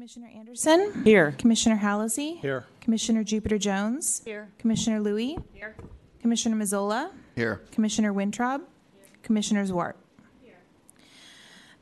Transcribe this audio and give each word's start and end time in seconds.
Commissioner 0.00 0.30
Anderson? 0.34 1.02
Here. 1.04 1.34
Commissioner 1.36 1.76
Hallisey? 1.76 2.40
Here. 2.40 2.64
Commissioner 2.80 3.22
Jupiter 3.22 3.58
Jones? 3.58 4.22
Here. 4.24 4.48
Commissioner 4.58 4.98
Louie? 4.98 5.36
Here. 5.52 5.76
Commissioner 6.22 6.56
Mazzola? 6.56 7.10
Here. 7.36 7.60
Commissioner 7.70 8.10
Wintrob? 8.14 8.62
Commissioner 9.22 9.62
Zwart? 9.66 9.96
Here. 10.42 10.56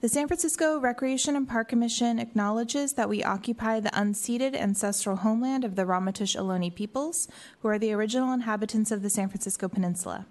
The 0.01 0.09
San 0.09 0.27
Francisco 0.27 0.81
Recreation 0.81 1.37
and 1.37 1.49
Park 1.49 1.69
Commission 1.69 2.19
acknowledges 2.19 2.95
that 2.95 3.09
we 3.09 3.23
occupy 3.23 3.79
the 3.79 3.91
unceded 3.91 4.57
ancestral 4.57 5.19
homeland 5.19 5.63
of 5.63 5.77
the 5.77 5.85
Ramaytush 5.85 6.37
Ohlone 6.37 6.75
peoples, 6.75 7.29
who 7.61 7.69
are 7.69 7.79
the 7.79 7.93
original 7.93 8.33
inhabitants 8.33 8.91
of 8.91 9.03
the 9.03 9.11
San 9.11 9.29
Francisco 9.29 9.69
Peninsula. 9.69 10.27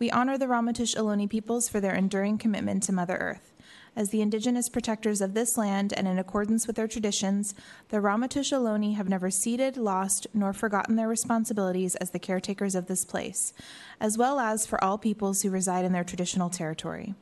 We 0.00 0.10
honor 0.10 0.36
the 0.36 0.46
Ramaytush 0.46 0.96
Ohlone 0.96 1.30
peoples 1.30 1.68
for 1.68 1.78
their 1.78 1.94
enduring 1.94 2.38
commitment 2.38 2.82
to 2.82 2.92
Mother 2.92 3.16
Earth. 3.18 3.49
As 4.00 4.08
the 4.08 4.22
indigenous 4.22 4.70
protectors 4.70 5.20
of 5.20 5.34
this 5.34 5.58
land 5.58 5.92
and 5.92 6.08
in 6.08 6.18
accordance 6.18 6.66
with 6.66 6.76
their 6.76 6.88
traditions, 6.88 7.54
the 7.90 7.98
Ramaytush 7.98 8.50
Ohlone 8.50 8.94
have 8.94 9.10
never 9.10 9.30
ceded, 9.30 9.76
lost, 9.76 10.26
nor 10.32 10.54
forgotten 10.54 10.96
their 10.96 11.06
responsibilities 11.06 11.96
as 11.96 12.08
the 12.08 12.18
caretakers 12.18 12.74
of 12.74 12.86
this 12.86 13.04
place, 13.04 13.52
as 14.00 14.16
well 14.16 14.40
as 14.40 14.64
for 14.64 14.82
all 14.82 14.96
peoples 14.96 15.42
who 15.42 15.50
reside 15.50 15.84
in 15.84 15.92
their 15.92 16.02
traditional 16.02 16.48
territory. 16.48 17.14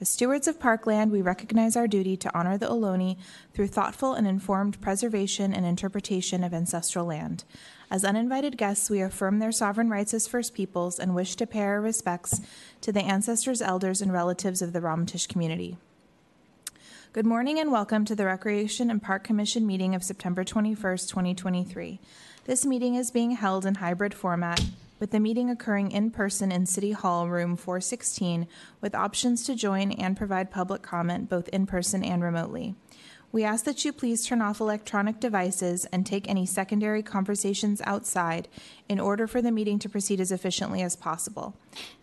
As 0.00 0.08
stewards 0.08 0.48
of 0.48 0.58
parkland, 0.58 1.12
we 1.12 1.20
recognize 1.20 1.76
our 1.76 1.86
duty 1.86 2.16
to 2.16 2.34
honor 2.34 2.56
the 2.56 2.68
Ohlone 2.68 3.18
through 3.52 3.68
thoughtful 3.68 4.14
and 4.14 4.26
informed 4.26 4.80
preservation 4.80 5.52
and 5.52 5.66
interpretation 5.66 6.42
of 6.42 6.54
ancestral 6.54 7.04
land. 7.04 7.44
As 7.90 8.06
uninvited 8.06 8.56
guests, 8.56 8.88
we 8.88 9.02
affirm 9.02 9.38
their 9.38 9.52
sovereign 9.52 9.90
rights 9.90 10.14
as 10.14 10.26
First 10.26 10.54
Peoples 10.54 10.98
and 10.98 11.14
wish 11.14 11.36
to 11.36 11.46
pay 11.46 11.60
our 11.60 11.82
respects 11.82 12.40
to 12.80 12.90
the 12.90 13.02
ancestors, 13.02 13.60
elders, 13.60 14.00
and 14.00 14.14
relatives 14.14 14.62
of 14.62 14.72
the 14.72 14.80
Ramaytush 14.80 15.28
community. 15.28 15.76
Good 17.14 17.26
morning 17.26 17.58
and 17.58 17.70
welcome 17.70 18.06
to 18.06 18.14
the 18.14 18.24
Recreation 18.24 18.90
and 18.90 19.02
Park 19.02 19.22
Commission 19.22 19.66
meeting 19.66 19.94
of 19.94 20.02
September 20.02 20.44
21st, 20.44 21.10
2023. 21.10 22.00
This 22.46 22.64
meeting 22.64 22.94
is 22.94 23.10
being 23.10 23.32
held 23.32 23.66
in 23.66 23.74
hybrid 23.74 24.14
format, 24.14 24.64
with 24.98 25.10
the 25.10 25.20
meeting 25.20 25.50
occurring 25.50 25.90
in 25.90 26.10
person 26.10 26.50
in 26.50 26.64
City 26.64 26.92
Hall, 26.92 27.28
room 27.28 27.54
416, 27.54 28.46
with 28.80 28.94
options 28.94 29.44
to 29.44 29.54
join 29.54 29.92
and 29.92 30.16
provide 30.16 30.50
public 30.50 30.80
comment 30.80 31.28
both 31.28 31.50
in 31.50 31.66
person 31.66 32.02
and 32.02 32.22
remotely. 32.22 32.76
We 33.30 33.44
ask 33.44 33.66
that 33.66 33.84
you 33.84 33.92
please 33.92 34.24
turn 34.24 34.40
off 34.40 34.58
electronic 34.58 35.20
devices 35.20 35.84
and 35.92 36.06
take 36.06 36.30
any 36.30 36.46
secondary 36.46 37.02
conversations 37.02 37.82
outside 37.84 38.48
in 38.88 38.98
order 38.98 39.26
for 39.26 39.42
the 39.42 39.52
meeting 39.52 39.78
to 39.80 39.88
proceed 39.90 40.18
as 40.18 40.32
efficiently 40.32 40.80
as 40.80 40.96
possible. 40.96 41.58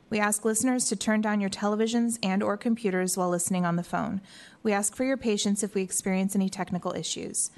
We 0.10 0.20
ask 0.20 0.44
listeners 0.44 0.86
to 0.86 0.96
turn 0.96 1.22
down 1.22 1.40
your 1.40 1.52
televisions 1.52 2.18
and 2.24 2.42
or 2.42 2.58
computers 2.58 3.16
while 3.16 3.30
listening 3.30 3.64
on 3.64 3.76
the 3.76 3.84
phone. 3.84 4.22
We 4.64 4.74
ask 4.74 4.96
for 4.96 5.04
your 5.04 5.18
patience 5.18 5.62
if 5.62 5.76
we 5.76 5.84
experience 5.84 6.36
any 6.36 6.50
technical 6.50 6.96
issues. 6.96 7.52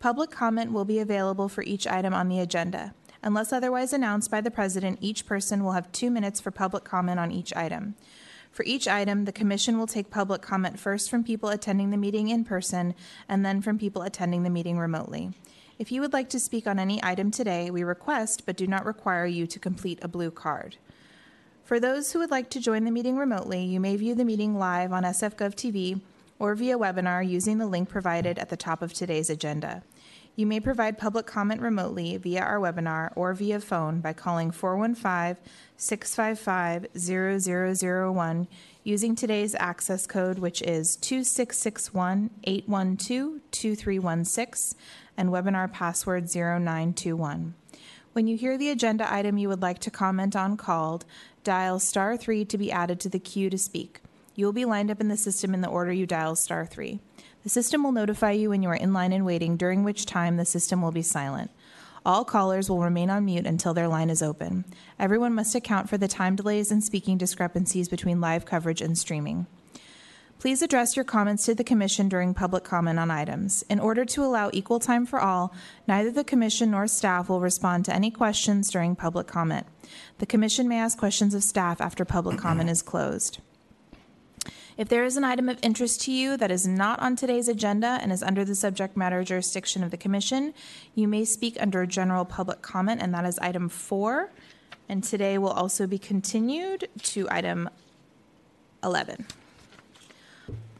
Public 0.00 0.30
comment 0.30 0.70
will 0.70 0.84
be 0.84 0.98
available 0.98 1.48
for 1.48 1.62
each 1.62 1.86
item 1.86 2.12
on 2.12 2.28
the 2.28 2.40
agenda. 2.40 2.92
Unless 3.22 3.54
otherwise 3.54 3.94
announced 3.94 4.30
by 4.30 4.42
the 4.42 4.50
president, 4.50 4.98
each 5.00 5.24
person 5.24 5.64
will 5.64 5.72
have 5.72 5.90
2 5.92 6.10
minutes 6.10 6.42
for 6.42 6.50
public 6.50 6.84
comment 6.84 7.18
on 7.18 7.32
each 7.32 7.56
item. 7.56 7.94
For 8.52 8.64
each 8.64 8.86
item, 8.86 9.24
the 9.24 9.32
commission 9.32 9.78
will 9.78 9.86
take 9.86 10.10
public 10.10 10.42
comment 10.42 10.78
first 10.78 11.08
from 11.08 11.24
people 11.24 11.48
attending 11.48 11.90
the 11.90 11.96
meeting 11.96 12.28
in 12.28 12.44
person 12.44 12.94
and 13.30 13.46
then 13.46 13.62
from 13.62 13.78
people 13.78 14.02
attending 14.02 14.42
the 14.42 14.50
meeting 14.50 14.78
remotely. 14.78 15.32
If 15.78 15.90
you 15.90 16.02
would 16.02 16.12
like 16.12 16.28
to 16.28 16.38
speak 16.38 16.66
on 16.66 16.78
any 16.78 17.02
item 17.02 17.30
today, 17.30 17.70
we 17.70 17.82
request 17.82 18.44
but 18.44 18.58
do 18.58 18.66
not 18.66 18.84
require 18.84 19.24
you 19.24 19.46
to 19.46 19.58
complete 19.58 19.98
a 20.02 20.08
blue 20.08 20.30
card. 20.30 20.76
For 21.64 21.80
those 21.80 22.12
who 22.12 22.18
would 22.18 22.30
like 22.30 22.50
to 22.50 22.60
join 22.60 22.84
the 22.84 22.90
meeting 22.90 23.16
remotely, 23.16 23.64
you 23.64 23.80
may 23.80 23.96
view 23.96 24.14
the 24.14 24.24
meeting 24.24 24.58
live 24.58 24.92
on 24.92 25.02
SFGov 25.02 25.54
TV 25.54 25.98
or 26.38 26.54
via 26.54 26.76
webinar 26.76 27.26
using 27.26 27.56
the 27.56 27.66
link 27.66 27.88
provided 27.88 28.38
at 28.38 28.50
the 28.50 28.56
top 28.56 28.82
of 28.82 28.92
today's 28.92 29.30
agenda. 29.30 29.82
You 30.36 30.44
may 30.44 30.60
provide 30.60 30.98
public 30.98 31.24
comment 31.24 31.62
remotely 31.62 32.18
via 32.18 32.42
our 32.42 32.58
webinar 32.58 33.12
or 33.16 33.32
via 33.32 33.60
phone 33.60 34.00
by 34.00 34.12
calling 34.12 34.50
415 34.50 35.42
655 35.78 36.86
0001 36.98 38.48
using 38.82 39.16
today's 39.16 39.54
access 39.54 40.06
code, 40.06 40.38
which 40.38 40.60
is 40.60 40.96
2661 40.96 42.28
812 42.44 43.40
2316, 43.50 44.78
and 45.16 45.30
webinar 45.30 45.72
password 45.72 46.24
0921. 46.24 47.54
When 48.14 48.28
you 48.28 48.36
hear 48.36 48.56
the 48.56 48.70
agenda 48.70 49.12
item 49.12 49.38
you 49.38 49.48
would 49.48 49.60
like 49.60 49.80
to 49.80 49.90
comment 49.90 50.36
on 50.36 50.56
called, 50.56 51.04
dial 51.42 51.80
star 51.80 52.16
3 52.16 52.44
to 52.44 52.56
be 52.56 52.70
added 52.70 53.00
to 53.00 53.08
the 53.08 53.18
queue 53.18 53.50
to 53.50 53.58
speak. 53.58 54.02
You 54.36 54.46
will 54.46 54.52
be 54.52 54.64
lined 54.64 54.88
up 54.88 55.00
in 55.00 55.08
the 55.08 55.16
system 55.16 55.52
in 55.52 55.62
the 55.62 55.68
order 55.68 55.92
you 55.92 56.06
dial 56.06 56.36
star 56.36 56.64
3. 56.64 57.00
The 57.42 57.48
system 57.48 57.82
will 57.82 57.90
notify 57.90 58.30
you 58.30 58.50
when 58.50 58.62
you 58.62 58.68
are 58.68 58.76
in 58.76 58.92
line 58.92 59.12
and 59.12 59.26
waiting, 59.26 59.56
during 59.56 59.82
which 59.82 60.06
time 60.06 60.36
the 60.36 60.44
system 60.44 60.80
will 60.80 60.92
be 60.92 61.02
silent. 61.02 61.50
All 62.06 62.24
callers 62.24 62.70
will 62.70 62.84
remain 62.84 63.10
on 63.10 63.24
mute 63.24 63.46
until 63.46 63.74
their 63.74 63.88
line 63.88 64.10
is 64.10 64.22
open. 64.22 64.64
Everyone 64.96 65.34
must 65.34 65.56
account 65.56 65.88
for 65.88 65.98
the 65.98 66.06
time 66.06 66.36
delays 66.36 66.70
and 66.70 66.84
speaking 66.84 67.18
discrepancies 67.18 67.88
between 67.88 68.20
live 68.20 68.46
coverage 68.46 68.80
and 68.80 68.96
streaming. 68.96 69.48
Please 70.44 70.60
address 70.60 70.94
your 70.94 71.06
comments 71.06 71.46
to 71.46 71.54
the 71.54 71.64
Commission 71.64 72.06
during 72.06 72.34
public 72.34 72.64
comment 72.64 72.98
on 72.98 73.10
items. 73.10 73.64
In 73.70 73.80
order 73.80 74.04
to 74.04 74.22
allow 74.22 74.50
equal 74.52 74.78
time 74.78 75.06
for 75.06 75.18
all, 75.18 75.54
neither 75.88 76.10
the 76.10 76.22
Commission 76.22 76.72
nor 76.72 76.86
staff 76.86 77.30
will 77.30 77.40
respond 77.40 77.86
to 77.86 77.94
any 77.94 78.10
questions 78.10 78.70
during 78.70 78.94
public 78.94 79.26
comment. 79.26 79.66
The 80.18 80.26
Commission 80.26 80.68
may 80.68 80.78
ask 80.78 80.98
questions 80.98 81.32
of 81.32 81.42
staff 81.42 81.80
after 81.80 82.04
public 82.04 82.36
comment 82.36 82.68
is 82.68 82.82
closed. 82.82 83.38
If 84.76 84.90
there 84.90 85.06
is 85.06 85.16
an 85.16 85.24
item 85.24 85.48
of 85.48 85.58
interest 85.62 86.02
to 86.02 86.12
you 86.12 86.36
that 86.36 86.50
is 86.50 86.66
not 86.66 87.00
on 87.00 87.16
today's 87.16 87.48
agenda 87.48 87.98
and 88.02 88.12
is 88.12 88.22
under 88.22 88.44
the 88.44 88.54
subject 88.54 88.98
matter 88.98 89.24
jurisdiction 89.24 89.82
of 89.82 89.90
the 89.90 89.96
Commission, 89.96 90.52
you 90.94 91.08
may 91.08 91.24
speak 91.24 91.56
under 91.58 91.86
general 91.86 92.26
public 92.26 92.60
comment, 92.60 93.00
and 93.00 93.14
that 93.14 93.24
is 93.24 93.38
item 93.38 93.70
four. 93.70 94.30
And 94.90 95.02
today 95.02 95.38
will 95.38 95.52
also 95.52 95.86
be 95.86 95.96
continued 95.98 96.90
to 97.02 97.26
item 97.30 97.70
11. 98.82 99.24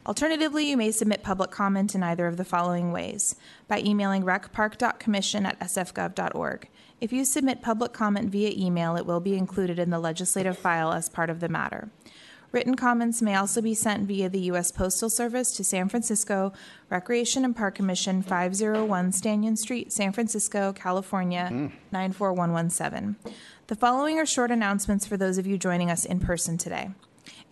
Alternatively, 0.07 0.69
you 0.69 0.77
may 0.77 0.91
submit 0.91 1.23
public 1.23 1.51
comment 1.51 1.95
in 1.95 2.03
either 2.03 2.27
of 2.27 2.37
the 2.37 2.45
following 2.45 2.93
ways 2.93 3.37
by 3.69 3.81
emailing 3.81 4.23
recpark.commission 4.23 5.47
at 5.47 5.59
sfgov.org. 5.61 6.69
If 7.01 7.13
you 7.13 7.25
submit 7.25 7.63
public 7.63 7.95
comment 7.95 8.31
via 8.31 8.53
email, 8.55 8.97
it 8.97 9.07
will 9.07 9.21
be 9.21 9.37
included 9.37 9.79
in 9.79 9.89
the 9.89 9.99
legislative 9.99 10.59
file 10.59 10.93
as 10.93 11.09
part 11.09 11.31
of 11.31 11.41
the 11.41 11.49
matter. 11.49 11.91
Written 12.53 12.77
comments 12.77 13.21
may 13.21 13.35
also 13.35 13.61
be 13.61 13.75
sent 13.75 14.07
via 14.07 14.29
the 14.29 14.43
U.S. 14.43 14.71
Postal 14.71 15.11
Service 15.11 15.57
to 15.57 15.65
San 15.65 15.89
Francisco 15.89 16.53
Recreation 16.89 17.45
and 17.45 17.57
Park 17.57 17.75
Commission, 17.75 18.23
501 18.23 19.11
Stanyan 19.11 19.59
Street, 19.59 19.93
San 19.93 20.13
Francisco, 20.13 20.73
California, 20.73 21.49
94117. 21.91 23.17
The 23.67 23.75
following 23.75 24.19
are 24.19 24.27
short 24.27 24.53
announcements 24.53 25.05
for 25.05 25.17
those 25.17 25.37
of 25.37 25.49
you 25.49 25.59
joining 25.59 25.91
us 25.91 26.05
in 26.05 26.21
person 26.21 26.57
today. 26.57 26.91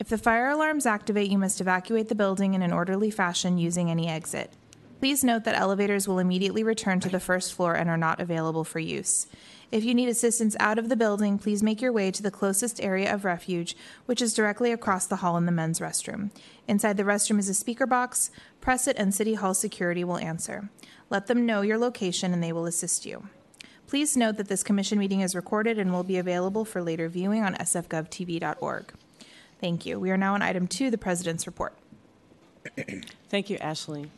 If 0.02 0.08
the 0.08 0.18
fire 0.18 0.48
alarms 0.48 0.84
activate, 0.84 1.30
you 1.30 1.38
must 1.38 1.60
evacuate 1.60 2.08
the 2.08 2.16
building 2.16 2.54
in 2.54 2.62
an 2.62 2.72
orderly 2.72 3.08
fashion 3.08 3.56
using 3.56 3.88
any 3.88 4.08
exit. 4.08 4.52
Please 4.98 5.22
note 5.22 5.44
that 5.44 5.54
elevators 5.54 6.08
will 6.08 6.18
immediately 6.18 6.64
return 6.64 6.98
to 6.98 7.08
the 7.08 7.20
first 7.20 7.54
floor 7.54 7.74
and 7.74 7.88
are 7.88 7.96
not 7.96 8.20
available 8.20 8.64
for 8.64 8.80
use. 8.80 9.28
If 9.70 9.84
you 9.84 9.94
need 9.94 10.08
assistance 10.08 10.56
out 10.58 10.76
of 10.76 10.88
the 10.88 10.96
building, 10.96 11.38
please 11.38 11.62
make 11.62 11.80
your 11.80 11.92
way 11.92 12.10
to 12.10 12.20
the 12.20 12.32
closest 12.32 12.82
area 12.82 13.14
of 13.14 13.24
refuge, 13.24 13.76
which 14.06 14.20
is 14.20 14.34
directly 14.34 14.72
across 14.72 15.06
the 15.06 15.22
hall 15.22 15.36
in 15.36 15.46
the 15.46 15.52
men's 15.52 15.78
restroom. 15.78 16.32
Inside 16.66 16.96
the 16.96 17.04
restroom 17.04 17.38
is 17.38 17.48
a 17.48 17.54
speaker 17.54 17.86
box. 17.86 18.32
Press 18.60 18.88
it, 18.88 18.96
and 18.98 19.14
City 19.14 19.34
Hall 19.34 19.54
security 19.54 20.02
will 20.02 20.18
answer. 20.18 20.68
Let 21.10 21.28
them 21.28 21.46
know 21.46 21.60
your 21.62 21.78
location, 21.78 22.32
and 22.32 22.42
they 22.42 22.52
will 22.52 22.66
assist 22.66 23.06
you. 23.06 23.28
Please 23.86 24.16
note 24.16 24.36
that 24.38 24.48
this 24.48 24.64
commission 24.64 24.98
meeting 24.98 25.20
is 25.20 25.36
recorded 25.36 25.78
and 25.78 25.92
will 25.92 26.02
be 26.02 26.18
available 26.18 26.64
for 26.64 26.82
later 26.82 27.08
viewing 27.08 27.44
on 27.44 27.54
sfgovtv.org. 27.54 28.94
Thank 29.62 29.86
you. 29.86 30.00
We 30.00 30.10
are 30.10 30.16
now 30.16 30.34
on 30.34 30.42
item 30.42 30.66
two, 30.66 30.90
the 30.90 30.98
President's 30.98 31.46
Report. 31.46 31.72
Thank 33.28 33.48
you, 33.48 33.58
Ashley. 33.58 34.10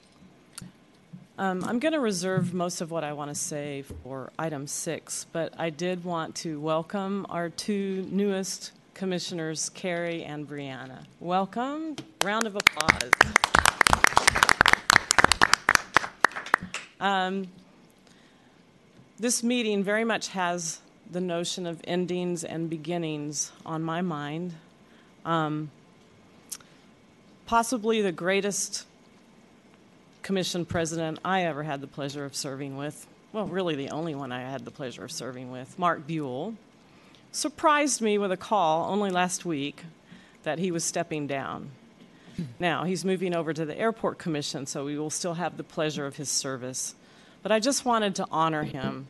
Um, 1.36 1.62
I'm 1.64 1.78
going 1.80 1.92
to 1.92 2.00
reserve 2.00 2.54
most 2.54 2.80
of 2.80 2.90
what 2.90 3.04
I 3.04 3.12
want 3.12 3.28
to 3.28 3.34
say 3.34 3.82
for 3.82 4.32
item 4.38 4.66
six, 4.66 5.26
but 5.32 5.52
I 5.58 5.68
did 5.68 6.02
want 6.02 6.34
to 6.36 6.58
welcome 6.58 7.26
our 7.28 7.50
two 7.50 8.08
newest 8.10 8.72
commissioners, 8.94 9.68
Carrie 9.68 10.24
and 10.24 10.48
Brianna. 10.48 11.04
Welcome. 11.20 11.96
Round 12.24 12.46
of 12.46 12.56
applause. 12.56 13.10
Um, 16.98 17.48
this 19.18 19.42
meeting 19.42 19.84
very 19.84 20.04
much 20.04 20.28
has 20.28 20.80
the 21.10 21.20
notion 21.20 21.66
of 21.66 21.82
endings 21.84 22.44
and 22.44 22.70
beginnings 22.70 23.52
on 23.66 23.82
my 23.82 24.00
mind. 24.00 24.54
Um, 25.24 25.70
possibly 27.46 28.02
the 28.02 28.12
greatest 28.12 28.86
commission 30.22 30.64
president 30.64 31.18
I 31.24 31.42
ever 31.42 31.62
had 31.62 31.80
the 31.80 31.86
pleasure 31.86 32.24
of 32.24 32.34
serving 32.34 32.76
with, 32.76 33.06
well, 33.32 33.46
really 33.46 33.74
the 33.74 33.90
only 33.90 34.14
one 34.14 34.32
I 34.32 34.40
had 34.40 34.64
the 34.64 34.70
pleasure 34.70 35.04
of 35.04 35.12
serving 35.12 35.50
with, 35.50 35.78
Mark 35.78 36.06
Buell, 36.06 36.54
surprised 37.32 38.00
me 38.00 38.16
with 38.18 38.32
a 38.32 38.36
call 38.36 38.90
only 38.90 39.10
last 39.10 39.44
week 39.44 39.84
that 40.44 40.58
he 40.58 40.70
was 40.70 40.84
stepping 40.84 41.26
down. 41.26 41.70
Now, 42.58 42.84
he's 42.84 43.04
moving 43.04 43.34
over 43.34 43.52
to 43.52 43.64
the 43.64 43.78
Airport 43.78 44.18
Commission, 44.18 44.66
so 44.66 44.84
we 44.84 44.98
will 44.98 45.10
still 45.10 45.34
have 45.34 45.56
the 45.56 45.62
pleasure 45.62 46.06
of 46.06 46.16
his 46.16 46.28
service. 46.28 46.94
But 47.42 47.52
I 47.52 47.60
just 47.60 47.84
wanted 47.84 48.16
to 48.16 48.26
honor 48.30 48.64
him 48.64 49.06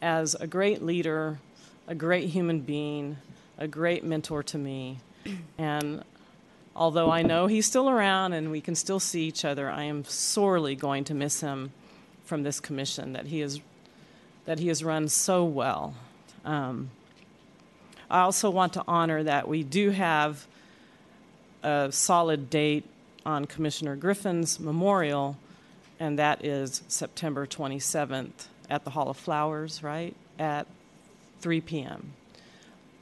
as 0.00 0.34
a 0.34 0.46
great 0.46 0.82
leader, 0.82 1.38
a 1.86 1.94
great 1.94 2.30
human 2.30 2.60
being, 2.60 3.18
a 3.58 3.68
great 3.68 4.04
mentor 4.04 4.42
to 4.44 4.58
me. 4.58 5.00
And 5.58 6.02
although 6.74 7.10
I 7.10 7.22
know 7.22 7.46
he's 7.46 7.66
still 7.66 7.88
around 7.88 8.32
and 8.32 8.50
we 8.50 8.60
can 8.60 8.74
still 8.74 9.00
see 9.00 9.24
each 9.24 9.44
other, 9.44 9.70
I 9.70 9.84
am 9.84 10.04
sorely 10.04 10.74
going 10.74 11.04
to 11.04 11.14
miss 11.14 11.40
him 11.40 11.72
from 12.24 12.42
this 12.42 12.60
commission 12.60 13.12
that 13.12 13.26
he 13.26 13.40
has, 13.40 13.60
that 14.46 14.58
he 14.58 14.68
has 14.68 14.82
run 14.82 15.08
so 15.08 15.44
well. 15.44 15.94
Um, 16.44 16.90
I 18.10 18.20
also 18.20 18.50
want 18.50 18.74
to 18.74 18.84
honor 18.86 19.22
that 19.22 19.48
we 19.48 19.62
do 19.62 19.90
have 19.90 20.46
a 21.62 21.88
solid 21.90 22.50
date 22.50 22.84
on 23.24 23.46
Commissioner 23.46 23.96
Griffin's 23.96 24.58
memorial, 24.58 25.36
and 26.00 26.18
that 26.18 26.44
is 26.44 26.82
September 26.88 27.46
27th 27.46 28.46
at 28.68 28.84
the 28.84 28.90
Hall 28.90 29.08
of 29.08 29.16
Flowers, 29.16 29.82
right? 29.82 30.14
At 30.38 30.66
3 31.40 31.60
p.m. 31.60 32.12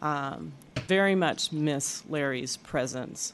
Um, 0.01 0.53
very 0.91 1.15
much 1.15 1.53
miss 1.53 2.03
Larry's 2.09 2.57
presence 2.57 3.33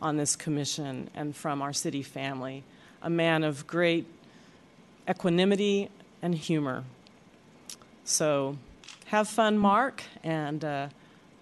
on 0.00 0.16
this 0.16 0.34
commission 0.34 1.10
and 1.14 1.36
from 1.36 1.60
our 1.60 1.70
city 1.70 2.02
family. 2.02 2.64
A 3.02 3.10
man 3.10 3.44
of 3.44 3.66
great 3.66 4.06
equanimity 5.06 5.90
and 6.22 6.34
humor. 6.34 6.82
So 8.04 8.56
have 9.08 9.28
fun, 9.28 9.58
Mark, 9.58 10.02
and 10.22 10.64
uh, 10.64 10.88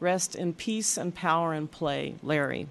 rest 0.01 0.35
in 0.35 0.53
peace 0.53 0.97
and 0.97 1.15
power 1.15 1.53
and 1.53 1.71
play, 1.71 2.17
Larry. 2.25 2.67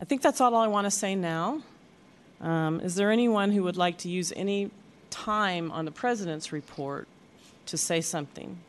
I 0.00 0.04
think 0.04 0.22
that's 0.22 0.40
all 0.40 0.54
I 0.54 0.68
want 0.68 0.84
to 0.84 0.92
say 0.92 1.16
now. 1.16 1.62
Um, 2.40 2.78
is 2.78 2.94
there 2.94 3.10
anyone 3.10 3.50
who 3.50 3.64
would 3.64 3.76
like 3.76 3.98
to 3.98 4.08
use 4.08 4.32
any 4.36 4.70
time 5.10 5.72
on 5.72 5.84
the 5.84 5.90
president's 5.90 6.52
report 6.52 7.08
to 7.66 7.76
say 7.76 8.00
something? 8.00 8.60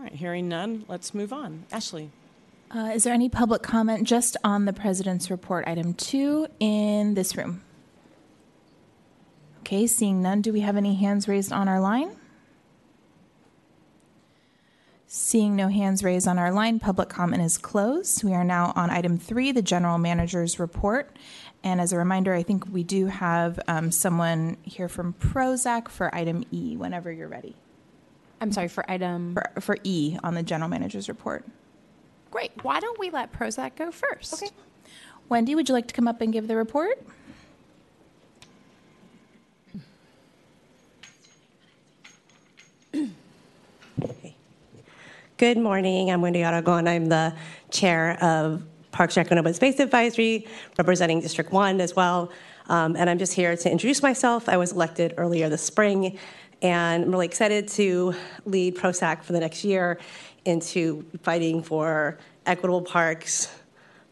All 0.00 0.04
right, 0.04 0.14
hearing 0.14 0.48
none, 0.48 0.86
let's 0.88 1.12
move 1.12 1.30
on. 1.30 1.66
Ashley. 1.70 2.08
Uh, 2.74 2.90
is 2.94 3.04
there 3.04 3.12
any 3.12 3.28
public 3.28 3.62
comment 3.62 4.08
just 4.08 4.34
on 4.42 4.64
the 4.64 4.72
president's 4.72 5.30
report, 5.30 5.68
item 5.68 5.92
two, 5.92 6.46
in 6.58 7.12
this 7.12 7.36
room? 7.36 7.62
Okay, 9.58 9.86
seeing 9.86 10.22
none, 10.22 10.40
do 10.40 10.54
we 10.54 10.60
have 10.60 10.78
any 10.78 10.94
hands 10.94 11.28
raised 11.28 11.52
on 11.52 11.68
our 11.68 11.80
line? 11.80 12.16
Seeing 15.06 15.54
no 15.54 15.68
hands 15.68 16.02
raised 16.02 16.26
on 16.26 16.38
our 16.38 16.50
line, 16.50 16.80
public 16.80 17.10
comment 17.10 17.42
is 17.42 17.58
closed. 17.58 18.24
We 18.24 18.32
are 18.32 18.42
now 18.42 18.72
on 18.74 18.88
item 18.88 19.18
three, 19.18 19.52
the 19.52 19.60
general 19.60 19.98
manager's 19.98 20.58
report. 20.58 21.14
And 21.62 21.78
as 21.78 21.92
a 21.92 21.98
reminder, 21.98 22.32
I 22.32 22.42
think 22.42 22.64
we 22.72 22.84
do 22.84 23.04
have 23.08 23.60
um, 23.68 23.90
someone 23.90 24.56
here 24.62 24.88
from 24.88 25.12
PROSAC 25.12 25.90
for 25.90 26.14
item 26.14 26.44
E 26.50 26.74
whenever 26.74 27.12
you're 27.12 27.28
ready. 27.28 27.54
I'm 28.40 28.52
sorry, 28.52 28.68
for 28.68 28.90
item. 28.90 29.34
For, 29.34 29.60
for 29.60 29.76
E 29.84 30.16
on 30.22 30.34
the 30.34 30.42
general 30.42 30.70
manager's 30.70 31.08
report. 31.08 31.44
Great. 32.30 32.52
Why 32.62 32.80
don't 32.80 32.98
we 32.98 33.10
let 33.10 33.32
PROSAC 33.32 33.76
go 33.76 33.90
first? 33.90 34.42
Okay. 34.42 34.52
Wendy, 35.28 35.54
would 35.54 35.68
you 35.68 35.74
like 35.74 35.86
to 35.88 35.94
come 35.94 36.08
up 36.08 36.20
and 36.20 36.32
give 36.32 36.48
the 36.48 36.56
report? 36.56 37.04
Good 45.40 45.56
morning. 45.56 46.10
I'm 46.10 46.20
Wendy 46.20 46.42
Aragon. 46.42 46.86
I'm 46.86 47.06
the 47.06 47.34
chair 47.70 48.22
of 48.22 48.62
Parks 48.92 49.16
Rec 49.16 49.30
and 49.30 49.40
Open 49.40 49.54
Space 49.54 49.80
Advisory, 49.80 50.46
representing 50.76 51.20
District 51.20 51.50
1 51.50 51.80
as 51.80 51.96
well. 51.96 52.30
Um, 52.68 52.94
and 52.94 53.08
I'm 53.08 53.18
just 53.18 53.32
here 53.32 53.56
to 53.56 53.70
introduce 53.70 54.02
myself. 54.02 54.48
I 54.48 54.56
was 54.56 54.72
elected 54.72 55.14
earlier 55.16 55.48
this 55.48 55.62
spring, 55.62 56.18
and 56.62 57.04
I'm 57.04 57.10
really 57.10 57.26
excited 57.26 57.68
to 57.68 58.14
lead 58.44 58.76
PROSAC 58.76 59.22
for 59.22 59.32
the 59.32 59.40
next 59.40 59.64
year 59.64 59.98
into 60.44 61.04
fighting 61.22 61.62
for 61.62 62.18
equitable 62.46 62.82
parks, 62.82 63.54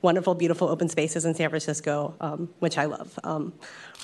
wonderful, 0.03 0.35
beautiful 0.35 0.69
open 0.69 0.89
spaces 0.89 1.25
in 1.25 1.35
San 1.35 1.49
Francisco, 1.49 2.15
um, 2.21 2.49
which 2.61 2.79
I 2.79 2.87
love. 2.87 3.19
Um, 3.25 3.53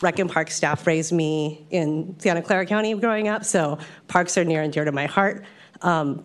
Rec 0.03 0.19
and 0.19 0.31
Park 0.31 0.51
staff 0.51 0.87
raised 0.87 1.13
me 1.13 1.67
in 1.71 2.19
Santa 2.19 2.43
Clara 2.43 2.67
County 2.67 2.95
growing 2.95 3.29
up, 3.29 3.45
so 3.45 3.79
parks 4.09 4.37
are 4.37 4.45
near 4.45 4.63
and 4.63 4.73
dear 4.73 4.85
to 4.85 4.93
my 4.93 5.07
heart. 5.07 5.45
Um, 5.83 6.25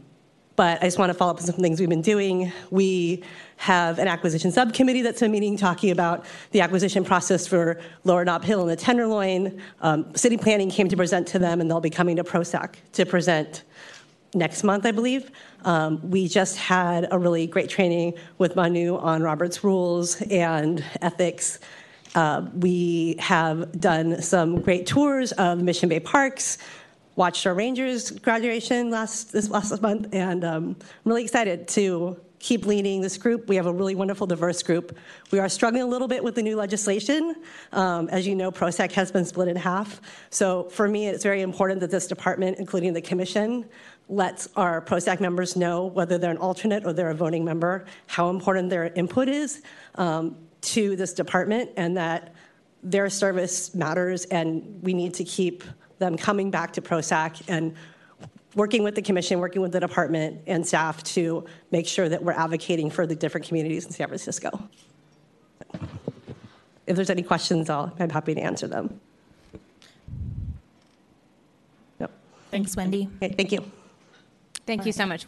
but 0.60 0.84
I 0.84 0.88
just 0.88 1.00
want 1.00 1.10
to 1.10 1.14
follow 1.14 1.32
up 1.32 1.38
on 1.38 1.46
some 1.46 1.56
things 1.56 1.80
we've 1.80 1.88
been 1.88 2.02
doing. 2.02 2.52
We 2.70 3.24
have 3.56 3.98
an 3.98 4.10
acquisition 4.10 4.52
subcommittee 4.52 5.02
that's 5.02 5.22
been 5.22 5.32
meeting 5.32 5.56
talking 5.56 5.90
about 5.90 6.26
the 6.52 6.60
acquisition 6.60 7.06
process 7.06 7.48
for 7.48 7.80
Lower 8.04 8.26
Nob 8.26 8.44
Hill 8.44 8.60
and 8.60 8.70
the 8.70 8.76
Tenderloin. 8.76 9.62
Um, 9.80 10.14
city 10.18 10.36
planning 10.36 10.70
came 10.70 10.90
to 10.90 10.98
present 10.98 11.30
to 11.30 11.40
them, 11.40 11.62
and 11.62 11.72
they'll 11.72 11.80
be 11.80 11.90
coming 11.90 12.18
to 12.18 12.26
PROSAC 12.26 12.74
to 12.92 13.06
present 13.06 13.64
next 14.34 14.66
month, 14.66 14.86
I 14.86 14.92
believe. 14.92 15.32
Um, 15.64 16.02
we 16.10 16.28
just 16.28 16.58
had 16.58 17.08
a 17.10 17.18
really 17.18 17.48
great 17.48 17.70
training 17.70 18.16
with 18.38 18.58
Manu 18.58 18.98
on 18.98 19.24
Robert's 19.24 19.64
rules 19.64 20.22
and 20.24 20.84
ethics. 21.02 21.60
Uh, 22.16 22.48
we 22.54 23.16
have 23.20 23.80
done 23.80 24.22
some 24.22 24.60
great 24.60 24.86
tours 24.88 25.32
of 25.34 25.62
Mission 25.62 25.88
Bay 25.88 26.02
Parks 26.02 26.58
watched 27.20 27.46
our 27.46 27.54
Rangers 27.54 28.12
graduation 28.12 28.90
last 28.90 29.34
this 29.34 29.50
last 29.50 29.82
month, 29.82 30.08
and 30.14 30.46
um, 30.46 30.78
I'm 30.80 30.88
really 31.04 31.24
excited 31.24 31.68
to 31.68 32.18
keep 32.40 32.66
leading 32.66 33.02
this 33.02 33.18
group. 33.18 33.50
We 33.50 33.58
have 33.58 33.66
a 33.66 33.74
really 33.74 33.94
wonderful, 33.94 34.26
diverse 34.26 34.64
group. 34.64 34.98
We 35.30 35.40
are 35.40 35.50
struggling 35.50 35.84
a 35.84 35.86
little 35.86 36.08
bit 36.08 36.24
with 36.24 36.36
the 36.36 36.42
new 36.42 36.56
legislation. 36.56 37.36
Um, 37.74 38.08
as 38.08 38.26
you 38.26 38.36
know, 38.36 38.54
PROSAC 38.54 38.94
has 38.94 39.12
been 39.12 39.26
split 39.26 39.50
in 39.50 39.58
half. 39.58 40.00
So 40.30 40.70
for 40.70 40.88
me, 40.88 41.08
it's 41.08 41.22
very 41.22 41.42
important 41.42 41.82
that 41.82 41.92
this 41.92 42.08
department, 42.08 42.58
including 42.58 42.94
the 42.94 43.02
commission, 43.02 43.66
lets 44.08 44.48
our 44.56 44.82
PROSAC 44.82 45.20
members 45.20 45.58
know 45.58 45.88
whether 45.88 46.18
they're 46.18 46.32
an 46.32 46.38
alternate 46.38 46.86
or 46.86 46.94
they're 46.94 47.10
a 47.10 47.16
voting 47.16 47.44
member, 47.44 47.84
how 48.08 48.30
important 48.30 48.70
their 48.70 48.86
input 48.94 49.28
is 49.28 49.62
um, 49.96 50.38
to 50.62 50.96
this 50.96 51.12
department, 51.12 51.70
and 51.76 51.98
that 51.98 52.34
their 52.82 53.10
service 53.10 53.76
matters, 53.76 54.24
and 54.26 54.82
we 54.82 54.94
need 54.94 55.14
to 55.16 55.26
keep 55.26 55.66
them 56.00 56.18
coming 56.18 56.50
back 56.50 56.74
to 56.74 56.82
PROSAC 56.82 57.44
and 57.48 57.76
working 58.56 58.84
with 58.84 58.96
the 58.96 59.02
commission, 59.02 59.40
working 59.40 59.62
with 59.62 59.72
the 59.72 59.80
department 59.80 60.42
and 60.48 60.66
staff 60.66 61.04
to 61.04 61.46
make 61.72 61.86
sure 61.86 62.10
that 62.10 62.24
we're 62.24 62.32
advocating 62.32 62.90
for 62.90 63.06
the 63.06 63.16
different 63.16 63.46
communities 63.46 63.86
in 63.86 63.92
San 63.92 64.08
Francisco. 64.08 64.68
If 66.88 66.96
there's 66.96 67.12
any 67.12 67.22
questions, 67.22 67.70
I'll, 67.70 67.94
I'm 68.00 68.10
happy 68.10 68.34
to 68.34 68.42
answer 68.42 68.68
them. 68.68 69.00
Yep. 72.00 72.12
Thanks, 72.50 72.76
Wendy. 72.76 73.08
Okay, 73.18 73.36
thank 73.36 73.52
you. 73.52 73.64
Thank 74.66 74.86
you 74.86 74.92
so 74.92 75.06
much. 75.06 75.28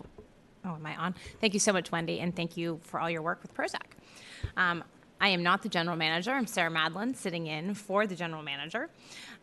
Oh, 0.66 0.76
am 0.76 0.86
I 0.86 0.96
on? 0.96 1.16
Thank 1.40 1.54
you 1.54 1.60
so 1.60 1.74
much, 1.74 1.92
Wendy, 1.92 2.20
and 2.20 2.36
thank 2.36 2.58
you 2.58 2.80
for 2.84 3.00
all 3.00 3.10
your 3.10 3.22
work 3.22 3.42
with 3.44 3.54
PROSAC. 3.54 3.82
Um, 4.58 4.84
I 5.20 5.30
am 5.30 5.44
not 5.44 5.62
the 5.62 5.70
general 5.70 5.96
manager. 5.96 6.32
I'm 6.32 6.48
Sarah 6.48 6.72
Madland, 6.72 7.16
sitting 7.16 7.46
in 7.46 7.76
for 7.76 8.08
the 8.08 8.16
general 8.16 8.42
manager. 8.42 8.90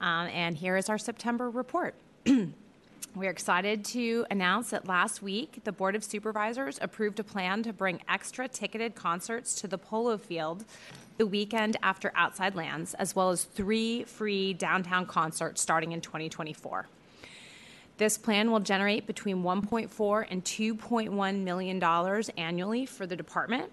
Um, 0.01 0.29
and 0.29 0.57
here 0.57 0.77
is 0.77 0.89
our 0.89 0.99
September 0.99 1.51
report. 1.51 1.95
We're 3.15 3.31
excited 3.31 3.85
to 3.87 4.27
announce 4.31 4.71
that 4.71 4.87
last 4.87 5.23
week 5.23 5.61
the 5.65 5.73
Board 5.73 5.97
of 5.97 6.05
Supervisors 6.05 6.79
approved 6.81 7.19
a 7.19 7.25
plan 7.25 7.63
to 7.65 7.73
bring 7.73 8.01
extra 8.09 8.47
ticketed 8.47 8.95
concerts 8.95 9.61
to 9.61 9.67
the 9.67 9.79
polo 9.79 10.19
field 10.19 10.65
the 11.17 11.27
weekend 11.27 11.77
after 11.83 12.13
Outside 12.15 12.55
Lands, 12.55 12.95
as 12.95 13.17
well 13.17 13.31
as 13.31 13.43
three 13.45 14.05
free 14.05 14.53
downtown 14.53 15.05
concerts 15.05 15.61
starting 15.61 15.93
in 15.93 16.01
2024. 16.01 16.87
This 17.97 18.17
plan 18.17 18.53
will 18.53 18.61
generate 18.61 19.07
between 19.09 19.43
1.4 19.43 20.27
and 20.31 20.45
2.1 20.45 21.43
million 21.43 21.79
dollars 21.81 22.31
annually 22.37 22.87
for 22.87 23.05
the 23.05 23.17
department 23.17 23.73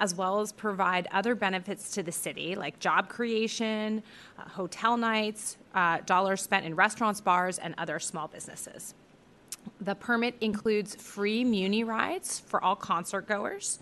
as 0.00 0.14
well 0.14 0.40
as 0.40 0.52
provide 0.52 1.08
other 1.12 1.34
benefits 1.34 1.90
to 1.92 2.02
the 2.02 2.12
city 2.12 2.54
like 2.54 2.78
job 2.78 3.08
creation, 3.08 4.02
uh, 4.38 4.48
hotel 4.48 4.96
nights, 4.96 5.56
uh, 5.74 5.98
dollars 6.06 6.42
spent 6.42 6.66
in 6.66 6.74
restaurants, 6.74 7.20
bars, 7.20 7.58
and 7.58 7.74
other 7.78 7.98
small 7.98 8.28
businesses. 8.28 8.94
The 9.80 9.94
permit 9.94 10.34
includes 10.40 10.94
free 10.94 11.44
Muni 11.44 11.84
rides 11.84 12.40
for 12.40 12.62
all 12.62 12.76
concert 12.76 13.26
goers 13.26 13.78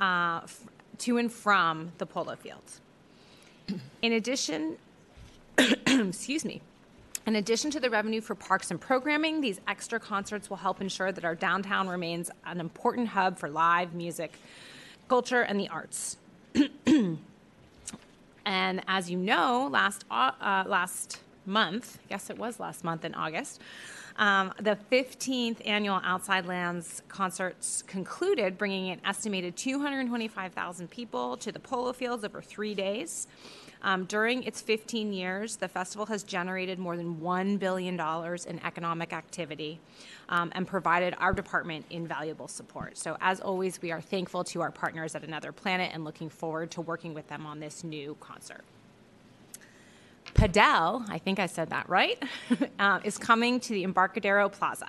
uh, 0.00 0.40
f- 0.44 0.60
to 0.98 1.18
and 1.18 1.32
from 1.32 1.92
the 1.98 2.06
polo 2.06 2.36
fields. 2.36 2.80
In 4.02 4.12
addition, 4.12 4.76
excuse 5.58 6.44
me, 6.44 6.60
in 7.26 7.34
addition 7.34 7.72
to 7.72 7.80
the 7.80 7.90
revenue 7.90 8.20
for 8.20 8.36
parks 8.36 8.70
and 8.70 8.80
programming, 8.80 9.40
these 9.40 9.60
extra 9.66 9.98
concerts 9.98 10.48
will 10.48 10.58
help 10.58 10.80
ensure 10.80 11.10
that 11.10 11.24
our 11.24 11.34
downtown 11.34 11.88
remains 11.88 12.30
an 12.44 12.60
important 12.60 13.08
hub 13.08 13.36
for 13.36 13.48
live 13.48 13.94
music, 13.94 14.38
culture, 15.08 15.42
and 15.42 15.58
the 15.58 15.68
arts. 15.68 16.16
and 18.44 18.82
as 18.88 19.10
you 19.10 19.18
know, 19.18 19.68
last 19.70 20.04
uh, 20.10 20.64
last 20.66 21.20
month, 21.44 21.98
yes, 22.10 22.30
it 22.30 22.38
was 22.38 22.58
last 22.58 22.84
month 22.84 23.04
in 23.04 23.14
August, 23.14 23.60
Um, 24.18 24.52
the 24.58 24.78
15th 24.90 25.66
annual 25.66 26.00
Outside 26.02 26.46
Lands 26.46 27.02
concerts 27.08 27.82
concluded, 27.86 28.56
bringing 28.56 28.90
an 28.90 29.00
estimated 29.04 29.56
225,000 29.56 30.90
people 30.90 31.36
to 31.36 31.52
the 31.52 31.58
polo 31.58 31.92
fields 31.92 32.24
over 32.24 32.40
three 32.40 32.74
days. 32.74 33.26
Um, 33.86 34.04
during 34.06 34.42
its 34.42 34.60
15 34.60 35.12
years, 35.12 35.54
the 35.54 35.68
festival 35.68 36.06
has 36.06 36.24
generated 36.24 36.76
more 36.76 36.96
than 36.96 37.20
$1 37.20 37.58
billion 37.60 37.94
in 37.94 38.66
economic 38.66 39.12
activity 39.12 39.78
um, 40.28 40.50
and 40.56 40.66
provided 40.66 41.14
our 41.18 41.32
department 41.32 41.86
invaluable 41.90 42.48
support. 42.48 42.98
So, 42.98 43.16
as 43.20 43.40
always, 43.40 43.80
we 43.80 43.92
are 43.92 44.00
thankful 44.00 44.42
to 44.42 44.60
our 44.60 44.72
partners 44.72 45.14
at 45.14 45.22
Another 45.22 45.52
Planet 45.52 45.92
and 45.94 46.02
looking 46.02 46.28
forward 46.28 46.72
to 46.72 46.80
working 46.80 47.14
with 47.14 47.28
them 47.28 47.46
on 47.46 47.60
this 47.60 47.84
new 47.84 48.16
concert. 48.18 48.64
Padel, 50.34 51.08
I 51.08 51.18
think 51.18 51.38
I 51.38 51.46
said 51.46 51.70
that 51.70 51.88
right, 51.88 52.20
uh, 52.80 52.98
is 53.04 53.16
coming 53.16 53.60
to 53.60 53.72
the 53.72 53.84
Embarcadero 53.84 54.48
Plaza. 54.48 54.88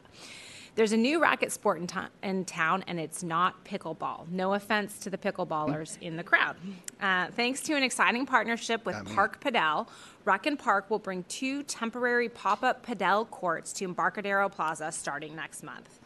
There's 0.78 0.92
a 0.92 0.98
new 0.98 1.20
racket 1.20 1.52
sport 1.52 1.80
in, 1.80 1.88
to- 1.88 2.10
in, 2.22 2.46
town, 2.46 2.84
and 2.86 3.00
it's 3.00 3.24
not 3.24 3.66
pickleball. 3.66 4.30
No 4.30 4.54
offense 4.54 5.00
to 5.00 5.10
the 5.10 5.18
pickleballers 5.18 6.00
in 6.02 6.18
the 6.18 6.24
crowd. 6.24 6.56
Uh, 7.02 7.30
thanks 7.32 7.62
to 7.62 7.74
an 7.74 7.82
exciting 7.82 8.28
partnership 8.28 8.86
with 8.86 8.96
Park 9.16 9.42
Padel, 9.42 9.88
Rec 10.24 10.46
Park 10.60 10.92
will 10.92 11.00
bring 11.00 11.24
two 11.24 11.64
temporary 11.64 12.30
pop 12.30 12.62
up 12.62 12.86
Padel 12.86 13.28
courts 13.28 13.74
to 13.74 13.86
Embarcadero 13.86 14.50
Plaza 14.50 14.92
starting 14.92 15.36
next 15.36 15.64
month. 15.64 16.00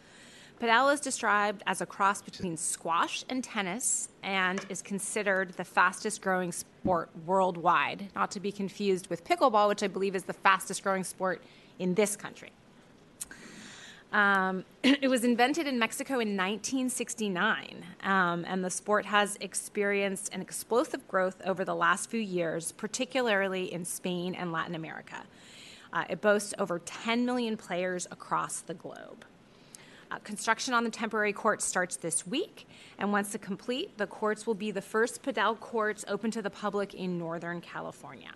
Padel 0.61 0.93
is 0.93 1.01
described 1.01 1.63
as 1.67 1.81
a 1.81 1.85
cross 1.85 2.21
between 2.21 2.55
squash 2.55 3.25
and 3.27 3.43
tennis 3.43 4.07
and 4.23 4.65
is 4.69 4.81
considered 4.81 5.51
the 5.57 5.65
fastest 5.65 6.21
growing 6.21 6.53
sport 6.53 7.09
worldwide, 7.25 8.07
not 8.15 8.31
to 8.31 8.39
be 8.39 8.53
confused 8.53 9.09
with 9.09 9.25
pickleball, 9.25 9.67
which 9.67 9.83
I 9.83 9.87
believe 9.87 10.15
is 10.15 10.23
the 10.23 10.33
fastest 10.33 10.81
growing 10.81 11.03
sport 11.03 11.43
in 11.77 11.93
this 11.93 12.15
country. 12.15 12.51
Um, 14.11 14.65
it 14.83 15.09
was 15.09 15.23
invented 15.23 15.67
in 15.67 15.79
Mexico 15.79 16.13
in 16.15 16.35
1969, 16.35 17.85
um, 18.03 18.45
and 18.47 18.63
the 18.63 18.69
sport 18.69 19.05
has 19.05 19.37
experienced 19.39 20.33
an 20.33 20.41
explosive 20.41 21.07
growth 21.07 21.41
over 21.45 21.63
the 21.63 21.75
last 21.75 22.09
few 22.09 22.19
years, 22.19 22.71
particularly 22.73 23.71
in 23.71 23.85
Spain 23.85 24.35
and 24.35 24.51
Latin 24.51 24.75
America. 24.75 25.23
Uh, 25.93 26.05
it 26.09 26.21
boasts 26.21 26.53
over 26.57 26.79
10 26.79 27.25
million 27.25 27.57
players 27.57 28.07
across 28.11 28.61
the 28.61 28.73
globe. 28.73 29.25
Uh, 30.09 30.17
construction 30.19 30.73
on 30.73 30.83
the 30.83 30.89
temporary 30.89 31.31
courts 31.31 31.63
starts 31.63 31.95
this 31.95 32.27
week, 32.27 32.67
and 32.97 33.11
once 33.13 33.35
complete, 33.41 33.97
the 33.97 34.07
courts 34.07 34.45
will 34.45 34.53
be 34.53 34.71
the 34.71 34.81
first 34.81 35.23
Padel 35.23 35.57
courts 35.57 36.03
open 36.09 36.31
to 36.31 36.41
the 36.41 36.49
public 36.49 36.93
in 36.93 37.17
Northern 37.17 37.61
California. 37.61 38.31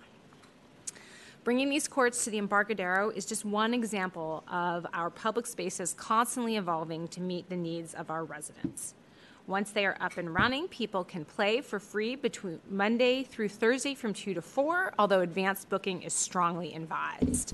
Bringing 1.46 1.70
these 1.70 1.88
courts 1.88 2.24
to 2.24 2.32
the 2.32 2.40
Embarcadero 2.40 3.12
is 3.12 3.24
just 3.24 3.46
one 3.46 3.76
example 3.76 4.44
of 4.52 4.88
our 4.94 5.12
public 5.12 5.46
spaces 5.46 5.94
constantly 5.94 6.58
evolving 6.58 7.08
to 7.10 7.22
meet 7.22 7.48
the 7.50 7.56
needs 7.56 7.94
of 7.94 8.10
our 8.10 8.24
residents. 8.24 8.96
Once 9.46 9.70
they 9.70 9.86
are 9.86 9.96
up 10.02 10.18
and 10.18 10.34
running, 10.34 10.68
people 10.70 11.04
can 11.04 11.24
play 11.24 11.62
for 11.62 11.80
free 11.80 12.16
between 12.16 12.60
Monday 12.68 13.22
through 13.22 13.48
Thursday 13.48 13.94
from 13.94 14.12
2 14.12 14.34
to 14.34 14.42
4, 14.42 14.96
although 14.98 15.22
advanced 15.22 15.70
booking 15.70 16.02
is 16.02 16.16
strongly 16.16 16.74
advised. 16.74 17.54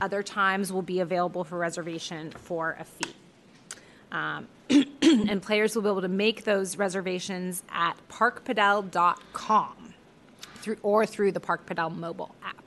Other 0.00 0.22
times 0.22 0.72
will 0.72 0.80
be 0.80 1.00
available 1.00 1.42
for 1.42 1.58
reservation 1.58 2.30
for 2.30 2.76
a 2.78 2.84
fee. 2.84 3.16
Um, 4.12 4.46
and 4.70 5.42
players 5.42 5.74
will 5.74 5.82
be 5.82 5.88
able 5.88 6.02
to 6.02 6.06
make 6.06 6.44
those 6.44 6.78
reservations 6.78 7.64
at 7.72 7.94
parkpadel.com 8.08 9.94
through, 10.60 10.76
or 10.84 11.04
through 11.06 11.32
the 11.32 11.40
Park 11.40 11.66
Padel 11.66 11.92
mobile 11.92 12.36
app. 12.44 12.61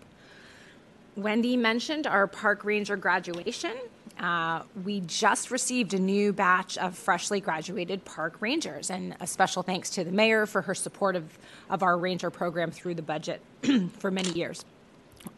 Wendy 1.16 1.56
mentioned 1.56 2.08
our 2.08 2.28
park 2.28 2.66
ranger 2.66 2.98
graduation. 2.98 3.72
Uh, 4.20 4.64
we 4.84 5.02
just 5.02 5.52
received 5.52 5.94
a 5.94 6.00
new 6.00 6.34
batch 6.34 6.78
of 6.78 6.98
freshly 6.98 7.40
graduated 7.40 8.04
park 8.06 8.38
rangers, 8.40 8.90
and 8.90 9.16
a 9.20 9.28
special 9.28 9.64
thanks 9.64 9.90
to 9.90 10.04
the 10.04 10.12
mayor 10.12 10.46
for 10.46 10.62
her 10.62 10.76
support 10.76 11.16
of, 11.16 11.38
of 11.70 11.84
our 11.84 11.98
ranger 11.98 12.30
program 12.30 12.72
through 12.72 12.96
the 12.96 13.02
budget 13.02 13.42
for 13.98 14.12
many 14.12 14.30
years. 14.32 14.64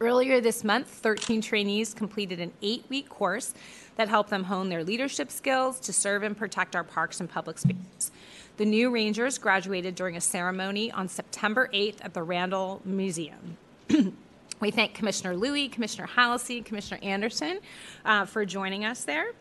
Earlier 0.02 0.42
this 0.42 0.64
month, 0.64 0.88
13 0.88 1.42
trainees 1.42 1.94
completed 1.94 2.40
an 2.40 2.52
eight 2.62 2.86
week 2.90 3.08
course 3.08 3.54
that 3.96 4.10
helped 4.10 4.30
them 4.30 4.44
hone 4.44 4.70
their 4.70 4.84
leadership 4.84 5.32
skills 5.32 5.80
to 5.82 5.94
serve 5.94 6.24
and 6.24 6.38
protect 6.38 6.76
our 6.76 6.84
parks 6.84 7.20
and 7.20 7.30
public 7.30 7.58
spaces. 7.58 8.12
The 8.58 8.66
new 8.66 8.90
Rangers 8.90 9.38
graduated 9.38 9.96
during 9.96 10.18
a 10.18 10.22
ceremony 10.22 10.92
on 10.92 11.08
September 11.08 11.70
8th 11.74 11.98
at 12.02 12.14
the 12.14 12.24
Randall 12.24 12.82
Museum. 12.84 13.58
We 14.60 14.72
thank 14.72 14.96
Commissioner 14.96 15.36
Louie, 15.36 15.70
Commissioner 15.70 16.08
Hallisey, 16.08 16.66
Commissioner 16.66 17.00
Anderson 17.04 17.60
uh, 18.04 18.26
for 18.26 18.44
joining 18.44 18.86
us 18.86 19.04
there. 19.04 19.34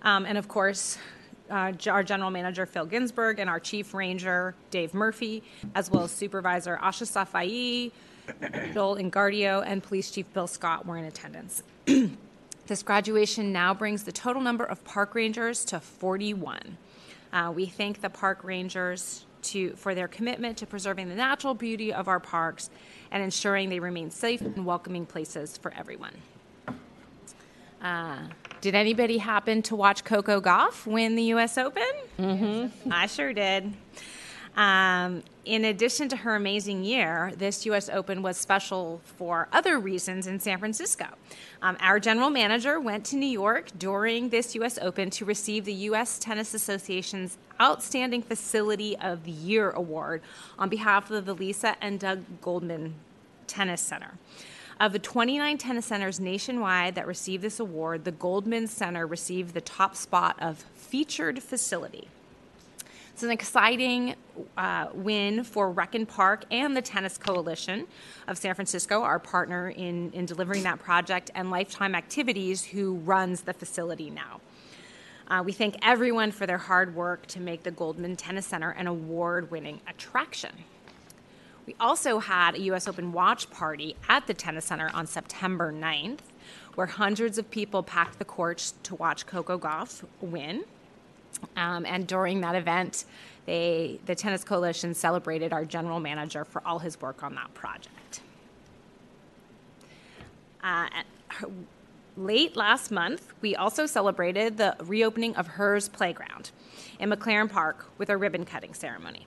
Um, 0.00 0.24
and 0.24 0.38
of 0.38 0.48
course, 0.48 0.96
uh, 1.50 1.72
our 1.90 2.02
General 2.02 2.30
Manager 2.30 2.64
Phil 2.64 2.86
Ginsburg 2.86 3.38
and 3.38 3.50
our 3.50 3.60
Chief 3.60 3.92
Ranger 3.92 4.54
Dave 4.70 4.94
Murphy, 4.94 5.42
as 5.74 5.90
well 5.90 6.04
as 6.04 6.10
Supervisor 6.10 6.78
Ahsha 6.82 7.04
Safai, 7.04 7.92
Joel 8.72 8.96
Engardio, 8.96 9.62
and 9.66 9.82
Police 9.82 10.10
Chief 10.10 10.32
Bill 10.32 10.46
Scott 10.46 10.86
were 10.86 10.96
in 10.96 11.04
attendance. 11.04 11.62
this 12.66 12.82
graduation 12.82 13.52
now 13.52 13.74
brings 13.74 14.04
the 14.04 14.12
total 14.12 14.40
number 14.40 14.64
of 14.64 14.82
park 14.84 15.14
rangers 15.14 15.66
to 15.66 15.80
41. 15.80 16.78
Uh, 17.30 17.52
we 17.54 17.66
thank 17.66 18.00
the 18.00 18.08
park 18.08 18.42
rangers 18.42 19.25
to, 19.46 19.74
for 19.76 19.94
their 19.94 20.08
commitment 20.08 20.58
to 20.58 20.66
preserving 20.66 21.08
the 21.08 21.14
natural 21.14 21.54
beauty 21.54 21.92
of 21.92 22.08
our 22.08 22.20
parks 22.20 22.70
and 23.10 23.22
ensuring 23.22 23.68
they 23.68 23.80
remain 23.80 24.10
safe 24.10 24.40
and 24.40 24.64
welcoming 24.64 25.06
places 25.06 25.56
for 25.56 25.72
everyone. 25.74 26.14
Uh, 27.82 28.18
did 28.60 28.74
anybody 28.74 29.18
happen 29.18 29.62
to 29.62 29.76
watch 29.76 30.02
Coco 30.04 30.40
Gauff 30.40 30.86
win 30.86 31.14
the 31.14 31.22
U.S. 31.24 31.58
Open? 31.58 31.82
Mm-hmm. 32.18 32.92
I 32.92 33.06
sure 33.06 33.32
did. 33.32 33.72
Um, 34.56 35.22
in 35.44 35.66
addition 35.66 36.08
to 36.08 36.16
her 36.16 36.34
amazing 36.34 36.82
year, 36.82 37.32
this 37.36 37.66
U.S. 37.66 37.90
Open 37.90 38.22
was 38.22 38.38
special 38.38 39.02
for 39.04 39.48
other 39.52 39.78
reasons 39.78 40.26
in 40.26 40.40
San 40.40 40.58
Francisco. 40.58 41.06
Um, 41.60 41.76
our 41.80 42.00
general 42.00 42.30
manager 42.30 42.80
went 42.80 43.04
to 43.06 43.16
New 43.16 43.26
York 43.26 43.68
during 43.78 44.30
this 44.30 44.54
U.S. 44.54 44.78
Open 44.80 45.10
to 45.10 45.24
receive 45.24 45.66
the 45.66 45.74
U.S. 45.74 46.18
Tennis 46.18 46.54
Association's 46.54 47.36
Outstanding 47.60 48.22
Facility 48.22 48.96
of 48.98 49.24
the 49.24 49.30
Year 49.30 49.70
award 49.70 50.22
on 50.58 50.68
behalf 50.68 51.10
of 51.10 51.26
the 51.26 51.34
Lisa 51.34 51.76
and 51.82 52.00
Doug 52.00 52.24
Goldman 52.40 52.94
Tennis 53.46 53.82
Center. 53.82 54.14
Of 54.80 54.92
the 54.92 54.98
29 54.98 55.56
tennis 55.58 55.86
centers 55.86 56.20
nationwide 56.20 56.96
that 56.96 57.06
received 57.06 57.42
this 57.42 57.60
award, 57.60 58.04
the 58.04 58.12
Goldman 58.12 58.66
Center 58.66 59.06
received 59.06 59.54
the 59.54 59.60
top 59.60 59.96
spot 59.96 60.36
of 60.38 60.64
featured 60.74 61.42
facility. 61.42 62.08
It's 63.16 63.22
an 63.22 63.30
exciting 63.30 64.14
uh, 64.58 64.88
win 64.92 65.42
for 65.42 65.70
Rec 65.70 65.96
Park 66.06 66.44
and 66.50 66.76
the 66.76 66.82
Tennis 66.82 67.16
Coalition 67.16 67.86
of 68.28 68.36
San 68.36 68.54
Francisco, 68.54 69.00
our 69.00 69.18
partner 69.18 69.70
in, 69.70 70.12
in 70.12 70.26
delivering 70.26 70.64
that 70.64 70.80
project, 70.80 71.30
and 71.34 71.50
Lifetime 71.50 71.94
Activities, 71.94 72.62
who 72.62 72.96
runs 72.96 73.40
the 73.40 73.54
facility 73.54 74.10
now. 74.10 74.42
Uh, 75.28 75.42
we 75.42 75.52
thank 75.52 75.76
everyone 75.80 76.30
for 76.30 76.46
their 76.46 76.58
hard 76.58 76.94
work 76.94 77.26
to 77.28 77.40
make 77.40 77.62
the 77.62 77.70
Goldman 77.70 78.16
Tennis 78.16 78.44
Center 78.44 78.72
an 78.72 78.86
award 78.86 79.50
winning 79.50 79.80
attraction. 79.88 80.52
We 81.66 81.74
also 81.80 82.18
had 82.18 82.54
a 82.54 82.60
U.S. 82.64 82.86
Open 82.86 83.12
watch 83.14 83.48
party 83.48 83.96
at 84.10 84.26
the 84.26 84.34
Tennis 84.34 84.66
Center 84.66 84.90
on 84.92 85.06
September 85.06 85.72
9th, 85.72 86.18
where 86.74 86.86
hundreds 86.86 87.38
of 87.38 87.50
people 87.50 87.82
packed 87.82 88.18
the 88.18 88.26
courts 88.26 88.74
to 88.82 88.94
watch 88.94 89.24
Coco 89.24 89.58
Gauff 89.58 90.04
win. 90.20 90.64
Um, 91.56 91.86
and 91.86 92.06
during 92.06 92.40
that 92.40 92.54
event, 92.54 93.04
they, 93.46 94.00
the 94.06 94.14
Tennis 94.14 94.44
Coalition 94.44 94.94
celebrated 94.94 95.52
our 95.52 95.64
general 95.64 96.00
manager 96.00 96.44
for 96.44 96.62
all 96.66 96.78
his 96.78 97.00
work 97.00 97.22
on 97.22 97.34
that 97.36 97.52
project. 97.54 98.20
Uh, 100.62 100.88
late 102.16 102.56
last 102.56 102.90
month, 102.90 103.32
we 103.40 103.54
also 103.54 103.86
celebrated 103.86 104.56
the 104.56 104.76
reopening 104.80 105.36
of 105.36 105.46
Herz 105.46 105.88
Playground 105.88 106.50
in 106.98 107.10
McLaren 107.10 107.50
Park 107.50 107.86
with 107.98 108.10
a 108.10 108.16
ribbon 108.16 108.44
cutting 108.44 108.74
ceremony. 108.74 109.26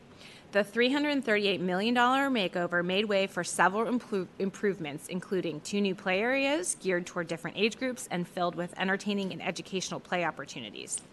The 0.51 0.63
$338 0.63 1.59
million 1.59 1.93
makeover 1.93 2.83
made 2.83 3.05
way 3.05 3.27
for 3.27 3.43
several 3.43 3.85
impro- 3.85 4.27
improvements, 4.39 5.07
including 5.07 5.61
two 5.61 5.79
new 5.79 5.93
play 5.93 6.21
areas 6.21 6.75
geared 6.81 7.05
toward 7.05 7.27
different 7.27 7.55
age 7.55 7.77
groups 7.77 8.07
and 8.09 8.27
filled 8.27 8.55
with 8.55 8.73
entertaining 8.79 9.31
and 9.31 9.43
educational 9.43 9.99
play 9.99 10.25
opportunities. 10.25 11.03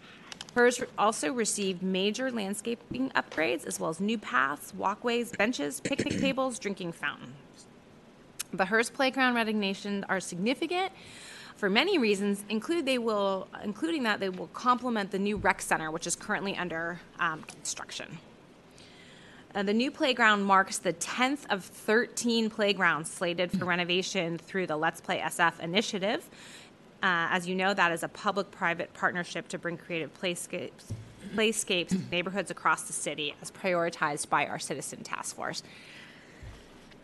Herz 0.55 0.81
also 0.97 1.31
received 1.31 1.83
major 1.83 2.31
landscaping 2.31 3.11
upgrades, 3.11 3.65
as 3.65 3.79
well 3.79 3.89
as 3.89 3.99
new 3.99 4.17
paths, 4.17 4.73
walkways, 4.73 5.31
benches, 5.31 5.79
picnic 5.79 6.19
tables, 6.19 6.57
drinking 6.57 6.93
fountains. 6.93 7.35
The 8.53 8.65
Herz 8.65 8.89
Playground 8.89 9.35
resignations 9.35 10.03
are 10.09 10.19
significant 10.19 10.91
for 11.57 11.69
many 11.69 11.97
reasons, 11.97 12.43
include 12.49 12.85
they 12.85 12.97
will, 12.97 13.47
including 13.63 14.03
that 14.03 14.19
they 14.19 14.29
will 14.29 14.47
complement 14.47 15.11
the 15.11 15.19
new 15.19 15.37
rec 15.37 15.61
center, 15.61 15.91
which 15.91 16.07
is 16.07 16.15
currently 16.15 16.55
under 16.55 16.99
um, 17.19 17.41
construction. 17.43 18.19
Uh, 19.55 19.63
the 19.63 19.73
new 19.73 19.89
playground 19.89 20.43
marks 20.43 20.77
the 20.77 20.93
10th 20.93 21.45
of 21.49 21.63
13 21.63 22.49
playgrounds 22.49 23.09
slated 23.09 23.51
for 23.51 23.65
renovation 23.65 24.37
through 24.37 24.67
the 24.67 24.77
Let's 24.77 25.01
Play 25.01 25.19
SF 25.19 25.59
initiative, 25.59 26.29
Uh, 27.03 27.29
as 27.31 27.47
you 27.47 27.55
know, 27.55 27.73
that 27.73 27.91
is 27.91 28.03
a 28.03 28.07
public 28.07 28.49
private 28.49 28.93
partnership 28.93 29.47
to 29.49 29.57
bring 29.57 29.77
creative 29.77 30.11
playscapes, 30.19 30.91
playscapes 31.35 32.09
neighborhoods 32.11 32.49
across 32.49 32.83
the 32.83 32.93
city 32.93 33.35
as 33.41 33.51
prioritized 33.51 34.29
by 34.29 34.47
our 34.47 34.57
citizen 34.57 35.03
task 35.03 35.35
force. 35.35 35.61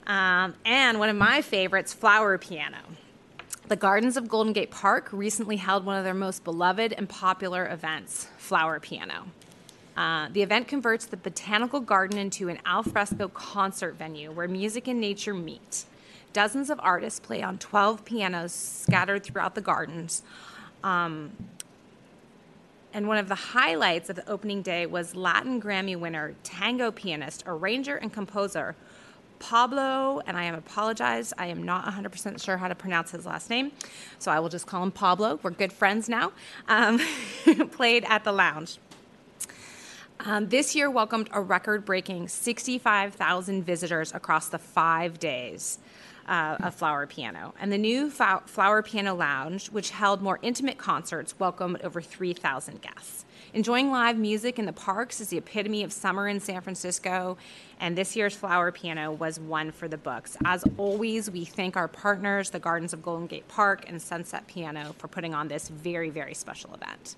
Um, 0.08 0.56
and 0.66 1.00
one 1.00 1.10
of 1.10 1.16
my 1.16 1.42
favorites, 1.42 1.94
Flower 1.94 2.38
Piano. 2.38 2.80
The 3.68 3.76
Gardens 3.76 4.18
of 4.18 4.28
Golden 4.28 4.52
Gate 4.52 4.72
Park 4.72 5.10
recently 5.14 5.56
held 5.58 5.86
one 5.86 5.98
of 5.98 6.04
their 6.04 6.14
most 6.14 6.44
beloved 6.44 6.92
and 6.94 7.08
popular 7.08 7.68
events, 7.70 8.28
Flower 8.38 8.80
Piano. 8.80 9.28
Uh, 9.96 10.28
the 10.32 10.42
event 10.42 10.68
converts 10.68 11.06
the 11.06 11.18
botanical 11.18 11.80
garden 11.80 12.18
into 12.18 12.50
an 12.50 12.58
alfresco 12.66 13.28
concert 13.30 13.96
venue 13.96 14.32
where 14.32 14.48
music 14.48 14.88
and 14.88 15.00
nature 15.00 15.34
meet. 15.34 15.86
Dozens 16.34 16.70
of 16.70 16.80
artists 16.82 17.20
play 17.20 17.42
on 17.42 17.58
12 17.60 18.04
pianos 18.04 18.52
scattered 18.52 19.24
throughout 19.24 19.56
the 19.56 19.62
gardens. 19.62 20.24
Um, 20.84 21.32
and 22.92 23.08
one 23.08 23.18
of 23.18 23.28
the 23.28 23.36
highlights 23.36 24.10
of 24.10 24.16
the 24.16 24.30
opening 24.30 24.62
day 24.62 24.86
was 24.86 25.16
Latin 25.16 25.62
Grammy 25.62 25.96
winner, 25.98 26.36
tango 26.44 26.92
pianist, 26.92 27.44
arranger, 27.48 27.96
and 27.96 28.12
composer 28.12 28.76
Pablo, 29.44 30.22
and 30.26 30.38
I 30.38 30.46
am 30.46 30.56
apologize, 30.56 31.34
I 31.38 31.48
am 31.48 31.64
not 31.64 31.86
100% 31.86 32.42
sure 32.42 32.56
how 32.56 32.70
to 32.70 32.76
pronounce 32.76 33.12
his 33.12 33.26
last 33.26 33.50
name, 33.50 33.74
so 34.18 34.32
I 34.32 34.40
will 34.40 34.48
just 34.48 34.68
call 34.68 34.82
him 34.82 34.92
Pablo. 34.92 35.38
We're 35.44 35.52
good 35.52 35.74
friends 35.74 36.08
now. 36.08 36.32
Um, 36.70 37.02
played 37.72 38.06
at 38.06 38.24
the 38.24 38.32
lounge. 38.32 38.78
Um, 40.22 40.48
this 40.48 40.76
year 40.76 40.90
welcomed 40.90 41.28
a 41.34 41.42
record 41.42 41.84
breaking 41.84 42.30
65,000 42.30 43.64
visitors 43.66 44.14
across 44.14 44.48
the 44.48 44.60
five 44.60 45.20
days 45.20 45.80
uh, 46.28 46.70
Flower 46.72 47.06
Piano. 47.08 47.54
And 47.60 47.72
the 47.72 47.78
new 47.78 48.10
Flower 48.10 48.82
Piano 48.82 49.16
Lounge, 49.16 49.68
which 49.68 49.92
held 49.92 50.22
more 50.22 50.40
intimate 50.42 50.78
concerts, 50.78 51.40
welcomed 51.40 51.82
over 51.84 52.02
3,000 52.02 52.82
guests. 52.82 53.26
Enjoying 53.54 53.92
live 53.92 54.18
music 54.18 54.58
in 54.58 54.66
the 54.66 54.74
parks 54.74 55.22
is 55.22 55.28
the 55.28 55.38
epitome 55.38 55.84
of 55.84 55.94
summer 55.94 56.28
in 56.28 56.40
San 56.40 56.60
Francisco, 56.62 57.38
and 57.80 57.96
this 57.96 58.16
year's 58.16 58.36
Flower 58.36 58.72
Piano 58.72 59.12
was 59.12 59.40
one 59.40 59.72
for 59.72 59.88
the 59.88 59.98
books. 59.98 60.36
As 60.44 60.64
always, 60.78 61.30
we 61.30 61.46
thank 61.46 61.78
our 61.78 61.88
partners, 61.88 62.50
the 62.50 62.58
Gardens 62.58 62.94
of 62.94 63.04
Golden 63.04 63.28
Gate 63.28 63.48
Park 63.48 63.86
and 63.88 64.02
Sunset 64.02 64.48
Piano, 64.48 64.96
for 64.98 65.08
putting 65.08 65.36
on 65.36 65.50
this 65.50 65.70
very, 65.70 66.10
very 66.10 66.34
special 66.34 66.74
event. 66.74 67.16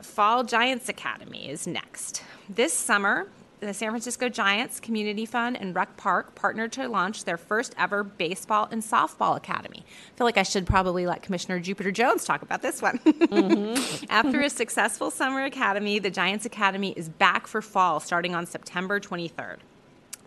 Fall 0.00 0.44
Giants 0.44 0.88
Academy 0.88 1.50
is 1.50 1.66
next. 1.66 2.22
This 2.48 2.72
summer, 2.72 3.26
the 3.66 3.74
San 3.74 3.90
Francisco 3.90 4.28
Giants 4.28 4.80
Community 4.80 5.26
Fund 5.26 5.56
and 5.56 5.74
Rec 5.74 5.96
Park 5.96 6.34
partnered 6.34 6.72
to 6.72 6.88
launch 6.88 7.24
their 7.24 7.36
first 7.36 7.74
ever 7.78 8.04
baseball 8.04 8.68
and 8.70 8.82
softball 8.82 9.36
academy. 9.36 9.84
I 9.84 10.16
feel 10.16 10.26
like 10.26 10.38
I 10.38 10.42
should 10.42 10.66
probably 10.66 11.06
let 11.06 11.22
Commissioner 11.22 11.60
Jupiter 11.60 11.90
Jones 11.90 12.24
talk 12.24 12.42
about 12.42 12.62
this 12.62 12.82
one. 12.82 12.98
Mm-hmm. 12.98 14.04
After 14.10 14.40
a 14.40 14.50
successful 14.50 15.10
summer 15.10 15.44
academy, 15.44 15.98
the 15.98 16.10
Giants 16.10 16.44
Academy 16.46 16.92
is 16.96 17.08
back 17.08 17.46
for 17.46 17.62
fall 17.62 18.00
starting 18.00 18.34
on 18.34 18.46
September 18.46 19.00
23rd. 19.00 19.58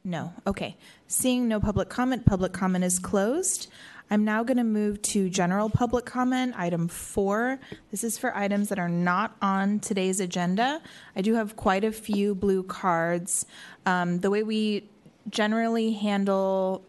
No, 0.03 0.33
okay. 0.47 0.77
Seeing 1.07 1.49
no 1.49 1.61
public 1.61 1.89
comment, 1.89 2.27
public 2.27 2.53
comment 2.53 2.85
is 2.85 2.99
closed. 2.99 3.69
I'm 4.09 4.25
now 4.25 4.45
going 4.45 4.57
to 4.59 4.64
move 4.64 5.03
to 5.03 5.29
general 5.29 5.69
public 5.69 6.05
comment, 6.05 6.55
item 6.57 6.87
four. 6.87 7.59
This 7.90 8.05
is 8.05 8.16
for 8.16 8.37
items 8.37 8.69
that 8.69 8.79
are 8.79 8.88
not 8.88 9.37
on 9.42 9.81
today's 9.81 10.21
agenda. 10.21 10.81
I 11.16 11.23
do 11.23 11.35
have 11.35 11.57
quite 11.57 11.83
a 11.83 11.90
few 11.90 12.35
blue 12.35 12.62
cards. 12.62 13.47
Um, 13.85 14.21
the 14.21 14.31
way 14.31 14.45
we 14.45 14.88
generally 15.29 15.92
handle 15.92 16.85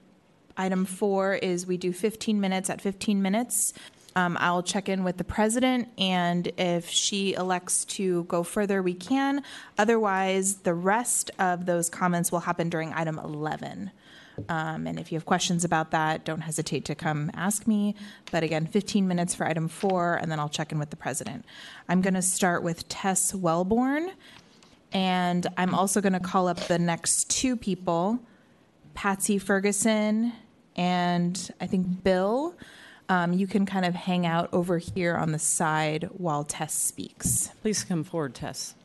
item 0.58 0.86
four 0.86 1.34
is 1.34 1.65
we 1.65 1.77
do 1.77 1.91
15 1.91 2.39
minutes 2.39 2.69
at 2.69 2.82
15 2.82 3.19
minutes. 3.19 3.73
Um, 4.15 4.38
I'll 4.39 4.63
check 4.63 4.88
in 4.88 5.03
with 5.03 5.17
the 5.17 5.23
president, 5.23 5.89
and 5.97 6.51
if 6.58 6.89
she 6.89 7.34
elects 7.34 7.86
to 7.86 8.23
go 8.23 8.41
further, 8.41 8.82
we 8.82 8.95
can. 8.95 9.43
Otherwise, 9.77 10.58
the 10.58 10.73
rest 10.73 11.30
of 11.38 11.65
those 11.65 11.89
comments 11.89 12.32
will 12.32 12.39
happen 12.41 12.69
during 12.69 12.93
item 12.93 13.19
11. 13.19 13.91
Um, 14.50 14.88
and 14.88 15.00
if 15.00 15.12
you 15.12 15.17
have 15.17 15.26
questions 15.26 15.63
about 15.63 15.91
that, 15.91 16.26
don't 16.26 16.41
hesitate 16.41 16.86
to 16.86 16.95
come 16.95 17.32
ask 17.34 17.67
me. 17.67 17.95
But 18.32 18.43
again, 18.43 18.65
15 18.67 19.08
minutes 19.08 19.36
for 19.36 19.45
item 19.45 19.67
four, 19.67 20.15
and 20.15 20.32
then 20.32 20.39
I'll 20.39 20.50
check 20.50 20.71
in 20.71 20.80
with 20.80 20.89
the 20.89 20.95
president. 20.95 21.45
I'm 21.89 22.02
going 22.02 22.13
to 22.13 22.21
start 22.21 22.63
with 22.63 22.88
Tess 22.88 23.34
Wellborn, 23.34 24.12
and 24.91 25.47
I'm 25.58 25.73
also 25.73 26.02
going 26.02 26.13
to 26.13 26.19
call 26.19 26.47
up 26.47 26.58
the 26.67 26.80
next 26.80 27.30
two 27.30 27.56
people 27.56 28.19
Patsy 28.93 29.38
Ferguson 29.38 30.34
and 30.76 31.52
I 31.60 31.67
think 31.67 32.04
Bill. 32.04 32.56
Um, 33.10 33.34
you 33.34 33.47
can 33.47 33.65
kind 33.65 33.86
of 33.86 33.95
hang 33.95 34.26
out 34.26 34.50
over 34.54 34.78
here 34.78 35.15
on 35.15 35.32
the 35.32 35.39
side 35.39 36.10
while 36.12 36.43
Tess 36.43 36.73
speaks. 36.73 37.50
Please 37.62 37.84
come 37.84 38.04
forward, 38.04 38.36
Tess. 38.36 38.76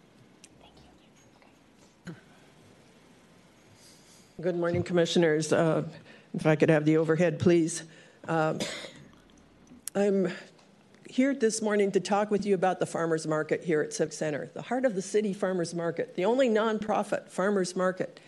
Good 4.43 4.57
morning, 4.57 4.83
Commissioners. 4.83 5.53
Uh, 5.53 5.85
If 6.35 6.47
I 6.47 6.57
could 6.57 6.69
have 6.69 6.85
the 6.85 6.97
overhead, 6.97 7.39
please. 7.39 7.85
Uh, 8.27 8.55
I'm 9.95 10.33
here 11.09 11.33
this 11.33 11.63
morning 11.63 11.93
to 11.93 12.01
talk 12.01 12.29
with 12.33 12.45
you 12.45 12.57
about 12.57 12.81
the 12.81 12.87
farmers 12.87 13.25
market 13.25 13.63
here 13.63 13.83
at 13.83 13.93
Civic 13.93 14.13
Center, 14.13 14.51
the 14.53 14.63
heart 14.63 14.85
of 14.85 14.97
the 14.97 15.03
city 15.03 15.33
farmers 15.33 15.77
market, 15.77 16.17
the 16.17 16.25
only 16.25 16.49
nonprofit 16.49 17.29
farmers 17.29 17.77
market. 17.77 18.19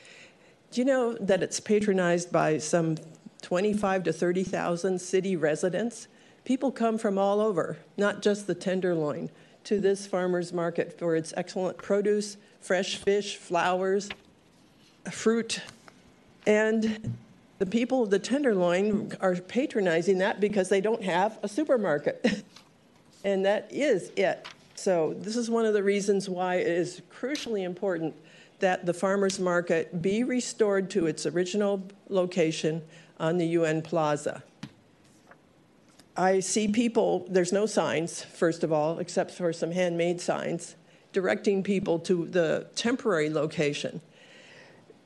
Do 0.71 0.81
you 0.81 0.85
know 0.85 1.15
that 1.15 1.43
it's 1.43 1.59
patronized 1.59 2.31
by 2.31 2.59
some 2.59 2.97
25 3.43 4.05
to 4.05 4.13
30,000 4.13 5.01
city 5.01 5.35
residents? 5.35 6.07
People 6.45 6.71
come 6.71 6.97
from 6.97 7.19
all 7.19 7.41
over, 7.41 7.79
not 7.97 8.23
just 8.23 8.47
the 8.47 8.55
Tenderloin, 8.55 9.31
to 9.65 9.81
this 9.81 10.07
farmers 10.07 10.53
market 10.53 10.97
for 10.97 11.17
its 11.17 11.35
excellent 11.37 11.77
produce, 11.79 12.37
fresh 12.61 12.99
fish, 12.99 13.37
flowers, 13.37 14.11
fruit, 15.11 15.61
and 16.47 17.17
the 17.59 17.67
people 17.67 18.03
of 18.03 18.11
the 18.11 18.19
Tenderloin 18.19 19.13
are 19.21 19.37
patronizing 19.37 20.19
that 20.19 20.41
because 20.41 20.69
they 20.69 20.81
don't 20.81 21.03
have 21.03 21.39
a 21.43 21.49
supermarket. 21.49 22.45
and 23.25 23.45
that 23.45 23.69
is 23.71 24.11
it. 24.17 24.47
So, 24.75 25.15
this 25.19 25.37
is 25.37 25.49
one 25.49 25.65
of 25.65 25.73
the 25.73 25.83
reasons 25.83 26.29
why 26.29 26.57
it 26.57 26.67
is 26.67 27.01
crucially 27.13 27.63
important 27.63 28.15
that 28.59 28.87
the 28.87 28.95
farmers 28.95 29.39
market 29.39 30.03
be 30.03 30.25
restored 30.25 30.91
to 30.91 31.07
its 31.07 31.27
original 31.27 31.83
location 32.09 32.83
on 33.21 33.39
the 33.39 33.47
UN 33.47 33.83
Plaza. 33.83 34.43
I 36.17 36.41
see 36.41 36.69
people, 36.69 37.27
there's 37.29 37.53
no 37.53 37.67
signs, 37.67 38.23
first 38.23 38.63
of 38.63 38.73
all, 38.73 38.99
except 38.99 39.33
for 39.33 39.53
some 39.53 39.73
handmade 39.73 40.21
signs, 40.21 40.77
directing 41.13 41.63
people 41.63 41.99
to 42.01 42.27
the 42.27 42.67
temporary 42.77 43.31
location. 43.31 44.01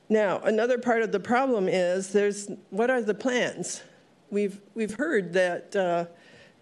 Now, 0.09 0.39
another 0.39 0.79
part 0.79 1.03
of 1.03 1.11
the 1.11 1.19
problem 1.19 1.67
is 1.67 2.11
there's 2.11 2.49
what 2.71 2.89
are 2.89 3.01
the 3.01 3.13
plans? 3.13 3.83
We've, 4.31 4.59
we've 4.73 4.95
heard 4.95 5.33
that 5.33 5.75
uh, 5.75 6.05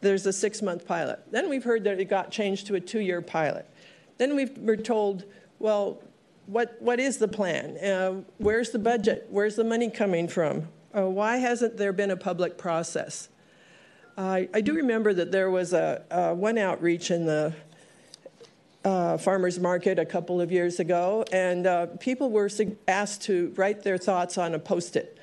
there's 0.01 0.25
a 0.25 0.33
six 0.33 0.62
month 0.62 0.86
pilot. 0.86 1.19
Then 1.31 1.49
we've 1.49 1.63
heard 1.63 1.86
that 1.86 1.99
it 1.99 2.05
got 2.05 2.29
changed 2.29 2.67
to 2.67 2.75
a 2.75 2.79
two 2.79 2.99
year 2.99 3.21
pilot. 3.21 3.69
Then 4.17 4.36
we 4.36 4.45
were 4.60 4.77
told, 4.77 5.23
well, 5.60 6.03
what, 6.45 6.75
what 6.79 6.99
is 6.99 7.17
the 7.17 7.27
plan? 7.27 7.77
Uh, 7.77 8.23
where's 8.38 8.71
the 8.71 8.79
budget? 8.79 9.27
Where's 9.29 9.55
the 9.55 9.63
money 9.63 9.89
coming 9.89 10.27
from? 10.27 10.67
Uh, 10.95 11.10
why 11.10 11.38
hasn't 11.38 11.77
there 11.77 11.93
been 11.93 12.12
a 12.12 12.17
public 12.17 12.57
process? 12.57 13.29
I, 14.17 14.49
I 14.53 14.62
do 14.62 14.73
remember 14.73 15.13
that 15.13 15.31
there 15.31 15.51
was 15.51 15.73
a, 15.73 16.03
a 16.10 16.33
one 16.33 16.57
outreach 16.57 17.12
in 17.12 17.25
the 17.25 17.53
uh, 18.88 19.17
farmers 19.17 19.60
market 19.60 20.00
a 20.00 20.06
couple 20.06 20.39
of 20.39 20.50
years 20.50 20.80
ago, 20.80 21.26
and 21.34 21.67
uh, 21.67 21.88
people 22.00 22.32
were 22.32 22.50
asked 22.88 23.21
to 23.23 23.54
write 23.58 23.84
their 23.84 23.97
thoughts 23.97 24.38
on 24.38 24.54
a 24.54 24.60
post-it. 24.60 25.17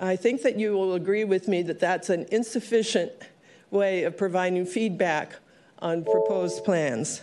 I 0.00 0.14
think 0.14 0.42
that 0.42 0.56
you 0.56 0.72
will 0.74 0.94
agree 0.94 1.24
with 1.24 1.48
me 1.48 1.62
that 1.62 1.80
that's 1.80 2.10
an 2.10 2.26
insufficient 2.30 3.10
way 3.72 4.04
of 4.04 4.16
providing 4.16 4.64
feedback 4.66 5.34
on 5.80 6.04
proposed 6.04 6.64
plans. 6.64 7.22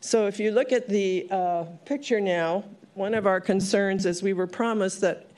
So 0.00 0.26
if 0.26 0.40
you 0.40 0.50
look 0.50 0.72
at 0.72 0.88
the 0.88 1.28
uh, 1.30 1.64
picture 1.84 2.20
now, 2.20 2.64
one 2.94 3.14
of 3.14 3.28
our 3.28 3.40
concerns 3.40 4.06
is 4.06 4.24
we 4.24 4.32
were 4.32 4.48
promised 4.48 5.02
that 5.02 5.30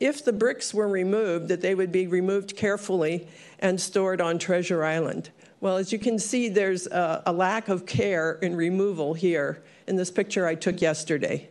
if 0.00 0.24
the 0.24 0.32
bricks 0.32 0.72
were 0.72 0.88
removed, 0.88 1.48
that 1.48 1.60
they 1.60 1.74
would 1.74 1.92
be 1.92 2.06
removed 2.06 2.56
carefully 2.56 3.28
and 3.58 3.78
stored 3.78 4.22
on 4.22 4.38
Treasure 4.38 4.82
Island. 4.82 5.30
Well, 5.64 5.78
as 5.78 5.94
you 5.94 5.98
can 5.98 6.18
see, 6.18 6.50
there's 6.50 6.86
a, 6.88 7.22
a 7.24 7.32
lack 7.32 7.70
of 7.70 7.86
care 7.86 8.32
in 8.42 8.54
removal 8.54 9.14
here 9.14 9.62
in 9.86 9.96
this 9.96 10.10
picture 10.10 10.46
I 10.46 10.56
took 10.56 10.82
yesterday. 10.82 11.48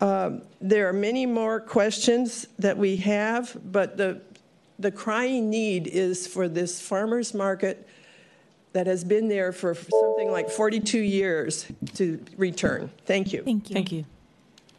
Um, 0.00 0.42
there 0.60 0.88
are 0.88 0.92
many 0.92 1.24
more 1.24 1.60
questions 1.60 2.48
that 2.58 2.76
we 2.76 2.96
have, 2.96 3.56
but 3.70 3.96
the, 3.96 4.22
the 4.80 4.90
crying 4.90 5.48
need 5.48 5.86
is 5.86 6.26
for 6.26 6.48
this 6.48 6.80
farmer's 6.80 7.32
market 7.32 7.88
that 8.72 8.88
has 8.88 9.04
been 9.04 9.28
there 9.28 9.52
for 9.52 9.72
something 9.76 10.32
like 10.32 10.50
42 10.50 10.98
years 10.98 11.64
to 11.94 12.20
return. 12.36 12.90
Thank 13.04 13.32
you. 13.32 13.44
Thank 13.44 13.70
you. 13.70 13.74
Thank 13.74 13.92
you. 13.92 14.04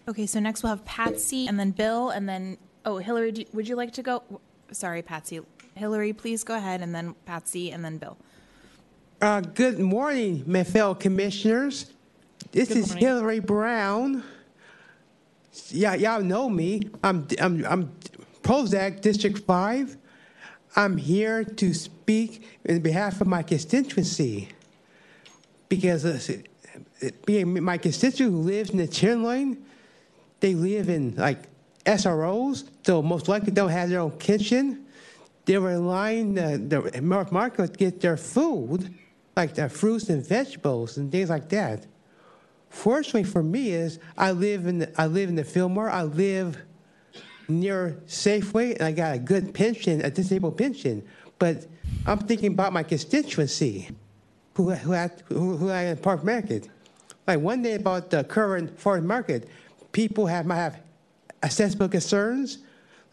Okay, 0.09 0.25
so 0.25 0.41
next 0.41 0.63
we'll 0.63 0.71
have 0.71 0.83
Patsy 0.83 1.47
and 1.47 1.57
then 1.57 1.71
Bill 1.71 2.09
and 2.09 2.27
then, 2.27 2.57
oh, 2.83 2.97
Hillary, 2.97 3.31
do- 3.31 3.45
would 3.53 3.69
you 3.69 3.77
like 3.77 3.93
to 3.93 4.03
go? 4.03 4.21
Sorry, 4.73 5.01
Patsy. 5.01 5.39
Hillary, 5.77 6.11
please 6.13 6.43
go 6.43 6.55
ahead 6.55 6.81
and 6.81 6.93
then 6.93 7.13
Patsy 7.25 7.71
and 7.71 7.85
then 7.85 7.97
Bill. 7.97 8.17
Uh, 9.21 9.41
good 9.41 9.79
morning, 9.79 10.43
my 10.45 10.63
fellow 10.63 10.93
commissioners. 10.93 11.91
This 12.51 12.69
Good 12.69 12.77
is 12.77 12.87
morning. 12.89 13.05
Hillary 13.07 13.39
Brown. 13.39 14.23
Yeah, 15.69 15.95
y'all 15.95 16.21
know 16.21 16.49
me. 16.49 16.81
I'm 17.03 17.27
I'm 17.39 17.65
I'm 17.65 17.91
PROSAC 18.43 19.01
District 19.01 19.39
Five. 19.39 19.97
I'm 20.75 20.97
here 20.97 21.43
to 21.43 21.73
speak 21.73 22.47
in 22.65 22.81
behalf 22.81 23.21
of 23.21 23.27
my 23.27 23.41
constituency 23.41 24.49
because 25.69 26.05
uh, 26.05 26.19
it- 26.99 27.25
being 27.25 27.63
my 27.63 27.77
constituent 27.77 28.33
who 28.33 28.39
lives 28.41 28.69
in 28.69 28.77
the 28.77 28.87
Chinloin, 28.87 29.57
they 30.39 30.53
live 30.53 30.89
in 30.89 31.15
like 31.15 31.39
SROs, 31.85 32.67
so 32.85 33.01
most 33.01 33.27
likely 33.27 33.51
don't 33.51 33.69
have 33.69 33.89
their 33.89 34.01
own 34.01 34.17
kitchen. 34.19 34.85
They 35.47 35.57
were 35.57 35.69
relying 35.69 36.33
the, 36.33 36.57
the 36.91 37.01
Market 37.31 37.77
get 37.77 38.01
their 38.01 38.17
food, 38.17 38.93
like 39.37 39.55
their 39.55 39.69
fruits 39.69 40.09
and 40.09 40.25
vegetables 40.27 40.97
and 40.97 41.09
things 41.09 41.29
like 41.29 41.47
that. 41.49 41.87
Fortunately 42.69 43.23
for 43.23 43.41
me 43.41 43.71
is 43.71 43.97
I 44.17 44.31
live 44.31 44.67
in 44.67 44.79
the, 44.79 45.01
I 45.01 45.07
live 45.07 45.29
in 45.29 45.35
the 45.35 45.45
Fillmore. 45.45 45.89
I 45.89 46.03
live 46.03 46.57
near 47.47 47.97
Safeway, 48.07 48.73
and 48.73 48.81
I 48.81 48.91
got 48.91 49.15
a 49.15 49.19
good 49.19 49.53
pension, 49.53 50.01
a 50.01 50.11
disabled 50.11 50.57
pension. 50.57 51.01
But 51.39 51.65
I'm 52.05 52.19
thinking 52.19 52.51
about 52.51 52.73
my 52.73 52.83
constituency, 52.83 53.89
who 54.55 54.71
who 54.71 54.91
had, 54.91 55.23
who, 55.29 55.55
who 55.55 55.69
I 55.69 55.83
in 55.83 55.97
Park 55.97 56.25
Market. 56.25 56.67
Like 57.25 57.39
one 57.39 57.61
day 57.61 57.75
about 57.75 58.09
the 58.09 58.25
current 58.25 58.77
farm 58.77 59.07
market, 59.07 59.47
people 59.93 60.25
have 60.25 60.45
might 60.45 60.57
have 60.57 60.81
accessible 61.41 61.87
concerns, 61.87 62.57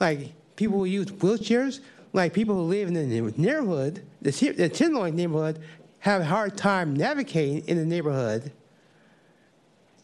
like 0.01 0.33
people 0.57 0.79
who 0.79 0.85
use 0.87 1.07
wheelchairs, 1.07 1.79
like 2.15 2.33
people 2.33 2.55
who 2.55 2.63
live 2.63 2.89
in 2.89 2.95
the 2.95 3.33
neighborhood, 3.37 4.03
the, 4.23 4.31
the 4.31 4.71
Tinloin 4.71 5.15
neighborhood, 5.15 5.61
have 5.99 6.23
a 6.23 6.25
hard 6.25 6.57
time 6.57 6.95
navigating 6.95 7.67
in 7.69 7.77
the 7.77 7.85
neighborhood 7.85 8.51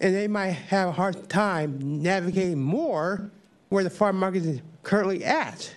and 0.00 0.14
they 0.14 0.26
might 0.26 0.50
have 0.50 0.88
a 0.88 0.92
hard 0.92 1.28
time 1.28 2.02
navigating 2.02 2.60
more 2.60 3.30
where 3.68 3.84
the 3.84 3.90
farm 3.90 4.18
market 4.18 4.44
is 4.44 4.60
currently 4.82 5.24
at. 5.24 5.72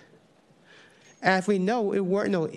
As 1.22 1.46
we 1.46 1.58
know, 1.58 1.92
it 1.92 2.00
weren't 2.00 2.30
no 2.30 2.50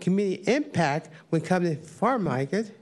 community 0.00 0.42
impact 0.46 1.10
when 1.30 1.40
comes 1.40 1.70
to 1.70 1.76
farm 1.76 2.24
market. 2.24 2.78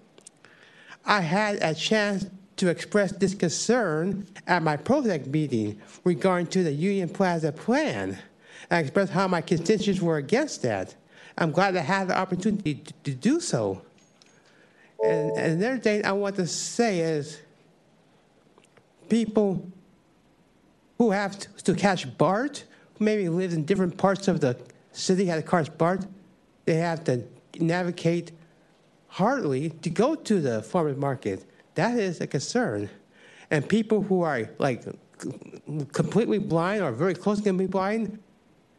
I 1.06 1.20
had 1.20 1.62
a 1.62 1.74
chance 1.74 2.26
to 2.56 2.68
express 2.68 3.12
this 3.12 3.34
concern 3.34 4.26
at 4.46 4.62
my 4.62 4.76
project 4.76 5.26
meeting 5.28 5.80
regarding 6.04 6.46
to 6.48 6.62
the 6.62 6.72
Union 6.72 7.08
Plaza 7.08 7.52
plan. 7.52 8.18
I 8.70 8.78
expressed 8.78 9.12
how 9.12 9.28
my 9.28 9.40
constituents 9.40 10.00
were 10.00 10.16
against 10.16 10.62
that. 10.62 10.94
I'm 11.36 11.50
glad 11.50 11.76
I 11.76 11.80
had 11.80 12.08
the 12.08 12.16
opportunity 12.16 12.74
to, 12.74 12.92
to 13.04 13.14
do 13.14 13.40
so. 13.40 13.82
And, 15.02 15.30
and 15.36 15.62
another 15.62 15.78
thing 15.78 16.04
I 16.04 16.12
want 16.12 16.36
to 16.36 16.46
say 16.46 17.00
is 17.00 17.40
people 19.08 19.66
who 20.98 21.10
have 21.10 21.38
to, 21.38 21.48
to 21.64 21.74
catch 21.74 22.16
BART, 22.16 22.64
who 22.98 23.04
maybe 23.04 23.28
live 23.28 23.52
in 23.52 23.64
different 23.64 23.96
parts 23.96 24.28
of 24.28 24.40
the 24.40 24.56
city, 24.92 25.26
have 25.26 25.42
to 25.42 25.48
catch 25.48 25.76
BART, 25.76 26.06
they 26.64 26.76
have 26.76 27.04
to 27.04 27.24
navigate 27.58 28.32
hardly 29.08 29.70
to 29.70 29.90
go 29.90 30.14
to 30.14 30.40
the 30.40 30.62
farmer's 30.62 30.96
market. 30.96 31.44
That 31.74 31.98
is 31.98 32.20
a 32.20 32.26
concern. 32.26 32.88
And 33.50 33.68
people 33.68 34.02
who 34.02 34.22
are 34.22 34.48
like 34.58 34.84
completely 35.92 36.38
blind 36.38 36.82
or 36.82 36.92
very 36.92 37.14
close 37.14 37.40
to 37.40 37.52
be 37.52 37.66
blind 37.66 38.18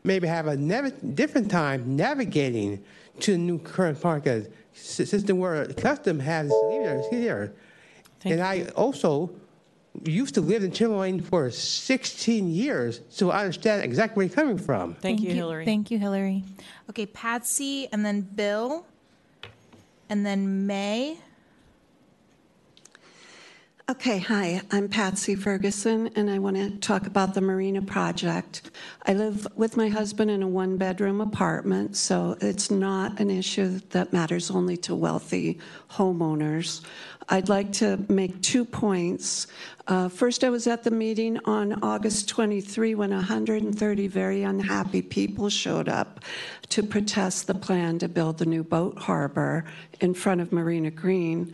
maybe 0.06 0.28
have 0.28 0.48
a 0.48 0.56
nav- 0.56 1.16
different 1.16 1.50
time 1.50 1.96
navigating 1.96 2.84
to 3.22 3.32
the 3.32 3.38
new 3.38 3.60
current 3.60 4.02
market 4.04 4.54
system 4.74 5.40
where 5.40 5.66
custom 5.74 6.20
has 6.20 6.52
leaders 6.70 7.06
here. 7.10 7.54
Thank 8.20 8.34
and 8.34 8.42
I 8.42 8.68
also 8.76 9.32
used 10.04 10.36
to 10.36 10.42
live 10.42 10.64
in 10.64 10.72
Chilloin 10.72 11.22
for 11.22 11.50
16 11.50 12.50
years, 12.50 13.02
so 13.10 13.32
I 13.32 13.40
understand 13.42 13.84
exactly 13.84 14.16
where 14.16 14.26
you're 14.26 14.36
coming 14.36 14.58
from. 14.58 14.96
Thank, 14.96 15.22
you, 15.22 15.32
Hillary. 15.32 15.66
Thank 15.66 15.90
you, 15.90 15.98
Hillary. 15.98 16.44
Okay, 16.90 17.06
Patsy 17.06 17.88
and 17.92 18.06
then 18.06 18.22
Bill 18.22 18.86
and 20.10 20.26
then 20.26 20.68
May. 20.68 21.18
Okay, 23.88 24.18
hi, 24.18 24.62
I'm 24.72 24.90
Patsy 24.90 25.36
Ferguson, 25.36 26.10
and 26.16 26.28
I 26.28 26.40
want 26.40 26.56
to 26.56 26.72
talk 26.72 27.06
about 27.06 27.36
the 27.36 27.42
Marina 27.42 27.84
project. 27.84 28.72
I 29.06 29.14
live 29.14 29.46
with 29.56 29.78
my 29.78 29.90
husband 29.90 30.32
in 30.32 30.42
a 30.42 30.48
one 30.48 30.78
bedroom 30.78 31.22
apartment, 31.22 31.96
so 31.96 32.36
it's 32.42 32.72
not 32.72 33.20
an 33.20 33.30
issue 33.30 33.80
that 33.92 34.12
matters 34.12 34.50
only 34.50 34.76
to 34.78 34.96
wealthy 34.96 35.60
homeowners. 35.92 36.82
I'd 37.30 37.48
like 37.48 37.72
to 37.74 38.04
make 38.10 38.42
two 38.42 38.66
points. 38.66 39.46
Uh, 39.88 40.10
first, 40.10 40.44
I 40.44 40.50
was 40.50 40.66
at 40.66 40.84
the 40.84 40.90
meeting 40.90 41.40
on 41.46 41.84
August 41.84 42.28
23 42.30 42.96
when 42.96 43.12
130 43.12 44.08
very 44.08 44.42
unhappy 44.42 45.04
people 45.04 45.50
showed 45.50 45.90
up 45.90 46.22
to 46.70 46.82
protest 46.82 47.46
the 47.46 47.54
plan 47.54 48.00
to 48.00 48.08
build 48.08 48.40
the 48.40 48.46
new 48.46 48.64
boat 48.64 48.98
harbor 48.98 49.66
in 50.02 50.14
front 50.14 50.42
of 50.42 50.52
Marina 50.52 50.92
Green. 50.92 51.54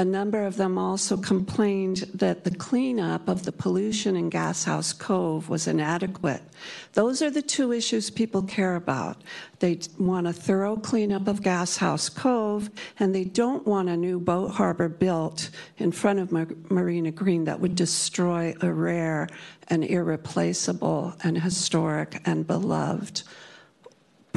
A 0.00 0.04
number 0.04 0.44
of 0.44 0.56
them 0.56 0.78
also 0.78 1.16
complained 1.16 2.08
that 2.14 2.44
the 2.44 2.54
cleanup 2.54 3.28
of 3.28 3.44
the 3.44 3.50
pollution 3.50 4.14
in 4.14 4.28
Gas 4.28 4.62
House 4.62 4.92
Cove 4.92 5.48
was 5.48 5.66
inadequate. 5.66 6.40
Those 6.92 7.20
are 7.20 7.30
the 7.30 7.42
two 7.42 7.72
issues 7.72 8.08
people 8.08 8.42
care 8.42 8.76
about. 8.76 9.22
They 9.58 9.80
want 9.98 10.28
a 10.28 10.32
thorough 10.32 10.76
cleanup 10.76 11.26
of 11.26 11.42
Gas 11.42 11.78
House 11.78 12.08
Cove, 12.08 12.70
and 13.00 13.12
they 13.12 13.24
don't 13.24 13.66
want 13.66 13.88
a 13.88 13.96
new 13.96 14.20
boat 14.20 14.52
harbor 14.52 14.88
built 14.88 15.50
in 15.78 15.90
front 15.90 16.20
of 16.20 16.30
Mar- 16.30 16.46
Marina 16.70 17.10
Green 17.10 17.42
that 17.44 17.58
would 17.58 17.74
destroy 17.74 18.54
a 18.60 18.72
rare 18.72 19.28
and 19.66 19.82
irreplaceable 19.82 21.14
and 21.24 21.42
historic 21.42 22.22
and 22.24 22.46
beloved 22.46 23.24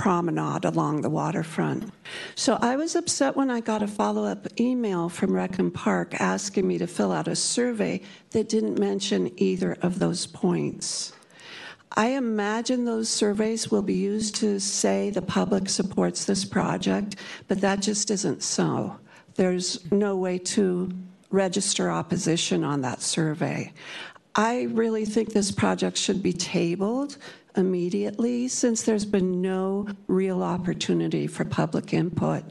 promenade 0.02 0.66
along 0.66 1.02
the 1.02 1.10
waterfront. 1.12 1.94
So 2.34 2.58
I 2.60 2.76
was 2.76 2.96
upset 2.96 3.36
when 3.36 3.52
I 3.52 3.60
got 3.60 3.84
a 3.84 3.88
follow 3.88 4.26
up 4.26 4.48
email 4.60 5.10
from 5.10 5.32
Rec 5.32 5.60
and 5.60 5.72
Park 5.72 6.20
asking 6.20 6.68
me 6.68 6.80
to 6.80 6.88
fill 6.88 7.12
out 7.12 7.28
a 7.28 7.36
survey 7.36 8.02
that 8.32 8.50
didn't 8.50 8.80
mention 8.80 9.32
either 9.38 9.78
of 9.84 10.00
those 10.00 10.26
points. 10.26 11.14
I 11.96 12.08
imagine 12.08 12.84
those 12.84 13.10
surveys 13.10 13.70
will 13.70 13.84
be 13.84 13.94
used 13.94 14.34
to 14.38 14.60
say 14.60 15.12
the 15.12 15.22
public 15.22 15.70
supports 15.70 16.26
this 16.26 16.46
project, 16.46 17.18
but 17.48 17.62
that 17.62 17.82
just 17.82 18.10
isn't 18.10 18.42
so. 18.42 18.98
There's 19.36 19.92
no 19.92 20.16
way 20.16 20.40
to 20.56 20.90
register 21.30 21.92
opposition 21.92 22.64
on 22.64 22.82
that 22.82 23.04
survey. 23.04 23.72
I 24.34 24.64
really 24.72 25.06
think 25.06 25.34
this 25.34 25.52
project 25.52 25.98
should 25.98 26.24
be 26.24 26.34
tabled 26.34 27.18
immediately 27.56 28.48
since 28.48 28.84
there's 28.84 29.06
been 29.06 29.42
no 29.42 29.88
real 30.08 30.44
opportunity 30.44 31.28
for 31.28 31.46
public 31.46 31.94
input. 31.94 32.44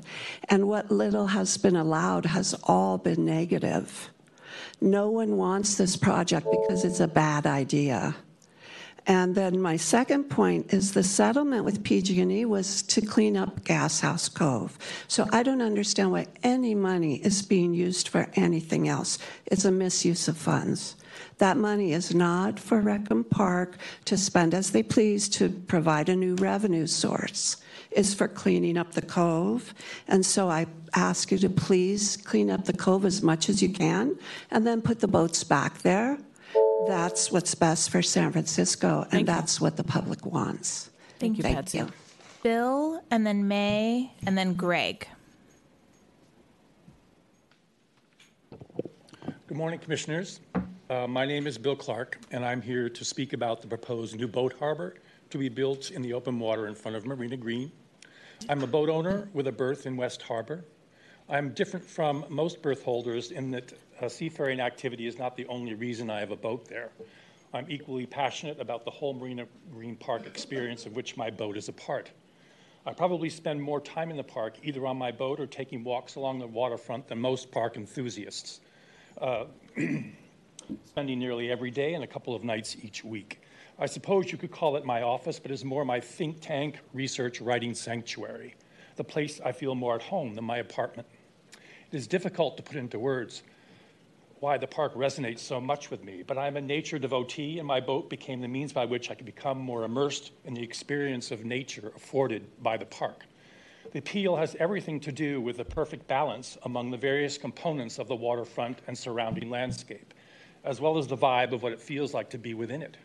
And 0.48 0.68
what 0.68 0.90
little 0.90 1.28
has 1.28 1.56
been 1.56 1.76
allowed 1.76 2.26
has 2.26 2.54
all 2.64 2.98
been 2.98 3.24
negative. 3.24 4.10
No 4.80 5.10
one 5.10 5.36
wants 5.36 5.76
this 5.76 5.96
project 5.96 6.46
because 6.50 6.84
it's 6.84 7.00
a 7.00 7.08
bad 7.08 7.46
idea. 7.46 8.16
And 9.06 9.34
then 9.34 9.60
my 9.60 9.76
second 9.76 10.24
point 10.24 10.72
is 10.72 10.92
the 10.92 11.02
settlement 11.02 11.64
with 11.64 11.82
PG&E 11.82 12.44
was 12.44 12.82
to 12.82 13.00
clean 13.00 13.36
up 13.36 13.64
Gas 13.64 14.00
House 14.00 14.28
Cove. 14.28 14.78
So 15.08 15.26
I 15.32 15.42
don't 15.42 15.62
understand 15.62 16.12
why 16.12 16.26
any 16.42 16.74
money 16.74 17.16
is 17.16 17.42
being 17.42 17.74
used 17.74 18.08
for 18.08 18.30
anything 18.34 18.88
else. 18.88 19.18
It's 19.46 19.64
a 19.64 19.72
misuse 19.72 20.28
of 20.28 20.36
funds. 20.36 20.96
That 21.38 21.56
money 21.56 21.92
is 21.92 22.14
not 22.14 22.58
for 22.58 22.80
Rec 22.80 23.10
and 23.10 23.28
Park 23.28 23.76
to 24.04 24.16
spend 24.16 24.54
as 24.54 24.70
they 24.70 24.82
please 24.82 25.28
to 25.30 25.48
provide 25.48 26.08
a 26.08 26.16
new 26.16 26.34
revenue 26.36 26.86
source. 26.86 27.56
It's 27.90 28.14
for 28.14 28.28
cleaning 28.28 28.76
up 28.76 28.92
the 28.92 29.02
cove. 29.02 29.74
And 30.06 30.24
so 30.24 30.48
I 30.48 30.66
ask 30.94 31.30
you 31.32 31.38
to 31.38 31.48
please 31.48 32.16
clean 32.16 32.50
up 32.50 32.64
the 32.64 32.72
cove 32.72 33.04
as 33.04 33.22
much 33.22 33.48
as 33.48 33.62
you 33.62 33.68
can 33.68 34.16
and 34.50 34.66
then 34.66 34.80
put 34.82 35.00
the 35.00 35.08
boats 35.08 35.42
back 35.44 35.78
there. 35.78 36.18
That's 36.86 37.30
what's 37.30 37.54
best 37.54 37.90
for 37.90 38.00
San 38.00 38.32
Francisco, 38.32 39.02
and 39.02 39.10
Thank 39.10 39.20
you. 39.20 39.26
that's 39.26 39.60
what 39.60 39.76
the 39.76 39.84
public 39.84 40.24
wants. 40.24 40.90
Thank 41.18 41.36
you, 41.36 41.42
Thank 41.42 41.56
Patsy. 41.56 41.78
you. 41.78 41.88
Bill, 42.42 43.02
and 43.10 43.26
then 43.26 43.46
May, 43.46 44.12
and 44.26 44.36
then 44.36 44.54
Greg. 44.54 45.06
Good 49.46 49.56
morning, 49.56 49.78
Commissioners. 49.78 50.40
Uh, 50.90 51.06
My 51.06 51.24
name 51.24 51.46
is 51.46 51.56
Bill 51.56 51.76
Clark, 51.76 52.18
and 52.32 52.44
I'm 52.44 52.60
here 52.60 52.88
to 52.88 53.04
speak 53.04 53.32
about 53.32 53.62
the 53.62 53.68
proposed 53.68 54.16
new 54.16 54.26
boat 54.26 54.56
harbor 54.58 54.96
to 55.30 55.38
be 55.38 55.48
built 55.48 55.92
in 55.92 56.02
the 56.02 56.12
open 56.12 56.40
water 56.40 56.66
in 56.66 56.74
front 56.74 56.96
of 56.96 57.06
Marina 57.06 57.36
Green. 57.36 57.70
I'm 58.48 58.64
a 58.64 58.66
boat 58.66 58.88
owner 58.88 59.28
with 59.32 59.46
a 59.46 59.52
berth 59.52 59.86
in 59.86 59.96
West 59.96 60.20
Harbor. 60.20 60.64
I'm 61.28 61.50
different 61.50 61.86
from 61.86 62.24
most 62.28 62.60
berth 62.60 62.82
holders 62.82 63.30
in 63.30 63.52
that 63.52 63.72
uh, 64.00 64.08
seafaring 64.08 64.58
activity 64.58 65.06
is 65.06 65.16
not 65.16 65.36
the 65.36 65.46
only 65.46 65.74
reason 65.74 66.10
I 66.10 66.18
have 66.18 66.32
a 66.32 66.36
boat 66.36 66.68
there. 66.68 66.90
I'm 67.54 67.70
equally 67.70 68.06
passionate 68.06 68.58
about 68.58 68.84
the 68.84 68.90
whole 68.90 69.14
Marina 69.14 69.46
Green 69.72 69.94
Park 69.94 70.26
experience 70.26 70.86
of 70.86 70.96
which 70.96 71.16
my 71.16 71.30
boat 71.30 71.56
is 71.56 71.68
a 71.68 71.72
part. 71.72 72.10
I 72.84 72.92
probably 72.94 73.30
spend 73.30 73.62
more 73.62 73.80
time 73.80 74.10
in 74.10 74.16
the 74.16 74.24
park 74.24 74.56
either 74.64 74.84
on 74.88 74.98
my 74.98 75.12
boat 75.12 75.38
or 75.38 75.46
taking 75.46 75.84
walks 75.84 76.16
along 76.16 76.40
the 76.40 76.48
waterfront 76.48 77.06
than 77.06 77.20
most 77.20 77.52
park 77.52 77.76
enthusiasts 77.76 78.58
spending 80.84 81.18
nearly 81.18 81.50
every 81.50 81.70
day 81.70 81.94
and 81.94 82.04
a 82.04 82.06
couple 82.06 82.34
of 82.34 82.44
nights 82.44 82.76
each 82.82 83.04
week. 83.04 83.40
I 83.78 83.86
suppose 83.86 84.30
you 84.30 84.38
could 84.38 84.50
call 84.50 84.76
it 84.76 84.84
my 84.84 85.02
office, 85.02 85.38
but 85.38 85.50
it's 85.50 85.64
more 85.64 85.84
my 85.84 86.00
think 86.00 86.40
tank, 86.40 86.78
research, 86.92 87.40
writing 87.40 87.74
sanctuary, 87.74 88.54
the 88.96 89.04
place 89.04 89.40
I 89.44 89.52
feel 89.52 89.74
more 89.74 89.94
at 89.94 90.02
home 90.02 90.34
than 90.34 90.44
my 90.44 90.58
apartment. 90.58 91.08
It 91.90 91.96
is 91.96 92.06
difficult 92.06 92.56
to 92.56 92.62
put 92.62 92.76
into 92.76 92.98
words 92.98 93.42
why 94.40 94.56
the 94.56 94.66
park 94.66 94.94
resonates 94.94 95.40
so 95.40 95.60
much 95.60 95.90
with 95.90 96.02
me, 96.02 96.22
but 96.26 96.38
I'm 96.38 96.56
a 96.56 96.60
nature 96.60 96.98
devotee, 96.98 97.58
and 97.58 97.68
my 97.68 97.78
boat 97.78 98.08
became 98.08 98.40
the 98.40 98.48
means 98.48 98.72
by 98.72 98.86
which 98.86 99.10
I 99.10 99.14
could 99.14 99.26
become 99.26 99.58
more 99.58 99.84
immersed 99.84 100.32
in 100.46 100.54
the 100.54 100.62
experience 100.62 101.30
of 101.30 101.44
nature 101.44 101.92
afforded 101.94 102.46
by 102.62 102.78
the 102.78 102.86
park. 102.86 103.26
The 103.92 103.98
appeal 103.98 104.36
has 104.36 104.56
everything 104.58 104.98
to 105.00 105.12
do 105.12 105.40
with 105.40 105.58
the 105.58 105.64
perfect 105.64 106.06
balance 106.06 106.56
among 106.64 106.90
the 106.90 106.96
various 106.96 107.36
components 107.36 107.98
of 107.98 108.08
the 108.08 108.16
waterfront 108.16 108.78
and 108.86 108.96
surrounding 108.96 109.50
landscape, 109.50 110.14
as 110.64 110.80
well 110.80 110.98
as 110.98 111.06
the 111.06 111.16
vibe 111.16 111.52
of 111.52 111.62
what 111.62 111.72
it 111.72 111.80
feels 111.80 112.14
like 112.14 112.30
to 112.30 112.38
be 112.38 112.54
within 112.54 112.82
it. 112.82 112.96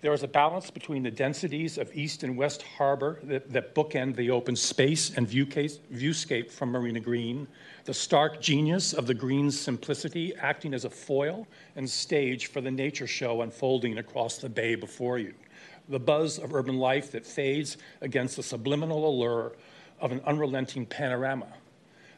There 0.00 0.12
is 0.12 0.22
a 0.22 0.28
balance 0.28 0.70
between 0.70 1.02
the 1.02 1.10
densities 1.10 1.78
of 1.78 1.90
East 1.96 2.24
and 2.24 2.36
West 2.36 2.60
Harbor 2.60 3.20
that, 3.22 3.50
that 3.50 3.74
bookend 3.74 4.16
the 4.16 4.30
open 4.30 4.54
space 4.54 5.16
and 5.16 5.26
view 5.26 5.46
case, 5.46 5.78
viewscape 5.90 6.50
from 6.50 6.72
Marina 6.72 7.00
Green, 7.00 7.48
the 7.86 7.94
stark 7.94 8.42
genius 8.42 8.92
of 8.92 9.06
the 9.06 9.14
Green's 9.14 9.58
simplicity 9.58 10.34
acting 10.36 10.74
as 10.74 10.84
a 10.84 10.90
foil 10.90 11.48
and 11.76 11.88
stage 11.88 12.48
for 12.48 12.60
the 12.60 12.70
nature 12.70 13.06
show 13.06 13.40
unfolding 13.40 13.96
across 13.96 14.36
the 14.36 14.48
bay 14.50 14.74
before 14.74 15.18
you, 15.18 15.32
the 15.88 15.98
buzz 15.98 16.38
of 16.38 16.54
urban 16.54 16.76
life 16.76 17.10
that 17.12 17.24
fades 17.24 17.78
against 18.02 18.36
the 18.36 18.42
subliminal 18.42 19.08
allure 19.08 19.52
of 20.00 20.12
an 20.12 20.20
unrelenting 20.26 20.84
panorama 20.84 21.46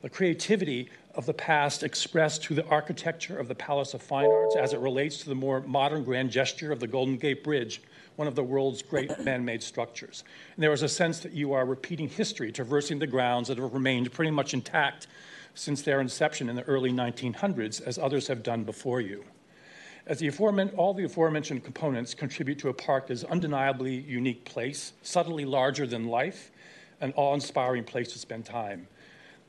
the 0.03 0.11
creativity 0.11 0.89
of 1.17 1.25
the 1.25 1.35
past 1.35 1.83
expressed 1.83 2.43
through 2.43 2.57
the 2.57 2.67
architecture 2.67 3.39
of 3.39 3.49
the 3.49 3.55
Palace 3.55 3.95
of 3.95 4.03
Fine 4.03 4.31
Arts 4.31 4.57
as 4.57 4.75
it 4.75 4.81
relates 4.81 5.19
to 5.19 5.29
the 5.29 5.35
more 5.35 5.61
modern 5.63 6.05
grand 6.05 6.31
gesture 6.31 6.73
of 6.73 6.79
the 6.79 6.87
Golden 6.87 7.17
Gate 7.17 7.43
Bridge, 7.43 7.81
one 8.17 8.29
of 8.29 8.35
the 8.35 8.45
world's 8.45 8.83
great 8.83 9.19
man 9.25 9.45
made 9.45 9.63
structures. 9.63 10.25
And 10.55 10.63
there 10.63 10.73
is 10.73 10.83
a 10.83 10.89
sense 10.89 11.21
that 11.21 11.33
you 11.33 11.55
are 11.55 11.65
repeating 11.65 12.09
history, 12.09 12.53
traversing 12.53 12.99
the 12.99 13.07
grounds 13.07 13.49
that 13.49 13.57
have 13.57 13.73
remained 13.73 14.13
pretty 14.13 14.31
much 14.31 14.53
intact 14.53 15.07
since 15.55 15.81
their 15.81 16.03
inception 16.03 16.51
in 16.51 16.57
the 16.57 16.65
early 16.65 16.93
1900s, 16.93 17.81
as 17.81 17.99
others 17.99 18.29
have 18.29 18.43
done 18.43 18.65
before 18.65 19.01
you. 19.01 19.25
As 20.07 20.19
the 20.19 20.29
aforemen- 20.29 20.71
all 20.77 20.93
the 20.93 21.05
aforementioned 21.05 21.65
components 21.65 22.15
contribute 22.15 22.59
to 22.59 22.69
a 22.69 22.75
park 22.75 23.07
that 23.07 23.15
is 23.15 23.25
undeniably 23.25 23.95
unique 23.95 24.45
place, 24.45 24.93
subtly 25.03 25.47
larger 25.47 25.87
than 25.87 26.09
life, 26.09 26.53
an 27.01 27.15
awe-inspiring 27.17 27.85
place 27.85 28.13
to 28.13 28.19
spend 28.19 28.45
time. 28.45 28.87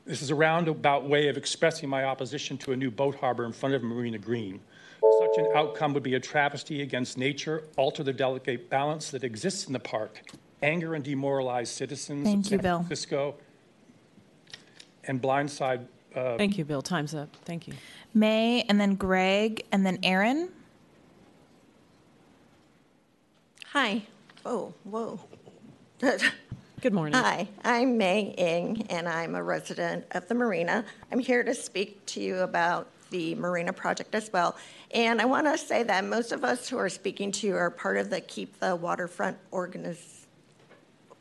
This 0.08 0.22
is 0.22 0.30
a 0.30 0.34
roundabout 0.34 1.06
way 1.06 1.28
of 1.28 1.36
expressing 1.36 1.86
my 1.90 2.04
opposition 2.04 2.56
to 2.58 2.72
a 2.72 2.76
new 2.76 2.90
boat 2.90 3.16
harbor 3.16 3.44
in 3.44 3.52
front 3.52 3.74
of 3.74 3.82
Marina 3.82 4.16
Green. 4.16 4.58
Such 5.02 5.36
an 5.36 5.48
outcome 5.54 5.92
would 5.92 6.02
be 6.02 6.14
a 6.14 6.20
travesty 6.20 6.80
against 6.80 7.18
nature, 7.18 7.64
alter 7.76 8.02
the 8.02 8.14
delicate 8.14 8.70
balance 8.70 9.10
that 9.10 9.22
exists 9.22 9.66
in 9.66 9.74
the 9.74 9.78
park, 9.78 10.22
anger 10.62 10.94
and 10.94 11.04
demoralize 11.04 11.68
citizens 11.70 12.24
Thank 12.24 12.46
of 12.46 12.52
you, 12.52 12.56
San 12.56 12.62
Bill. 12.62 12.78
Francisco, 12.78 13.34
and 15.04 15.20
blindside 15.20 15.86
uh, 16.14 16.38
Thank 16.38 16.56
you, 16.56 16.64
Bill. 16.64 16.80
Time's 16.80 17.14
up. 17.14 17.28
Thank 17.44 17.68
you. 17.68 17.74
May, 18.14 18.62
and 18.62 18.80
then 18.80 18.94
Greg, 18.94 19.66
and 19.70 19.84
then 19.84 19.98
Aaron. 20.02 20.48
Hi. 23.66 24.04
Oh, 24.46 24.72
whoa. 24.84 25.20
Good 26.80 26.92
morning. 26.92 27.14
Hi, 27.14 27.48
I'm 27.64 27.98
May 27.98 28.34
Ing, 28.38 28.86
and 28.88 29.08
I'm 29.08 29.34
a 29.34 29.42
resident 29.42 30.04
of 30.12 30.28
the 30.28 30.34
marina. 30.36 30.84
I'm 31.10 31.18
here 31.18 31.42
to 31.42 31.52
speak 31.52 32.06
to 32.06 32.20
you 32.20 32.36
about 32.38 32.86
the 33.10 33.34
marina 33.34 33.72
project 33.72 34.14
as 34.14 34.32
well. 34.32 34.54
And 34.92 35.20
I 35.20 35.24
want 35.24 35.48
to 35.48 35.58
say 35.58 35.82
that 35.82 36.04
most 36.04 36.30
of 36.30 36.44
us 36.44 36.68
who 36.68 36.78
are 36.78 36.88
speaking 36.88 37.32
to 37.32 37.48
you 37.48 37.56
are 37.56 37.68
part 37.68 37.96
of 37.96 38.10
the 38.10 38.20
Keep 38.20 38.60
the 38.60 38.76
Waterfront 38.76 39.38
organiz- 39.50 40.26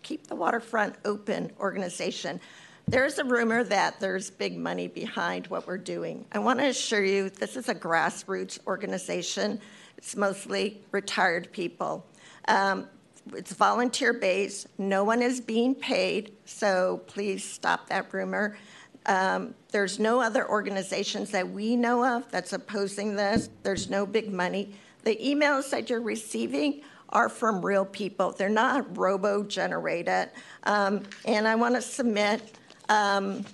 Keep 0.04 0.28
the 0.28 0.36
Waterfront 0.36 0.94
Open 1.06 1.52
organization. 1.60 2.40
There's 2.88 3.18
a 3.18 3.24
rumor 3.24 3.64
that 3.64 4.00
there's 4.00 4.30
big 4.30 4.56
money 4.56 4.88
behind 4.88 5.48
what 5.48 5.66
we're 5.66 5.80
doing. 5.80 6.26
I 6.34 6.38
want 6.38 6.60
to 6.60 6.68
assure 6.68 7.04
you 7.04 7.32
this 7.32 7.58
is 7.58 7.68
a 7.68 7.76
grassroots 7.76 8.60
organization. 8.68 9.60
It's 9.98 10.16
mostly 10.16 10.84
retired 10.92 11.52
people. 11.52 12.06
Um, 12.48 12.88
it's 13.36 13.54
volunteer 13.54 14.14
based. 14.14 14.68
No 14.78 15.04
one 15.04 15.22
is 15.22 15.42
being 15.42 15.76
paid, 15.76 16.34
so 16.46 17.02
please 17.08 17.44
stop 17.44 17.90
that 17.90 18.14
rumor. 18.14 18.58
Um, 19.06 19.56
there's 19.72 20.00
no 20.00 20.22
other 20.22 20.48
organizations 20.50 21.32
that 21.32 21.50
we 21.50 21.76
know 21.76 22.06
of 22.06 22.30
that's 22.30 22.54
opposing 22.54 23.16
this. 23.16 23.50
There's 23.64 23.90
no 23.90 24.06
big 24.06 24.32
money. 24.32 24.74
The 25.04 25.16
emails 25.16 25.70
that 25.70 25.90
you're 25.90 26.02
receiving 26.02 26.82
are 27.10 27.30
from 27.30 27.66
real 27.66 27.86
people. 27.86 28.32
They're 28.32 28.50
not 28.50 28.98
robo 28.98 29.44
generated. 29.44 30.30
Um, 30.64 31.04
and 31.26 31.48
I 31.48 31.56
want 31.56 31.76
to 31.76 31.82
submit 31.82 32.58
um, 32.90 33.46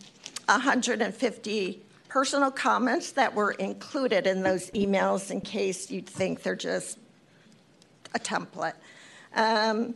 150 0.45 1.81
personal 2.09 2.51
comments 2.51 3.11
that 3.11 3.33
were 3.33 3.51
included 3.51 4.27
in 4.27 4.43
those 4.43 4.69
emails 4.71 5.31
in 5.31 5.41
case 5.41 5.89
you 5.89 6.01
think 6.01 6.41
they're 6.43 6.55
just 6.55 6.97
a 8.15 8.19
template. 8.19 8.73
Um, 9.33 9.95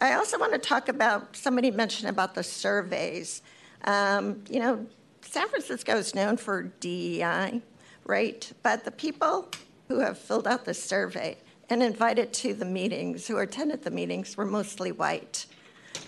I 0.00 0.14
also 0.14 0.38
want 0.38 0.52
to 0.52 0.58
talk 0.58 0.88
about, 0.88 1.36
somebody 1.36 1.70
mentioned 1.70 2.08
about 2.08 2.34
the 2.34 2.42
surveys. 2.42 3.42
Um, 3.84 4.42
you 4.48 4.60
know, 4.60 4.86
San 5.22 5.48
Francisco 5.48 5.96
is 5.96 6.14
known 6.14 6.36
for 6.36 6.64
DEI, 6.80 7.62
right? 8.04 8.52
But 8.62 8.84
the 8.84 8.90
people 8.90 9.48
who 9.88 10.00
have 10.00 10.18
filled 10.18 10.46
out 10.46 10.64
the 10.64 10.74
survey 10.74 11.36
and 11.70 11.82
invited 11.82 12.32
to 12.32 12.54
the 12.54 12.64
meetings, 12.64 13.26
who 13.26 13.38
attended 13.38 13.82
the 13.82 13.90
meetings, 13.90 14.36
were 14.36 14.44
mostly 14.44 14.92
white. 14.92 15.46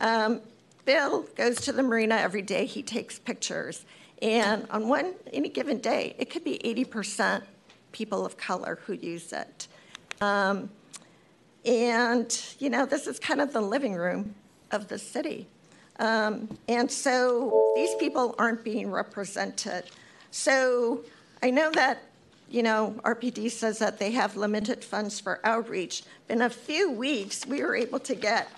Um, 0.01 0.41
Bill 0.85 1.23
goes 1.35 1.61
to 1.63 1.73
the 1.73 1.83
marina 1.83 2.17
every 2.17 2.43
day, 2.43 2.67
he 2.67 2.83
takes 2.83 3.19
pictures. 3.19 3.85
And 4.23 4.67
on 4.71 4.89
one, 4.89 5.15
any 5.33 5.49
given 5.49 5.79
day, 5.79 6.15
it 6.19 6.31
could 6.31 6.45
be 6.45 6.59
80% 6.59 7.43
people 7.93 8.25
of 8.25 8.37
color 8.37 8.79
who 8.87 8.95
use 8.95 9.33
it. 9.33 9.69
Um, 10.21 10.71
and, 11.67 12.45
you 12.59 12.71
know, 12.71 12.87
this 12.87 13.07
is 13.07 13.19
kind 13.19 13.41
of 13.41 13.53
the 13.53 13.61
living 13.61 13.95
room 13.95 14.35
of 14.71 14.89
the 14.89 14.99
city. 14.99 15.49
Um, 15.99 16.57
and 16.69 16.91
so 16.91 17.73
these 17.75 17.95
people 17.97 18.35
aren't 18.39 18.63
being 18.63 18.91
represented. 18.91 19.85
So 20.31 21.05
I 21.43 21.51
know 21.51 21.71
that, 21.73 22.03
you 22.49 22.63
know, 22.63 22.95
RPD 23.05 23.51
says 23.51 23.79
that 23.81 23.99
they 23.99 24.13
have 24.13 24.37
limited 24.37 24.85
funds 24.85 25.19
for 25.19 25.41
outreach. 25.43 26.05
In 26.29 26.43
a 26.43 26.51
few 26.51 26.93
weeks, 26.93 27.47
we 27.47 27.63
were 27.63 27.75
able 27.75 27.99
to 28.01 28.15
get 28.15 28.49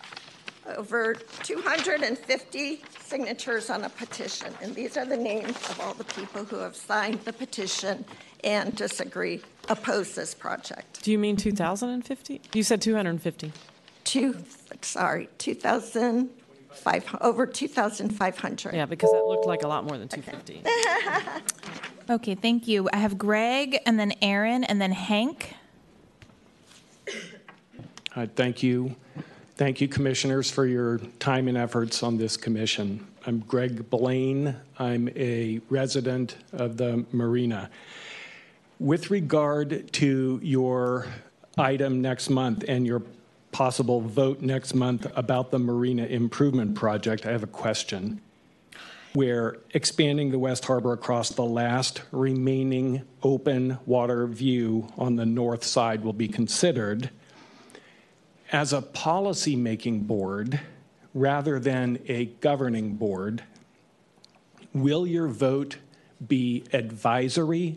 over 0.77 1.15
250 1.43 2.83
signatures 3.01 3.71
on 3.71 3.85
a 3.85 3.89
petition, 3.89 4.53
and 4.63 4.75
these 4.75 4.97
are 4.97 5.05
the 5.05 5.17
names 5.17 5.51
of 5.51 5.81
all 5.81 5.95
the 5.95 6.05
people 6.05 6.45
who 6.45 6.57
have 6.57 6.77
signed 6.77 7.21
the 7.25 7.33
petition 7.33 8.05
and 8.45 8.75
disagree, 8.77 9.41
oppose 9.69 10.15
this 10.15 10.35
project. 10.35 11.03
Do 11.03 11.11
you 11.11 11.19
mean 11.19 11.37
2,050? 11.37 12.41
You 12.55 12.63
said 12.63 12.81
250. 12.81 13.53
Two, 14.05 14.37
sorry, 14.83 15.29
2,005, 15.39 17.17
over 17.21 17.47
2,500. 17.47 18.75
Yeah, 18.75 18.87
because 18.87 19.11
that 19.11 19.25
looked 19.25 19.47
like 19.47 19.63
a 19.63 19.69
lot 19.69 19.85
more 19.85 19.99
than 19.99 20.09
250. 20.09 20.63
Okay, 22.11 22.35
thank 22.35 22.67
you. 22.67 22.89
I 22.91 22.97
have 22.97 23.19
Greg, 23.19 23.81
and 23.85 24.01
then 24.01 24.15
Aaron, 24.23 24.65
and 24.65 24.81
then 24.81 24.93
Hank. 24.93 25.55
Uh, 28.17 28.27
Thank 28.35 28.63
you. 28.63 28.97
Thank 29.59 29.81
you, 29.81 29.89
commissioners, 29.89 30.49
for 30.49 30.67
your 30.67 30.99
time 31.19 31.49
and 31.49 31.59
efforts 31.59 32.05
on 32.05 32.17
this 32.17 32.37
commission. 32.37 33.05
I'm 33.27 33.41
Greg 33.41 33.91
Blaine. 33.91 34.55
I'm 34.79 35.09
a 35.17 35.61
resident 35.69 36.37
of 36.53 36.77
the 36.77 37.05
Marina. 37.11 37.69
With 38.79 39.11
regard 39.11 39.93
to 39.95 40.39
your 40.45 41.09
item 41.59 42.01
next 42.01 42.31
month 42.31 42.67
and 42.69 42.87
your 42.87 43.03
possible 43.51 44.01
vote 44.01 44.43
next 44.43 44.75
month 44.75 45.09
about 45.17 45.51
the 45.51 45.59
Marina 45.59 46.05
Improvement 46.05 46.77
Project, 46.77 47.27
I 47.27 47.33
have 47.33 47.43
a 47.43 47.49
question. 47.49 48.21
Where 49.15 49.57
expanding 49.75 50.31
the 50.31 50.39
West 50.39 50.67
Harbor 50.67 50.93
across 50.93 51.31
the 51.31 51.45
last 51.45 52.03
remaining 52.13 53.03
open 53.25 53.79
water 53.87 54.25
view 54.29 54.87
on 54.97 55.17
the 55.17 55.27
north 55.27 55.65
side 55.65 56.05
will 56.05 56.13
be 56.13 56.29
considered, 56.29 57.11
as 58.51 58.73
a 58.73 58.83
policy-making 58.83 60.01
board 60.01 60.61
rather 61.15 61.59
than 61.59 61.99
a 62.09 62.27
governing 62.27 62.95
board, 62.95 63.43
will 64.73 65.07
your 65.07 65.29
vote 65.29 65.77
be 66.27 66.65
advisory 66.73 67.77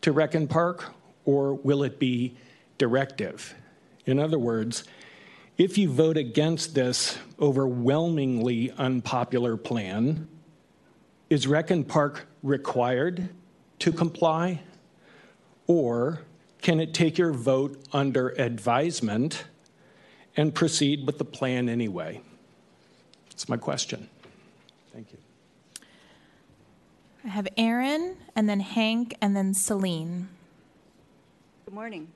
to 0.00 0.12
Rec 0.12 0.34
and 0.34 0.48
Park, 0.48 0.92
or 1.24 1.54
will 1.54 1.82
it 1.82 1.98
be 1.98 2.36
directive? 2.78 3.54
In 4.06 4.18
other 4.18 4.38
words, 4.38 4.84
if 5.58 5.76
you 5.76 5.90
vote 5.90 6.16
against 6.16 6.74
this 6.74 7.18
overwhelmingly 7.38 8.72
unpopular 8.72 9.56
plan, 9.56 10.26
is 11.28 11.46
Rec 11.46 11.70
and 11.70 11.86
Park 11.86 12.26
required 12.42 13.28
to 13.80 13.92
comply? 13.92 14.62
Or 15.66 16.22
can 16.62 16.80
it 16.80 16.94
take 16.94 17.18
your 17.18 17.32
vote 17.32 17.78
under 17.92 18.30
advisement 18.30 19.44
and 20.40 20.54
proceed 20.54 21.06
with 21.06 21.18
the 21.18 21.24
plan 21.24 21.68
anyway? 21.68 22.22
That's 23.28 23.46
my 23.46 23.58
question. 23.58 24.08
Thank 24.90 25.12
you. 25.12 25.18
I 27.24 27.28
have 27.28 27.46
Aaron, 27.58 28.16
and 28.34 28.48
then 28.48 28.60
Hank, 28.60 29.14
and 29.20 29.36
then 29.36 29.52
Celine. 29.52 30.28
Good 31.66 31.74
morning. 31.74 32.08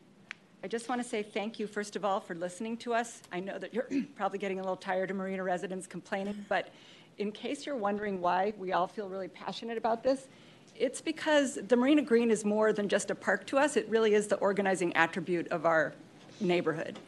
I 0.63 0.69
just 0.69 0.89
want 0.89 1.03
to 1.03 1.07
say 1.07 1.23
thank 1.23 1.59
you, 1.59 1.67
first 1.67 1.97
of 1.97 2.05
all, 2.07 2.19
for 2.19 2.35
listening 2.35 2.79
to 2.79 2.95
us. 2.95 3.21
I 3.31 3.41
know 3.41 3.59
that 3.59 3.75
you're 3.75 3.89
probably 4.17 4.39
getting 4.39 4.59
a 4.59 4.63
little 4.63 4.77
tired 4.77 5.11
of 5.11 5.19
Marina 5.19 5.45
residents 5.45 5.87
complaining, 5.87 6.47
but 6.49 6.71
in 7.19 7.31
case 7.31 7.67
you're 7.67 7.77
wondering 7.77 8.23
why 8.23 8.55
we 8.57 8.73
all 8.73 8.87
feel 8.87 9.11
really 9.11 9.29
passionate 9.29 9.77
about 9.77 10.03
this, 10.03 10.29
it's 10.75 11.03
because 11.03 11.59
the 11.69 11.77
Marina 11.77 12.01
Green 12.01 12.31
is 12.31 12.43
more 12.43 12.73
than 12.73 12.89
just 12.89 13.11
a 13.11 13.15
park 13.15 13.47
to 13.49 13.59
us. 13.59 13.77
It 13.77 13.87
really 13.91 14.15
is 14.15 14.29
the 14.29 14.37
organizing 14.37 14.97
attribute 14.97 15.47
of 15.49 15.67
our 15.67 15.93
neighborhood. 16.41 16.99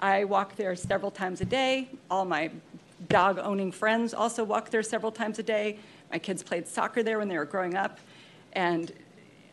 I 0.00 0.24
walk 0.24 0.56
there 0.56 0.74
several 0.74 1.10
times 1.10 1.40
a 1.40 1.44
day. 1.44 1.88
All 2.10 2.24
my 2.24 2.50
dog 3.08 3.38
owning 3.38 3.70
friends 3.70 4.14
also 4.14 4.44
walk 4.44 4.70
there 4.70 4.82
several 4.82 5.12
times 5.12 5.38
a 5.38 5.42
day. 5.42 5.78
My 6.10 6.18
kids 6.18 6.42
played 6.42 6.66
soccer 6.66 7.02
there 7.02 7.18
when 7.18 7.28
they 7.28 7.36
were 7.36 7.44
growing 7.44 7.74
up. 7.74 7.98
And 8.52 8.92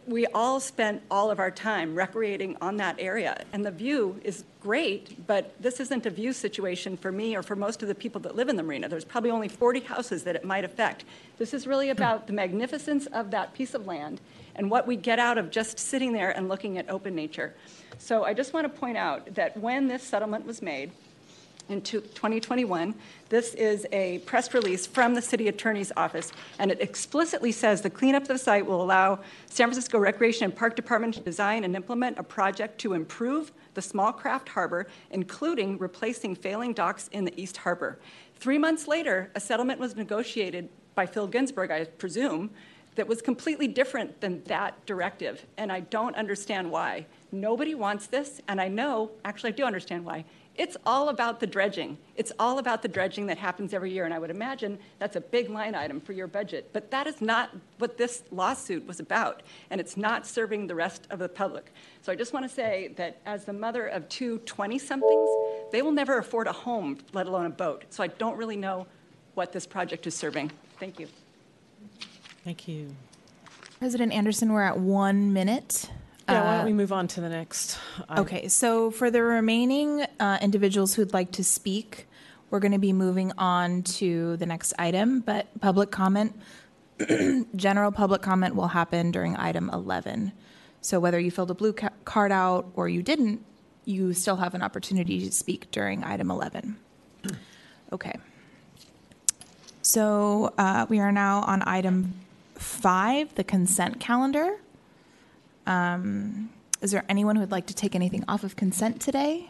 we 0.08 0.26
all 0.28 0.62
spent 0.62 1.02
all 1.12 1.30
of 1.30 1.40
our 1.40 1.52
time 1.52 1.94
recreating 1.94 2.56
on 2.62 2.78
that 2.78 2.96
area. 2.98 3.44
And 3.52 3.66
the 3.66 3.72
view 3.72 4.22
is 4.24 4.46
great, 4.62 5.28
but 5.28 5.54
this 5.62 5.82
isn't 5.82 6.06
a 6.06 6.10
view 6.10 6.32
situation 6.32 6.96
for 6.96 7.12
me 7.12 7.36
or 7.36 7.44
for 7.44 7.58
most 7.58 7.82
of 7.82 7.90
the 7.90 7.96
people 7.96 8.22
that 8.22 8.34
live 8.34 8.48
in 8.48 8.56
the 8.56 8.64
marina. 8.64 8.88
There's 8.88 9.04
probably 9.04 9.32
only 9.32 9.50
40 9.50 9.82
houses 9.82 10.24
that 10.24 10.38
it 10.38 10.46
might 10.46 10.64
affect. 10.64 11.04
This 11.38 11.54
is 11.54 11.68
really 11.68 11.90
about 11.90 12.26
the 12.26 12.34
magnificence 12.34 13.06
of 13.08 13.32
that 13.32 13.54
piece 13.54 13.74
of 13.74 13.86
land 13.86 14.22
and 14.58 14.70
what 14.70 14.88
we 14.88 14.96
get 14.96 15.20
out 15.20 15.38
of 15.38 15.50
just 15.52 15.80
sitting 15.80 16.14
there 16.14 16.32
and 16.32 16.50
looking 16.50 16.78
at 16.78 16.90
open 16.90 17.16
nature. 17.16 17.54
So 17.98 18.24
I 18.24 18.34
just 18.34 18.54
want 18.54 18.72
to 18.72 18.80
point 18.80 18.98
out 18.98 19.36
that 19.36 19.56
when 19.58 19.88
this 19.88 20.04
settlement 20.04 20.46
was 20.46 20.62
made, 20.62 20.92
in 21.70 21.82
2021. 21.82 22.96
This 23.30 23.54
is 23.54 23.86
a 23.92 24.20
press 24.20 24.54
release 24.54 24.88
from 24.88 25.14
the 25.14 25.22
city 25.22 25.48
attorney's 25.48 25.92
office, 25.98 26.32
and 26.60 26.72
it 26.72 26.80
explicitly 26.82 27.52
says 27.52 27.82
the 27.82 27.90
cleanup 27.90 28.24
of 28.24 28.28
the 28.30 28.38
site 28.38 28.66
will 28.66 28.82
allow 28.82 29.20
San 29.48 29.68
Francisco 29.68 30.00
Recreation 30.00 30.46
and 30.46 30.56
Park 30.56 30.76
Department 30.76 31.16
to 31.16 31.20
design 31.20 31.64
and 31.64 31.76
implement 31.76 32.18
a 32.18 32.24
project 32.24 32.80
to 32.80 32.94
improve 32.94 33.52
the 33.74 33.82
small 33.82 34.12
craft 34.12 34.50
harbor, 34.50 34.88
including 35.12 35.78
replacing 35.78 36.36
failing 36.36 36.74
docks 36.74 37.10
in 37.10 37.26
the 37.26 37.42
East 37.42 37.58
Harbor. 37.58 38.00
Three 38.36 38.58
months 38.58 38.88
later, 38.88 39.32
a 39.36 39.40
settlement 39.40 39.80
was 39.80 39.96
negotiated 39.96 40.70
by 40.96 41.06
Phil 41.06 41.28
Ginsburg, 41.28 41.70
I 41.70 41.84
presume, 41.84 42.50
that 42.98 43.08
was 43.08 43.22
completely 43.22 43.68
different 43.68 44.20
than 44.22 44.44
that 44.46 44.86
directive, 44.86 45.46
and 45.58 45.72
I 45.72 45.82
don't 45.82 46.16
understand 46.16 46.70
why. 46.70 47.06
Nobody 47.32 47.76
wants 47.76 48.08
this, 48.08 48.42
and 48.48 48.60
I 48.60 48.68
know, 48.68 49.12
actually, 49.24 49.54
I 49.54 49.56
do 49.56 49.64
understand 49.66 50.04
why. 50.04 50.26
It's 50.56 50.76
all 50.88 51.10
about 51.10 51.40
the 51.40 51.46
dredging. 51.46 52.00
It's 52.16 52.32
all 52.40 52.58
about 52.58 52.82
the 52.82 52.88
dredging 52.88 53.28
that 53.28 53.38
happens 53.38 53.76
every 53.76 53.92
year, 53.92 54.06
and 54.06 54.14
I 54.14 54.18
would 54.18 54.32
imagine 54.32 54.80
that's 54.98 55.16
a 55.16 55.22
big 55.22 55.52
line 55.52 55.76
item 55.76 56.02
for 56.02 56.14
your 56.14 56.26
budget. 56.26 56.72
But 56.74 56.90
that 56.90 57.06
is 57.06 57.22
not 57.22 57.56
what 57.78 58.00
this 58.00 58.24
lawsuit 58.32 58.88
was 58.88 59.00
about, 59.00 59.44
and 59.70 59.80
it's 59.80 59.96
not 59.96 60.26
serving 60.26 60.66
the 60.66 60.74
rest 60.74 61.08
of 61.12 61.20
the 61.20 61.30
public. 61.30 61.72
So 62.02 62.12
I 62.12 62.16
just 62.16 62.34
want 62.34 62.50
to 62.50 62.54
say 62.54 62.96
that 62.98 63.22
as 63.28 63.46
the 63.46 63.54
mother 63.54 63.86
of 63.86 64.10
two 64.10 64.40
20 64.40 64.80
somethings, 64.80 65.30
they 65.72 65.84
will 65.84 65.92
never 65.92 66.18
afford 66.18 66.48
a 66.48 66.54
home, 66.54 66.98
let 67.14 67.28
alone 67.28 67.46
a 67.46 67.52
boat. 67.52 67.86
So 67.92 68.04
I 68.04 68.08
don't 68.08 68.38
really 68.38 68.58
know 68.58 68.88
what 69.36 69.52
this 69.52 69.68
project 69.68 70.08
is 70.08 70.16
serving. 70.16 70.52
Thank 70.80 71.00
you. 71.00 71.08
Thank 72.48 72.66
you. 72.70 72.96
President 73.78 74.14
Anderson, 74.14 74.54
we're 74.54 74.64
at 74.64 74.80
one 74.80 75.34
minute. 75.34 75.90
Yeah, 76.30 76.44
why 76.46 76.48
Uh, 76.54 76.58
don't 76.60 76.66
we 76.68 76.72
move 76.72 76.94
on 76.94 77.06
to 77.10 77.20
the 77.20 77.28
next? 77.28 77.78
item? 78.08 78.24
Okay, 78.24 78.48
so 78.48 78.90
for 78.90 79.12
the 79.12 79.22
remaining 79.22 80.06
uh, 80.18 80.38
individuals 80.42 80.94
who'd 80.94 81.12
like 81.12 81.34
to 81.34 81.44
speak, 81.44 82.08
we're 82.50 82.62
going 82.62 82.72
to 82.72 82.80
be 82.80 82.94
moving 82.94 83.34
on 83.38 83.84
to 84.00 84.38
the 84.38 84.46
next 84.46 84.74
item, 84.80 85.20
but 85.20 85.60
public 85.60 85.92
comment, 85.92 86.40
general 87.58 87.92
public 87.92 88.22
comment 88.22 88.56
will 88.56 88.70
happen 88.70 89.12
during 89.12 89.36
item 89.36 89.70
11. 89.74 90.32
So 90.80 91.02
whether 91.02 91.20
you 91.20 91.32
filled 91.32 91.52
a 91.52 91.54
blue 91.54 91.74
ca- 91.74 91.90
card 92.06 92.32
out 92.32 92.72
or 92.76 92.88
you 92.88 93.04
didn't, 93.04 93.44
you 93.84 94.14
still 94.14 94.38
have 94.38 94.54
an 94.54 94.62
opportunity 94.62 95.20
to 95.26 95.34
speak 95.34 95.70
during 95.72 96.02
item 96.06 96.32
11. 96.32 96.78
Okay. 97.92 98.14
So 99.82 100.54
uh, 100.58 100.86
we 100.88 101.00
are 101.02 101.12
now 101.12 101.42
on 101.42 101.62
item 101.68 102.14
five, 102.60 103.36
the 103.36 103.44
consent 103.44 104.00
calendar. 104.00 104.58
Um, 105.66 106.50
Is 106.82 106.92
there 106.92 107.04
anyone 107.10 107.36
who 107.36 107.42
would 107.42 107.52
like 107.52 107.66
to 107.68 107.74
take 107.74 107.96
anything 107.96 108.24
off 108.28 108.44
of 108.44 108.56
consent 108.56 109.02
today? 109.02 109.50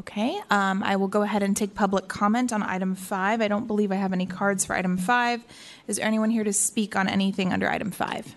Okay, 0.00 0.40
um, 0.50 0.82
I 0.82 0.96
will 0.96 1.08
go 1.08 1.22
ahead 1.22 1.42
and 1.42 1.56
take 1.56 1.74
public 1.74 2.08
comment 2.08 2.52
on 2.52 2.62
item 2.62 2.94
five. 2.94 3.40
I 3.40 3.48
don't 3.48 3.66
believe 3.66 3.92
I 3.92 3.94
have 3.94 4.12
any 4.12 4.26
cards 4.26 4.64
for 4.64 4.74
item 4.74 4.96
five. 4.96 5.44
Is 5.86 5.96
there 5.96 6.06
anyone 6.06 6.30
here 6.30 6.44
to 6.44 6.52
speak 6.52 6.96
on 6.96 7.08
anything 7.08 7.52
under 7.52 7.70
item 7.70 7.90
five? 7.90 8.34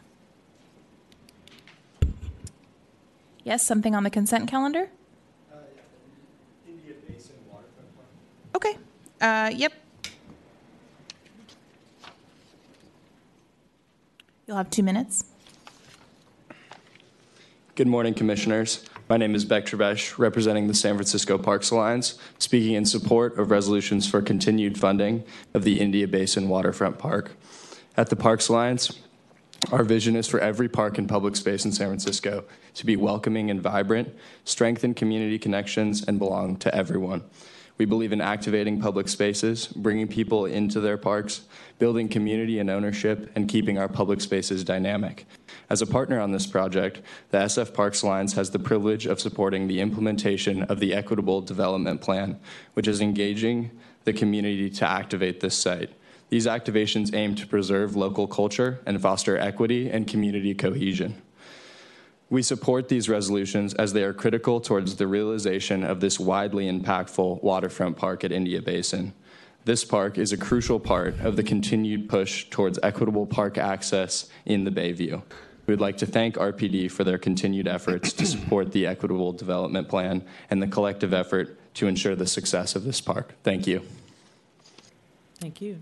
Yes, 3.44 3.66
something 3.66 3.96
on 3.96 4.04
the 4.04 4.10
consent 4.10 4.48
calendar? 4.48 4.90
Okay, 8.56 8.78
uh, 9.22 9.52
yep. 9.54 9.74
You'll 14.48 14.58
have 14.58 14.70
two 14.70 14.84
minutes. 14.84 15.26
Good 17.74 17.88
morning, 17.88 18.14
Commissioners. 18.14 18.86
My 19.10 19.18
name 19.18 19.34
is 19.34 19.44
Beck 19.44 19.66
Trevesh, 19.66 20.20
representing 20.20 20.68
the 20.68 20.76
San 20.76 20.94
Francisco 20.96 21.40
Parks 21.40 21.72
Alliance, 21.72 22.20
speaking 22.38 22.74
in 22.74 22.86
support 22.86 23.40
of 23.40 23.50
resolutions 23.50 24.08
for 24.08 24.22
continued 24.22 24.80
funding 24.80 25.24
of 25.56 25.64
the 25.64 25.80
India 25.80 26.08
Basin 26.08 26.48
Waterfront 26.48 27.00
Park. 27.00 27.32
At 27.98 28.10
the 28.10 28.16
Parks 28.16 28.48
Alliance, 28.48 29.00
our 29.72 29.84
vision 29.84 30.16
is 30.16 30.28
for 30.28 30.40
every 30.40 30.70
park 30.70 31.00
and 31.00 31.10
public 31.10 31.36
space 31.36 31.66
in 31.66 31.72
San 31.72 31.88
Francisco 31.88 32.44
to 32.76 32.86
be 32.86 32.96
welcoming 32.96 33.50
and 33.50 33.62
vibrant, 33.62 34.16
strengthen 34.44 34.94
community 34.94 35.40
connections, 35.40 36.04
and 36.04 36.20
belong 36.20 36.58
to 36.58 36.74
everyone. 36.74 37.24
We 37.78 37.86
believe 37.86 38.14
in 38.14 38.22
activating 38.22 38.80
public 38.80 39.10
spaces, 39.10 39.68
bringing 39.68 40.08
people 40.08 40.46
into 40.46 40.80
their 40.80 40.98
parks, 40.98 41.42
building 41.78 42.08
community 42.08 42.60
and 42.60 42.70
ownership, 42.70 43.30
and 43.36 43.50
keeping 43.50 43.78
our 43.78 43.90
public 43.90 44.22
spaces 44.22 44.64
dynamic. 44.64 45.26
As 45.70 45.82
a 45.82 45.88
partner 45.88 46.20
on 46.20 46.32
this 46.32 46.48
project, 46.48 47.02
the 47.32 47.40
SF 47.40 47.74
Parks 47.74 48.02
Alliance 48.02 48.34
has 48.34 48.52
the 48.52 48.60
privilege 48.60 49.06
of 49.06 49.20
supporting 49.20 49.68
the 49.68 49.82
implementation 49.82 50.64
of 50.64 50.80
the 50.80 50.94
Equitable 50.94 51.42
Development 51.42 52.00
Plan, 52.00 52.40
which 52.76 52.88
is 52.88 53.02
engaging 53.02 53.72
the 54.06 54.14
community 54.14 54.70
to 54.70 54.90
activate 54.90 55.42
this 55.42 55.58
site. 55.58 55.90
These 56.30 56.48
activations 56.48 57.14
aim 57.14 57.36
to 57.36 57.48
preserve 57.48 57.96
local 57.96 58.28
culture 58.28 58.80
and 58.86 59.02
foster 59.02 59.38
equity 59.38 59.90
and 59.90 60.08
community 60.08 60.54
cohesion. 60.54 61.22
We 62.30 62.42
support 62.42 62.90
these 62.90 63.08
resolutions 63.08 63.74
as 63.76 63.94
they 63.94 64.04
are 64.04 64.14
critical 64.14 64.60
towards 64.60 64.96
the 64.96 65.08
realization 65.08 65.84
of 65.84 66.00
this 66.00 66.20
widely 66.20 66.66
impactful 66.66 67.44
waterfront 67.44 67.98
park 67.98 68.24
at 68.24 68.32
India 68.32 68.62
Basin. 68.62 69.14
This 69.66 69.86
park 69.86 70.18
is 70.18 70.32
a 70.32 70.38
crucial 70.38 70.80
part 70.80 71.20
of 71.22 71.36
the 71.36 71.44
continued 71.44 72.10
push 72.10 72.46
towards 72.50 72.80
equitable 72.82 73.26
park 73.26 73.58
access 73.58 74.30
in 74.46 74.64
the 74.64 74.72
Bayview. 74.72 75.22
We 75.66 75.72
would 75.74 75.82
like 75.82 75.98
to 75.98 76.06
thank 76.06 76.36
RPD 76.36 76.92
for 76.92 77.04
their 77.04 77.18
continued 77.18 77.68
efforts 77.68 78.14
to 78.14 78.26
support 78.26 78.72
the 78.72 78.86
Equitable 78.86 79.34
Development 79.34 79.88
Plan 79.88 80.24
and 80.52 80.62
the 80.62 80.68
collective 80.68 81.14
effort 81.14 81.58
to 81.76 81.88
ensure 81.88 82.16
the 82.16 82.28
success 82.28 82.76
of 82.76 82.84
this 82.84 83.02
park. 83.02 83.34
Thank 83.44 83.66
you. 83.66 83.82
Thank 85.40 85.62
you. 85.62 85.80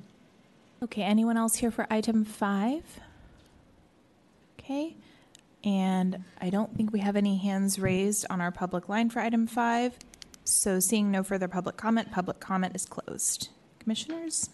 Okay, 0.81 1.03
anyone 1.03 1.37
else 1.37 1.55
here 1.55 1.71
for 1.71 1.85
item 1.89 2.23
five? 2.23 2.83
Okay, 4.59 4.95
and 5.63 6.23
I 6.41 6.49
don't 6.49 6.75
think 6.75 6.91
we 6.91 6.99
have 6.99 7.15
any 7.15 7.37
hands 7.37 7.79
raised 7.79 8.25
on 8.29 8.41
our 8.41 8.51
public 8.51 8.89
line 8.89 9.09
for 9.09 9.19
item 9.19 9.47
five. 9.47 9.97
So 10.43 10.79
seeing 10.79 11.09
no 11.09 11.23
further 11.23 11.47
public 11.47 11.77
comment, 11.77 12.11
public 12.11 12.39
comment 12.39 12.75
is 12.75 12.85
closed. 12.85 13.49
Commissioners? 13.79 14.49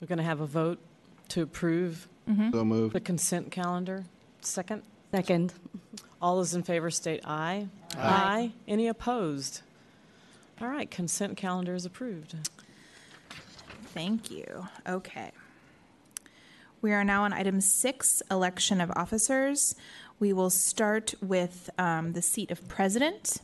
We're 0.00 0.08
going 0.08 0.18
to 0.18 0.24
have 0.24 0.40
a 0.40 0.46
vote 0.46 0.78
to 1.30 1.42
approve 1.42 2.08
mm-hmm. 2.28 2.50
So 2.52 2.64
moved. 2.64 2.94
the 2.94 3.00
consent 3.00 3.50
calendar. 3.50 4.04
Second? 4.40 4.82
Second. 5.10 5.52
All 6.20 6.36
those 6.36 6.54
in 6.54 6.62
favor 6.62 6.90
state 6.90 7.20
aye. 7.24 7.68
Aye. 7.96 8.52
Any 8.66 8.88
opposed? 8.88 9.62
All 10.60 10.68
right, 10.68 10.90
consent 10.90 11.36
calendar 11.36 11.74
is 11.74 11.84
approved. 11.84 12.34
Thank 13.92 14.30
you. 14.30 14.66
Okay. 14.88 15.30
We 16.84 16.92
are 16.92 17.02
now 17.02 17.22
on 17.22 17.32
item 17.32 17.62
six, 17.62 18.22
election 18.30 18.78
of 18.78 18.92
officers. 18.94 19.74
We 20.20 20.34
will 20.34 20.50
start 20.50 21.14
with 21.22 21.70
um, 21.78 22.12
the 22.12 22.20
seat 22.20 22.50
of 22.50 22.68
president. 22.68 23.40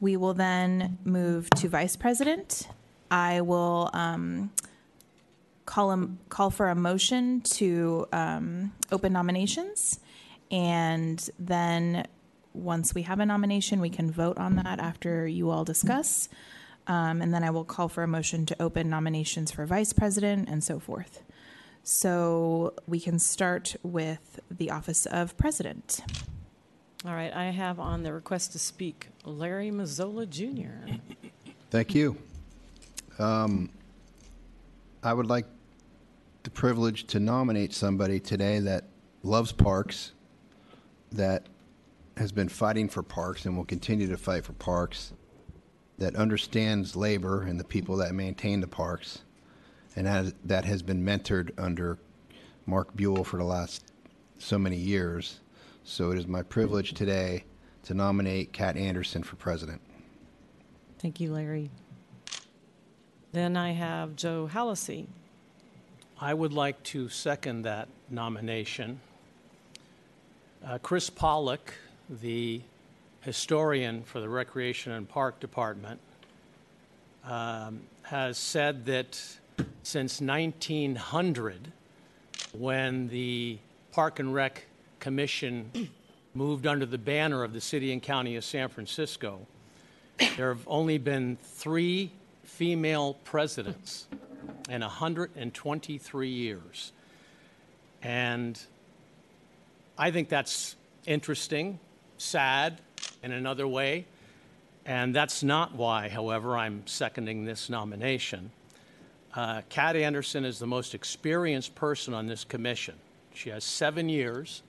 We 0.00 0.16
will 0.16 0.32
then 0.32 0.96
move 1.04 1.50
to 1.56 1.68
vice 1.68 1.94
president. 1.94 2.66
I 3.10 3.42
will 3.42 3.90
um, 3.92 4.50
call, 5.66 5.92
a, 5.92 6.08
call 6.30 6.48
for 6.48 6.70
a 6.70 6.74
motion 6.74 7.42
to 7.42 8.06
um, 8.14 8.72
open 8.90 9.12
nominations. 9.12 10.00
And 10.50 11.28
then, 11.38 12.06
once 12.54 12.94
we 12.94 13.02
have 13.02 13.20
a 13.20 13.26
nomination, 13.26 13.78
we 13.78 13.90
can 13.90 14.10
vote 14.10 14.38
on 14.38 14.56
that 14.56 14.80
after 14.80 15.28
you 15.28 15.50
all 15.50 15.64
discuss. 15.64 16.30
Um, 16.86 17.20
and 17.20 17.34
then 17.34 17.44
I 17.44 17.50
will 17.50 17.64
call 17.64 17.90
for 17.90 18.02
a 18.02 18.08
motion 18.08 18.46
to 18.46 18.62
open 18.62 18.88
nominations 18.88 19.50
for 19.50 19.66
vice 19.66 19.92
president 19.92 20.48
and 20.48 20.64
so 20.64 20.78
forth. 20.78 21.23
So 21.84 22.72
we 22.86 22.98
can 22.98 23.18
start 23.18 23.76
with 23.82 24.40
the 24.50 24.70
office 24.70 25.04
of 25.04 25.36
president. 25.36 26.00
All 27.06 27.12
right, 27.12 27.32
I 27.32 27.50
have 27.50 27.78
on 27.78 28.02
the 28.02 28.14
request 28.14 28.52
to 28.52 28.58
speak 28.58 29.08
Larry 29.26 29.70
Mazzola 29.70 30.26
Jr. 30.26 30.94
Thank 31.68 31.94
you. 31.94 32.16
Um, 33.18 33.68
I 35.02 35.12
would 35.12 35.26
like 35.26 35.44
the 36.42 36.50
privilege 36.50 37.06
to 37.08 37.20
nominate 37.20 37.74
somebody 37.74 38.18
today 38.18 38.60
that 38.60 38.84
loves 39.22 39.52
parks, 39.52 40.12
that 41.12 41.46
has 42.16 42.32
been 42.32 42.48
fighting 42.48 42.88
for 42.88 43.02
parks 43.02 43.44
and 43.44 43.58
will 43.58 43.66
continue 43.66 44.06
to 44.08 44.16
fight 44.16 44.46
for 44.46 44.54
parks, 44.54 45.12
that 45.98 46.16
understands 46.16 46.96
labor 46.96 47.42
and 47.42 47.60
the 47.60 47.64
people 47.64 47.98
that 47.98 48.14
maintain 48.14 48.62
the 48.62 48.66
parks, 48.66 49.23
and 49.96 50.06
has, 50.06 50.34
that 50.44 50.64
has 50.64 50.82
been 50.82 51.04
mentored 51.04 51.50
under 51.58 51.98
Mark 52.66 52.94
Buell 52.96 53.24
for 53.24 53.36
the 53.36 53.44
last 53.44 53.84
so 54.38 54.58
many 54.58 54.76
years. 54.76 55.40
So 55.84 56.10
it 56.10 56.18
is 56.18 56.26
my 56.26 56.42
privilege 56.42 56.94
today 56.94 57.44
to 57.84 57.94
nominate 57.94 58.52
Kat 58.52 58.76
Anderson 58.76 59.22
for 59.22 59.36
president. 59.36 59.80
Thank 60.98 61.20
you, 61.20 61.32
Larry. 61.32 61.70
Then 63.32 63.56
I 63.56 63.72
have 63.72 64.16
Joe 64.16 64.48
Hallisey. 64.50 65.06
I 66.20 66.32
would 66.32 66.52
like 66.52 66.82
to 66.84 67.08
second 67.08 67.62
that 67.62 67.88
nomination. 68.08 69.00
Uh, 70.64 70.78
Chris 70.78 71.10
Pollock, 71.10 71.74
the 72.08 72.62
historian 73.20 74.02
for 74.04 74.20
the 74.20 74.28
Recreation 74.28 74.92
and 74.92 75.08
Park 75.08 75.40
Department, 75.40 76.00
um, 77.24 77.80
has 78.02 78.38
said 78.38 78.86
that 78.86 79.20
since 79.82 80.20
1900, 80.20 81.72
when 82.52 83.08
the 83.08 83.58
Park 83.92 84.18
and 84.18 84.34
Rec 84.34 84.66
Commission 85.00 85.90
moved 86.34 86.66
under 86.66 86.86
the 86.86 86.98
banner 86.98 87.44
of 87.44 87.52
the 87.52 87.60
City 87.60 87.92
and 87.92 88.02
County 88.02 88.36
of 88.36 88.44
San 88.44 88.68
Francisco, 88.68 89.46
there 90.36 90.48
have 90.48 90.66
only 90.66 90.98
been 90.98 91.36
three 91.42 92.10
female 92.44 93.14
presidents 93.24 94.06
in 94.68 94.80
123 94.80 96.28
years. 96.28 96.92
And 98.02 98.60
I 99.96 100.10
think 100.10 100.28
that's 100.28 100.76
interesting, 101.06 101.78
sad 102.18 102.80
in 103.22 103.32
another 103.32 103.66
way. 103.66 104.06
And 104.86 105.14
that's 105.14 105.42
not 105.42 105.74
why, 105.74 106.08
however, 106.08 106.56
I'm 106.56 106.86
seconding 106.86 107.44
this 107.44 107.70
nomination. 107.70 108.50
Uh, 109.36 109.62
Kat 109.68 109.96
Anderson 109.96 110.44
is 110.44 110.60
the 110.60 110.66
most 110.66 110.94
experienced 110.94 111.74
person 111.74 112.14
on 112.14 112.26
this 112.26 112.44
commission. 112.44 112.94
She 113.34 113.50
has 113.50 113.64
seven 113.64 114.08
years. 114.08 114.62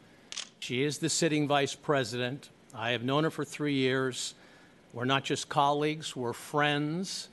She 0.59 0.82
is 0.82 0.97
the 0.97 1.09
sitting 1.09 1.47
vice 1.47 1.76
president. 1.76 2.49
I 2.74 2.91
have 2.91 3.03
known 3.03 3.26
her 3.26 3.30
for 3.30 3.45
three 3.45 3.76
years. 3.76 4.34
We're 4.91 5.05
not 5.05 5.24
just 5.24 5.49
colleagues, 5.49 6.16
we're 6.16 6.34
friends. 6.34 7.30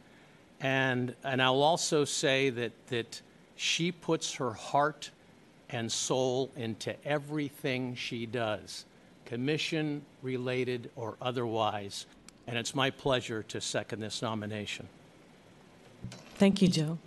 And, 0.61 1.15
and 1.25 1.41
I'll 1.41 1.63
also 1.63 2.05
say 2.05 2.51
that, 2.51 2.73
that 2.89 3.23
she 3.57 3.93
puts 3.93 4.35
her 4.35 4.53
heart 4.53 5.11
and 5.71 5.91
soul 5.91 6.51
into 6.55 6.95
everything 7.07 7.95
she 7.95 8.27
does, 8.27 8.85
commission 9.25 10.03
related 10.21 10.91
or 10.97 11.17
otherwise. 11.23 12.05
And 12.47 12.59
it's 12.59 12.75
my 12.75 12.91
pleasure 12.91 13.43
to 13.45 13.61
second 13.61 14.01
this 14.01 14.21
nomination. 14.21 14.87
Thank 16.35 16.61
you, 16.61 16.69
Joe. 16.69 16.99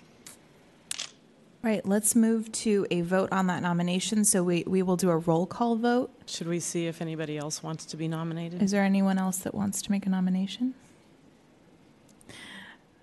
All 1.65 1.71
right, 1.71 1.83
let's 1.83 2.15
move 2.15 2.51
to 2.51 2.85
a 2.91 3.01
vote 3.01 3.29
on 3.31 3.47
that 3.47 3.63
nomination. 3.63 4.23
So 4.23 4.43
we, 4.43 4.63
we 4.67 4.83
will 4.83 4.97
do 4.97 5.09
a 5.09 5.17
roll 5.17 5.47
call 5.47 5.75
vote. 5.75 6.11
Should 6.27 6.47
we 6.47 6.59
see 6.59 6.85
if 6.85 7.01
anybody 7.01 7.39
else 7.39 7.63
wants 7.63 7.85
to 7.85 7.97
be 7.97 8.07
nominated? 8.07 8.61
Is 8.61 8.69
there 8.69 8.83
anyone 8.83 9.17
else 9.17 9.39
that 9.39 9.55
wants 9.55 9.81
to 9.81 9.91
make 9.91 10.05
a 10.05 10.09
nomination? 10.09 10.75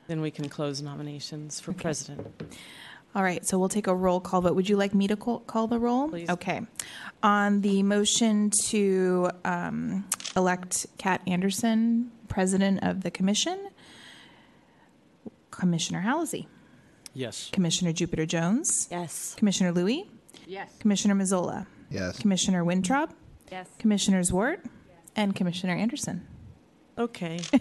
Then 0.06 0.20
we 0.20 0.30
can 0.30 0.48
close 0.48 0.80
nominations 0.80 1.58
for 1.58 1.72
president. 1.72 2.24
All 3.16 3.24
right, 3.24 3.44
so 3.44 3.58
we'll 3.58 3.68
take 3.68 3.88
a 3.88 3.94
roll 3.96 4.20
call 4.20 4.42
vote. 4.42 4.54
Would 4.54 4.68
you 4.68 4.76
like 4.76 4.94
me 4.94 5.08
to 5.08 5.16
call, 5.16 5.40
call 5.40 5.66
the 5.66 5.80
roll? 5.80 6.08
Please. 6.08 6.30
Okay. 6.30 6.60
On 7.20 7.62
the 7.62 7.82
motion 7.82 8.52
to 8.66 9.28
um, 9.44 10.08
elect 10.36 10.86
Kat 10.98 11.20
Anderson, 11.26 12.12
president 12.28 12.84
of 12.84 13.02
the 13.02 13.10
commission, 13.10 13.70
Commissioner 15.50 16.02
Hallisey, 16.02 16.46
Yes. 17.14 17.50
Commissioner 17.52 17.92
Jupiter 17.92 18.26
Jones, 18.26 18.88
Yes. 18.90 19.34
Commissioner 19.36 19.72
Louie, 19.72 20.08
Yes. 20.46 20.70
Commissioner 20.80 21.14
Mazzola, 21.14 21.66
Yes. 21.90 22.18
Commissioner 22.18 22.64
Wintroub, 22.64 23.10
Yes. 23.50 23.68
Commissioner 23.78 24.20
Zwart, 24.22 24.64
and 25.14 25.34
Commissioner 25.36 25.74
Anderson. 25.74 26.26
Okay. 26.98 27.40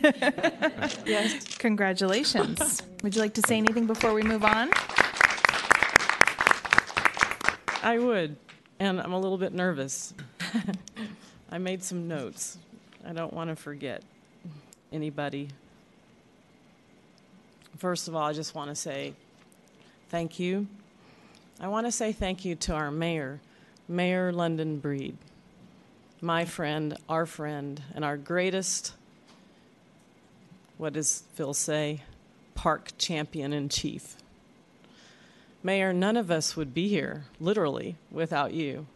Yes. 1.05 1.57
Congratulations. 1.57 2.81
Would 3.03 3.15
you 3.15 3.21
like 3.21 3.33
to 3.35 3.41
say 3.45 3.57
anything 3.57 3.87
before 3.87 4.13
we 4.13 4.23
move 4.23 4.43
on? 4.45 4.69
I 7.83 7.97
would, 7.97 8.35
and 8.79 9.01
I'm 9.01 9.11
a 9.13 9.19
little 9.19 9.37
bit 9.37 9.53
nervous. 9.53 10.13
I 11.51 11.57
made 11.57 11.83
some 11.83 12.07
notes. 12.07 12.57
I 13.05 13.11
don't 13.13 13.33
want 13.33 13.49
to 13.49 13.55
forget 13.55 14.03
anybody. 14.93 15.49
First 17.77 18.07
of 18.07 18.15
all, 18.15 18.21
I 18.23 18.33
just 18.33 18.53
want 18.53 18.69
to 18.69 18.75
say 18.75 19.13
thank 20.11 20.39
you. 20.39 20.67
I 21.59 21.69
want 21.69 21.87
to 21.87 21.91
say 21.91 22.11
thank 22.11 22.43
you 22.43 22.55
to 22.55 22.73
our 22.73 22.91
mayor, 22.91 23.39
Mayor 23.87 24.33
London 24.33 24.77
Breed, 24.77 25.17
my 26.19 26.43
friend, 26.43 26.97
our 27.07 27.25
friend, 27.25 27.81
and 27.95 28.03
our 28.03 28.17
greatest 28.17 28.93
what 30.77 30.93
does 30.93 31.21
Phil 31.35 31.53
say? 31.53 32.01
Park 32.55 32.93
champion 32.97 33.53
in 33.53 33.69
chief. 33.69 34.15
Mayor, 35.61 35.93
none 35.93 36.17
of 36.17 36.31
us 36.31 36.57
would 36.57 36.73
be 36.73 36.87
here, 36.87 37.25
literally, 37.39 37.97
without 38.09 38.51
you. 38.51 38.87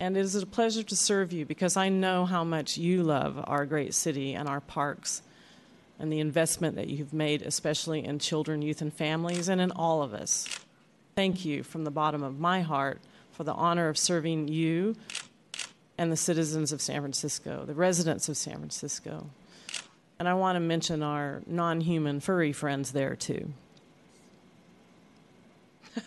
And 0.00 0.16
it 0.16 0.20
is 0.20 0.34
a 0.34 0.46
pleasure 0.46 0.82
to 0.82 0.96
serve 0.96 1.30
you 1.30 1.44
because 1.44 1.76
I 1.76 1.90
know 1.90 2.24
how 2.24 2.44
much 2.44 2.78
you 2.78 3.02
love 3.02 3.44
our 3.46 3.66
great 3.66 3.92
city 3.92 4.32
and 4.32 4.48
our 4.48 4.60
parks 4.62 5.20
and 5.98 6.12
the 6.12 6.20
investment 6.20 6.76
that 6.76 6.88
you've 6.88 7.12
made, 7.12 7.42
especially 7.42 8.04
in 8.04 8.18
children, 8.18 8.62
youth, 8.62 8.80
and 8.80 8.92
families, 8.92 9.48
and 9.48 9.60
in 9.60 9.70
all 9.70 10.02
of 10.02 10.14
us. 10.14 10.48
Thank 11.14 11.44
you 11.44 11.62
from 11.62 11.84
the 11.84 11.90
bottom 11.90 12.22
of 12.22 12.38
my 12.40 12.62
heart 12.62 13.00
for 13.32 13.44
the 13.44 13.52
honor 13.52 13.88
of 13.88 13.98
serving 13.98 14.48
you 14.48 14.96
and 15.98 16.10
the 16.10 16.16
citizens 16.16 16.72
of 16.72 16.80
San 16.80 17.00
Francisco, 17.00 17.64
the 17.66 17.74
residents 17.74 18.28
of 18.28 18.36
San 18.36 18.56
Francisco. 18.56 19.26
And 20.18 20.28
I 20.28 20.34
want 20.34 20.56
to 20.56 20.60
mention 20.60 21.02
our 21.02 21.42
non 21.46 21.80
human 21.80 22.20
furry 22.20 22.52
friends 22.52 22.92
there, 22.92 23.16
too. 23.16 23.52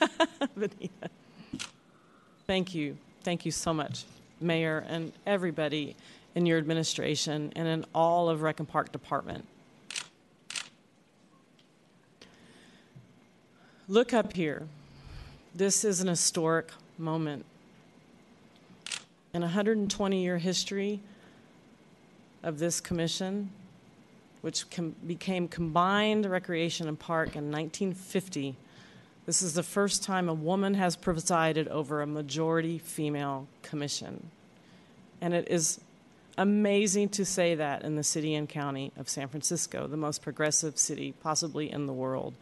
Thank 2.47 2.75
you. 2.75 2.97
Thank 3.23 3.45
you 3.45 3.51
so 3.51 3.73
much, 3.73 4.05
Mayor, 4.39 4.86
and 4.88 5.11
everybody 5.25 5.95
in 6.36 6.45
your 6.45 6.57
administration 6.57 7.51
and 7.55 7.67
in 7.67 7.86
all 7.93 8.29
of 8.29 8.41
Rec 8.41 8.59
and 8.59 8.67
Park 8.67 8.91
Department. 8.91 9.47
Look 13.88 14.15
up 14.15 14.33
here. 14.33 14.63
This 15.53 15.86
is 15.86 16.01
an 16.01 16.07
historic 16.07 16.71
moment. 16.97 17.45
In 19.31 19.43
a 19.43 19.45
120 19.45 20.23
year 20.23 20.39
history 20.39 21.01
of 22.41 22.57
this 22.57 22.81
commission, 22.81 23.51
which 24.41 24.67
com- 24.71 24.95
became 25.05 25.47
Combined 25.47 26.25
Recreation 26.25 26.88
and 26.88 26.97
Park 26.97 27.36
in 27.36 27.51
1950, 27.51 28.55
this 29.27 29.43
is 29.43 29.53
the 29.53 29.61
first 29.61 30.01
time 30.01 30.29
a 30.29 30.33
woman 30.33 30.73
has 30.73 30.95
presided 30.95 31.67
over 31.67 32.01
a 32.01 32.07
majority 32.07 32.79
female 32.79 33.47
commission. 33.61 34.31
And 35.21 35.36
it 35.36 35.47
is 35.47 35.79
amazing 36.39 37.09
to 37.09 37.23
say 37.23 37.53
that 37.53 37.83
in 37.83 37.97
the 37.97 38.03
city 38.03 38.33
and 38.33 38.49
county 38.49 38.91
of 38.97 39.09
San 39.09 39.27
Francisco, 39.27 39.86
the 39.86 39.95
most 39.95 40.23
progressive 40.23 40.79
city 40.79 41.13
possibly 41.21 41.71
in 41.71 41.86
the 41.86 41.93
world. 41.93 42.33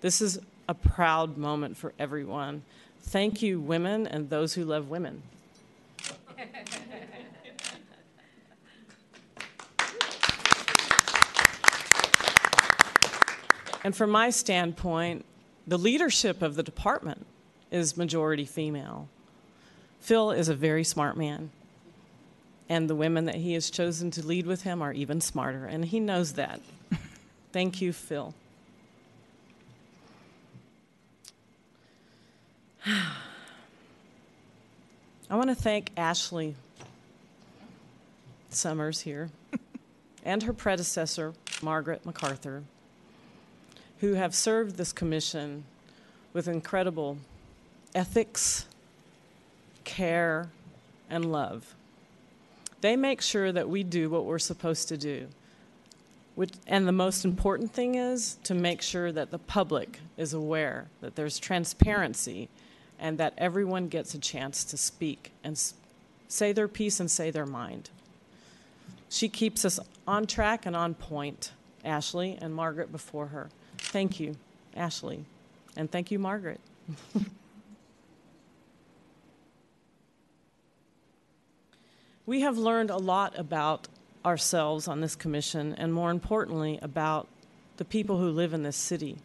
This 0.00 0.22
is 0.22 0.38
a 0.68 0.74
proud 0.74 1.36
moment 1.36 1.76
for 1.76 1.92
everyone. 1.98 2.62
Thank 3.00 3.42
you, 3.42 3.60
women, 3.60 4.06
and 4.06 4.30
those 4.30 4.54
who 4.54 4.64
love 4.64 4.88
women. 4.88 5.22
and 13.84 13.96
from 13.96 14.10
my 14.10 14.30
standpoint, 14.30 15.24
the 15.66 15.78
leadership 15.78 16.42
of 16.42 16.56
the 16.56 16.62
department 16.62 17.26
is 17.70 17.96
majority 17.96 18.44
female. 18.44 19.08
Phil 20.00 20.30
is 20.30 20.48
a 20.48 20.54
very 20.54 20.84
smart 20.84 21.16
man, 21.16 21.50
and 22.68 22.90
the 22.90 22.94
women 22.94 23.24
that 23.26 23.36
he 23.36 23.54
has 23.54 23.70
chosen 23.70 24.10
to 24.12 24.26
lead 24.26 24.46
with 24.46 24.62
him 24.62 24.82
are 24.82 24.92
even 24.92 25.20
smarter, 25.20 25.64
and 25.66 25.84
he 25.84 26.00
knows 26.00 26.32
that. 26.34 26.60
Thank 27.52 27.80
you, 27.80 27.92
Phil. 27.92 28.34
I 35.28 35.34
want 35.34 35.48
to 35.48 35.56
thank 35.56 35.90
Ashley 35.96 36.54
Summers 38.50 39.00
here 39.00 39.30
and 40.24 40.44
her 40.44 40.52
predecessor, 40.52 41.32
Margaret 41.62 42.06
MacArthur, 42.06 42.62
who 43.98 44.14
have 44.14 44.36
served 44.36 44.76
this 44.76 44.92
commission 44.92 45.64
with 46.32 46.46
incredible 46.46 47.18
ethics, 47.92 48.66
care, 49.82 50.48
and 51.10 51.32
love. 51.32 51.74
They 52.82 52.94
make 52.94 53.20
sure 53.20 53.50
that 53.50 53.68
we 53.68 53.82
do 53.82 54.08
what 54.08 54.26
we're 54.26 54.38
supposed 54.38 54.86
to 54.88 54.96
do. 54.96 55.26
Which, 56.36 56.52
and 56.68 56.86
the 56.86 56.92
most 56.92 57.24
important 57.24 57.72
thing 57.72 57.96
is 57.96 58.36
to 58.44 58.54
make 58.54 58.80
sure 58.80 59.10
that 59.10 59.32
the 59.32 59.38
public 59.38 59.98
is 60.16 60.34
aware 60.34 60.86
that 61.00 61.16
there's 61.16 61.40
transparency 61.40 62.48
and 62.98 63.18
that 63.18 63.34
everyone 63.38 63.88
gets 63.88 64.14
a 64.14 64.18
chance 64.18 64.64
to 64.64 64.76
speak 64.76 65.32
and 65.44 65.60
say 66.28 66.52
their 66.52 66.68
piece 66.68 67.00
and 67.00 67.10
say 67.10 67.30
their 67.30 67.46
mind. 67.46 67.90
She 69.08 69.28
keeps 69.28 69.64
us 69.64 69.78
on 70.06 70.26
track 70.26 70.66
and 70.66 70.76
on 70.76 70.94
point, 70.94 71.52
Ashley 71.84 72.36
and 72.40 72.54
Margaret 72.54 72.90
before 72.90 73.26
her. 73.28 73.48
Thank 73.78 74.18
you, 74.20 74.36
Ashley. 74.74 75.24
And 75.76 75.90
thank 75.90 76.10
you, 76.10 76.18
Margaret. 76.18 76.60
we 82.26 82.40
have 82.40 82.58
learned 82.58 82.90
a 82.90 82.96
lot 82.96 83.38
about 83.38 83.88
ourselves 84.24 84.88
on 84.88 85.00
this 85.00 85.14
commission, 85.14 85.74
and 85.74 85.94
more 85.94 86.10
importantly, 86.10 86.78
about 86.82 87.28
the 87.76 87.84
people 87.84 88.18
who 88.18 88.30
live 88.30 88.52
in 88.52 88.64
this 88.64 88.76
city. 88.76 89.18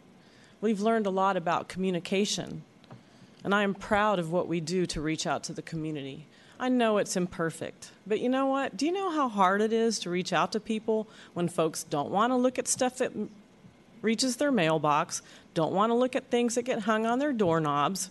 We've 0.60 0.80
learned 0.80 1.06
a 1.06 1.10
lot 1.10 1.36
about 1.36 1.68
communication 1.68 2.62
and 3.44 3.54
I 3.54 3.62
am 3.62 3.74
proud 3.74 4.18
of 4.18 4.30
what 4.30 4.48
we 4.48 4.60
do 4.60 4.86
to 4.86 5.00
reach 5.00 5.26
out 5.26 5.44
to 5.44 5.52
the 5.52 5.62
community. 5.62 6.26
I 6.60 6.68
know 6.68 6.98
it's 6.98 7.16
imperfect, 7.16 7.90
but 8.06 8.20
you 8.20 8.28
know 8.28 8.46
what? 8.46 8.76
Do 8.76 8.86
you 8.86 8.92
know 8.92 9.10
how 9.10 9.28
hard 9.28 9.60
it 9.60 9.72
is 9.72 9.98
to 10.00 10.10
reach 10.10 10.32
out 10.32 10.52
to 10.52 10.60
people 10.60 11.08
when 11.34 11.48
folks 11.48 11.82
don't 11.82 12.10
want 12.10 12.30
to 12.30 12.36
look 12.36 12.58
at 12.58 12.68
stuff 12.68 12.98
that 12.98 13.12
reaches 14.00 14.36
their 14.36 14.52
mailbox, 14.52 15.22
don't 15.54 15.72
want 15.72 15.90
to 15.90 15.94
look 15.94 16.14
at 16.14 16.30
things 16.30 16.54
that 16.54 16.62
get 16.62 16.80
hung 16.80 17.06
on 17.06 17.18
their 17.18 17.32
doorknobs, 17.32 18.10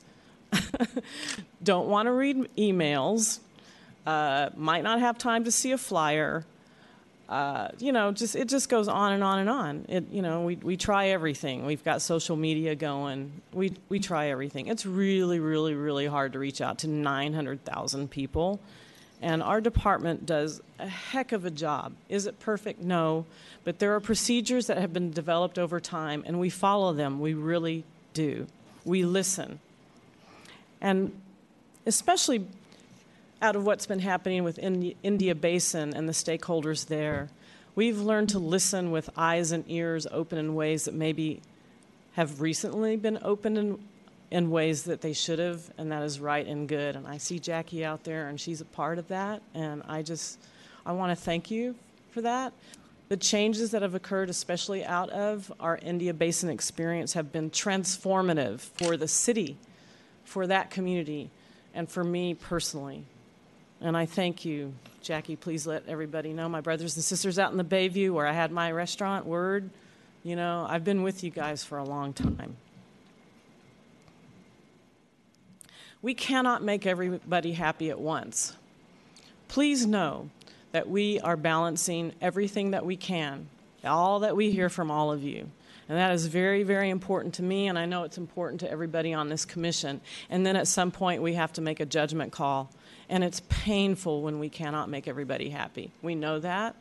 don't 1.64 1.88
want 1.88 2.08
to 2.08 2.12
read 2.12 2.50
emails, 2.58 3.40
uh, 4.06 4.50
might 4.56 4.84
not 4.84 5.00
have 5.00 5.18
time 5.18 5.44
to 5.44 5.52
see 5.52 5.72
a 5.72 5.78
flyer, 5.78 6.46
uh, 7.32 7.70
you 7.80 7.94
know, 7.94 8.12
just 8.12 8.36
it 8.36 8.50
just 8.50 8.68
goes 8.68 8.90
on 8.90 9.14
and 9.14 9.24
on 9.24 9.40
and 9.40 9.50
on. 9.50 9.86
It, 9.88 10.10
you 10.12 10.22
know, 10.22 10.42
we, 10.42 10.58
we 10.58 10.76
try 10.76 11.08
everything. 11.08 11.66
We've 11.66 11.84
got 11.84 12.02
social 12.02 12.36
media 12.36 12.76
going. 12.76 13.42
We 13.54 13.74
we 13.88 14.00
try 14.00 14.28
everything. 14.28 14.68
It's 14.68 14.86
really, 14.86 15.40
really, 15.40 15.74
really 15.74 16.08
hard 16.08 16.34
to 16.34 16.40
reach 16.40 16.60
out 16.60 16.80
to 16.80 16.88
900,000 16.88 18.12
people, 18.12 18.60
and 19.22 19.42
our 19.42 19.62
department 19.62 20.26
does 20.26 20.62
a 20.78 20.90
heck 20.90 21.32
of 21.32 21.46
a 21.46 21.52
job. 21.52 21.94
Is 22.10 22.26
it 22.26 22.38
perfect? 22.42 22.82
No, 22.82 23.26
but 23.64 23.80
there 23.80 23.96
are 23.96 24.02
procedures 24.02 24.68
that 24.68 24.78
have 24.78 24.92
been 24.92 25.12
developed 25.12 25.58
over 25.58 25.80
time, 25.80 26.26
and 26.28 26.38
we 26.38 26.50
follow 26.50 26.92
them. 26.92 27.22
We 27.22 27.34
really 27.34 27.86
do. 28.14 28.46
We 28.84 29.06
listen, 29.06 29.62
and 30.82 31.14
especially 31.86 32.46
out 33.42 33.56
of 33.56 33.66
what's 33.66 33.86
been 33.86 34.00
happening 34.00 34.44
with 34.44 34.60
Indi- 34.60 34.96
India 35.04 35.34
Basin 35.34 35.94
and 35.96 36.08
the 36.08 36.14
stakeholders 36.14 36.88
there. 36.88 37.30
We've 37.74 38.00
learned 38.00 38.30
to 38.30 38.39
listen 38.39 38.92
with 38.92 39.10
eyes 39.18 39.52
and 39.52 39.64
ears 39.68 40.06
open 40.12 40.38
in 40.38 40.56
ways 40.56 40.86
that 40.86 40.94
maybe 40.94 41.42
have 42.14 42.42
recently 42.42 42.98
been 42.98 43.18
opened 43.22 43.58
in, 43.58 43.80
in 44.30 44.52
ways 44.52 44.84
that 44.84 45.02
they 45.02 45.14
should 45.14 45.39
have, 45.39 45.72
and 45.78 45.92
that 45.92 46.04
is 46.04 46.20
right 46.20 46.46
and 46.46 46.68
good. 46.68 46.96
And 46.96 47.08
I 47.08 47.18
see 47.18 47.39
Jackie 47.39 47.84
out 47.84 48.04
there, 48.04 48.28
and 48.28 48.39
she's 48.39 48.62
a 48.62 48.66
part 48.66 49.00
of 49.00 49.08
that. 49.08 49.42
And 49.54 49.82
I 49.88 50.02
just, 50.02 50.38
I 50.86 50.92
want 50.92 51.18
to 51.18 51.22
thank 51.22 51.50
you 51.50 51.76
for 52.12 52.22
that. 52.22 52.54
The 53.08 53.18
changes 53.18 53.72
that 53.72 53.82
have 53.82 53.96
occurred, 53.96 54.30
especially 54.30 54.86
out 54.86 55.10
of 55.10 55.52
our 55.60 55.78
India 55.82 56.14
Basin 56.14 56.50
experience, 56.50 57.14
have 57.14 57.32
been 57.32 57.50
transformative 57.50 58.60
for 58.60 58.96
the 58.98 59.08
city, 59.08 59.58
for 60.24 60.48
that 60.48 60.70
community, 60.70 61.30
and 61.74 61.89
for 61.89 62.04
me 62.04 62.34
personally. 62.34 63.06
And 63.84 63.98
I 63.98 64.06
thank 64.06 64.46
you, 64.46 64.74
Jackie. 65.02 65.36
Please 65.36 65.66
let 65.66 65.88
everybody 65.88 66.34
know, 66.34 66.48
my 66.48 66.62
brothers 66.62 66.96
and 66.96 67.04
sisters 67.04 67.40
out 67.40 67.52
in 67.52 67.58
the 67.58 67.64
Bayview 67.64 68.12
where 68.12 68.28
I 68.28 68.32
had 68.32 68.52
my 68.52 68.72
restaurant, 68.72 69.26
Word, 69.26 69.72
you 70.24 70.36
know, 70.36 70.68
I've 70.70 70.84
been 70.84 71.02
with 71.02 71.24
you 71.24 71.32
guys 71.32 71.64
for 71.64 71.80
a 71.80 71.84
long 71.84 72.14
time. 72.14 72.58
We 76.04 76.14
cannot 76.14 76.64
make 76.64 76.86
everybody 76.86 77.54
happy 77.54 77.90
at 77.90 78.00
once. 78.00 78.56
Please 79.48 79.86
know 79.86 80.30
that 80.72 80.88
we 80.88 81.20
are 81.20 81.36
balancing 81.36 82.14
everything 82.22 82.72
that 82.72 82.86
we 82.86 82.96
can, 82.96 83.50
all 83.84 84.20
that 84.20 84.36
we 84.36 84.52
hear 84.52 84.70
from 84.70 84.92
all 84.92 85.12
of 85.12 85.24
you. 85.24 85.50
And 85.90 85.98
that 85.98 86.12
is 86.12 86.28
very, 86.28 86.62
very 86.64 86.90
important 86.90 87.34
to 87.36 87.44
me, 87.44 87.68
and 87.68 87.78
I 87.78 87.86
know 87.86 88.04
it's 88.04 88.18
important 88.18 88.62
to 88.62 88.72
everybody 88.72 89.14
on 89.14 89.28
this 89.28 89.44
commission. 89.44 90.02
And 90.30 90.46
then 90.46 90.56
at 90.56 90.68
some 90.68 90.92
point, 90.92 91.22
we 91.22 91.34
have 91.34 91.52
to 91.54 91.62
make 91.62 91.80
a 91.80 91.86
judgment 91.86 92.32
call 92.32 92.72
and 93.12 93.26
it's 93.26 93.41
painful 93.49 94.22
when 94.22 94.39
we 94.39 94.49
cannot 94.49 94.89
make 94.89 95.07
everybody 95.07 95.49
happy. 95.49 95.91
We 96.01 96.16
know 96.16 96.39
that, 96.39 96.76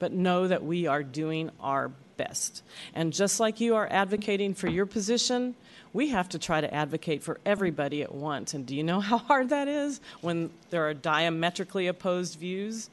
but 0.00 0.12
know 0.12 0.48
that 0.48 0.64
we 0.64 0.88
are 0.88 1.04
doing 1.04 1.50
our 1.60 1.92
best. 2.16 2.64
And 2.94 3.12
just 3.12 3.38
like 3.38 3.60
you 3.60 3.76
are 3.76 3.86
advocating 3.88 4.54
for 4.54 4.66
your 4.66 4.86
position, 4.86 5.54
we 5.92 6.08
have 6.08 6.28
to 6.30 6.38
try 6.38 6.60
to 6.60 6.74
advocate 6.74 7.22
for 7.22 7.38
everybody 7.46 8.02
at 8.02 8.12
once. 8.12 8.54
And 8.54 8.66
do 8.66 8.74
you 8.74 8.82
know 8.82 8.98
how 9.10 9.18
hard 9.18 9.50
that 9.50 9.68
is 9.68 10.00
when 10.20 10.50
there 10.70 10.86
are 10.86 10.94
diametrically 10.94 11.86
opposed 11.86 12.38
views? 12.38 12.90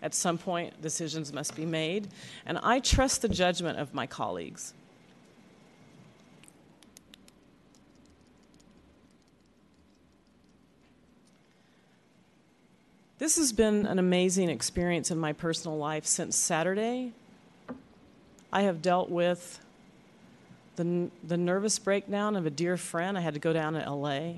At 0.00 0.14
some 0.14 0.38
point, 0.38 0.80
decisions 0.80 1.32
must 1.32 1.54
be 1.54 1.66
made, 1.66 2.08
and 2.44 2.58
I 2.58 2.80
trust 2.80 3.22
the 3.22 3.28
judgment 3.28 3.78
of 3.78 3.94
my 3.94 4.06
colleagues. 4.06 4.74
This 13.22 13.36
has 13.36 13.52
been 13.52 13.86
an 13.86 14.00
amazing 14.00 14.48
experience 14.48 15.12
in 15.12 15.16
my 15.16 15.32
personal 15.32 15.78
life 15.78 16.06
since 16.06 16.34
Saturday. 16.34 17.12
I 18.52 18.62
have 18.62 18.82
dealt 18.82 19.10
with 19.10 19.60
the, 20.74 21.08
the 21.22 21.36
nervous 21.36 21.78
breakdown 21.78 22.34
of 22.34 22.46
a 22.46 22.50
dear 22.50 22.76
friend. 22.76 23.16
I 23.16 23.20
had 23.20 23.34
to 23.34 23.38
go 23.38 23.52
down 23.52 23.74
to 23.74 23.88
LA, 23.88 24.32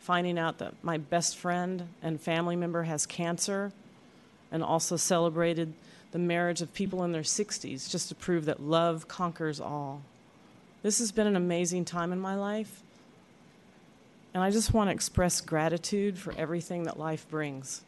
finding 0.00 0.36
out 0.36 0.58
that 0.58 0.74
my 0.82 0.98
best 0.98 1.36
friend 1.36 1.86
and 2.02 2.20
family 2.20 2.56
member 2.56 2.82
has 2.82 3.06
cancer, 3.06 3.70
and 4.50 4.64
also 4.64 4.96
celebrated 4.96 5.72
the 6.10 6.18
marriage 6.18 6.60
of 6.60 6.74
people 6.74 7.04
in 7.04 7.12
their 7.12 7.22
60s 7.22 7.88
just 7.88 8.08
to 8.08 8.16
prove 8.16 8.46
that 8.46 8.60
love 8.60 9.06
conquers 9.06 9.60
all. 9.60 10.02
This 10.82 10.98
has 10.98 11.12
been 11.12 11.28
an 11.28 11.36
amazing 11.36 11.84
time 11.84 12.12
in 12.12 12.18
my 12.18 12.34
life, 12.34 12.82
and 14.34 14.42
I 14.42 14.50
just 14.50 14.74
want 14.74 14.88
to 14.88 14.92
express 14.92 15.40
gratitude 15.40 16.18
for 16.18 16.34
everything 16.36 16.82
that 16.82 16.98
life 16.98 17.28
brings, 17.28 17.82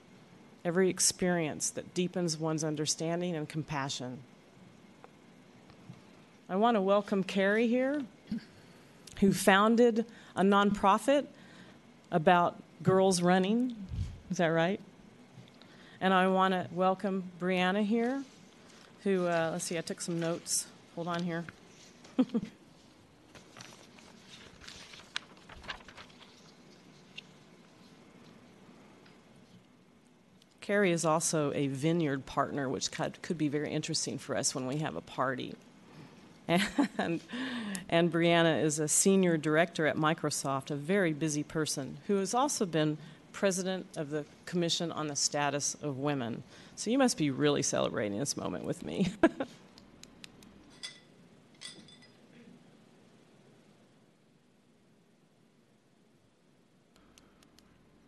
every 0.67 0.91
experience 0.91 1.71
that 1.71 1.95
deepens 1.95 2.37
one's 2.37 2.65
understanding 2.65 3.37
and 3.37 3.49
compassion. 3.49 4.19
I 6.49 6.57
want 6.57 6.75
to 6.75 6.81
welcome 6.81 7.23
Carrie 7.23 7.69
here, 7.69 8.03
who 9.21 9.33
founded 9.33 10.05
a 10.35 10.43
nonprofit 10.43 11.27
about 12.11 12.61
girls 12.83 13.23
running. 13.23 13.77
Is 14.29 14.39
that 14.39 14.49
right? 14.49 14.81
And 16.01 16.13
I 16.13 16.27
want 16.27 16.53
to 16.53 16.67
welcome 16.73 17.31
Brianna 17.41 17.85
here, 17.85 18.25
who, 19.05 19.29
uh, 19.29 19.51
let's 19.53 19.65
see, 19.65 19.79
I 19.79 19.83
took 19.83 20.01
some 20.01 20.19
notes. 20.19 20.67
Hold 20.97 21.07
on 21.07 21.23
here. 21.23 21.45
Carrie 30.67 30.91
is 30.91 31.05
also 31.05 31.53
a 31.55 31.69
vineyard 31.69 32.27
partner, 32.27 32.69
which 32.69 32.91
could, 32.91 33.39
be 33.39 33.47
very 33.47 33.71
interesting 33.71 34.19
for 34.19 34.37
us 34.37 34.53
when 34.53 34.67
we 34.67 34.79
have 34.79 34.97
a 34.97 35.01
party. 35.01 35.55
And, 36.49 37.21
and 37.89 38.13
Brianna 38.13 38.65
is 38.65 38.81
a 38.81 38.89
senior 38.89 39.37
director 39.37 39.87
at 39.87 39.97
Microsoft, 39.97 40.73
a 40.73 40.75
very 40.75 41.13
busy 41.13 41.45
person 41.45 41.99
who 42.09 42.17
has 42.17 42.35
also 42.35 42.67
been 42.67 42.99
president 43.33 43.87
of 43.97 44.11
the 44.11 44.25
Commission 44.45 44.91
on 44.91 45.07
the 45.07 45.15
Status 45.15 45.77
of 45.83 45.99
Women. 45.99 46.43
So 46.75 46.91
you 46.91 46.99
must 46.99 47.17
be 47.17 47.31
really 47.31 47.63
celebrating 47.63 48.19
this 48.19 48.37
moment 48.37 48.65
with 48.65 48.85
me. 48.85 49.13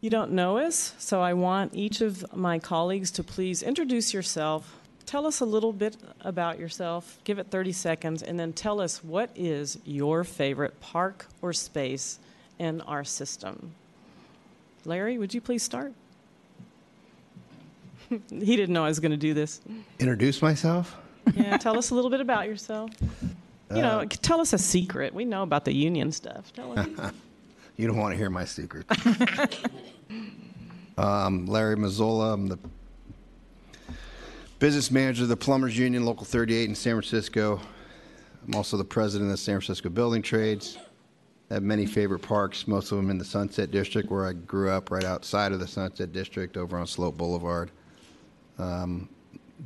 you 0.01 0.11
don't 0.11 0.33
know 0.33 0.59
us, 0.59 0.95
so 0.99 1.21
I 1.21 1.33
want 1.33 1.75
each 1.75 2.01
of 2.01 2.25
my 2.37 2.59
colleagues 2.59 3.11
to 3.13 3.25
please 3.25 3.63
introduce 3.63 4.15
yourself. 4.15 4.77
Tell 5.07 5.27
us 5.27 5.41
a 5.41 5.45
little 5.45 5.73
bit 5.73 5.97
about 6.21 6.59
yourself, 6.59 7.19
give 7.25 7.39
it 7.39 7.51
30 7.51 7.73
seconds, 7.73 8.23
and 8.23 8.39
then 8.39 8.53
tell 8.53 8.81
us 8.81 9.03
what 9.03 9.31
is 9.35 9.79
your 9.85 10.23
favorite 10.23 10.79
park 10.81 11.27
or 11.43 11.53
space 11.53 12.19
in 12.59 12.81
our 12.83 13.05
system. 13.05 13.73
Larry, 14.85 15.19
would 15.19 15.35
you 15.35 15.41
please 15.41 15.63
start? 15.63 15.93
he 18.11 18.57
didn't 18.57 18.73
know 18.73 18.85
I 18.85 18.89
was 18.89 19.01
going 19.01 19.11
to 19.11 19.17
do 19.17 19.35
this. 19.35 19.61
Introduce 19.99 20.41
myself? 20.41 20.97
Yeah, 21.35 21.57
tell 21.57 21.77
us 21.77 21.91
a 21.91 21.95
little 21.95 22.11
bit 22.11 22.21
about 22.21 22.47
yourself. 22.47 22.91
You 23.71 23.83
know, 23.83 24.01
uh, 24.01 24.07
tell 24.07 24.41
us 24.41 24.55
a 24.55 24.59
secret. 24.59 25.13
We 25.13 25.27
know 25.27 25.43
about 25.43 25.65
the 25.67 25.75
union 25.75 26.11
stuff. 26.13 26.53
Tell 26.55 26.79
us. 26.79 27.13
You 27.79 27.87
don't 27.87 27.97
want 27.97 28.12
to 28.12 28.18
hear 28.18 28.29
my 28.29 28.45
secret. 28.45 28.87
um, 30.99 31.47
Larry 31.47 31.76
Mazzola. 31.76 32.35
I'm 32.35 32.49
the 32.49 32.59
business 34.59 34.91
manager 34.91 35.22
of 35.22 35.29
the 35.29 35.37
Plumbers 35.37 35.79
Union, 35.79 36.05
Local 36.05 36.24
38 36.24 36.68
in 36.68 36.74
San 36.74 36.95
Francisco. 36.95 37.61
I'm 38.45 38.57
also 38.57 38.76
the 38.76 38.85
president 38.85 39.29
of 39.29 39.35
the 39.35 39.37
San 39.37 39.61
Francisco 39.61 39.91
Building 39.91 40.22
Trades. 40.22 40.76
I 41.53 41.55
have 41.55 41.62
many 41.62 41.87
favorite 41.87 42.18
parks, 42.18 42.66
most 42.66 42.91
of 42.91 42.99
them 42.99 43.11
in 43.11 43.18
the 43.18 43.24
Sunset 43.24 43.70
District, 43.70 44.11
where 44.11 44.26
I 44.26 44.33
grew 44.33 44.70
up, 44.70 44.91
right 44.91 45.05
outside 45.05 45.53
of 45.53 45.61
the 45.61 45.68
Sunset 45.68 46.12
District, 46.12 46.57
over 46.57 46.76
on 46.76 46.87
Sloat 46.89 47.16
Boulevard. 47.16 47.70
Um, 48.59 49.09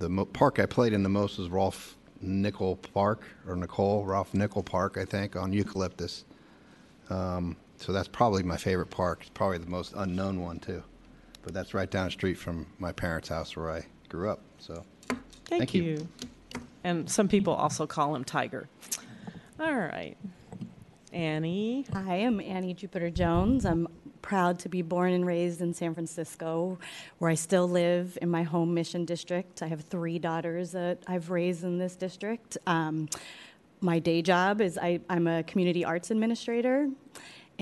the 0.01 0.11
mo- 0.11 0.27
park 0.27 0.59
I 0.59 0.67
played 0.67 0.93
in 0.93 1.03
the 1.03 1.09
most 1.09 1.39
was 1.39 1.49
Rolf 1.49 1.97
Nickel 2.21 2.77
Park, 2.77 3.23
or 3.49 3.57
Nicole, 3.57 4.05
Ralph 4.05 4.35
Nickel 4.35 4.63
Park, 4.63 4.99
I 4.99 5.07
think, 5.07 5.35
on 5.35 5.55
Eucalyptus. 5.55 6.27
Um, 7.09 7.57
so 7.83 7.93
that's 7.93 8.09
probably 8.09 8.43
my 8.43 8.57
favorite 8.57 8.91
park. 8.91 9.19
It's 9.23 9.31
probably 9.31 9.59
the 9.59 9.67
most 9.67 9.93
unknown 9.97 10.41
one, 10.41 10.61
too. 10.61 10.83
But 11.43 11.53
that's 11.53 11.75
right 11.75 11.91
down 11.91 12.05
the 12.07 12.11
street 12.13 12.35
from 12.39 12.67
my 12.79 12.93
parents' 12.93 13.29
house 13.29 13.57
where 13.57 13.71
I 13.73 13.85
grew 14.09 14.31
up. 14.31 14.41
So 14.59 14.85
Thank, 15.09 15.19
Thank 15.47 15.75
you. 15.75 15.83
you. 15.83 16.09
And 16.85 17.11
some 17.11 17.29
people 17.29 17.53
also 17.53 17.87
call 17.87 18.15
him 18.15 18.25
Tiger. 18.25 18.69
All 19.59 19.75
right. 19.75 20.17
Annie. 21.13 21.85
Hi, 21.93 22.15
I'm 22.17 22.41
Annie 22.41 22.73
Jupiter 22.73 23.11
Jones. 23.11 23.67
I'm 23.67 23.89
proud 24.23 24.61
to 24.61 24.69
be 24.69 24.83
born 24.83 25.13
and 25.13 25.27
raised 25.27 25.61
in 25.61 25.75
San 25.75 25.93
Francisco, 25.93 26.79
where 27.19 27.31
I 27.31 27.35
still 27.35 27.69
live 27.69 28.17
in 28.23 28.31
my 28.31 28.45
home 28.45 28.73
mission 28.73 29.05
district. 29.05 29.61
I 29.61 29.67
have 29.67 29.83
three 29.83 30.19
daughters 30.19 30.71
that 30.73 30.99
I've 31.09 31.31
raised 31.31 31.65
in 31.65 31.79
this 31.79 31.97
district. 31.97 32.57
Um, 32.67 33.09
my 33.81 33.99
day 33.99 34.23
job 34.23 34.61
is 34.61 34.79
I, 34.79 35.01
I'm 35.11 35.27
a 35.27 35.43
community 35.43 35.85
arts 35.85 36.11
administrator, 36.11 36.89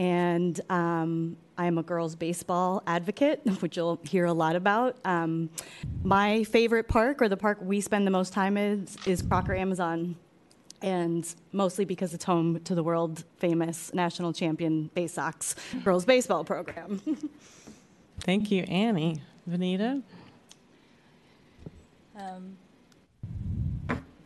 and 0.01 0.59
um, 0.71 1.37
I'm 1.59 1.77
a 1.77 1.83
girls' 1.83 2.17
baseball 2.17 2.83
advocate, 2.87 3.43
which 3.61 3.77
you'll 3.77 4.01
hear 4.03 4.25
a 4.25 4.33
lot 4.33 4.57
about. 4.57 4.97
Um, 5.05 5.51
my 6.03 6.43
favorite 6.45 6.89
park, 6.89 7.21
or 7.21 7.29
the 7.29 7.37
park 7.37 7.59
we 7.61 7.83
spend 7.83 8.07
the 8.07 8.11
most 8.11 8.33
time 8.33 8.57
in, 8.57 8.89
is 9.05 9.21
Crocker 9.21 9.55
Amazon 9.55 10.17
and 10.81 11.35
mostly 11.53 11.85
because 11.85 12.15
it's 12.15 12.25
home 12.25 12.59
to 12.61 12.75
the 12.75 12.83
world 12.83 13.25
famous 13.37 13.93
national 13.93 14.33
champion 14.33 14.89
Bay 14.95 15.07
Sox 15.07 15.55
girls 15.85 16.07
baseball 16.07 16.43
program. 16.43 17.03
Thank 18.21 18.51
you, 18.51 18.63
Annie. 18.63 19.21
Vanita. 19.47 20.03
Um, 22.17 22.57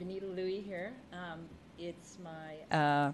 Vanita 0.01 0.37
Louie 0.37 0.61
here. 0.61 0.93
Um, 1.13 1.41
it's 1.77 2.19
my 2.23 2.77
uh, 2.77 3.13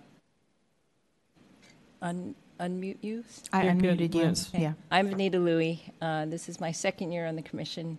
un- 2.03 2.35
unmute 2.61 2.99
you. 3.01 3.25
I 3.53 3.65
You're 3.65 3.75
good. 3.75 3.99
unmuted 3.99 4.15
you. 4.15 4.21
Yes. 4.23 4.51
Yeah. 4.53 4.75
I'm 4.91 5.11
Vanita 5.11 5.43
Louie. 5.43 5.83
Uh, 6.01 6.27
this 6.27 6.49
is 6.49 6.61
my 6.61 6.73
second 6.73 7.11
year 7.13 7.27
on 7.27 7.35
the 7.35 7.43
commission. 7.43 7.99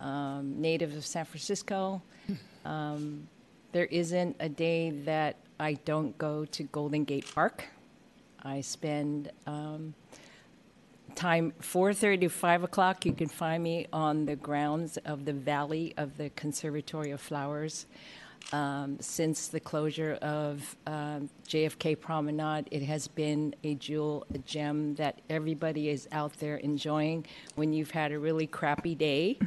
Um, 0.00 0.60
native 0.60 0.94
of 0.96 1.04
San 1.06 1.24
Francisco. 1.24 2.02
Um, 2.64 3.28
there 3.72 3.86
isn't 3.86 4.36
a 4.40 4.48
day 4.48 4.90
that 4.90 5.36
I 5.58 5.74
don't 5.74 6.16
go 6.18 6.44
to 6.46 6.62
Golden 6.64 7.04
Gate 7.04 7.30
Park. 7.34 7.64
I 8.42 8.60
spend 8.60 9.30
um, 9.46 9.94
time 11.14 11.52
4.30 11.60 12.22
to 12.22 12.28
5 12.28 12.64
o'clock 12.64 13.06
you 13.06 13.12
can 13.12 13.28
find 13.28 13.62
me 13.62 13.86
on 13.92 14.26
the 14.26 14.36
grounds 14.36 14.96
of 14.98 15.24
the 15.24 15.32
valley 15.32 15.94
of 15.96 16.16
the 16.16 16.30
conservatory 16.30 17.10
of 17.10 17.20
flowers 17.20 17.86
um, 18.52 18.98
since 19.00 19.48
the 19.48 19.60
closure 19.60 20.18
of 20.22 20.76
um, 20.86 21.28
jfk 21.46 21.98
promenade 21.98 22.68
it 22.70 22.82
has 22.82 23.08
been 23.08 23.54
a 23.64 23.74
jewel 23.74 24.26
a 24.34 24.38
gem 24.38 24.94
that 24.94 25.20
everybody 25.30 25.88
is 25.88 26.08
out 26.12 26.32
there 26.38 26.56
enjoying 26.56 27.24
when 27.54 27.72
you've 27.72 27.90
had 27.90 28.12
a 28.12 28.18
really 28.18 28.46
crappy 28.46 28.94
day 28.94 29.38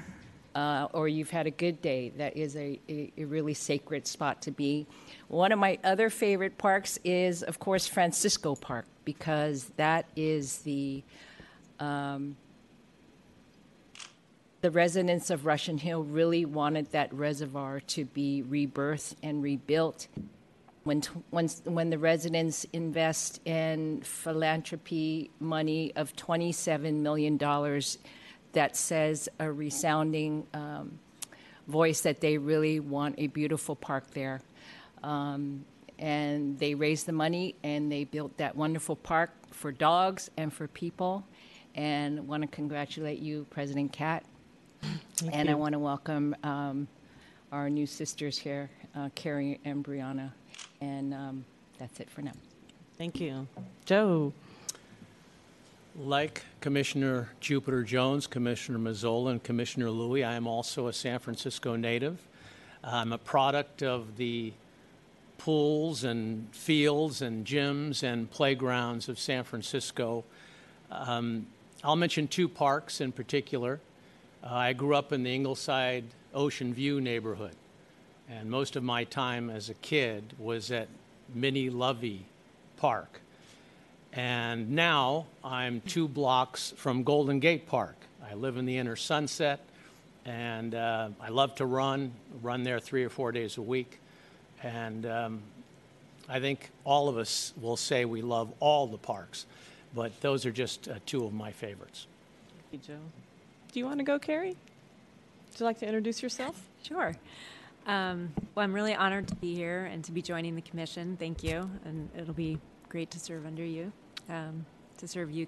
uh, 0.58 0.88
or 0.92 1.08
you've 1.08 1.30
had 1.30 1.46
a 1.46 1.52
good 1.52 1.80
day, 1.84 2.12
that 2.18 2.36
is 2.36 2.56
a, 2.56 2.80
a, 2.90 3.12
a 3.16 3.26
really 3.26 3.54
sacred 3.54 4.08
spot 4.08 4.42
to 4.42 4.50
be. 4.50 4.88
One 5.28 5.52
of 5.52 5.60
my 5.60 5.78
other 5.84 6.10
favorite 6.10 6.58
parks 6.58 6.98
is, 7.04 7.44
of 7.44 7.60
course, 7.60 7.86
Francisco 7.86 8.56
Park, 8.56 8.88
because 9.06 9.66
that 9.78 10.08
is 10.16 10.60
the 10.60 11.04
um, 11.80 12.36
the 14.68 14.72
residents 14.72 15.30
of 15.30 15.46
Russian 15.46 15.78
Hill 15.78 16.04
really 16.04 16.44
wanted 16.44 16.92
that 16.92 17.14
reservoir 17.14 17.80
to 17.88 18.04
be 18.04 18.44
rebirthed 18.50 19.16
and 19.24 19.42
rebuilt. 19.42 20.10
When, 20.84 21.04
when, 21.32 21.90
the 21.90 21.98
residents 21.98 22.66
invest 22.74 23.40
in 23.46 24.02
philanthropy 24.02 25.32
money 25.40 25.94
of 25.96 26.14
$27 26.18 26.96
million, 26.96 27.38
that 28.52 28.76
says 28.76 29.30
a 29.40 29.50
resounding 29.50 30.46
um, 30.54 31.00
voice 31.70 32.02
that 32.02 32.20
they 32.20 32.38
really 32.38 32.82
want 32.82 33.16
a 33.20 33.28
beautiful 33.28 33.74
park 33.74 34.12
there. 34.12 34.42
Um, 35.02 35.64
and 35.98 36.60
they 36.60 36.76
raised 36.76 37.06
the 37.06 37.14
money 37.14 37.56
and 37.64 37.90
they 37.90 38.04
built 38.04 38.36
that 38.36 38.58
wonderful 38.58 38.98
park 38.98 39.32
for 39.50 39.72
dogs 39.72 40.30
and 40.36 40.52
for 40.52 40.68
people. 40.68 41.24
And 41.74 42.28
want 42.28 42.44
to 42.44 42.48
congratulate 42.48 43.20
you, 43.20 43.48
President 43.50 43.94
Kat. 43.94 44.26
And 45.32 45.50
I 45.50 45.54
want 45.54 45.74
to 45.74 45.80
welcome 45.80 46.36
um, 46.44 46.88
our 47.52 47.70
new 47.70 47.86
sisters 47.86 48.38
here, 48.38 48.70
uh, 48.96 49.10
Carrie 49.16 49.60
and 49.66 49.84
Brianna. 49.84 50.32
And 50.82 51.14
um, 51.14 51.46
that's 51.80 52.00
it 52.00 52.10
for 52.10 52.22
now. 52.22 52.34
Thank 52.98 53.20
you. 53.20 53.48
Joe? 53.86 54.34
Like 56.00 56.44
Commissioner 56.62 57.30
Jupiter 57.40 57.84
Jones, 57.84 58.28
Commissioner 58.28 58.78
Mazzola, 58.78 59.32
and 59.32 59.44
Commissioner 59.44 59.90
Louie, 59.90 60.24
I 60.24 60.34
am 60.34 60.48
also 60.48 60.88
a 60.88 60.94
San 60.94 61.20
Francisco 61.20 61.76
native. 61.76 62.20
I'm 62.84 63.12
a 63.12 63.18
product 63.18 63.82
of 63.82 64.18
the 64.18 64.54
pools 65.38 66.04
and 66.04 66.54
fields 66.54 67.22
and 67.22 67.46
gyms 67.46 68.04
and 68.04 68.30
playgrounds 68.30 69.10
of 69.10 69.18
San 69.20 69.44
Francisco. 69.44 70.24
Um, 70.92 71.48
I'll 71.84 71.96
mention 71.96 72.28
two 72.28 72.48
parks 72.48 73.02
in 73.02 73.12
particular. 73.12 73.80
Uh, 74.48 74.54
I 74.54 74.74
grew 74.74 74.96
up 74.96 75.12
in 75.12 75.24
the 75.24 75.34
Ingleside 75.34 76.06
Ocean 76.34 76.74
View 76.74 77.02
neighborhood, 77.02 77.56
and 78.30 78.50
most 78.50 78.78
of 78.78 78.84
my 78.84 79.04
time 79.04 79.50
as 79.50 79.70
a 79.70 79.74
kid 79.74 80.24
was 80.40 80.72
at 80.72 80.88
Minnie 81.36 81.70
Lovie 81.70 82.26
Park. 82.78 83.20
And 84.14 84.72
now 84.72 85.26
I'm 85.44 85.82
two 85.82 86.08
blocks 86.08 86.74
from 86.78 87.04
Golden 87.04 87.42
Gate 87.42 87.68
Park. 87.68 87.98
I 88.26 88.36
live 88.36 88.56
in 88.56 88.66
the 88.66 88.78
inner 88.78 88.96
Sunset, 88.96 89.60
and 90.24 90.76
uh, 90.76 91.10
I 91.20 91.28
love 91.28 91.56
to 91.56 91.66
run, 91.66 92.14
run 92.42 92.64
there 92.64 92.80
three 92.80 93.04
or 93.04 93.10
four 93.10 93.34
days 93.34 93.58
a 93.58 93.62
week. 93.62 94.00
And 94.64 95.06
um, 95.06 95.42
I 96.30 96.40
think 96.40 96.70
all 96.86 97.10
of 97.10 97.18
us 97.18 97.52
will 97.60 97.78
say 97.78 98.06
we 98.06 98.22
love 98.22 98.54
all 98.62 98.88
the 98.88 98.98
parks, 98.98 99.46
but 99.94 100.22
those 100.22 100.46
are 100.46 100.54
just 100.54 100.88
uh, 100.88 101.00
two 101.06 101.26
of 101.26 101.34
my 101.34 101.52
favorites. 101.52 102.08
Thank 102.72 102.88
you, 102.88 102.96
Joe. 102.96 103.02
Do 103.72 103.80
you 103.80 103.86
want 103.86 104.00
to 104.00 104.04
go, 104.04 104.18
Carrie? 104.18 104.56
Would 105.52 105.60
you 105.60 105.66
like 105.66 105.80
to 105.80 105.86
introduce 105.86 106.24
yourself? 106.24 106.62
Sure. 106.84 107.16
Um, 107.86 108.34
well, 108.56 108.64
I'm 108.64 108.74
really 108.74 108.96
honored 108.96 109.28
to 109.30 109.36
be 109.36 109.56
here 109.56 109.86
and 109.86 110.04
to 110.06 110.12
be 110.12 110.22
joining 110.22 110.56
the 110.56 110.62
commission. 110.62 111.18
Thank 111.18 111.44
you. 111.44 111.70
And 111.86 112.10
it'll 112.18 112.34
be 112.34 112.60
great 112.90 113.12
to 113.12 113.20
serve 113.20 113.46
under 113.46 113.64
you, 113.64 113.92
um, 114.30 114.66
to 114.98 115.08
serve 115.08 115.32
you. 115.32 115.48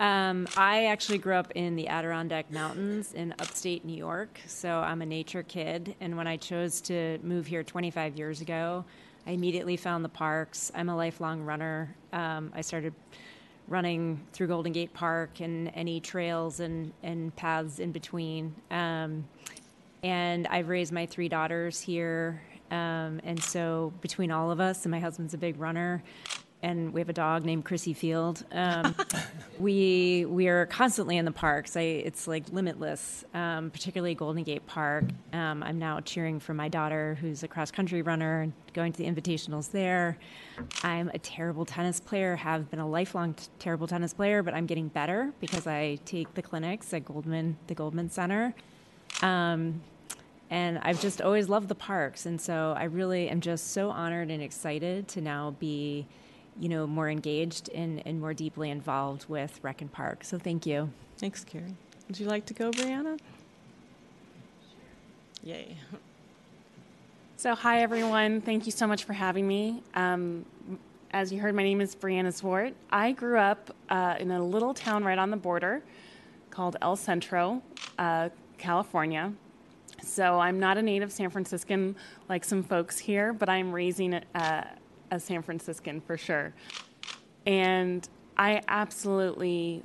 Um, 0.00 0.48
I 0.56 0.86
actually 0.86 1.18
grew 1.18 1.34
up 1.34 1.52
in 1.54 1.76
the 1.76 1.88
Adirondack 1.88 2.50
Mountains 2.50 3.12
in 3.12 3.34
upstate 3.38 3.84
New 3.84 3.96
York, 3.96 4.40
so 4.46 4.78
I'm 4.78 5.02
a 5.02 5.06
nature 5.06 5.42
kid. 5.42 5.94
And 6.00 6.16
when 6.16 6.26
I 6.26 6.38
chose 6.38 6.80
to 6.82 7.18
move 7.22 7.46
here 7.46 7.62
25 7.62 8.16
years 8.16 8.40
ago, 8.40 8.84
I 9.26 9.32
immediately 9.32 9.76
found 9.76 10.02
the 10.04 10.08
parks. 10.08 10.72
I'm 10.74 10.88
a 10.88 10.96
lifelong 10.96 11.42
runner. 11.42 11.94
Um, 12.14 12.50
I 12.54 12.62
started 12.62 12.94
running 13.70 14.20
through 14.32 14.48
Golden 14.48 14.72
Gate 14.72 14.92
Park 14.92 15.40
and 15.40 15.70
any 15.74 16.00
trails 16.00 16.60
and, 16.60 16.92
and 17.02 17.34
paths 17.36 17.78
in 17.78 17.92
between. 17.92 18.54
Um, 18.70 19.24
and 20.02 20.46
I've 20.48 20.68
raised 20.68 20.92
my 20.92 21.06
three 21.06 21.28
daughters 21.28 21.80
here. 21.80 22.42
Um, 22.70 23.20
and 23.24 23.42
so 23.42 23.92
between 24.00 24.30
all 24.30 24.50
of 24.50 24.60
us, 24.60 24.84
and 24.84 24.90
my 24.90 25.00
husband's 25.00 25.34
a 25.34 25.38
big 25.38 25.58
runner, 25.58 26.02
and 26.62 26.92
we 26.92 27.00
have 27.00 27.08
a 27.08 27.14
dog 27.14 27.44
named 27.44 27.64
Crissy 27.64 27.94
Field. 27.94 28.44
Um, 28.52 28.94
we 29.58 30.26
we 30.26 30.48
are 30.48 30.66
constantly 30.66 31.16
in 31.16 31.24
the 31.24 31.32
parks. 31.32 31.76
I, 31.76 31.80
it's 31.80 32.26
like 32.26 32.44
limitless, 32.52 33.24
um, 33.34 33.70
particularly 33.70 34.14
Golden 34.14 34.42
Gate 34.42 34.66
Park. 34.66 35.04
Um, 35.32 35.62
I'm 35.62 35.78
now 35.78 36.00
cheering 36.00 36.40
for 36.40 36.54
my 36.54 36.68
daughter, 36.68 37.16
who's 37.20 37.42
a 37.42 37.48
cross 37.48 37.70
country 37.70 38.02
runner, 38.02 38.42
and 38.42 38.52
going 38.74 38.92
to 38.92 38.98
the 38.98 39.10
invitationals 39.10 39.70
there. 39.70 40.18
I'm 40.82 41.08
a 41.14 41.18
terrible 41.18 41.64
tennis 41.64 42.00
player. 42.00 42.36
Have 42.36 42.70
been 42.70 42.80
a 42.80 42.88
lifelong 42.88 43.34
t- 43.34 43.46
terrible 43.58 43.86
tennis 43.86 44.12
player, 44.12 44.42
but 44.42 44.54
I'm 44.54 44.66
getting 44.66 44.88
better 44.88 45.32
because 45.40 45.66
I 45.66 45.98
take 46.04 46.34
the 46.34 46.42
clinics 46.42 46.92
at 46.92 47.04
Goldman, 47.04 47.56
the 47.66 47.74
Goldman 47.74 48.10
Center. 48.10 48.54
Um, 49.22 49.80
and 50.50 50.78
I've 50.82 51.00
just 51.00 51.22
always 51.22 51.48
loved 51.48 51.68
the 51.68 51.76
parks, 51.76 52.26
and 52.26 52.40
so 52.40 52.74
I 52.76 52.84
really 52.84 53.28
am 53.28 53.40
just 53.40 53.70
so 53.70 53.90
honored 53.90 54.30
and 54.30 54.42
excited 54.42 55.06
to 55.08 55.20
now 55.20 55.52
be, 55.60 56.08
you 56.60 56.68
know, 56.68 56.86
more 56.86 57.08
engaged 57.08 57.70
and, 57.70 58.02
and 58.06 58.20
more 58.20 58.34
deeply 58.34 58.70
involved 58.70 59.24
with 59.28 59.58
Rec 59.62 59.80
and 59.80 59.90
Park. 59.90 60.22
So 60.22 60.38
thank 60.38 60.66
you. 60.66 60.90
Thanks, 61.16 61.42
Carrie. 61.42 61.74
Would 62.06 62.20
you 62.20 62.26
like 62.26 62.44
to 62.46 62.54
go, 62.54 62.70
Brianna? 62.70 63.18
Yay. 65.42 65.76
So, 67.38 67.54
hi 67.54 67.80
everyone. 67.80 68.42
Thank 68.42 68.66
you 68.66 68.72
so 68.72 68.86
much 68.86 69.04
for 69.04 69.14
having 69.14 69.48
me. 69.48 69.82
Um, 69.94 70.44
as 71.12 71.32
you 71.32 71.40
heard, 71.40 71.54
my 71.54 71.62
name 71.62 71.80
is 71.80 71.96
Brianna 71.96 72.32
Swart. 72.32 72.74
I 72.90 73.12
grew 73.12 73.38
up 73.38 73.74
uh, 73.88 74.16
in 74.20 74.30
a 74.30 74.44
little 74.44 74.74
town 74.74 75.02
right 75.02 75.18
on 75.18 75.30
the 75.30 75.38
border 75.38 75.82
called 76.50 76.76
El 76.82 76.96
Centro, 76.96 77.62
uh, 77.98 78.28
California. 78.58 79.32
So, 80.02 80.38
I'm 80.38 80.60
not 80.60 80.76
a 80.76 80.82
native 80.82 81.10
San 81.10 81.30
Franciscan 81.30 81.96
like 82.28 82.44
some 82.44 82.62
folks 82.62 82.98
here, 82.98 83.32
but 83.32 83.48
I'm 83.48 83.72
raising 83.72 84.20
a, 84.34 84.66
a 85.10 85.20
San 85.20 85.42
Franciscan 85.42 86.00
for 86.00 86.16
sure. 86.16 86.52
And 87.46 88.08
I 88.36 88.62
absolutely 88.68 89.82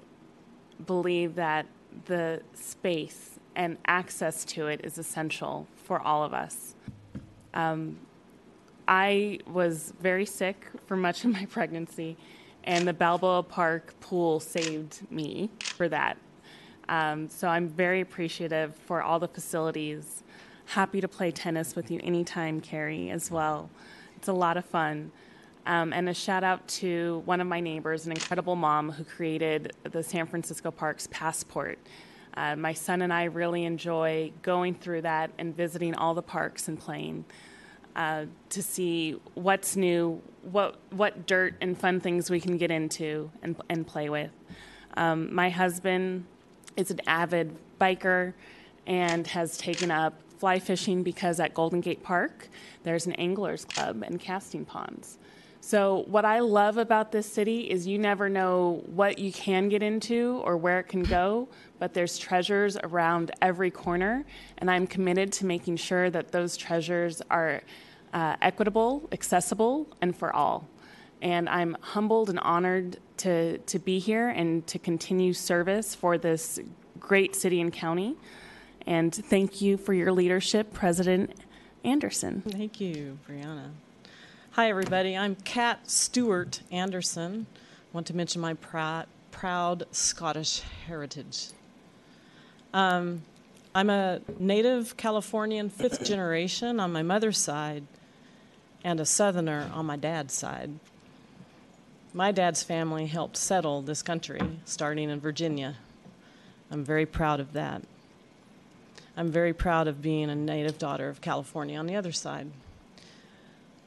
believe 0.86 1.36
that 1.36 1.66
the 2.06 2.42
space 2.54 3.40
and 3.56 3.78
access 3.88 4.44
to 4.46 4.68
it 4.68 4.82
is 4.84 4.98
essential 4.98 5.68
for 5.84 6.00
all 6.00 6.24
of 6.24 6.34
us. 6.34 6.76
Um, 7.54 7.98
I 8.88 9.40
was 9.48 9.94
very 10.00 10.26
sick 10.26 10.68
for 10.86 10.96
much 10.96 11.24
of 11.24 11.32
my 11.32 11.46
pregnancy, 11.50 12.18
and 12.66 12.88
the 12.88 12.94
Balboa 12.94 13.44
Park 13.44 13.94
pool 14.00 14.40
saved 14.40 15.10
me 15.12 15.50
for 15.60 15.88
that. 15.90 16.18
Um, 16.90 17.30
so 17.30 17.48
I'm 17.48 17.68
very 17.68 18.02
appreciative 18.02 18.76
for 18.76 19.02
all 19.02 19.20
the 19.20 19.28
facilities. 19.28 20.24
Happy 20.66 21.02
to 21.02 21.08
play 21.08 21.32
tennis 21.32 21.76
with 21.76 21.90
you 21.90 22.00
anytime, 22.04 22.62
Carrie, 22.62 23.10
as 23.10 23.32
well. 23.32 23.70
It's 24.26 24.30
a 24.30 24.34
lot 24.34 24.58
of 24.58 24.66
fun. 24.66 25.12
Um, 25.68 25.94
and 25.94 26.10
a 26.10 26.14
shout 26.16 26.44
out 26.44 26.68
to 26.80 27.22
one 27.26 27.42
of 27.42 27.46
my 27.46 27.60
neighbors, 27.60 28.08
an 28.08 28.12
incredible 28.12 28.56
mom 28.56 28.90
who 28.90 29.04
created 29.04 29.74
the 29.84 30.02
San 30.02 30.26
Francisco 30.26 30.72
Parks 30.72 31.08
Passport. 31.12 31.78
Uh, 32.36 32.56
my 32.56 32.74
son 32.74 33.04
and 33.04 33.14
I 33.14 33.26
really 33.26 33.66
enjoy 33.66 34.32
going 34.42 34.74
through 34.74 35.04
that 35.04 35.30
and 35.38 35.56
visiting 35.56 35.94
all 35.94 36.16
the 36.16 36.24
parks 36.24 36.68
and 36.68 36.80
playing 36.80 37.24
uh, 37.96 38.26
to 38.50 38.64
see 38.64 39.22
what's 39.36 39.76
new, 39.76 40.20
what 40.42 40.80
what 40.90 41.28
dirt 41.28 41.54
and 41.62 41.78
fun 41.78 42.00
things 42.00 42.32
we 42.32 42.40
can 42.40 42.58
get 42.58 42.72
into 42.72 43.30
and 43.44 43.56
and 43.70 43.86
play 43.86 44.10
with. 44.10 44.32
Um, 44.98 45.32
my 45.36 45.52
husband 45.52 46.26
is 46.76 46.90
an 46.90 47.02
avid 47.06 47.56
biker 47.80 48.34
and 48.88 49.28
has 49.28 49.56
taken 49.56 49.92
up 49.92 50.20
fly 50.38 50.60
fishing 50.60 51.04
because 51.04 51.40
at 51.40 51.54
Golden 51.54 51.82
Gate 51.82 52.04
Park 52.04 52.50
there's 52.84 53.06
an 53.06 53.14
anglers 53.14 53.66
club 53.66 54.04
and 54.04 54.20
casting 54.20 54.66
ponds. 54.66 55.18
So, 55.62 56.04
what 56.06 56.26
I 56.26 56.42
love 56.42 56.78
about 56.78 57.12
this 57.12 57.26
city 57.26 57.62
is 57.72 57.88
you 57.88 57.98
never 57.98 58.30
know 58.30 58.84
what 58.86 59.18
you 59.18 59.32
can 59.32 59.68
get 59.68 59.82
into 59.82 60.40
or 60.46 60.58
where 60.58 60.80
it 60.80 60.84
can 60.84 61.02
go, 61.02 61.48
but 61.80 61.92
there's 61.96 62.20
treasures 62.20 62.78
around 62.84 63.32
every 63.42 63.72
corner, 63.72 64.26
and 64.60 64.70
I'm 64.70 64.86
committed 64.86 65.32
to 65.34 65.46
making 65.48 65.78
sure 65.78 66.12
that 66.12 66.32
those 66.32 66.56
treasures 66.56 67.20
are 67.32 67.64
uh, 68.14 68.36
equitable, 68.44 69.10
accessible, 69.12 69.88
and 70.02 70.16
for 70.16 70.36
all. 70.36 70.68
And 71.24 71.50
I'm 71.50 71.76
humbled 71.82 72.30
and 72.30 72.38
honored 72.42 72.98
to, 73.18 73.58
to 73.58 73.80
be 73.80 73.98
here 73.98 74.30
and 74.30 74.68
to 74.68 74.78
continue 74.78 75.34
service 75.34 75.96
for 75.96 76.20
this 76.20 76.60
great 77.00 77.36
city 77.36 77.60
and 77.60 77.74
county. 77.74 78.16
And 78.88 79.14
thank 79.14 79.62
you 79.62 79.78
for 79.78 79.94
your 79.94 80.12
leadership, 80.12 80.72
President 80.72 81.34
Anderson. 81.84 82.44
Thank 82.48 82.80
you, 82.80 83.18
Brianna. 83.28 83.72
Hi, 84.52 84.70
everybody. 84.70 85.18
I'm 85.18 85.36
Kat 85.36 85.90
Stewart 85.90 86.62
Anderson. 86.72 87.48
I 87.58 87.68
want 87.94 88.06
to 88.08 88.16
mention 88.16 88.42
my 88.42 88.54
proud, 88.54 89.08
proud 89.32 89.86
Scottish 89.92 90.62
heritage. 90.86 91.48
Um, 92.76 93.24
I'm 93.74 93.90
a 93.90 94.22
native 94.38 94.96
Californian, 94.98 95.72
fifth 95.72 96.04
generation 96.04 96.80
on 96.80 96.92
my 96.92 97.02
mother's 97.02 97.40
side, 97.40 97.86
and 98.84 99.00
a 99.00 99.06
Southerner 99.06 99.72
on 99.74 99.88
my 99.88 99.98
dad's 99.98 100.36
side. 100.36 100.70
My 102.14 102.32
dad's 102.32 102.62
family 102.62 103.08
helped 103.08 103.36
settle 103.36 103.82
this 103.82 104.04
country, 104.04 104.60
starting 104.64 105.10
in 105.10 105.20
Virginia. 105.20 105.76
I'm 106.70 106.84
very 106.84 107.08
proud 107.08 107.40
of 107.40 107.54
that. 107.54 107.82
I'm 109.18 109.30
very 109.30 109.54
proud 109.54 109.88
of 109.88 110.02
being 110.02 110.30
a 110.30 110.36
native 110.36 110.78
daughter 110.78 111.08
of 111.08 111.22
California 111.22 111.80
on 111.80 111.86
the 111.86 111.96
other 111.96 112.12
side. 112.12 112.52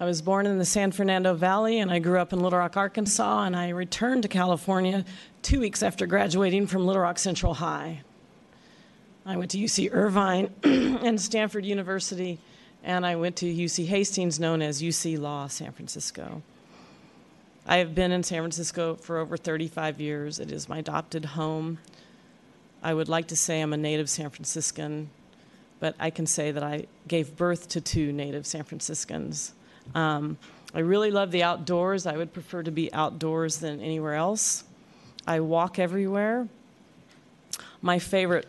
I 0.01 0.05
was 0.05 0.22
born 0.22 0.47
in 0.47 0.59
the 0.59 0.64
San 0.64 0.93
Fernando 0.93 1.35
Valley 1.35 1.81
and 1.81 1.91
I 1.91 1.99
grew 1.99 2.18
up 2.18 2.33
in 2.33 2.41
Little 2.41 2.61
Rock, 2.61 2.76
Arkansas, 2.76 3.43
and 3.43 3.57
I 3.57 3.70
returned 3.70 4.22
to 4.22 4.29
California 4.29 5.05
two 5.43 5.61
weeks 5.61 5.83
after 5.83 6.07
graduating 6.07 6.68
from 6.68 6.87
Little 6.87 7.03
Rock 7.03 7.18
Central 7.18 7.55
High. 7.55 8.03
I 9.26 9.37
went 9.37 9.51
to 9.51 9.59
UC 9.59 9.93
Irvine 9.93 10.51
and 10.62 11.20
Stanford 11.20 11.66
University, 11.66 12.39
and 12.83 13.05
I 13.05 13.16
went 13.16 13.37
to 13.37 13.47
UC 13.47 13.87
Hastings, 13.87 14.41
known 14.41 14.62
as 14.62 14.81
UC 14.81 15.18
Law 15.18 15.49
San 15.49 15.72
Francisco. 15.72 16.43
I 17.66 17.76
have 17.79 17.95
been 17.95 18.12
in 18.12 18.22
San 18.22 18.41
Francisco 18.41 18.95
for 18.95 19.18
over 19.18 19.37
35 19.37 20.01
years. 20.01 20.39
It 20.39 20.51
is 20.51 20.68
my 20.68 20.79
adopted 20.79 21.26
home. 21.26 21.79
I 22.83 22.95
would 22.95 23.11
like 23.11 23.29
to 23.29 23.37
say 23.37 23.61
I'm 23.61 23.74
a 23.74 23.76
native 23.76 24.09
San 24.09 24.31
Franciscan, 24.31 25.11
but 25.81 25.95
I 25.99 26.11
can 26.11 26.26
say 26.26 26.51
that 26.51 26.62
I 26.62 26.87
gave 27.07 27.37
birth 27.37 27.68
to 27.70 27.81
two 27.81 28.12
native 28.12 28.47
San 28.47 28.64
Franciscans. 28.64 29.53
Um, 29.95 30.39
I 30.74 30.81
really 30.81 31.11
love 31.11 31.31
the 31.31 31.43
outdoors. 31.43 32.07
I 32.07 32.16
would 32.16 32.33
prefer 32.33 32.62
to 32.62 32.70
be 32.70 32.93
outdoors 32.93 33.59
than 33.59 33.81
anywhere 33.81 34.14
else. 34.14 34.64
I 35.26 35.41
walk 35.41 35.79
everywhere. 35.79 36.49
My 37.81 37.99
favorite 37.99 38.47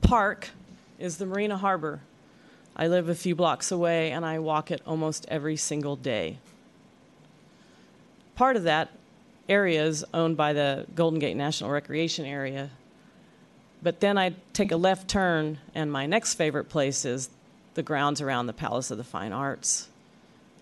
park 0.00 0.50
is 0.98 1.18
the 1.18 1.26
Marina 1.26 1.56
Harbor. 1.56 2.00
I 2.74 2.88
live 2.88 3.08
a 3.08 3.14
few 3.14 3.34
blocks 3.34 3.70
away 3.70 4.12
and 4.12 4.24
I 4.24 4.38
walk 4.38 4.70
it 4.70 4.80
almost 4.86 5.26
every 5.28 5.56
single 5.56 5.96
day. 5.96 6.38
Part 8.34 8.56
of 8.56 8.62
that 8.62 8.90
area 9.48 9.84
is 9.84 10.04
owned 10.14 10.36
by 10.36 10.52
the 10.52 10.86
Golden 10.94 11.18
Gate 11.18 11.36
National 11.36 11.70
Recreation 11.70 12.24
Area. 12.24 12.70
But 13.82 14.00
then 14.00 14.16
I 14.16 14.34
take 14.52 14.70
a 14.70 14.76
left 14.76 15.08
turn, 15.08 15.58
and 15.74 15.90
my 15.90 16.06
next 16.06 16.34
favorite 16.34 16.68
place 16.68 17.04
is 17.04 17.28
the 17.74 17.82
grounds 17.82 18.20
around 18.20 18.46
the 18.46 18.52
Palace 18.52 18.90
of 18.90 18.98
the 18.98 19.04
Fine 19.04 19.32
Arts. 19.32 19.88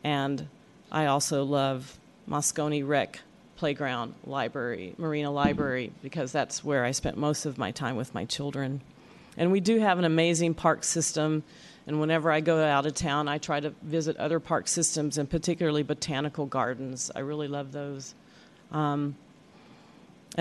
And 0.03 0.49
I 0.91 1.07
also 1.07 1.45
love 1.45 1.99
Moscone 2.29 2.87
Rec 2.87 3.21
Playground 3.57 4.15
Library, 4.25 4.95
Marina 4.97 5.31
Library, 5.31 5.93
because 6.03 6.33
that's 6.33 6.65
where 6.65 6.85
I 6.85 6.93
spent 6.93 7.19
most 7.19 7.45
of 7.45 7.59
my 7.59 7.73
time 7.73 7.97
with 7.97 8.15
my 8.15 8.25
children. 8.25 8.81
And 9.37 9.53
we 9.53 9.61
do 9.61 9.79
have 9.81 9.99
an 9.99 10.05
amazing 10.05 10.55
park 10.55 10.83
system. 10.83 11.43
And 11.87 12.01
whenever 12.01 12.33
I 12.33 12.41
go 12.41 12.65
out 12.65 12.87
of 12.87 12.95
town, 12.95 13.29
I 13.29 13.37
try 13.37 13.61
to 13.61 13.71
visit 13.83 14.17
other 14.17 14.41
park 14.41 14.67
systems, 14.67 15.19
and 15.19 15.29
particularly 15.29 15.83
botanical 15.83 16.47
gardens. 16.47 17.11
I 17.15 17.21
really 17.21 17.49
love 17.49 17.73
those. 17.73 18.15
Um, 18.73 19.17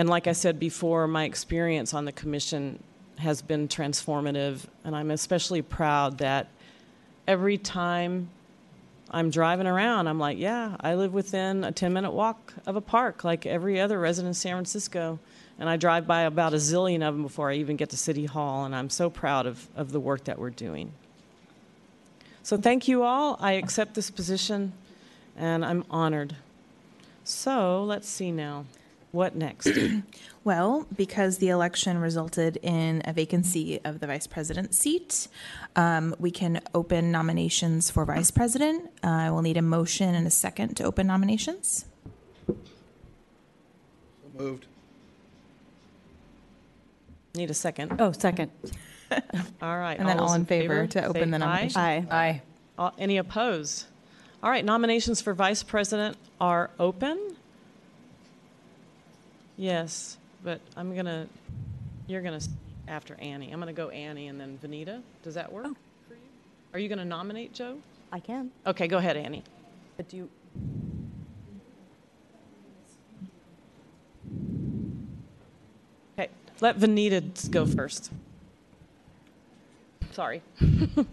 and 0.00 0.08
like 0.08 0.26
I 0.26 0.32
said 0.32 0.58
before, 0.58 1.06
my 1.06 1.24
experience 1.24 1.92
on 1.92 2.06
the 2.06 2.12
commission 2.12 2.82
has 3.18 3.42
been 3.42 3.68
transformative, 3.68 4.60
and 4.82 4.96
I'm 4.96 5.10
especially 5.10 5.60
proud 5.60 6.16
that 6.18 6.48
every 7.28 7.58
time 7.58 8.30
I'm 9.10 9.28
driving 9.28 9.66
around, 9.66 10.08
I'm 10.08 10.18
like, 10.18 10.38
yeah, 10.38 10.74
I 10.80 10.94
live 10.94 11.12
within 11.12 11.64
a 11.64 11.70
10 11.70 11.92
minute 11.92 12.12
walk 12.12 12.54
of 12.66 12.76
a 12.76 12.80
park 12.80 13.24
like 13.24 13.44
every 13.44 13.78
other 13.78 14.00
resident 14.00 14.30
of 14.30 14.36
San 14.38 14.54
Francisco. 14.54 15.18
And 15.58 15.68
I 15.68 15.76
drive 15.76 16.06
by 16.06 16.22
about 16.22 16.54
a 16.54 16.56
zillion 16.56 17.06
of 17.06 17.12
them 17.12 17.22
before 17.22 17.50
I 17.50 17.56
even 17.56 17.76
get 17.76 17.90
to 17.90 17.98
City 17.98 18.24
Hall, 18.24 18.64
and 18.64 18.74
I'm 18.74 18.88
so 18.88 19.10
proud 19.10 19.44
of, 19.44 19.68
of 19.76 19.92
the 19.92 20.00
work 20.00 20.24
that 20.24 20.38
we're 20.38 20.48
doing. 20.48 20.92
So 22.42 22.56
thank 22.56 22.88
you 22.88 23.02
all. 23.02 23.36
I 23.38 23.52
accept 23.52 23.96
this 23.96 24.10
position, 24.10 24.72
and 25.36 25.62
I'm 25.62 25.84
honored. 25.90 26.36
So 27.22 27.84
let's 27.84 28.08
see 28.08 28.32
now. 28.32 28.64
What 29.12 29.34
next? 29.36 29.68
Well, 30.42 30.86
because 30.96 31.36
the 31.36 31.50
election 31.50 31.98
resulted 31.98 32.56
in 32.62 33.02
a 33.04 33.12
vacancy 33.12 33.78
of 33.84 34.00
the 34.00 34.06
vice 34.06 34.26
president 34.26 34.74
seat, 34.74 35.28
um, 35.76 36.14
we 36.18 36.30
can 36.30 36.62
open 36.74 37.12
nominations 37.12 37.90
for 37.90 38.06
vice 38.06 38.30
president. 38.30 38.84
Uh, 39.04 39.08
I 39.08 39.30
will 39.32 39.42
need 39.42 39.58
a 39.58 39.62
motion 39.62 40.14
and 40.14 40.26
a 40.26 40.30
second 40.30 40.78
to 40.78 40.84
open 40.84 41.06
nominations. 41.06 41.84
Moved. 44.34 44.64
Need 47.34 47.50
a 47.50 47.54
second. 47.54 48.00
Oh, 48.00 48.12
second. 48.12 48.50
All 49.60 49.78
right. 49.78 49.98
And 49.98 50.08
then 50.08 50.18
all 50.20 50.32
in 50.32 50.46
favor 50.46 50.86
to 50.86 51.04
open 51.04 51.32
the 51.32 51.44
aye. 51.44 51.70
Aye. 51.76 52.06
Aye. 52.10 52.42
All- 52.78 52.94
Any 52.98 53.18
opposed? 53.18 53.84
All 54.42 54.50
right, 54.50 54.64
nominations 54.64 55.20
for 55.20 55.34
vice 55.34 55.62
president 55.62 56.16
are 56.40 56.70
open. 56.78 57.36
Yes, 59.60 60.16
but 60.42 60.58
I'm 60.74 60.96
gonna, 60.96 61.26
you're 62.06 62.22
gonna, 62.22 62.40
after 62.88 63.14
Annie, 63.20 63.52
I'm 63.52 63.58
gonna 63.58 63.74
go 63.74 63.90
Annie 63.90 64.28
and 64.28 64.40
then 64.40 64.58
Vanita. 64.62 65.02
Does 65.22 65.34
that 65.34 65.52
work 65.52 65.66
oh. 65.68 65.76
for 66.08 66.14
you? 66.14 66.20
Are 66.72 66.78
you 66.78 66.88
gonna 66.88 67.04
nominate 67.04 67.52
Joe? 67.52 67.76
I 68.10 68.20
can. 68.20 68.50
Okay, 68.66 68.88
go 68.88 68.96
ahead, 68.96 69.18
Annie. 69.18 69.44
But 69.98 70.08
do 70.08 70.16
you, 70.16 70.30
Okay, 76.18 76.30
let 76.62 76.78
Vanita 76.78 77.50
go 77.50 77.66
first. 77.66 78.10
Sorry. 80.12 80.40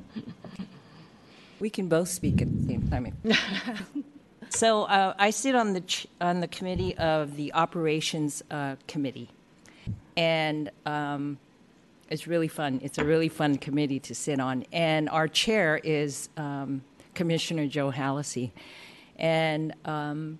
We 1.59 1.71
can 1.71 1.87
both 1.87 2.09
speak 2.09 2.39
at 2.41 2.55
the 2.55 2.67
same 2.67 2.87
time. 2.87 3.17
so 4.49 4.83
uh, 4.83 5.13
I 5.17 5.29
sit 5.29 5.55
on 5.55 5.73
the 5.73 5.81
ch- 5.81 6.07
on 6.19 6.39
the 6.39 6.47
committee 6.47 6.97
of 6.97 7.35
the 7.35 7.53
operations 7.53 8.43
uh, 8.49 8.75
committee, 8.87 9.29
and 10.15 10.71
um, 10.85 11.37
it's 12.09 12.27
really 12.27 12.47
fun. 12.47 12.79
It's 12.83 12.97
a 12.97 13.05
really 13.05 13.29
fun 13.29 13.57
committee 13.57 13.99
to 14.01 14.15
sit 14.15 14.39
on, 14.39 14.65
and 14.71 15.09
our 15.09 15.27
chair 15.27 15.79
is 15.83 16.29
um, 16.37 16.83
Commissioner 17.13 17.67
Joe 17.67 17.91
Hallisey, 17.91 18.51
and. 19.17 19.73
Um, 19.85 20.39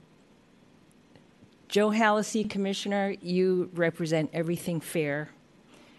Joe 1.69 1.89
Hallisey, 1.89 2.49
Commissioner, 2.49 3.13
you 3.21 3.69
represent 3.73 4.29
everything 4.31 4.79
fair. 4.79 5.31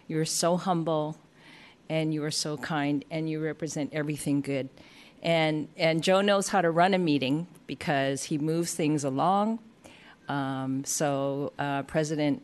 You're 0.07 0.25
so 0.25 0.57
humble 0.57 1.19
and 1.89 2.11
you 2.11 2.23
are 2.23 2.31
so 2.31 2.57
kind 2.57 3.05
and 3.11 3.29
you 3.29 3.39
represent 3.39 3.93
everything 3.93 4.41
good. 4.41 4.69
And, 5.21 5.67
and 5.77 6.01
Joe 6.01 6.21
knows 6.21 6.47
how 6.47 6.61
to 6.61 6.71
run 6.71 6.93
a 6.93 6.97
meeting 6.97 7.47
because 7.67 8.23
he 8.23 8.37
moves 8.37 8.73
things 8.73 9.03
along. 9.03 9.59
Um, 10.27 10.85
so, 10.85 11.53
uh, 11.59 11.83
President 11.83 12.43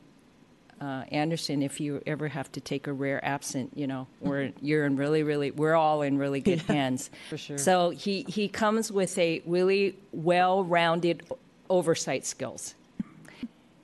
uh, 0.82 1.04
Anderson, 1.10 1.62
if 1.62 1.80
you 1.80 2.02
ever 2.06 2.28
have 2.28 2.52
to 2.52 2.60
take 2.60 2.88
a 2.88 2.94
rare 2.94 3.24
absent, 3.24 3.72
you 3.76 3.88
know, 3.88 4.08
we're, 4.20 4.52
you're 4.62 4.86
in 4.86 4.98
really, 4.98 5.24
really, 5.24 5.52
we're 5.52 5.76
all 5.76 6.02
in 6.02 6.18
really 6.18 6.42
good 6.42 6.62
hands. 6.64 7.10
for 7.30 7.38
sure. 7.38 7.58
So 7.58 7.92
he, 7.92 8.24
he 8.28 8.50
comes 8.50 8.92
with 8.92 9.18
a 9.18 9.42
really 9.46 9.98
well-rounded 10.12 11.24
oversight 11.70 12.26
skills 12.26 12.76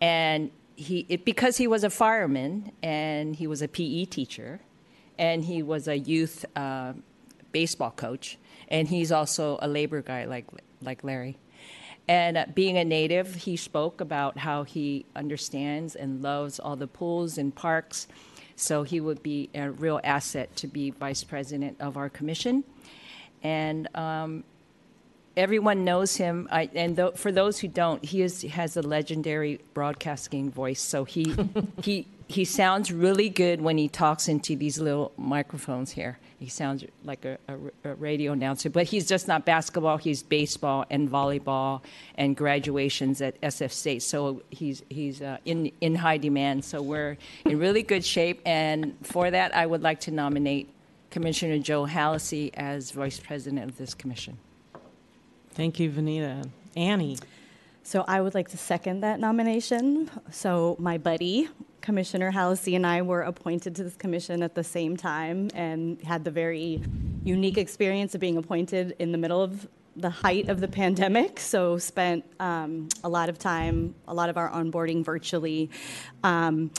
and 0.02 0.52
he 0.76 1.06
it, 1.10 1.24
because 1.26 1.58
he 1.58 1.68
was 1.68 1.84
a 1.84 1.90
fireman 1.90 2.72
and 2.82 3.36
he 3.36 3.48
was 3.48 3.62
a 3.62 3.68
PE 3.68 4.06
teacher 4.06 4.60
and 5.18 5.46
he 5.46 5.62
was 5.62 5.88
a 5.88 5.98
youth 5.98 6.46
uh, 6.56 6.94
baseball 7.52 7.92
coach 7.92 8.38
and 8.72 8.88
he's 8.88 9.12
also 9.12 9.60
a 9.62 9.68
labor 9.68 10.02
guy 10.02 10.26
like 10.26 10.48
like 10.82 11.04
Larry. 11.04 11.38
And 12.08 12.38
uh, 12.38 12.46
being 12.56 12.78
a 12.78 12.84
native, 12.84 13.36
he 13.36 13.56
spoke 13.56 14.02
about 14.02 14.40
how 14.40 14.64
he 14.64 15.06
understands 15.16 15.96
and 15.96 16.24
loves 16.24 16.60
all 16.60 16.76
the 16.76 16.88
pools 16.88 17.38
and 17.38 17.54
parks. 17.54 18.08
So 18.56 18.84
he 18.84 19.00
would 19.00 19.22
be 19.22 19.50
a 19.54 19.70
real 19.70 20.00
asset 20.04 20.56
to 20.58 20.68
be 20.68 20.90
vice 20.92 21.24
president 21.24 21.80
of 21.80 21.98
our 21.98 22.10
commission. 22.10 22.64
And 23.44 23.88
um, 23.96 24.44
everyone 25.38 25.86
knows 25.86 26.16
him. 26.16 26.48
I, 26.52 26.70
and 26.74 26.96
th- 26.96 27.16
for 27.16 27.32
those 27.32 27.60
who 27.60 27.68
don't, 27.68 28.04
he 28.04 28.22
is, 28.22 28.42
has 28.44 28.78
a 28.78 28.82
legendary 28.82 29.62
broadcasting 29.74 30.52
voice. 30.52 30.82
So 30.82 31.06
he, 31.06 31.36
he, 31.84 32.08
he 32.28 32.46
sounds 32.46 32.92
really 32.92 33.30
good 33.30 33.62
when 33.62 33.78
he 33.78 33.88
talks 33.88 34.28
into 34.28 34.56
these 34.56 34.80
little 34.80 35.12
microphones 35.18 35.92
here. 35.92 36.20
He 36.42 36.50
sounds 36.50 36.84
like 37.04 37.24
a, 37.24 37.38
a, 37.48 37.92
a 37.92 37.94
radio 37.94 38.32
announcer, 38.32 38.72
but 38.72 38.88
he's 38.88 39.08
just 39.08 39.28
not 39.28 39.46
basketball. 39.46 39.98
He's 39.98 40.24
baseball 40.24 40.86
and 40.90 41.08
volleyball 41.08 41.84
and 42.16 42.36
graduations 42.36 43.22
at 43.22 43.40
SF 43.42 43.72
State. 43.72 44.02
So 44.02 44.42
he's 44.50 44.82
he's 44.90 45.22
uh, 45.22 45.38
in 45.46 45.72
in 45.82 45.94
high 45.94 46.18
demand. 46.18 46.66
So 46.66 46.82
we're 46.82 47.18
in 47.46 47.60
really 47.60 47.84
good 47.84 48.04
shape. 48.04 48.42
And 48.44 48.96
for 49.04 49.30
that, 49.30 49.56
I 49.56 49.68
would 49.68 49.84
like 49.84 50.00
to 50.02 50.12
nominate 50.12 50.74
Commissioner 51.12 51.60
Joe 51.60 51.86
Hallisey 51.86 52.50
as 52.56 52.90
vice 52.90 53.20
president 53.20 53.70
of 53.70 53.78
this 53.78 53.94
commission. 53.94 54.40
Thank 55.52 55.80
you, 55.80 55.92
Vanita. 55.92 56.50
Annie. 56.76 57.20
So 57.84 58.04
I 58.08 58.20
would 58.20 58.34
like 58.34 58.50
to 58.50 58.58
second 58.58 59.02
that 59.02 59.20
nomination. 59.20 60.10
So 60.32 60.76
my 60.80 60.98
buddy, 60.98 61.50
Commissioner 61.82 62.32
Hallisey, 62.32 62.76
and 62.76 62.86
I 62.86 63.02
were 63.02 63.22
appointed 63.22 63.76
to 63.76 63.84
this 63.84 63.96
commission 63.96 64.44
at 64.44 64.56
the 64.56 64.64
same 64.64 64.96
time 64.96 65.50
and 65.54 66.02
had 66.02 66.24
the 66.24 66.32
very 66.32 66.82
unique 67.24 67.58
experience 67.58 68.16
of 68.16 68.22
being 68.22 68.38
appointed 68.38 68.96
in 69.00 69.12
the 69.12 69.18
middle 69.18 69.42
of 69.42 69.68
the 69.96 70.10
height 70.10 70.48
of 70.50 70.62
the 70.62 70.68
pandemic. 70.68 71.40
So 71.40 71.78
spent 71.78 72.24
um, 72.40 72.88
a 73.04 73.10
lot 73.10 73.30
of 73.30 73.38
time, 73.38 73.94
a 74.08 74.14
lot 74.14 74.30
of 74.30 74.38
our 74.38 74.50
onboarding 74.50 75.04
virtually. 75.04 75.70
Um, 76.24 76.72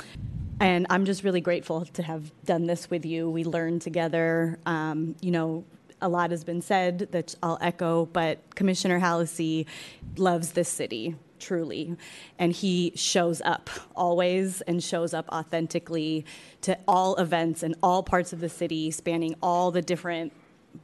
and 0.61 0.87
I'm 0.89 1.05
just 1.05 1.25
really 1.25 1.41
grateful 1.41 1.85
to 1.85 2.03
have 2.03 2.33
done 2.45 2.67
this 2.67 2.89
with 2.89 3.05
you. 3.05 3.29
We 3.29 3.45
learned 3.45 3.83
together. 3.83 4.59
Um, 4.65 5.17
you 5.21 5.31
know, 5.31 5.65
a 6.01 6.09
lot 6.09 6.31
has 6.31 6.45
been 6.45 6.63
said 6.63 7.09
that 7.13 7.35
I'll 7.43 7.59
echo, 7.61 8.07
but 8.07 8.55
Commissioner 8.55 9.01
Hallisey 9.01 9.67
loves 10.17 10.53
this 10.53 10.69
city 10.69 11.17
truly, 11.43 11.97
and 12.39 12.53
he 12.53 12.93
shows 12.95 13.43
up 13.43 13.69
always 13.95 14.63
and 14.63 14.83
shows 14.83 15.13
up 15.13 15.29
authentically 15.29 16.25
to 16.63 16.79
all 16.89 17.17
events 17.17 17.63
in 17.63 17.75
all 17.83 18.03
parts 18.03 18.33
of 18.33 18.41
the 18.41 18.49
city, 18.49 18.91
spanning 18.91 19.35
all 19.43 19.71
the 19.71 19.83
different 19.83 20.33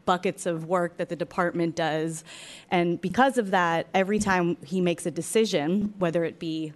buckets 0.05 0.45
of 0.45 0.67
work 0.67 0.99
that 0.99 1.09
the 1.09 1.17
department 1.17 1.75
does. 1.75 2.25
And 2.71 3.01
because 3.01 3.39
of 3.39 3.53
that, 3.53 3.87
every 3.95 4.19
time 4.19 4.59
he 4.65 4.81
makes 4.81 5.07
a 5.07 5.11
decision, 5.11 5.95
whether 5.99 6.25
it 6.25 6.39
be 6.39 6.75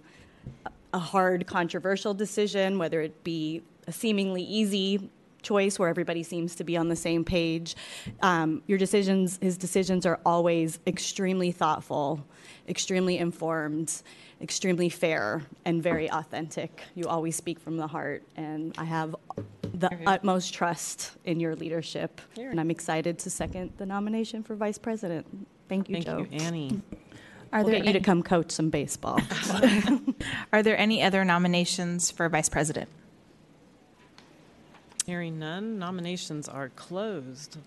a 0.93 0.99
hard, 0.99 1.45
controversial 1.45 2.13
decision, 2.13 2.77
whether 2.77 3.01
it 3.01 3.23
be 3.23 3.61
a 3.87 3.91
seemingly 3.91 4.43
easy 4.43 5.09
choice 5.41 5.77
where 5.77 5.89
everybody 5.89 6.23
seems 6.23 6.55
to 6.55 6.63
be 6.63 6.77
on 6.77 6.87
the 6.87 6.95
same 6.95 7.23
page. 7.23 7.75
Um, 8.21 8.63
your 8.65 8.77
decisions, 8.77 9.37
his 9.41 9.57
decisions 9.57 10.05
are 10.05 10.19
always 10.25 10.79
extremely 10.87 11.51
thoughtful, 11.51 12.25
extremely 12.67 13.17
informed, 13.17 14.01
extremely 14.41 14.89
fair, 14.89 15.43
and 15.65 15.81
very 15.81 16.09
authentic. 16.09 16.83
You 16.95 17.07
always 17.07 17.35
speak 17.35 17.59
from 17.59 17.77
the 17.77 17.87
heart, 17.87 18.23
and 18.35 18.73
I 18.77 18.85
have 18.85 19.15
the 19.73 19.89
utmost 20.05 20.53
trust 20.53 21.11
in 21.25 21.39
your 21.39 21.55
leadership. 21.55 22.21
And 22.37 22.59
I'm 22.59 22.71
excited 22.71 23.19
to 23.19 23.29
second 23.29 23.73
the 23.77 23.85
nomination 23.85 24.43
for 24.43 24.55
vice 24.55 24.77
president. 24.77 25.25
Thank 25.67 25.89
you, 25.89 25.95
Thank 25.95 26.05
Joe. 26.05 26.27
you, 26.29 26.39
Annie. 26.39 26.81
Are 27.51 27.61
we'll 27.61 27.71
there 27.71 27.81
get 27.81 27.87
you 27.87 27.93
to 27.93 27.99
come 27.99 28.23
coach 28.23 28.51
some 28.51 28.69
baseball. 28.69 29.19
Are 30.53 30.63
there 30.63 30.77
any 30.77 31.03
other 31.03 31.23
nominations 31.23 32.09
for 32.09 32.27
vice 32.27 32.49
president? 32.49 32.89
Hearing 35.05 35.37
none, 35.37 35.77
nominations 35.77 36.47
are 36.47 36.69
closed. 36.69 37.57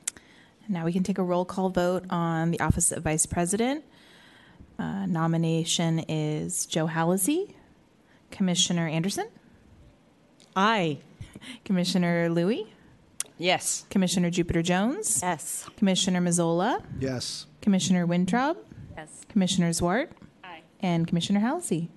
Now 0.68 0.84
we 0.84 0.92
can 0.92 1.02
take 1.02 1.18
a 1.18 1.22
roll 1.22 1.44
call 1.44 1.68
vote 1.68 2.04
on 2.10 2.50
the 2.50 2.58
office 2.60 2.90
of 2.90 3.04
vice 3.04 3.26
president. 3.26 3.84
Uh, 4.78 5.06
nomination 5.06 6.00
is 6.08 6.66
Joe 6.66 6.86
Hallisey, 6.86 7.54
Commissioner 8.30 8.86
Anderson. 8.86 9.28
Aye. 10.54 10.98
Commissioner 11.64 12.28
Louie. 12.28 12.72
Yes. 13.38 13.84
Commissioner 13.90 14.30
Jupiter 14.30 14.62
Jones. 14.62 15.20
Yes. 15.22 15.66
Commissioner 15.76 16.20
Mazzola. 16.20 16.82
Yes. 16.98 17.46
Commissioner 17.62 18.06
Wintroub. 18.06 18.56
Yes. 18.96 19.24
Commissioner 19.28 19.70
Zwart. 19.70 20.08
Aye. 20.44 20.62
And 20.80 21.06
Commissioner 21.06 21.40
Hallisey. 21.40 21.88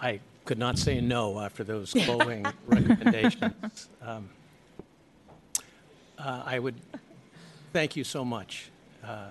I 0.00 0.20
could 0.44 0.58
not 0.58 0.78
say 0.78 1.00
no 1.00 1.38
after 1.40 1.62
those 1.64 1.92
glowing 1.92 2.46
recommendations. 2.66 3.88
Um, 4.02 4.28
uh, 6.18 6.42
I 6.44 6.58
would 6.58 6.74
thank 7.72 7.96
you 7.96 8.04
so 8.04 8.24
much, 8.24 8.70
uh, 9.04 9.28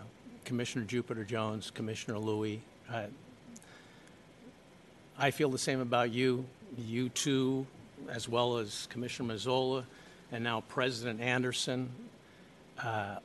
Commissioner 0.50 0.84
Jupiter 0.84 1.24
Jones, 1.24 1.70
Commissioner 1.70 2.18
Louie. 2.18 2.60
I 5.16 5.30
feel 5.30 5.52
the 5.52 5.60
same 5.60 5.80
about 5.80 6.12
you, 6.12 6.43
you 6.76 7.10
two, 7.10 7.68
as 8.10 8.28
well 8.28 8.58
as 8.58 8.88
Commissioner 8.89 9.36
Mazzola, 9.36 9.84
and 10.32 10.43
now 10.43 10.62
President 10.62 11.22
Anderson. 11.22 11.91
Uh, 12.84 13.18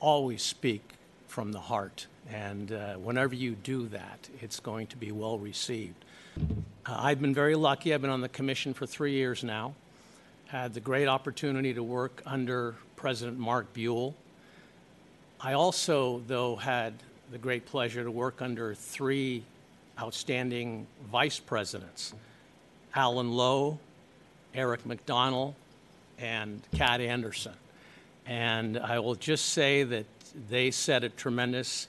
always 0.00 0.42
speak 0.42 0.82
from 1.28 1.52
the 1.52 1.60
heart, 1.60 2.08
and 2.28 2.72
uh, 2.72 2.94
whenever 2.94 3.36
you 3.36 3.52
do 3.52 3.86
that, 3.86 4.28
it's 4.40 4.58
going 4.58 4.88
to 4.88 4.96
be 4.96 5.12
well 5.12 5.38
received. 5.38 6.04
Uh, 6.36 6.96
I've 6.98 7.20
been 7.20 7.32
very 7.32 7.54
lucky. 7.54 7.94
I've 7.94 8.02
been 8.02 8.10
on 8.10 8.22
the 8.22 8.28
commission 8.28 8.74
for 8.74 8.86
three 8.86 9.12
years 9.12 9.44
now. 9.44 9.76
Had 10.46 10.74
the 10.74 10.80
great 10.80 11.06
opportunity 11.06 11.72
to 11.74 11.84
work 11.84 12.22
under 12.26 12.74
President 12.96 13.38
Mark 13.38 13.72
Buell. 13.72 14.16
I 15.46 15.52
also, 15.52 16.24
though, 16.26 16.56
had 16.56 16.92
the 17.30 17.38
great 17.38 17.66
pleasure 17.66 18.02
to 18.02 18.10
work 18.10 18.42
under 18.42 18.74
three 18.74 19.44
outstanding 19.96 20.88
vice 21.12 21.38
presidents 21.38 22.14
Allan 22.96 23.30
Low, 23.30 23.78
Eric 24.56 24.84
McDonald, 24.84 25.54
and 26.18 26.62
Kat 26.74 27.00
Anderson. 27.00 27.52
And 28.26 28.76
I 28.76 28.98
will 28.98 29.14
just 29.14 29.50
say 29.50 29.84
that 29.84 30.06
they 30.50 30.72
set 30.72 31.04
a 31.04 31.10
tremendous 31.10 31.86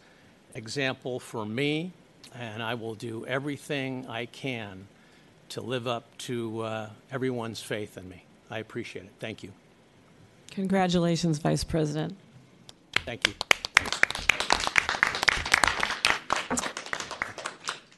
example 0.53 1.19
for 1.19 1.43
me, 1.43 1.93
and 2.35 2.61
I 2.61 2.75
will 2.75 2.93
do 2.93 3.25
everything 3.25 4.05
I 4.05 4.27
can 4.27 4.85
to 5.49 5.61
live 5.61 5.87
up 5.87 6.05
to 6.19 6.61
uh, 6.61 6.89
everyone's 7.11 7.63
faith 7.63 7.97
in 7.97 8.07
me. 8.07 8.23
I 8.51 8.59
appreciate 8.59 9.05
it. 9.05 9.13
Thank 9.19 9.41
you. 9.41 9.51
Congratulations, 10.51 11.39
Vice 11.39 11.63
President. 11.63 12.15
Thank 13.07 13.25
you. 13.25 13.33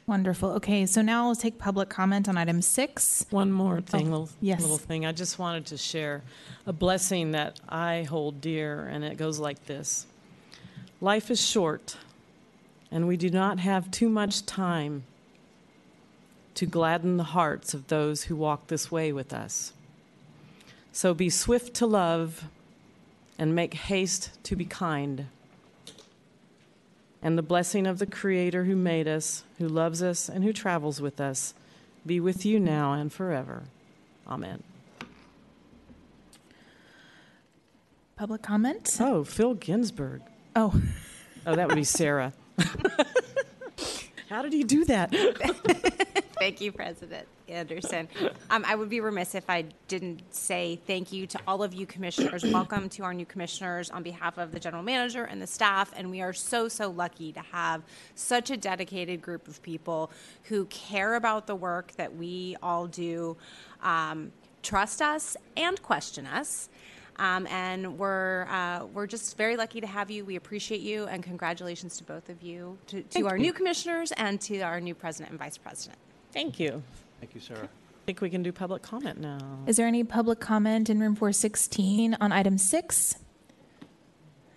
Wonderful. 0.06 0.50
Okay, 0.50 0.86
so 0.86 1.02
now 1.02 1.26
we'll 1.26 1.34
take 1.34 1.58
public 1.58 1.88
comment 1.88 2.28
on 2.28 2.38
item 2.38 2.62
six. 2.62 3.26
One 3.30 3.50
more 3.50 3.78
oh, 3.78 3.80
thing, 3.80 4.06
Oh, 4.06 4.10
little, 4.10 4.28
yes. 4.40 4.60
little 4.60 4.78
thing. 4.78 5.04
I 5.04 5.10
just 5.10 5.36
wanted 5.36 5.66
to 5.66 5.76
share 5.76 6.22
a 6.64 6.72
blessing 6.72 7.32
that 7.32 7.58
I 7.68 8.04
hold 8.04 8.40
dear, 8.40 8.86
and 8.86 9.04
it 9.04 9.16
goes 9.16 9.40
like 9.40 9.66
this 9.66 10.06
Life 11.00 11.28
is 11.28 11.44
short, 11.44 11.96
and 12.92 13.08
we 13.08 13.16
do 13.16 13.30
not 13.30 13.58
have 13.58 13.90
too 13.90 14.08
much 14.08 14.46
time 14.46 15.02
to 16.54 16.66
gladden 16.66 17.16
the 17.16 17.24
hearts 17.24 17.74
of 17.74 17.88
those 17.88 18.24
who 18.24 18.36
walk 18.36 18.68
this 18.68 18.92
way 18.92 19.12
with 19.12 19.32
us. 19.32 19.72
So 20.92 21.14
be 21.14 21.30
swift 21.30 21.74
to 21.74 21.86
love 21.86 22.44
and 23.40 23.54
make 23.54 23.72
haste 23.72 24.30
to 24.44 24.54
be 24.54 24.66
kind. 24.66 25.26
And 27.22 27.38
the 27.38 27.42
blessing 27.42 27.86
of 27.86 27.98
the 27.98 28.04
Creator 28.04 28.64
who 28.64 28.76
made 28.76 29.08
us, 29.08 29.44
who 29.58 29.66
loves 29.66 30.02
us, 30.02 30.28
and 30.28 30.44
who 30.44 30.52
travels 30.52 31.00
with 31.00 31.20
us 31.20 31.54
be 32.04 32.20
with 32.20 32.44
you 32.44 32.60
now 32.60 32.92
and 32.92 33.10
forever. 33.10 33.64
Amen. 34.28 34.62
Public 38.16 38.42
comment? 38.42 38.98
Oh, 39.00 39.24
Phil 39.24 39.54
Ginsburg. 39.54 40.20
Oh. 40.54 40.78
Oh, 41.46 41.56
that 41.56 41.66
would 41.66 41.76
be 41.76 41.84
Sarah. 41.84 42.34
How 44.28 44.42
did 44.42 44.52
he 44.52 44.64
do 44.64 44.84
that? 44.84 45.14
Thank 46.40 46.62
you, 46.62 46.72
President 46.72 47.28
Anderson. 47.50 48.08
Um, 48.48 48.64
I 48.66 48.74
would 48.74 48.88
be 48.88 49.00
remiss 49.00 49.34
if 49.34 49.50
I 49.50 49.66
didn't 49.88 50.22
say 50.34 50.80
thank 50.86 51.12
you 51.12 51.26
to 51.26 51.38
all 51.46 51.62
of 51.62 51.74
you 51.74 51.84
commissioners. 51.84 52.42
Welcome 52.50 52.88
to 52.88 53.02
our 53.02 53.12
new 53.12 53.26
commissioners 53.26 53.90
on 53.90 54.02
behalf 54.02 54.38
of 54.38 54.50
the 54.50 54.58
general 54.58 54.82
manager 54.82 55.24
and 55.24 55.42
the 55.42 55.46
staff. 55.46 55.92
And 55.94 56.10
we 56.10 56.22
are 56.22 56.32
so, 56.32 56.66
so 56.66 56.88
lucky 56.88 57.30
to 57.32 57.40
have 57.40 57.82
such 58.14 58.48
a 58.48 58.56
dedicated 58.56 59.20
group 59.20 59.48
of 59.48 59.60
people 59.62 60.10
who 60.44 60.64
care 60.64 61.16
about 61.16 61.46
the 61.46 61.54
work 61.54 61.92
that 61.96 62.16
we 62.16 62.56
all 62.62 62.86
do, 62.86 63.36
um, 63.82 64.32
trust 64.62 65.02
us, 65.02 65.36
and 65.58 65.82
question 65.82 66.26
us. 66.26 66.70
Um, 67.16 67.46
and 67.48 67.98
we're 67.98 68.46
uh, 68.48 68.86
we're 68.86 69.06
just 69.06 69.36
very 69.36 69.58
lucky 69.58 69.82
to 69.82 69.86
have 69.86 70.10
you. 70.10 70.24
We 70.24 70.36
appreciate 70.36 70.80
you, 70.80 71.04
and 71.04 71.22
congratulations 71.22 71.98
to 71.98 72.04
both 72.04 72.30
of 72.30 72.42
you, 72.42 72.78
to, 72.86 73.02
to 73.02 73.28
our 73.28 73.36
you. 73.36 73.42
new 73.42 73.52
commissioners, 73.52 74.10
and 74.12 74.40
to 74.40 74.60
our 74.60 74.80
new 74.80 74.94
president 74.94 75.32
and 75.32 75.38
vice 75.38 75.58
president. 75.58 75.98
Thank 76.32 76.60
you. 76.60 76.82
Thank 77.20 77.34
you, 77.34 77.40
Sarah. 77.40 77.64
I 77.68 78.04
think 78.06 78.20
we 78.20 78.30
can 78.30 78.42
do 78.42 78.52
public 78.52 78.82
comment 78.82 79.20
now. 79.20 79.38
Is 79.66 79.76
there 79.76 79.86
any 79.86 80.04
public 80.04 80.40
comment 80.40 80.88
in 80.88 81.00
room 81.00 81.14
416 81.14 82.16
on 82.20 82.32
item 82.32 82.58
six? 82.58 83.16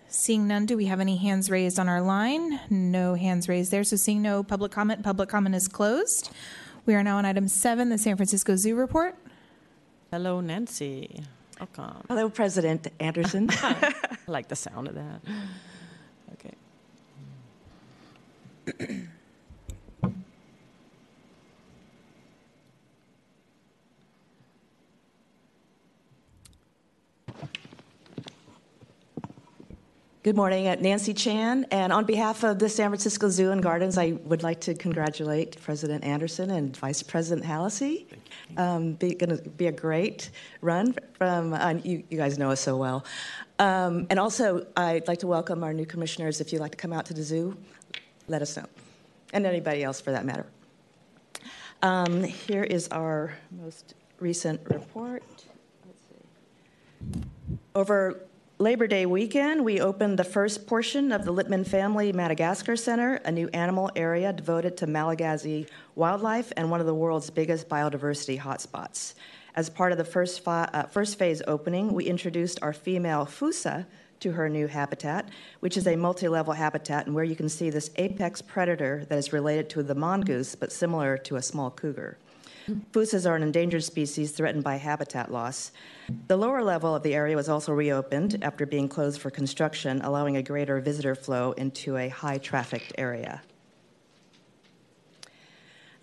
Seeing 0.08 0.46
none, 0.46 0.64
do 0.64 0.76
we 0.76 0.86
have 0.86 1.00
any 1.00 1.16
hands 1.16 1.50
raised 1.50 1.78
on 1.78 1.88
our 1.88 2.00
line? 2.00 2.60
No 2.70 3.14
hands 3.14 3.48
raised 3.48 3.72
there. 3.72 3.82
So 3.82 3.96
seeing 3.96 4.22
no 4.22 4.44
public 4.44 4.70
comment, 4.70 5.02
public 5.02 5.28
comment 5.28 5.56
is 5.56 5.66
closed. 5.66 6.30
We 6.86 6.94
are 6.94 7.02
now 7.02 7.18
on 7.18 7.24
item 7.24 7.48
seven, 7.48 7.88
the 7.88 7.98
San 7.98 8.16
Francisco 8.16 8.54
Zoo 8.54 8.76
report. 8.76 9.16
Hello, 10.12 10.40
Nancy. 10.40 11.24
Welcome. 11.58 12.04
Hello, 12.08 12.30
President 12.30 12.86
Anderson. 13.00 13.48
I 13.52 13.92
like 14.28 14.48
the 14.48 14.56
sound 14.56 14.86
of 14.86 14.94
that. 14.94 15.20
Okay. 18.76 19.00
Good 30.24 30.36
morning, 30.36 30.68
uh, 30.68 30.76
Nancy 30.80 31.12
Chan, 31.12 31.66
and 31.70 31.92
on 31.92 32.06
behalf 32.06 32.44
of 32.44 32.58
the 32.58 32.70
San 32.70 32.88
Francisco 32.88 33.28
Zoo 33.28 33.50
and 33.50 33.62
Gardens, 33.62 33.98
I 33.98 34.12
would 34.24 34.42
like 34.42 34.58
to 34.62 34.74
congratulate 34.74 35.60
President 35.60 36.02
Anderson 36.02 36.50
and 36.50 36.74
Vice 36.74 37.02
President 37.02 37.46
Hallisey. 37.46 38.06
Um, 38.56 38.94
be, 38.94 39.14
to 39.16 39.36
be 39.36 39.66
a 39.66 39.72
great 39.72 40.30
run 40.62 40.94
from 41.18 41.52
uh, 41.52 41.74
you. 41.84 42.04
You 42.08 42.16
guys 42.16 42.38
know 42.38 42.50
us 42.50 42.62
so 42.62 42.78
well, 42.78 43.04
um, 43.58 44.06
and 44.08 44.18
also 44.18 44.66
I'd 44.78 45.06
like 45.08 45.18
to 45.18 45.26
welcome 45.26 45.62
our 45.62 45.74
new 45.74 45.84
commissioners. 45.84 46.40
If 46.40 46.54
you'd 46.54 46.60
like 46.60 46.70
to 46.70 46.78
come 46.78 46.94
out 46.94 47.04
to 47.04 47.12
the 47.12 47.22
zoo, 47.22 47.54
let 48.26 48.40
us 48.40 48.56
know, 48.56 48.64
and 49.34 49.44
anybody 49.44 49.84
else 49.84 50.00
for 50.00 50.10
that 50.12 50.24
matter. 50.24 50.46
Um, 51.82 52.22
here 52.22 52.64
is 52.64 52.88
our 52.88 53.34
most 53.50 53.92
recent 54.20 54.62
report. 54.70 55.22
Over 57.74 58.22
Labor 58.64 58.86
Day 58.86 59.04
weekend, 59.04 59.62
we 59.62 59.78
opened 59.78 60.18
the 60.18 60.24
first 60.24 60.66
portion 60.66 61.12
of 61.12 61.26
the 61.26 61.34
Littman 61.34 61.66
Family 61.66 62.14
Madagascar 62.14 62.76
Center, 62.76 63.16
a 63.16 63.30
new 63.30 63.46
animal 63.48 63.90
area 63.94 64.32
devoted 64.32 64.74
to 64.78 64.86
Malagasy 64.86 65.66
wildlife 65.96 66.50
and 66.56 66.70
one 66.70 66.80
of 66.80 66.86
the 66.86 66.94
world's 66.94 67.28
biggest 67.28 67.68
biodiversity 67.68 68.40
hotspots. 68.40 69.16
As 69.54 69.68
part 69.68 69.92
of 69.92 69.98
the 69.98 70.04
first, 70.06 70.42
fi- 70.42 70.70
uh, 70.72 70.84
first 70.84 71.18
phase 71.18 71.42
opening, 71.46 71.92
we 71.92 72.06
introduced 72.06 72.58
our 72.62 72.72
female 72.72 73.26
fossa 73.26 73.86
to 74.20 74.32
her 74.32 74.48
new 74.48 74.66
habitat, 74.66 75.28
which 75.60 75.76
is 75.76 75.86
a 75.86 75.94
multi 75.94 76.26
level 76.26 76.54
habitat 76.54 77.04
and 77.04 77.14
where 77.14 77.22
you 77.22 77.36
can 77.36 77.50
see 77.50 77.68
this 77.68 77.90
apex 77.96 78.40
predator 78.40 79.04
that 79.10 79.18
is 79.18 79.30
related 79.30 79.68
to 79.68 79.82
the 79.82 79.94
mongoose 79.94 80.54
but 80.54 80.72
similar 80.72 81.18
to 81.18 81.36
a 81.36 81.42
small 81.42 81.70
cougar. 81.70 82.16
Fossas 82.92 83.28
are 83.28 83.36
an 83.36 83.42
endangered 83.42 83.84
species 83.84 84.32
threatened 84.32 84.64
by 84.64 84.76
habitat 84.76 85.30
loss. 85.30 85.70
The 86.28 86.36
lower 86.36 86.62
level 86.62 86.94
of 86.94 87.02
the 87.02 87.14
area 87.14 87.36
was 87.36 87.48
also 87.48 87.72
reopened 87.72 88.38
after 88.42 88.64
being 88.64 88.88
closed 88.88 89.20
for 89.20 89.30
construction, 89.30 90.00
allowing 90.02 90.36
a 90.36 90.42
greater 90.42 90.80
visitor 90.80 91.14
flow 91.14 91.52
into 91.52 91.96
a 91.98 92.08
high 92.08 92.38
trafficked 92.38 92.92
area. 92.96 93.42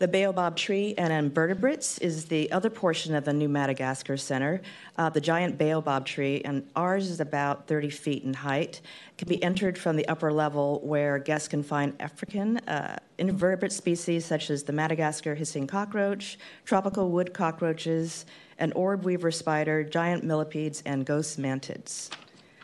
The 0.01 0.07
baobab 0.07 0.55
tree 0.55 0.95
and 0.97 1.13
invertebrates 1.13 1.99
is 1.99 2.25
the 2.25 2.51
other 2.51 2.71
portion 2.71 3.13
of 3.13 3.23
the 3.23 3.33
new 3.33 3.47
Madagascar 3.47 4.17
Center. 4.17 4.59
Uh, 4.97 5.11
the 5.11 5.21
giant 5.21 5.59
baobab 5.59 6.07
tree, 6.07 6.41
and 6.43 6.67
ours 6.75 7.07
is 7.11 7.19
about 7.19 7.67
30 7.67 7.91
feet 7.91 8.23
in 8.23 8.33
height, 8.33 8.81
can 9.19 9.27
be 9.27 9.43
entered 9.43 9.77
from 9.77 9.95
the 9.95 10.07
upper 10.07 10.33
level 10.33 10.79
where 10.83 11.19
guests 11.19 11.47
can 11.47 11.61
find 11.61 11.93
African 11.99 12.57
uh, 12.67 12.97
invertebrate 13.19 13.71
species 13.71 14.25
such 14.25 14.49
as 14.49 14.63
the 14.63 14.73
Madagascar 14.73 15.35
hissing 15.35 15.67
cockroach, 15.67 16.39
tropical 16.65 17.11
wood 17.11 17.31
cockroaches, 17.31 18.25
an 18.57 18.71
orb 18.71 19.05
weaver 19.05 19.29
spider, 19.29 19.83
giant 19.83 20.23
millipedes, 20.23 20.81
and 20.87 21.05
ghost 21.05 21.39
mantids. 21.39 22.09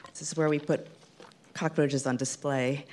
This 0.10 0.24
is 0.24 0.36
where 0.36 0.50
we 0.50 0.58
put 0.58 0.88
cockroaches 1.54 2.08
on 2.08 2.18
display. 2.18 2.88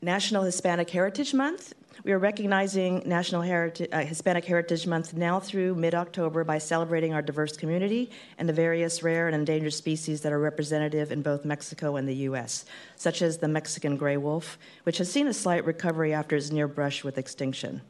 National 0.00 0.44
Hispanic 0.44 0.88
Heritage 0.88 1.34
Month 1.34 1.74
we 2.04 2.12
are 2.12 2.18
recognizing 2.18 3.02
National 3.06 3.42
Heritage, 3.42 3.88
uh, 3.92 4.00
Hispanic 4.00 4.44
Heritage 4.44 4.86
Month 4.86 5.14
now 5.14 5.40
through 5.40 5.74
mid 5.74 5.94
October 5.94 6.44
by 6.44 6.58
celebrating 6.58 7.12
our 7.12 7.22
diverse 7.22 7.56
community 7.56 8.10
and 8.38 8.48
the 8.48 8.52
various 8.52 9.02
rare 9.02 9.26
and 9.26 9.34
endangered 9.34 9.72
species 9.72 10.20
that 10.20 10.32
are 10.32 10.38
representative 10.38 11.10
in 11.10 11.22
both 11.22 11.44
Mexico 11.44 11.96
and 11.96 12.08
the 12.08 12.14
U.S., 12.14 12.64
such 12.96 13.20
as 13.22 13.38
the 13.38 13.48
Mexican 13.48 13.96
gray 13.96 14.16
wolf, 14.16 14.58
which 14.84 14.98
has 14.98 15.10
seen 15.10 15.26
a 15.26 15.34
slight 15.34 15.64
recovery 15.64 16.12
after 16.14 16.36
its 16.36 16.52
near 16.52 16.68
brush 16.68 17.02
with 17.02 17.18
extinction. 17.18 17.80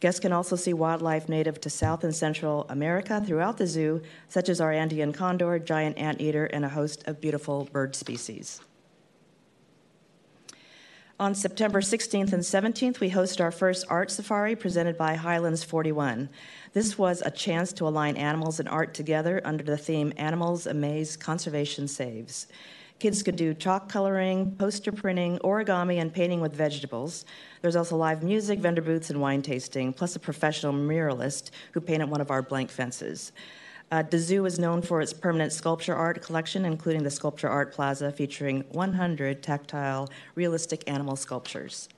Guests 0.00 0.20
can 0.20 0.32
also 0.32 0.56
see 0.56 0.72
wildlife 0.72 1.28
native 1.28 1.60
to 1.60 1.70
South 1.70 2.04
and 2.04 2.14
Central 2.14 2.66
America 2.68 3.22
throughout 3.24 3.58
the 3.58 3.66
zoo, 3.66 4.02
such 4.28 4.48
as 4.48 4.60
our 4.60 4.72
Andean 4.72 5.12
condor, 5.12 5.58
giant 5.58 5.98
anteater, 5.98 6.46
and 6.46 6.64
a 6.64 6.68
host 6.68 7.06
of 7.06 7.20
beautiful 7.20 7.68
bird 7.72 7.94
species. 7.94 8.60
On 11.20 11.32
September 11.32 11.80
16th 11.80 12.32
and 12.32 12.42
17th, 12.42 12.98
we 12.98 13.08
host 13.08 13.40
our 13.40 13.52
first 13.52 13.86
art 13.88 14.10
safari 14.10 14.56
presented 14.56 14.98
by 14.98 15.14
Highlands 15.14 15.62
41. 15.62 16.28
This 16.72 16.98
was 16.98 17.22
a 17.22 17.30
chance 17.30 17.72
to 17.74 17.86
align 17.86 18.16
animals 18.16 18.58
and 18.58 18.68
art 18.68 18.94
together 18.94 19.40
under 19.44 19.62
the 19.62 19.76
theme 19.76 20.12
Animals 20.16 20.66
Amaze 20.66 21.16
Conservation 21.16 21.86
Saves. 21.86 22.48
Kids 22.98 23.22
could 23.22 23.36
do 23.36 23.54
chalk 23.54 23.88
coloring, 23.88 24.56
poster 24.58 24.90
printing, 24.90 25.38
origami, 25.44 26.00
and 26.00 26.12
painting 26.12 26.40
with 26.40 26.52
vegetables. 26.52 27.26
There's 27.62 27.76
also 27.76 27.96
live 27.96 28.24
music, 28.24 28.58
vendor 28.58 28.82
booths, 28.82 29.10
and 29.10 29.20
wine 29.20 29.42
tasting, 29.42 29.92
plus 29.92 30.16
a 30.16 30.20
professional 30.20 30.72
muralist 30.72 31.52
who 31.74 31.80
painted 31.80 32.10
one 32.10 32.22
of 32.22 32.32
our 32.32 32.42
blank 32.42 32.70
fences. 32.70 33.30
Uh, 33.90 34.02
the 34.02 34.18
zoo 34.18 34.44
is 34.44 34.58
known 34.58 34.82
for 34.82 35.00
its 35.00 35.12
permanent 35.12 35.52
sculpture 35.52 35.94
art 35.94 36.22
collection, 36.22 36.64
including 36.64 37.02
the 37.02 37.10
Sculpture 37.10 37.48
Art 37.48 37.72
Plaza, 37.72 38.10
featuring 38.10 38.64
100 38.72 39.42
tactile, 39.42 40.10
realistic 40.34 40.82
animal 40.88 41.16
sculptures. 41.16 41.88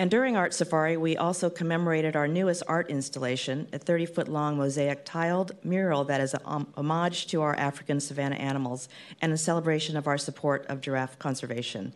And 0.00 0.10
during 0.10 0.34
Art 0.34 0.54
Safari, 0.54 0.96
we 0.96 1.18
also 1.18 1.50
commemorated 1.50 2.16
our 2.16 2.26
newest 2.26 2.62
art 2.66 2.88
installation, 2.88 3.68
a 3.70 3.78
30 3.78 4.06
foot 4.06 4.28
long 4.28 4.56
mosaic 4.56 5.04
tiled 5.04 5.52
mural 5.62 6.04
that 6.04 6.22
is 6.22 6.32
a 6.32 6.40
homage 6.42 7.26
to 7.26 7.42
our 7.42 7.54
African 7.56 8.00
savanna 8.00 8.36
animals 8.36 8.88
and 9.20 9.30
a 9.30 9.36
celebration 9.36 9.98
of 9.98 10.06
our 10.06 10.16
support 10.16 10.64
of 10.68 10.80
giraffe 10.80 11.18
conservation. 11.18 11.92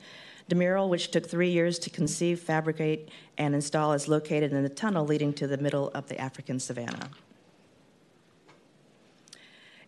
The 0.49 0.55
mural, 0.55 0.91
which 0.91 1.13
took 1.13 1.27
three 1.27 1.49
years 1.49 1.79
to 1.79 1.89
conceive, 1.89 2.41
fabricate, 2.41 3.09
and 3.39 3.55
install, 3.55 3.95
is 3.95 4.07
located 4.07 4.53
in 4.53 4.63
the 4.63 4.69
tunnel 4.69 5.07
leading 5.07 5.33
to 5.33 5.47
the 5.47 5.57
middle 5.57 5.89
of 5.95 6.07
the 6.09 6.21
African 6.21 6.61
savanna. 6.61 7.09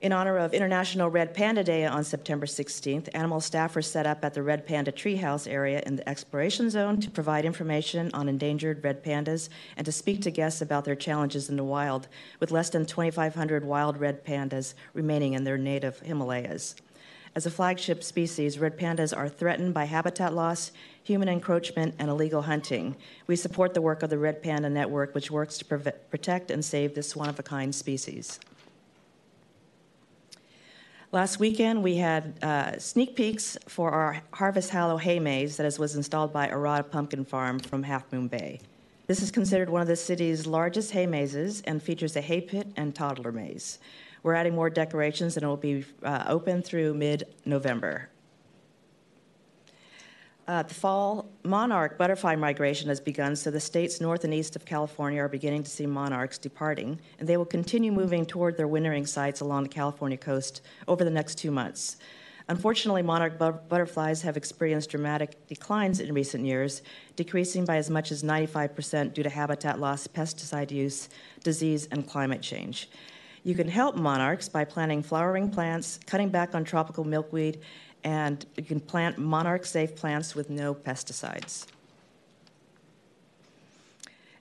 In 0.02 0.12
honor 0.12 0.36
of 0.36 0.52
International 0.52 1.08
Red 1.08 1.32
Panda 1.32 1.64
Day 1.64 1.86
on 1.86 2.04
September 2.04 2.44
16th, 2.44 3.08
animal 3.14 3.40
staff 3.40 3.74
were 3.74 3.80
set 3.80 4.06
up 4.06 4.22
at 4.26 4.34
the 4.34 4.42
Red 4.42 4.66
Panda 4.66 4.92
Treehouse 4.92 5.50
area 5.50 5.82
in 5.86 5.96
the 5.96 6.06
exploration 6.06 6.68
zone 6.68 7.00
to 7.00 7.10
provide 7.10 7.46
information 7.46 8.10
on 8.12 8.28
endangered 8.28 8.84
red 8.84 9.02
pandas 9.02 9.48
and 9.74 9.86
to 9.86 9.92
speak 9.92 10.20
to 10.20 10.30
guests 10.30 10.60
about 10.60 10.84
their 10.84 10.94
challenges 10.94 11.48
in 11.48 11.56
the 11.56 11.64
wild, 11.64 12.08
with 12.40 12.50
less 12.50 12.68
than 12.68 12.84
2,500 12.84 13.64
wild 13.64 13.96
red 13.96 14.22
pandas 14.22 14.74
remaining 14.92 15.32
in 15.32 15.44
their 15.44 15.56
native 15.56 16.00
Himalayas. 16.00 16.76
As 17.34 17.46
a 17.46 17.50
flagship 17.50 18.04
species, 18.04 18.58
red 18.58 18.78
pandas 18.78 19.16
are 19.16 19.30
threatened 19.30 19.72
by 19.72 19.86
habitat 19.86 20.34
loss, 20.34 20.72
human 21.04 21.28
encroachment, 21.28 21.94
and 21.98 22.10
illegal 22.10 22.42
hunting. 22.42 22.96
We 23.26 23.36
support 23.36 23.72
the 23.72 23.80
work 23.80 24.02
of 24.02 24.10
the 24.10 24.18
Red 24.18 24.42
Panda 24.42 24.68
Network, 24.68 25.14
which 25.14 25.30
works 25.30 25.56
to 25.58 25.64
protect 25.64 26.50
and 26.50 26.62
save 26.62 26.94
this 26.94 27.16
one 27.16 27.30
of 27.30 27.38
a 27.38 27.42
kind 27.42 27.74
species. 27.74 28.38
Last 31.12 31.38
weekend, 31.38 31.84
we 31.84 31.96
had 31.96 32.34
uh, 32.42 32.78
sneak 32.78 33.14
peeks 33.14 33.56
for 33.68 33.92
our 33.92 34.22
Harvest 34.32 34.70
Hallow 34.70 34.96
hay 34.96 35.20
maze 35.20 35.56
that 35.56 35.78
was 35.78 35.94
installed 35.94 36.32
by 36.32 36.48
Arata 36.48 36.90
Pumpkin 36.90 37.24
Farm 37.24 37.60
from 37.60 37.84
Half 37.84 38.12
Moon 38.12 38.26
Bay. 38.26 38.60
This 39.06 39.22
is 39.22 39.30
considered 39.30 39.70
one 39.70 39.80
of 39.80 39.86
the 39.86 39.94
city's 39.94 40.48
largest 40.48 40.90
hay 40.90 41.06
mazes 41.06 41.62
and 41.62 41.80
features 41.80 42.16
a 42.16 42.20
hay 42.20 42.40
pit 42.40 42.66
and 42.74 42.92
toddler 42.92 43.30
maze. 43.30 43.78
We're 44.24 44.34
adding 44.34 44.56
more 44.56 44.68
decorations 44.68 45.36
and 45.36 45.44
it 45.44 45.46
will 45.46 45.56
be 45.56 45.84
uh, 46.02 46.24
open 46.26 46.60
through 46.60 46.94
mid 46.94 47.22
November. 47.44 48.08
Uh, 50.48 50.62
the 50.62 50.74
fall 50.74 51.28
monarch 51.42 51.98
butterfly 51.98 52.36
migration 52.36 52.88
has 52.88 53.00
begun, 53.00 53.34
so 53.34 53.50
the 53.50 53.58
states 53.58 54.00
north 54.00 54.22
and 54.22 54.32
east 54.32 54.54
of 54.54 54.64
California 54.64 55.20
are 55.20 55.28
beginning 55.28 55.64
to 55.64 55.70
see 55.70 55.86
monarchs 55.86 56.38
departing, 56.38 57.00
and 57.18 57.28
they 57.28 57.36
will 57.36 57.44
continue 57.44 57.90
moving 57.90 58.24
toward 58.24 58.56
their 58.56 58.68
wintering 58.68 59.06
sites 59.06 59.40
along 59.40 59.64
the 59.64 59.68
California 59.68 60.16
coast 60.16 60.60
over 60.86 61.02
the 61.02 61.10
next 61.10 61.34
two 61.34 61.50
months. 61.50 61.96
Unfortunately, 62.48 63.02
monarch 63.02 63.40
bu- 63.40 63.58
butterflies 63.68 64.22
have 64.22 64.36
experienced 64.36 64.90
dramatic 64.90 65.48
declines 65.48 65.98
in 65.98 66.14
recent 66.14 66.44
years, 66.44 66.82
decreasing 67.16 67.64
by 67.64 67.76
as 67.76 67.90
much 67.90 68.12
as 68.12 68.22
95% 68.22 69.14
due 69.14 69.24
to 69.24 69.30
habitat 69.30 69.80
loss, 69.80 70.06
pesticide 70.06 70.70
use, 70.70 71.08
disease, 71.42 71.88
and 71.90 72.06
climate 72.06 72.40
change. 72.40 72.88
You 73.42 73.56
can 73.56 73.68
help 73.68 73.96
monarchs 73.96 74.48
by 74.48 74.64
planting 74.64 75.02
flowering 75.02 75.50
plants, 75.50 75.98
cutting 76.06 76.28
back 76.28 76.54
on 76.54 76.64
tropical 76.64 77.02
milkweed, 77.02 77.60
and 78.06 78.46
you 78.56 78.62
can 78.62 78.78
plant 78.78 79.18
monarch 79.18 79.66
safe 79.66 79.96
plants 79.96 80.36
with 80.36 80.48
no 80.48 80.72
pesticides. 80.72 81.66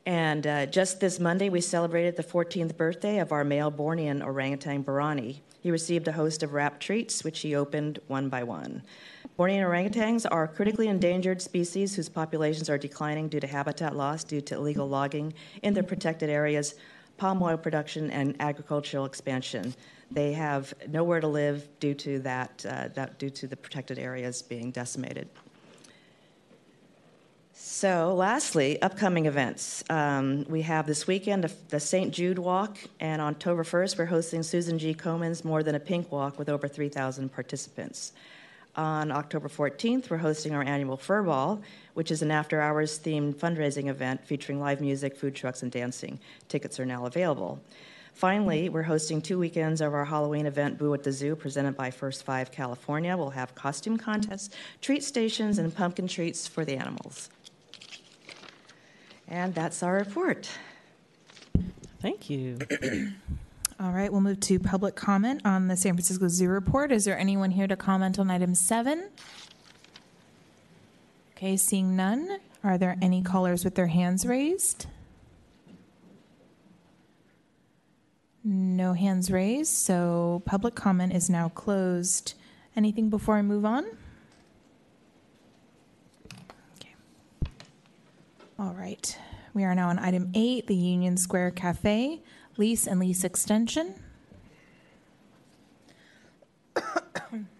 And 0.05 0.45
uh, 0.45 0.67
just 0.67 0.99
this 0.99 1.19
Monday, 1.19 1.49
we 1.49 1.61
celebrated 1.61 2.15
the 2.15 2.23
14th 2.23 2.77
birthday 2.77 3.17
of 3.17 3.31
our 3.31 3.43
male 3.43 3.71
Bornean 3.71 4.23
orangutan, 4.23 4.83
Barani. 4.83 5.39
He 5.61 5.71
received 5.71 6.07
a 6.07 6.11
host 6.11 6.43
of 6.43 6.53
wrapped 6.53 6.79
treats, 6.79 7.23
which 7.23 7.39
he 7.39 7.55
opened 7.55 7.97
one 8.05 8.29
by 8.29 8.43
one. 8.43 8.83
Bornean 9.39 9.65
orangutans 9.65 10.27
are 10.29 10.47
critically 10.47 10.87
endangered 10.87 11.41
species 11.41 11.95
whose 11.95 12.07
populations 12.07 12.69
are 12.69 12.77
declining 12.77 13.29
due 13.29 13.39
to 13.39 13.47
habitat 13.47 13.95
loss 13.95 14.23
due 14.23 14.41
to 14.41 14.53
illegal 14.53 14.87
logging 14.87 15.33
in 15.63 15.73
their 15.73 15.81
protected 15.81 16.29
areas, 16.29 16.75
palm 17.17 17.41
oil 17.41 17.57
production, 17.57 18.11
and 18.11 18.35
agricultural 18.39 19.05
expansion. 19.05 19.73
They 20.11 20.33
have 20.33 20.73
nowhere 20.87 21.19
to 21.19 21.27
live 21.27 21.67
due 21.79 21.93
to 21.95 22.19
that, 22.19 22.65
uh, 22.67 22.89
that 22.93 23.17
due 23.19 23.29
to 23.31 23.47
the 23.47 23.57
protected 23.57 23.99
areas 23.99 24.41
being 24.41 24.71
decimated. 24.71 25.27
So, 27.57 28.13
lastly, 28.13 28.81
upcoming 28.81 29.25
events. 29.25 29.83
Um, 29.89 30.45
we 30.47 30.61
have 30.61 30.85
this 30.85 31.07
weekend 31.07 31.49
the 31.69 31.79
St. 31.79 32.13
Jude 32.13 32.37
Walk, 32.37 32.77
and 32.99 33.21
on 33.21 33.33
October 33.33 33.63
1st, 33.63 33.97
we're 33.97 34.05
hosting 34.05 34.43
Susan 34.43 34.77
G. 34.77 34.93
Komen's 34.93 35.43
More 35.43 35.63
Than 35.63 35.75
a 35.75 35.79
Pink 35.79 36.11
Walk 36.11 36.37
with 36.37 36.47
over 36.47 36.67
3,000 36.67 37.29
participants. 37.33 38.13
On 38.75 39.09
October 39.11 39.47
14th, 39.47 40.09
we're 40.09 40.17
hosting 40.17 40.53
our 40.53 40.63
annual 40.63 40.97
Fur 40.97 41.23
Ball, 41.23 41.61
which 41.93 42.11
is 42.11 42.21
an 42.21 42.29
after 42.29 42.59
hours 42.61 42.99
themed 42.99 43.35
fundraising 43.35 43.87
event 43.87 44.25
featuring 44.25 44.59
live 44.59 44.81
music, 44.81 45.15
food 45.15 45.33
trucks, 45.33 45.63
and 45.63 45.71
dancing. 45.71 46.19
Tickets 46.49 46.77
are 46.79 46.85
now 46.85 47.05
available. 47.05 47.61
Finally, 48.15 48.69
we're 48.69 48.81
hosting 48.81 49.21
two 49.21 49.37
weekends 49.37 49.81
of 49.81 49.93
our 49.93 50.05
Halloween 50.05 50.45
event, 50.45 50.77
Boo 50.77 50.93
at 50.93 51.03
the 51.03 51.11
Zoo, 51.11 51.35
presented 51.35 51.75
by 51.75 51.91
First 51.91 52.23
Five 52.23 52.49
California. 52.49 53.15
We'll 53.17 53.31
have 53.31 53.53
costume 53.55 53.97
contests, 53.97 54.55
treat 54.79 55.03
stations, 55.03 55.57
and 55.57 55.75
pumpkin 55.75 56.07
treats 56.07 56.47
for 56.47 56.63
the 56.63 56.77
animals. 56.77 57.29
And 59.27 59.53
that's 59.53 59.83
our 59.83 59.95
report. 59.95 60.49
Thank 61.99 62.29
you. 62.29 62.57
All 63.81 63.91
right, 63.91 64.09
we'll 64.09 64.21
move 64.21 64.39
to 64.39 64.59
public 64.59 64.95
comment 64.95 65.41
on 65.43 65.67
the 65.67 65.75
San 65.75 65.95
Francisco 65.95 66.29
Zoo 66.29 66.47
report. 66.47 66.93
Is 66.93 67.03
there 67.03 67.19
anyone 67.19 67.51
here 67.51 67.67
to 67.67 67.75
comment 67.75 68.17
on 68.17 68.31
item 68.31 68.55
seven? 68.55 69.09
Okay, 71.35 71.57
seeing 71.57 71.97
none. 71.97 72.39
Are 72.63 72.77
there 72.77 72.95
any 73.01 73.21
callers 73.21 73.65
with 73.65 73.75
their 73.75 73.87
hands 73.87 74.25
raised? 74.25 74.87
No 78.47 78.93
hands 78.93 79.31
raised, 79.31 79.73
so 79.73 80.43
public 80.45 80.75
comment 80.75 81.11
is 81.13 81.31
now 81.31 81.49
closed. 81.49 82.35
Anything 82.75 83.09
before 83.09 83.37
I 83.37 83.41
move 83.41 83.65
on? 83.65 83.85
Okay. 86.79 86.93
All 88.59 88.75
right. 88.75 89.17
We 89.55 89.63
are 89.63 89.73
now 89.73 89.89
on 89.89 89.97
item 89.97 90.29
eight, 90.35 90.67
the 90.67 90.75
Union 90.75 91.17
Square 91.17 91.51
Cafe, 91.51 92.21
lease 92.55 92.85
and 92.85 92.99
lease 92.99 93.23
extension. 93.23 93.95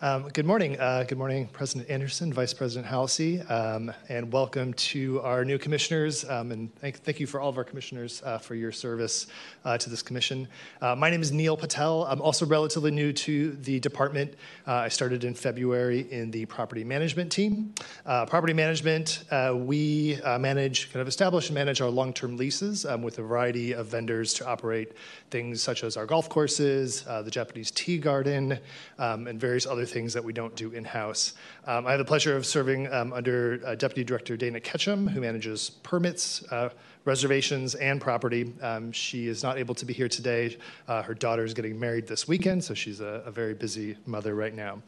Um, 0.00 0.28
good 0.28 0.46
morning. 0.46 0.78
Uh, 0.78 1.04
good 1.08 1.18
morning, 1.18 1.48
President 1.48 1.90
Anderson, 1.90 2.32
Vice 2.32 2.54
President 2.54 2.86
Hallisey, 2.88 3.40
um, 3.50 3.92
and 4.08 4.32
welcome 4.32 4.72
to 4.74 5.20
our 5.22 5.44
new 5.44 5.58
commissioners. 5.58 6.24
Um, 6.24 6.52
and 6.52 6.72
thank, 6.76 6.98
thank, 6.98 7.18
you 7.18 7.26
for 7.26 7.40
all 7.40 7.48
of 7.48 7.58
our 7.58 7.64
commissioners 7.64 8.22
uh, 8.24 8.38
for 8.38 8.54
your 8.54 8.70
service 8.70 9.26
uh, 9.64 9.76
to 9.76 9.90
this 9.90 10.00
commission. 10.00 10.46
Uh, 10.80 10.94
my 10.94 11.10
name 11.10 11.20
is 11.20 11.32
Neil 11.32 11.56
Patel. 11.56 12.04
I'm 12.04 12.22
also 12.22 12.46
relatively 12.46 12.92
new 12.92 13.12
to 13.12 13.50
the 13.54 13.80
department. 13.80 14.34
Uh, 14.68 14.74
I 14.74 14.88
started 14.88 15.24
in 15.24 15.34
February 15.34 16.06
in 16.12 16.30
the 16.30 16.46
property 16.46 16.84
management 16.84 17.32
team. 17.32 17.74
Uh, 18.06 18.24
property 18.24 18.52
management, 18.52 19.24
we 19.52 20.20
manage, 20.24 20.92
kind 20.92 21.02
of 21.02 21.08
establish 21.08 21.48
and 21.48 21.56
manage 21.56 21.80
our 21.80 21.90
long-term 21.90 22.36
leases 22.36 22.86
um, 22.86 23.02
with 23.02 23.18
a 23.18 23.22
variety 23.22 23.72
of 23.72 23.88
vendors 23.88 24.32
to 24.34 24.46
operate 24.46 24.92
things 25.30 25.60
such 25.60 25.82
as 25.82 25.96
our 25.96 26.06
golf 26.06 26.28
courses, 26.28 27.02
the 27.02 27.30
Japanese 27.32 27.72
tea 27.72 27.98
garden, 27.98 28.60
um, 29.00 29.26
and 29.26 29.40
various 29.40 29.66
other 29.66 29.87
things 29.88 30.12
that 30.12 30.22
we 30.22 30.32
don't 30.32 30.54
do 30.54 30.70
in-house. 30.70 31.34
Um, 31.66 31.86
I 31.86 31.90
have 31.92 31.98
the 31.98 32.04
pleasure 32.04 32.36
of 32.36 32.46
serving 32.46 32.92
um, 32.92 33.12
under 33.12 33.60
uh, 33.64 33.74
Deputy 33.74 34.04
Director 34.04 34.36
Dana 34.36 34.60
Ketchum, 34.60 35.08
who 35.08 35.20
manages 35.20 35.70
permits, 35.82 36.44
uh, 36.52 36.70
reservations, 37.04 37.74
and 37.74 38.00
property. 38.00 38.52
Um, 38.62 38.92
she 38.92 39.26
is 39.26 39.42
not 39.42 39.58
able 39.58 39.74
to 39.74 39.84
be 39.84 39.92
here 39.92 40.08
today. 40.08 40.56
Uh, 40.86 41.02
her 41.02 41.14
daughter 41.14 41.44
is 41.44 41.54
getting 41.54 41.78
married 41.78 42.06
this 42.06 42.28
weekend, 42.28 42.62
so 42.62 42.74
she's 42.74 43.00
a, 43.00 43.22
a 43.26 43.30
very 43.30 43.54
busy 43.54 43.96
mother 44.06 44.34
right 44.34 44.54
now. 44.54 44.82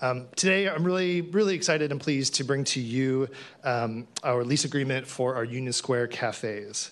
Um, 0.00 0.26
today, 0.36 0.68
I'm 0.68 0.84
really, 0.84 1.22
really 1.22 1.54
excited 1.54 1.90
and 1.90 2.00
pleased 2.00 2.34
to 2.34 2.44
bring 2.44 2.64
to 2.64 2.80
you 2.80 3.28
um, 3.62 4.06
our 4.22 4.44
lease 4.44 4.64
agreement 4.64 5.06
for 5.06 5.34
our 5.34 5.44
Union 5.44 5.72
Square 5.72 6.08
cafes. 6.08 6.90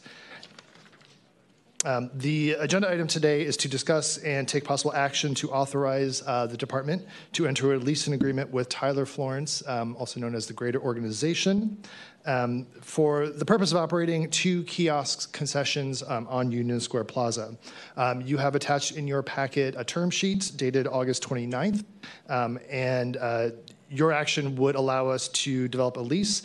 Um, 1.85 2.11
the 2.15 2.53
agenda 2.53 2.89
item 2.89 3.09
today 3.09 3.43
is 3.43 3.57
to 3.59 3.69
discuss 3.69 4.19
and 4.19 4.47
take 4.47 4.65
possible 4.65 4.95
action 4.95 5.35
to 5.37 5.51
authorize 5.51 6.23
uh, 6.27 6.47
the 6.47 6.57
department 6.57 7.05
to 7.33 7.49
enter 7.49 7.75
a 7.75 7.79
leasing 7.79 8.15
agreement 8.15 8.51
with 8.51 8.69
Tyler 8.69 9.05
Florence, 9.05 9.67
um, 9.67 9.97
also 9.97 10.21
known 10.21 10.35
as 10.35 10.47
the 10.47 10.53
Greater 10.53 10.81
Organization, 10.81 11.83
um, 12.25 12.67
for 12.81 13.29
the 13.29 13.45
purpose 13.45 13.73
of 13.73 13.79
operating 13.79 14.31
two 14.31 14.63
kiosks 14.65 15.27
concessions 15.27 16.05
um, 16.05 16.29
on 16.29 16.53
Union 16.53 16.79
Square 16.79 17.05
Plaza. 17.05 17.57
Um, 17.97 18.21
you 18.21 18.37
have 18.37 18.55
attached 18.55 18.97
in 18.97 19.09
your 19.09 19.25
packet 19.25 19.75
a 19.77 19.83
term 19.83 20.11
sheet 20.11 20.53
dated 20.55 20.87
August 20.87 21.25
29th, 21.25 21.85
um, 22.29 22.61
and 22.71 23.17
uh, 23.17 23.51
your 23.91 24.13
action 24.13 24.55
would 24.55 24.77
allow 24.77 25.09
us 25.09 25.27
to 25.29 25.67
develop 25.67 25.97
a 25.97 26.01
lease 26.01 26.43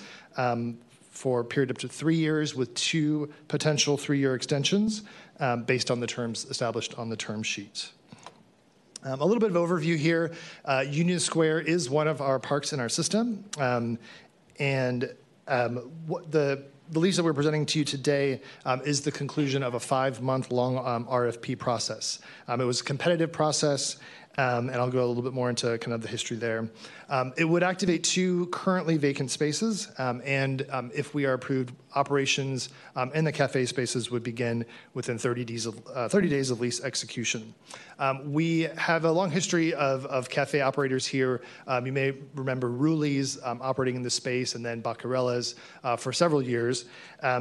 for 1.18 1.40
a 1.40 1.44
period 1.44 1.72
up 1.72 1.80
to 1.80 1.88
three 1.88 2.16
years 2.16 2.54
with 2.54 2.72
two 2.76 3.28
potential 3.48 3.98
three 3.98 4.20
year 4.20 4.36
extensions 4.36 5.02
um, 5.40 5.64
based 5.64 5.92
on 5.92 6.00
the 6.00 6.08
terms 6.08 6.46
established 6.46 6.98
on 6.98 7.10
the 7.10 7.18
term 7.18 7.44
sheet. 7.44 7.90
Um, 9.04 9.22
a 9.22 9.26
little 9.26 9.40
bit 9.40 9.56
of 9.56 9.56
overview 9.56 9.98
here. 9.98 10.32
Uh, 10.66 10.84
Union 10.88 11.20
Square 11.20 11.62
is 11.62 11.90
one 11.90 12.08
of 12.08 12.22
our 12.22 12.40
parks 12.40 12.74
in 12.74 12.80
our 12.80 12.90
system. 12.90 13.46
Um, 13.58 14.00
and 14.60 15.14
um, 15.48 15.78
what 16.08 16.32
the, 16.32 16.66
the 16.90 17.00
lease 17.00 17.18
that 17.18 17.24
we're 17.24 17.34
presenting 17.34 17.66
to 17.68 17.80
you 17.80 17.86
today 17.86 18.42
um, 18.66 18.82
is 18.86 19.02
the 19.02 19.12
conclusion 19.12 19.64
of 19.64 19.76
a 19.76 19.80
five 19.80 20.22
month 20.22 20.52
long 20.52 20.78
um, 20.80 21.06
RFP 21.06 21.58
process. 21.58 22.20
Um, 22.48 22.60
it 22.60 22.66
was 22.66 22.82
a 22.82 22.84
competitive 22.84 23.32
process. 23.32 23.98
Um, 24.40 24.70
and 24.70 24.76
I'll 24.78 24.92
go 24.92 25.04
a 25.04 25.08
little 25.08 25.24
bit 25.24 25.34
more 25.34 25.50
into 25.50 25.80
kind 25.80 25.94
of 25.94 26.04
the 26.04 26.08
history 26.08 26.38
there. 26.38 26.70
Um, 27.10 27.34
it 27.38 27.46
would 27.46 27.64
activate 27.64 28.04
two 28.04 28.46
currently 28.48 28.98
vacant 28.98 29.32
spaces, 29.32 29.90
um, 29.98 30.22
and 30.24 30.64
um, 30.70 30.92
if 30.94 31.16
we 31.16 31.26
are 31.26 31.34
approved, 31.34 31.74
operations 31.96 32.70
um, 32.96 33.12
in 33.14 33.24
the 33.24 33.32
cafe 33.32 33.66
spaces 33.66 34.12
would 34.12 34.22
begin 34.22 34.64
within 34.94 35.18
30 35.18 35.44
days 35.44 35.66
of, 35.66 35.82
uh, 35.92 36.08
30 36.08 36.30
days 36.30 36.52
of 36.52 36.62
lease 36.62 36.84
execution. 36.84 37.56
Um, 37.98 38.32
we 38.32 38.68
have 38.78 39.06
a 39.06 39.12
long 39.12 39.32
history 39.32 39.74
of, 39.74 40.06
of 40.06 40.30
cafe 40.30 40.62
operators 40.62 41.08
here. 41.08 41.42
you 41.84 41.92
may 41.92 42.14
remember 42.36 42.70
Rulli's 42.70 43.40
operating 43.44 43.96
in 43.96 44.04
the 44.04 44.12
space, 44.12 44.54
and 44.54 44.64
then 44.64 44.82
Baccarella's 44.82 45.56
uh, 45.84 45.96
for 45.96 46.14
several 46.14 46.44
years. 46.44 46.86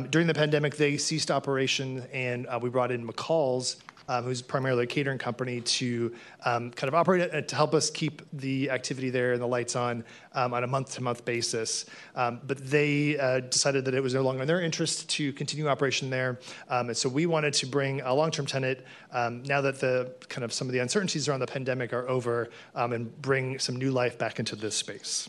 during 0.08 0.26
the 0.26 0.34
pandemic, 0.34 0.76
they 0.76 0.96
ceased 0.96 1.30
operation, 1.30 2.06
and 2.10 2.46
uh, 2.46 2.58
we 2.62 2.70
brought 2.70 2.90
in 2.90 3.06
McCall's 3.06 3.76
um, 4.08 4.24
who's 4.24 4.42
primarily 4.42 4.84
a 4.84 4.86
catering 4.86 5.18
company, 5.18 5.60
to 5.60 6.14
um, 6.44 6.70
kind 6.70 6.88
of 6.88 6.94
operate 6.94 7.22
it 7.22 7.48
to 7.48 7.56
help 7.56 7.74
us 7.74 7.90
keep 7.90 8.22
the 8.32 8.70
activity 8.70 9.10
there 9.10 9.32
and 9.32 9.42
the 9.42 9.46
lights 9.46 9.76
on 9.76 10.04
um, 10.34 10.54
on 10.54 10.64
a 10.64 10.66
month-to-month 10.66 11.24
basis. 11.24 11.86
Um, 12.14 12.40
but 12.46 12.58
they 12.58 13.18
uh, 13.18 13.40
decided 13.40 13.84
that 13.84 13.94
it 13.94 14.02
was 14.02 14.14
no 14.14 14.22
longer 14.22 14.42
in 14.42 14.48
their 14.48 14.60
interest 14.60 15.08
to 15.10 15.32
continue 15.32 15.68
operation 15.68 16.10
there, 16.10 16.38
um, 16.68 16.88
and 16.88 16.96
so 16.96 17.08
we 17.08 17.26
wanted 17.26 17.54
to 17.54 17.66
bring 17.66 18.00
a 18.00 18.12
long-term 18.12 18.46
tenant 18.46 18.80
um, 19.12 19.42
now 19.44 19.60
that 19.60 19.80
the 19.80 20.12
kind 20.28 20.44
of 20.44 20.52
some 20.52 20.68
of 20.68 20.72
the 20.72 20.80
uncertainties 20.80 21.28
around 21.28 21.40
the 21.40 21.46
pandemic 21.46 21.92
are 21.92 22.08
over, 22.08 22.50
and 22.74 23.22
bring 23.22 23.58
some 23.58 23.76
new 23.76 23.90
life 23.90 24.18
back 24.18 24.38
into 24.38 24.56
this 24.56 24.74
space. 24.74 25.28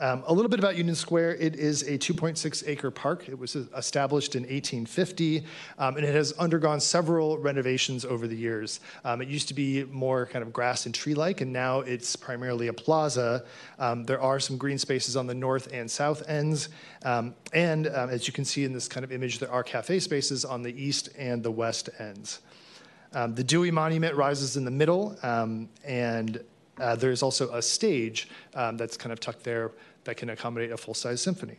Um, 0.00 0.22
a 0.28 0.32
little 0.32 0.48
bit 0.48 0.60
about 0.60 0.76
Union 0.76 0.94
Square. 0.94 1.34
It 1.36 1.56
is 1.56 1.82
a 1.82 1.98
2.6 1.98 2.62
acre 2.68 2.92
park. 2.92 3.28
It 3.28 3.36
was 3.36 3.56
established 3.56 4.36
in 4.36 4.42
1850, 4.42 5.44
um, 5.76 5.96
and 5.96 6.06
it 6.06 6.14
has 6.14 6.30
undergone 6.34 6.78
several 6.78 7.36
renovations 7.36 8.04
over 8.04 8.28
the 8.28 8.36
years. 8.36 8.78
Um, 9.04 9.20
it 9.20 9.26
used 9.26 9.48
to 9.48 9.54
be 9.54 9.82
more 9.86 10.26
kind 10.26 10.44
of 10.44 10.52
grass 10.52 10.86
and 10.86 10.94
tree 10.94 11.14
like, 11.14 11.40
and 11.40 11.52
now 11.52 11.80
it's 11.80 12.14
primarily 12.14 12.68
a 12.68 12.72
plaza. 12.72 13.44
Um, 13.80 14.04
there 14.04 14.20
are 14.20 14.38
some 14.38 14.56
green 14.56 14.78
spaces 14.78 15.16
on 15.16 15.26
the 15.26 15.34
north 15.34 15.68
and 15.72 15.90
south 15.90 16.28
ends, 16.28 16.68
um, 17.04 17.34
and 17.52 17.88
um, 17.88 18.08
as 18.08 18.28
you 18.28 18.32
can 18.32 18.44
see 18.44 18.62
in 18.62 18.72
this 18.72 18.86
kind 18.86 19.02
of 19.02 19.10
image, 19.10 19.40
there 19.40 19.50
are 19.50 19.64
cafe 19.64 19.98
spaces 19.98 20.44
on 20.44 20.62
the 20.62 20.80
east 20.80 21.08
and 21.18 21.42
the 21.42 21.50
west 21.50 21.90
ends. 21.98 22.38
the 23.12 23.42
Dewey 23.42 23.72
Monument 23.72 24.14
rises 24.14 24.56
in 24.56 24.64
the 24.64 24.70
middle, 24.70 25.18
and 25.84 26.40
uh, 26.78 26.94
there's 26.94 27.24
also 27.24 27.52
a 27.52 27.60
stage 27.60 28.28
that's 28.54 28.96
kind 28.96 29.12
of 29.12 29.18
tucked 29.18 29.42
there 29.42 29.72
that 30.04 30.16
can 30.16 30.30
accommodate 30.30 30.72
a 30.72 30.76
full-size 30.76 31.20
symphony. 31.20 31.58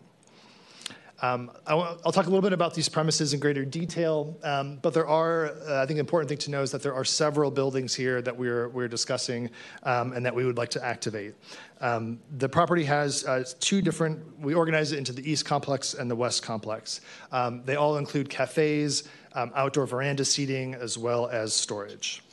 Um, 1.22 1.52
I 1.68 1.74
will 1.74 2.14
talk 2.14 2.28
a 2.28 2.30
little 2.30 2.42
bit 2.42 2.54
about 2.54 2.74
these 2.74 2.88
premises 2.88 3.34
in 3.34 3.42
greater 3.42 3.66
detail, 3.66 4.38
um, 4.42 4.80
but 4.82 4.94
there 4.94 5.08
are, 5.08 5.52
uh, 5.68 5.84
I 5.84 5.86
think, 5.86 6.00
important 6.00 6.30
thing 6.30 6.38
to 6.38 6.52
know 6.52 6.62
is 6.62 6.72
that 6.72 6.82
there 6.82 6.94
are 6.94 7.04
several 7.04 7.52
buildings 7.52 7.94
here 7.94 8.22
that 8.22 8.36
we're 8.36 8.70
we're 8.70 8.88
discussing 8.88 9.50
um, 9.84 10.14
and 10.14 10.26
that 10.26 10.34
we 10.34 10.46
would 10.46 10.58
like 10.58 10.70
to 10.70 10.86
activate. 10.86 11.36
Um, 11.82 12.20
the 12.38 12.48
property 12.48 12.86
has 12.86 13.26
uh, 13.26 13.44
two 13.60 13.82
different. 13.82 14.40
We 14.40 14.54
organize 14.54 14.94
it 14.94 14.98
into 14.98 15.12
the 15.12 15.30
east 15.30 15.44
complex 15.44 15.94
and 15.94 16.10
the 16.10 16.16
west 16.16 16.42
complex. 16.42 17.02
Um, 17.34 17.64
they 17.66 17.76
all 17.76 17.98
include 17.98 18.30
cafes, 18.30 19.04
um, 19.34 19.52
outdoor 19.56 19.88
veranda 19.88 20.24
seating, 20.24 20.74
as 20.74 20.98
well 20.98 21.28
as 21.28 21.54
storage. 21.54 22.24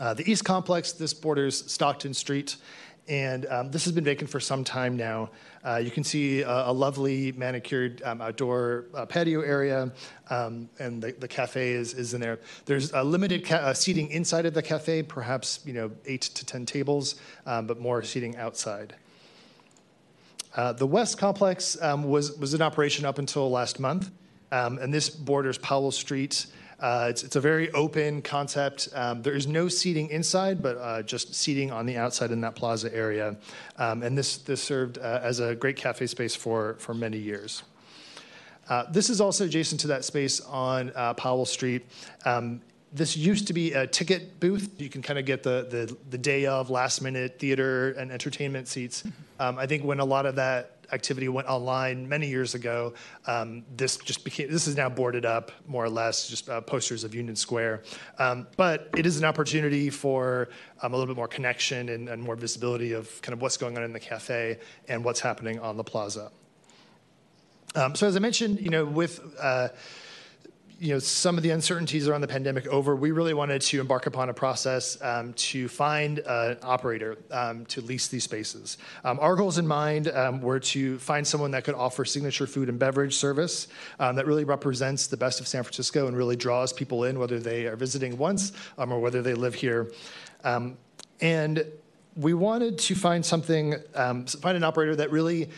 Uh, 0.00 0.14
the 0.14 0.28
East 0.28 0.46
Complex, 0.46 0.92
this 0.92 1.12
borders 1.12 1.70
Stockton 1.70 2.14
Street, 2.14 2.56
and 3.10 3.44
um, 3.46 3.70
this 3.72 3.84
has 3.84 3.92
been 3.92 4.04
vacant 4.04 4.30
for 4.30 4.38
some 4.38 4.62
time 4.62 4.96
now. 4.96 5.30
Uh, 5.66 5.76
you 5.76 5.90
can 5.90 6.04
see 6.04 6.42
a, 6.42 6.68
a 6.68 6.72
lovely 6.72 7.32
manicured 7.32 8.00
um, 8.04 8.22
outdoor 8.22 8.86
uh, 8.94 9.04
patio 9.04 9.40
area, 9.40 9.92
um, 10.30 10.70
and 10.78 11.02
the, 11.02 11.10
the, 11.18 11.26
cafe 11.26 11.72
is, 11.72 11.92
is 11.92 12.14
in 12.14 12.20
there. 12.20 12.38
There's 12.66 12.92
a 12.92 13.02
limited 13.02 13.50
uh, 13.50 13.74
seating 13.74 14.10
inside 14.10 14.46
of 14.46 14.54
the 14.54 14.62
cafe, 14.62 15.02
perhaps 15.02 15.58
you 15.66 15.72
know 15.72 15.90
eight 16.06 16.22
to 16.22 16.46
ten 16.46 16.64
tables, 16.64 17.16
um, 17.46 17.66
but 17.66 17.80
more 17.80 18.00
seating 18.04 18.36
outside. 18.36 18.94
Uh, 20.54 20.72
the 20.72 20.86
West 20.86 21.18
Complex 21.18 21.80
um, 21.82 22.04
was 22.04 22.38
was 22.38 22.54
in 22.54 22.62
operation 22.62 23.04
up 23.04 23.18
until 23.18 23.50
last 23.50 23.80
month, 23.80 24.12
um, 24.52 24.78
and 24.78 24.94
this 24.94 25.10
borders 25.10 25.58
Powell 25.58 25.90
Street. 25.90 26.46
Uh, 26.80 27.08
it's, 27.10 27.22
it's, 27.22 27.36
a 27.36 27.40
very 27.40 27.70
open 27.72 28.22
concept. 28.22 28.88
Um, 28.94 29.20
there 29.22 29.34
is 29.34 29.46
no 29.46 29.68
seating 29.68 30.08
inside, 30.08 30.62
but 30.62 30.78
uh, 30.78 31.02
just 31.02 31.34
seating 31.34 31.70
on 31.70 31.84
the 31.84 31.98
outside 31.98 32.30
in 32.30 32.40
that 32.40 32.54
plaza 32.54 32.94
area. 32.94 33.36
Um, 33.76 34.02
and 34.02 34.16
this, 34.16 34.38
this 34.38 34.62
served 34.62 34.96
uh, 34.96 35.20
as 35.22 35.40
a 35.40 35.54
great 35.54 35.76
cafe 35.76 36.06
space 36.06 36.34
for, 36.34 36.76
for 36.78 36.94
many 36.94 37.18
years. 37.18 37.62
Uh, 38.70 38.84
this 38.90 39.10
is 39.10 39.20
also 39.20 39.44
adjacent 39.44 39.80
to 39.82 39.88
that 39.88 40.04
space 40.04 40.40
on 40.40 40.90
uh, 40.94 41.12
Powell 41.14 41.44
Street. 41.44 41.84
Um, 42.24 42.62
this 42.92 43.16
used 43.16 43.46
to 43.48 43.52
be 43.52 43.72
a 43.72 43.86
ticket 43.86 44.40
booth. 44.40 44.80
You 44.80 44.88
can 44.88 45.02
kind 45.02 45.18
of 45.18 45.24
get 45.24 45.42
the, 45.42 45.66
the, 45.68 45.96
the 46.08 46.18
day 46.18 46.46
of 46.46 46.70
last 46.70 47.02
minute 47.02 47.38
theater 47.38 47.92
and 47.92 48.10
entertainment 48.10 48.68
seats. 48.68 49.04
Um, 49.38 49.58
I 49.58 49.66
think 49.66 49.84
when 49.84 50.00
a 50.00 50.04
lot 50.04 50.24
of 50.24 50.36
that 50.36 50.79
activity 50.92 51.28
went 51.28 51.48
online 51.48 52.08
many 52.08 52.28
years 52.28 52.54
ago. 52.54 52.94
Um, 53.26 53.64
this 53.76 53.96
just 53.96 54.24
became, 54.24 54.50
this 54.50 54.66
is 54.66 54.76
now 54.76 54.88
boarded 54.88 55.24
up 55.24 55.52
more 55.66 55.84
or 55.84 55.90
less, 55.90 56.28
just 56.28 56.48
uh, 56.48 56.60
posters 56.60 57.04
of 57.04 57.14
Union 57.14 57.36
Square. 57.36 57.82
Um, 58.18 58.46
but 58.56 58.88
it 58.96 59.06
is 59.06 59.18
an 59.18 59.24
opportunity 59.24 59.90
for 59.90 60.48
um, 60.82 60.92
a 60.92 60.96
little 60.96 61.12
bit 61.12 61.16
more 61.16 61.28
connection 61.28 61.88
and, 61.88 62.08
and 62.08 62.22
more 62.22 62.36
visibility 62.36 62.92
of 62.92 63.20
kind 63.22 63.32
of 63.32 63.42
what's 63.42 63.56
going 63.56 63.76
on 63.76 63.84
in 63.84 63.92
the 63.92 64.00
cafe 64.00 64.58
and 64.88 65.04
what's 65.04 65.20
happening 65.20 65.58
on 65.58 65.76
the 65.76 65.84
plaza. 65.84 66.30
Um, 67.74 67.94
so 67.94 68.08
as 68.08 68.16
I 68.16 68.18
mentioned, 68.18 68.60
you 68.60 68.70
know, 68.70 68.84
with 68.84 69.20
uh, 69.40 69.68
you 70.80 70.94
know 70.94 70.98
some 70.98 71.36
of 71.36 71.42
the 71.42 71.50
uncertainties 71.50 72.08
around 72.08 72.22
the 72.22 72.28
pandemic 72.28 72.66
over, 72.68 72.96
we 72.96 73.10
really 73.10 73.34
wanted 73.34 73.60
to 73.60 73.80
embark 73.80 74.06
upon 74.06 74.30
a 74.30 74.34
process 74.34 74.96
um, 75.02 75.34
to 75.34 75.68
find 75.68 76.20
an 76.20 76.56
operator 76.62 77.18
um, 77.30 77.66
to 77.66 77.82
lease 77.82 78.08
these 78.08 78.24
spaces. 78.24 78.78
Um, 79.04 79.18
our 79.20 79.36
goals 79.36 79.58
in 79.58 79.66
mind 79.66 80.08
um, 80.08 80.40
were 80.40 80.58
to 80.60 80.98
find 80.98 81.26
someone 81.26 81.50
that 81.50 81.64
could 81.64 81.74
offer 81.74 82.06
signature 82.06 82.46
food 82.46 82.70
and 82.70 82.78
beverage 82.78 83.14
service 83.14 83.68
um, 83.98 84.16
that 84.16 84.26
really 84.26 84.44
represents 84.44 85.06
the 85.06 85.18
best 85.18 85.38
of 85.38 85.46
San 85.46 85.62
Francisco 85.62 86.08
and 86.08 86.16
really 86.16 86.36
draws 86.36 86.72
people 86.72 87.04
in, 87.04 87.18
whether 87.18 87.38
they 87.38 87.66
are 87.66 87.76
visiting 87.76 88.16
once 88.16 88.52
um, 88.78 88.90
or 88.90 89.00
whether 89.00 89.20
they 89.20 89.34
live 89.34 89.54
here. 89.54 89.92
and 91.20 91.64
we 92.16 92.34
wanted 92.34 92.76
to 92.76 92.94
find 92.94 93.24
something, 93.24 93.76
find 93.94 94.56
an 94.56 94.64
operator 94.64 94.96
that 94.96 95.12
really 95.12 95.50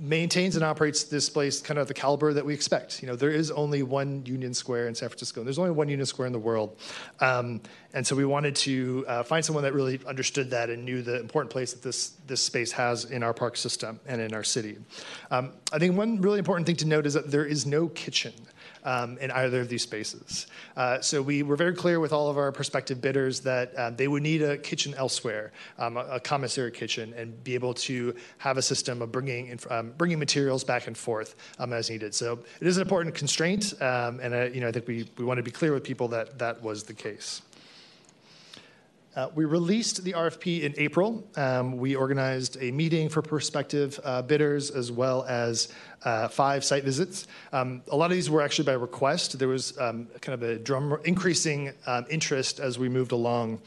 maintains 0.00 0.56
and 0.56 0.64
operates 0.64 1.04
this 1.04 1.28
place 1.30 1.60
kind 1.60 1.78
of 1.78 1.88
the 1.88 1.94
caliber 1.94 2.32
that 2.32 2.44
we 2.44 2.52
expect. 2.52 3.02
You 3.02 3.08
know, 3.08 3.16
there 3.16 3.30
is 3.30 3.50
only 3.50 3.82
one 3.82 4.24
Union 4.26 4.52
Square 4.52 4.88
in 4.88 4.94
San 4.94 5.08
Francisco, 5.08 5.40
and 5.40 5.46
there's 5.46 5.58
only 5.58 5.70
one 5.70 5.88
Union 5.88 6.06
Square 6.06 6.26
in 6.26 6.32
the 6.32 6.38
world. 6.38 6.76
Um, 7.20 7.60
and 7.92 8.06
so 8.06 8.16
we 8.16 8.24
wanted 8.24 8.56
to 8.56 9.04
uh, 9.06 9.22
find 9.22 9.44
someone 9.44 9.62
that 9.64 9.72
really 9.72 10.00
understood 10.06 10.50
that 10.50 10.68
and 10.70 10.84
knew 10.84 11.02
the 11.02 11.20
important 11.20 11.52
place 11.52 11.72
that 11.72 11.82
this, 11.82 12.14
this 12.26 12.40
space 12.40 12.72
has 12.72 13.04
in 13.04 13.22
our 13.22 13.32
park 13.32 13.56
system 13.56 14.00
and 14.06 14.20
in 14.20 14.34
our 14.34 14.44
city. 14.44 14.76
Um, 15.30 15.52
I 15.72 15.78
think 15.78 15.96
one 15.96 16.20
really 16.20 16.38
important 16.38 16.66
thing 16.66 16.76
to 16.76 16.86
note 16.86 17.06
is 17.06 17.14
that 17.14 17.30
there 17.30 17.46
is 17.46 17.66
no 17.66 17.88
kitchen 17.88 18.32
um, 18.84 19.18
in 19.18 19.30
either 19.30 19.60
of 19.60 19.68
these 19.68 19.82
spaces. 19.82 20.46
Uh, 20.76 21.00
so 21.00 21.22
we 21.22 21.42
were 21.42 21.56
very 21.56 21.74
clear 21.74 22.00
with 22.00 22.12
all 22.12 22.28
of 22.28 22.36
our 22.36 22.52
prospective 22.52 23.00
bidders 23.00 23.40
that 23.40 23.78
um, 23.78 23.96
they 23.96 24.08
would 24.08 24.22
need 24.22 24.42
a 24.42 24.58
kitchen 24.58 24.94
elsewhere, 24.94 25.52
um, 25.78 25.96
a, 25.96 26.00
a, 26.00 26.20
commissary 26.20 26.70
kitchen, 26.70 27.14
and 27.16 27.42
be 27.44 27.54
able 27.54 27.74
to 27.74 28.14
have 28.38 28.56
a 28.56 28.62
system 28.62 29.02
of 29.02 29.10
bringing 29.12 29.48
in, 29.48 29.58
um, 29.70 29.92
bringing 29.96 30.18
materials 30.18 30.64
back 30.64 30.86
and 30.86 30.96
forth 30.96 31.34
um, 31.58 31.72
as 31.72 31.90
needed. 31.90 32.14
So 32.14 32.40
it 32.60 32.66
is 32.66 32.76
an 32.76 32.82
important 32.82 33.14
constraint, 33.14 33.74
um, 33.80 34.20
and 34.20 34.34
uh, 34.34 34.44
you 34.44 34.60
know 34.60 34.68
I 34.68 34.72
think 34.72 34.86
we 34.86 35.08
we 35.16 35.24
want 35.24 35.38
to 35.38 35.42
be 35.42 35.50
clear 35.50 35.72
with 35.72 35.84
people 35.84 36.08
that 36.08 36.38
that 36.38 36.62
was 36.62 36.84
the 36.84 36.94
case. 36.94 37.42
Uh, 39.16 39.28
we 39.36 39.44
released 39.44 40.02
the 40.02 40.12
RFP 40.12 40.62
in 40.62 40.74
April. 40.76 41.24
Um, 41.36 41.76
we 41.76 41.94
organized 41.94 42.56
a 42.60 42.72
meeting 42.72 43.08
for 43.08 43.22
prospective 43.22 44.00
uh, 44.02 44.22
bidders 44.22 44.72
as 44.72 44.90
well 44.90 45.24
as 45.28 45.68
uh, 46.02 46.26
five 46.26 46.64
site 46.64 46.82
visits. 46.82 47.28
Um, 47.52 47.82
a 47.92 47.96
lot 47.96 48.10
of 48.10 48.16
these 48.16 48.28
were 48.28 48.42
actually 48.42 48.64
by 48.64 48.72
request. 48.72 49.38
There 49.38 49.46
was 49.46 49.78
um, 49.78 50.08
kind 50.20 50.34
of 50.34 50.42
a 50.42 50.58
drum 50.58 50.98
increasing 51.04 51.72
um, 51.86 52.06
interest 52.10 52.58
as 52.58 52.76
we 52.76 52.88
moved 52.88 53.12
along. 53.12 53.60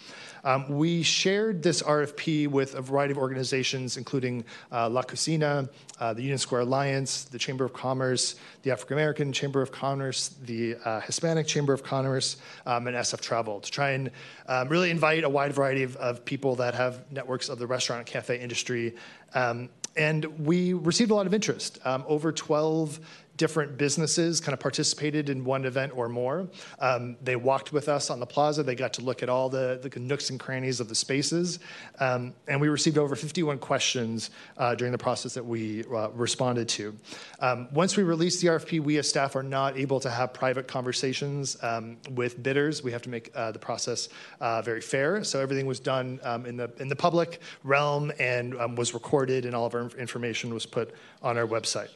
Um, 0.48 0.65
we 0.69 1.03
shared 1.03 1.61
this 1.61 1.84
RFP 1.84 2.48
with 2.48 2.76
a 2.76 2.82
variety 2.82 3.11
of 3.11 3.18
organizations, 3.18 3.98
including 3.98 4.45
uh, 4.72 4.90
La 4.90 5.02
Cocina, 5.02 5.68
uh, 5.99 6.14
the 6.14 6.22
Union 6.22 6.38
Square 6.38 6.61
Alliance, 6.61 7.26
the 7.26 7.38
Chamber 7.38 7.65
of 7.65 7.74
Commerce, 7.74 8.36
the 8.64 8.72
African 8.72 8.94
American 8.95 9.34
Chamber 9.34 9.61
of 9.61 9.74
Commerce, 9.74 10.30
the 10.45 10.78
uh, 10.86 11.02
Hispanic 11.02 11.48
Chamber 11.48 11.74
of 11.74 11.84
Commerce, 11.84 12.38
um, 12.65 12.88
and 12.88 12.95
SF 12.95 13.19
Travel 13.19 13.60
to 13.60 13.69
try 13.69 13.90
and 13.90 14.10
um, 14.48 14.69
really 14.69 14.90
invite 14.90 15.26
a 15.26 15.30
wide 15.30 15.52
variety 15.52 15.84
of, 15.84 15.98
of, 15.98 16.24
people 16.24 16.56
that 16.56 16.74
have 16.74 17.11
networks 17.11 17.49
of 17.49 17.60
the 17.60 17.68
restaurant 17.68 17.99
and 17.99 18.07
cafe 18.07 18.40
industry 18.40 18.95
um, 19.34 19.68
and 19.98 20.26
we 20.45 20.74
received 20.74 21.11
a 21.11 21.15
lot 21.15 21.26
of 21.26 21.34
interest. 21.34 21.80
Um, 21.84 22.06
over 22.07 22.32
12 22.32 22.99
different 23.38 23.77
businesses 23.77 24.41
kind 24.41 24.53
of 24.53 24.59
participated 24.59 25.30
in 25.30 25.45
one 25.45 25.65
event 25.65 25.93
or 25.95 26.09
more. 26.09 26.47
Um, 26.80 27.15
they 27.22 27.35
walked 27.35 27.72
with 27.72 27.88
us 27.88 28.09
on 28.09 28.19
the 28.19 28.26
plaza. 28.26 28.64
They 28.64 28.76
got 28.76 28.93
to 28.93 29.01
look 29.01 29.23
at 29.23 29.30
all 29.30 29.49
the, 29.49 29.80
the 29.81 29.99
nooks 29.99 30.30
and 30.30 30.39
crannies 30.39 30.80
of 30.80 30.89
the 30.89 30.95
spaces. 30.95 31.59
Um, 31.99 32.34
and 32.47 32.59
we 32.59 32.68
received 32.68 32.97
over 32.97 33.15
51 33.15 33.59
questions 33.59 34.31
uh, 34.57 34.76
during 34.76 34.91
the 34.91 34.97
process 34.97 35.34
that 35.35 35.45
we 35.45 35.84
uh, 35.85 36.09
responded 36.09 36.68
to. 36.69 36.95
Um, 37.39 37.68
once 37.72 37.95
we 37.95 38.03
release 38.03 38.41
the 38.41 38.47
RFP, 38.47 38.81
we 38.81 38.97
as 38.97 39.07
staff 39.07 39.35
are 39.35 39.43
not 39.43 39.77
able 39.77 39.99
to 39.99 40.09
have 40.09 40.34
private 40.34 40.68
conversations 40.68 41.57
um, 41.61 41.97
with 42.11 42.41
bidders. 42.41 42.84
We 42.84 42.91
have 42.91 43.01
to 43.03 43.09
make 43.09 43.31
uh, 43.35 43.51
the 43.51 43.59
process 43.59 44.09
uh, 44.41 44.61
very 44.61 44.81
fair. 44.81 45.23
So 45.23 45.39
everything 45.39 45.65
was 45.65 45.80
done 45.80 46.19
um, 46.23 46.45
in, 46.45 46.57
the, 46.57 46.72
in 46.80 46.88
the 46.88 46.95
public 46.95 47.41
realm 47.64 48.11
and 48.19 48.55
um, 48.59 48.76
was 48.76 48.93
recorded, 48.93 49.45
and 49.45 49.55
all 49.55 49.65
of 49.65 49.76
our 49.76 49.89
information 49.97 50.53
was 50.53 50.65
put 50.65 50.93
on 51.22 51.38
our 51.38 51.47
website. 51.47 51.89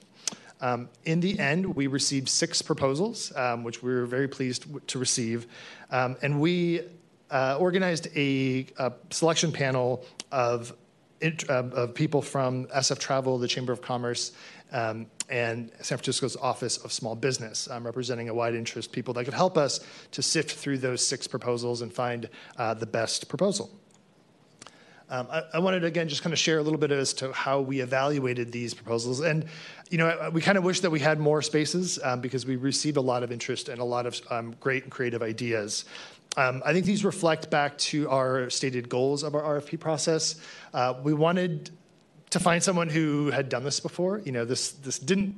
Um, 0.61 0.89
in 1.05 1.19
the 1.19 1.37
end, 1.39 1.75
we 1.75 1.87
received 1.87 2.29
six 2.29 2.61
proposals, 2.61 3.35
um, 3.35 3.63
which 3.63 3.81
we 3.81 3.91
were 3.91 4.05
very 4.05 4.27
pleased 4.27 4.65
to 4.87 4.99
receive. 4.99 5.47
Um, 5.89 6.15
and 6.21 6.39
we 6.39 6.81
uh, 7.31 7.57
organized 7.59 8.07
a, 8.15 8.67
a, 8.77 8.93
selection 9.09 9.51
panel 9.51 10.05
of, 10.31 10.73
uh, 11.23 11.29
of 11.49 11.95
people 11.95 12.21
from 12.21 12.65
SF 12.67 12.99
Travel, 12.99 13.39
the 13.39 13.47
Chamber 13.47 13.73
of 13.73 13.81
Commerce, 13.81 14.33
um, 14.71 15.07
and 15.29 15.71
San 15.81 15.97
Francisco's 15.97 16.35
Office 16.35 16.77
of 16.77 16.91
Small 16.91 17.15
Business, 17.15 17.69
um, 17.69 17.85
representing 17.85 18.29
a 18.29 18.33
wide 18.33 18.53
interest 18.53 18.91
people 18.91 19.13
that 19.15 19.25
could 19.25 19.33
help 19.33 19.57
us 19.57 19.79
to 20.11 20.21
sift 20.21 20.51
through 20.51 20.77
those 20.77 21.05
six 21.05 21.27
proposals 21.27 21.81
and 21.81 21.91
find 21.91 22.29
uh, 22.57 22.73
the 22.73 22.85
best 22.85 23.27
proposal. 23.27 23.69
Um, 25.11 25.27
I, 25.29 25.43
I, 25.55 25.59
wanted 25.59 25.81
to 25.81 25.87
again 25.87 26.07
just 26.07 26.23
kind 26.23 26.31
of 26.31 26.39
share 26.39 26.57
a 26.57 26.63
little 26.63 26.79
bit 26.79 26.89
as 26.89 27.13
to 27.15 27.33
how 27.33 27.59
we 27.59 27.81
evaluated 27.81 28.49
these 28.51 28.73
proposals, 28.73 29.19
and 29.19 29.45
you 29.89 29.97
know 29.97 30.29
we 30.31 30.39
kind 30.39 30.57
of 30.57 30.63
wish 30.63 30.79
that 30.79 30.89
we 30.89 31.01
had 31.01 31.19
more 31.19 31.41
spaces 31.41 31.99
um, 32.01 32.21
because 32.21 32.45
we 32.45 32.55
received 32.55 32.95
a 32.95 33.01
lot 33.01 33.21
of 33.21 33.29
interest 33.29 33.67
and 33.67 33.81
a 33.81 33.83
lot 33.83 34.05
of 34.05 34.19
um, 34.29 34.55
great 34.61 34.83
and 34.83 34.91
creative 34.91 35.21
ideas. 35.21 35.83
Um, 36.37 36.63
I 36.65 36.71
think 36.71 36.85
these 36.85 37.03
reflect 37.03 37.49
back 37.49 37.77
to 37.79 38.09
our 38.09 38.49
stated 38.49 38.87
goals 38.87 39.23
of 39.23 39.35
our 39.35 39.59
RFP 39.59 39.81
process. 39.81 40.35
Uh, 40.73 40.93
we 41.03 41.13
wanted 41.13 41.71
to 42.29 42.39
find 42.39 42.63
someone 42.63 42.87
who 42.87 43.31
had 43.31 43.49
done 43.49 43.65
this 43.65 43.81
before. 43.81 44.19
You 44.19 44.31
know, 44.31 44.45
this 44.45 44.71
this 44.71 44.97
didn't 44.97 45.35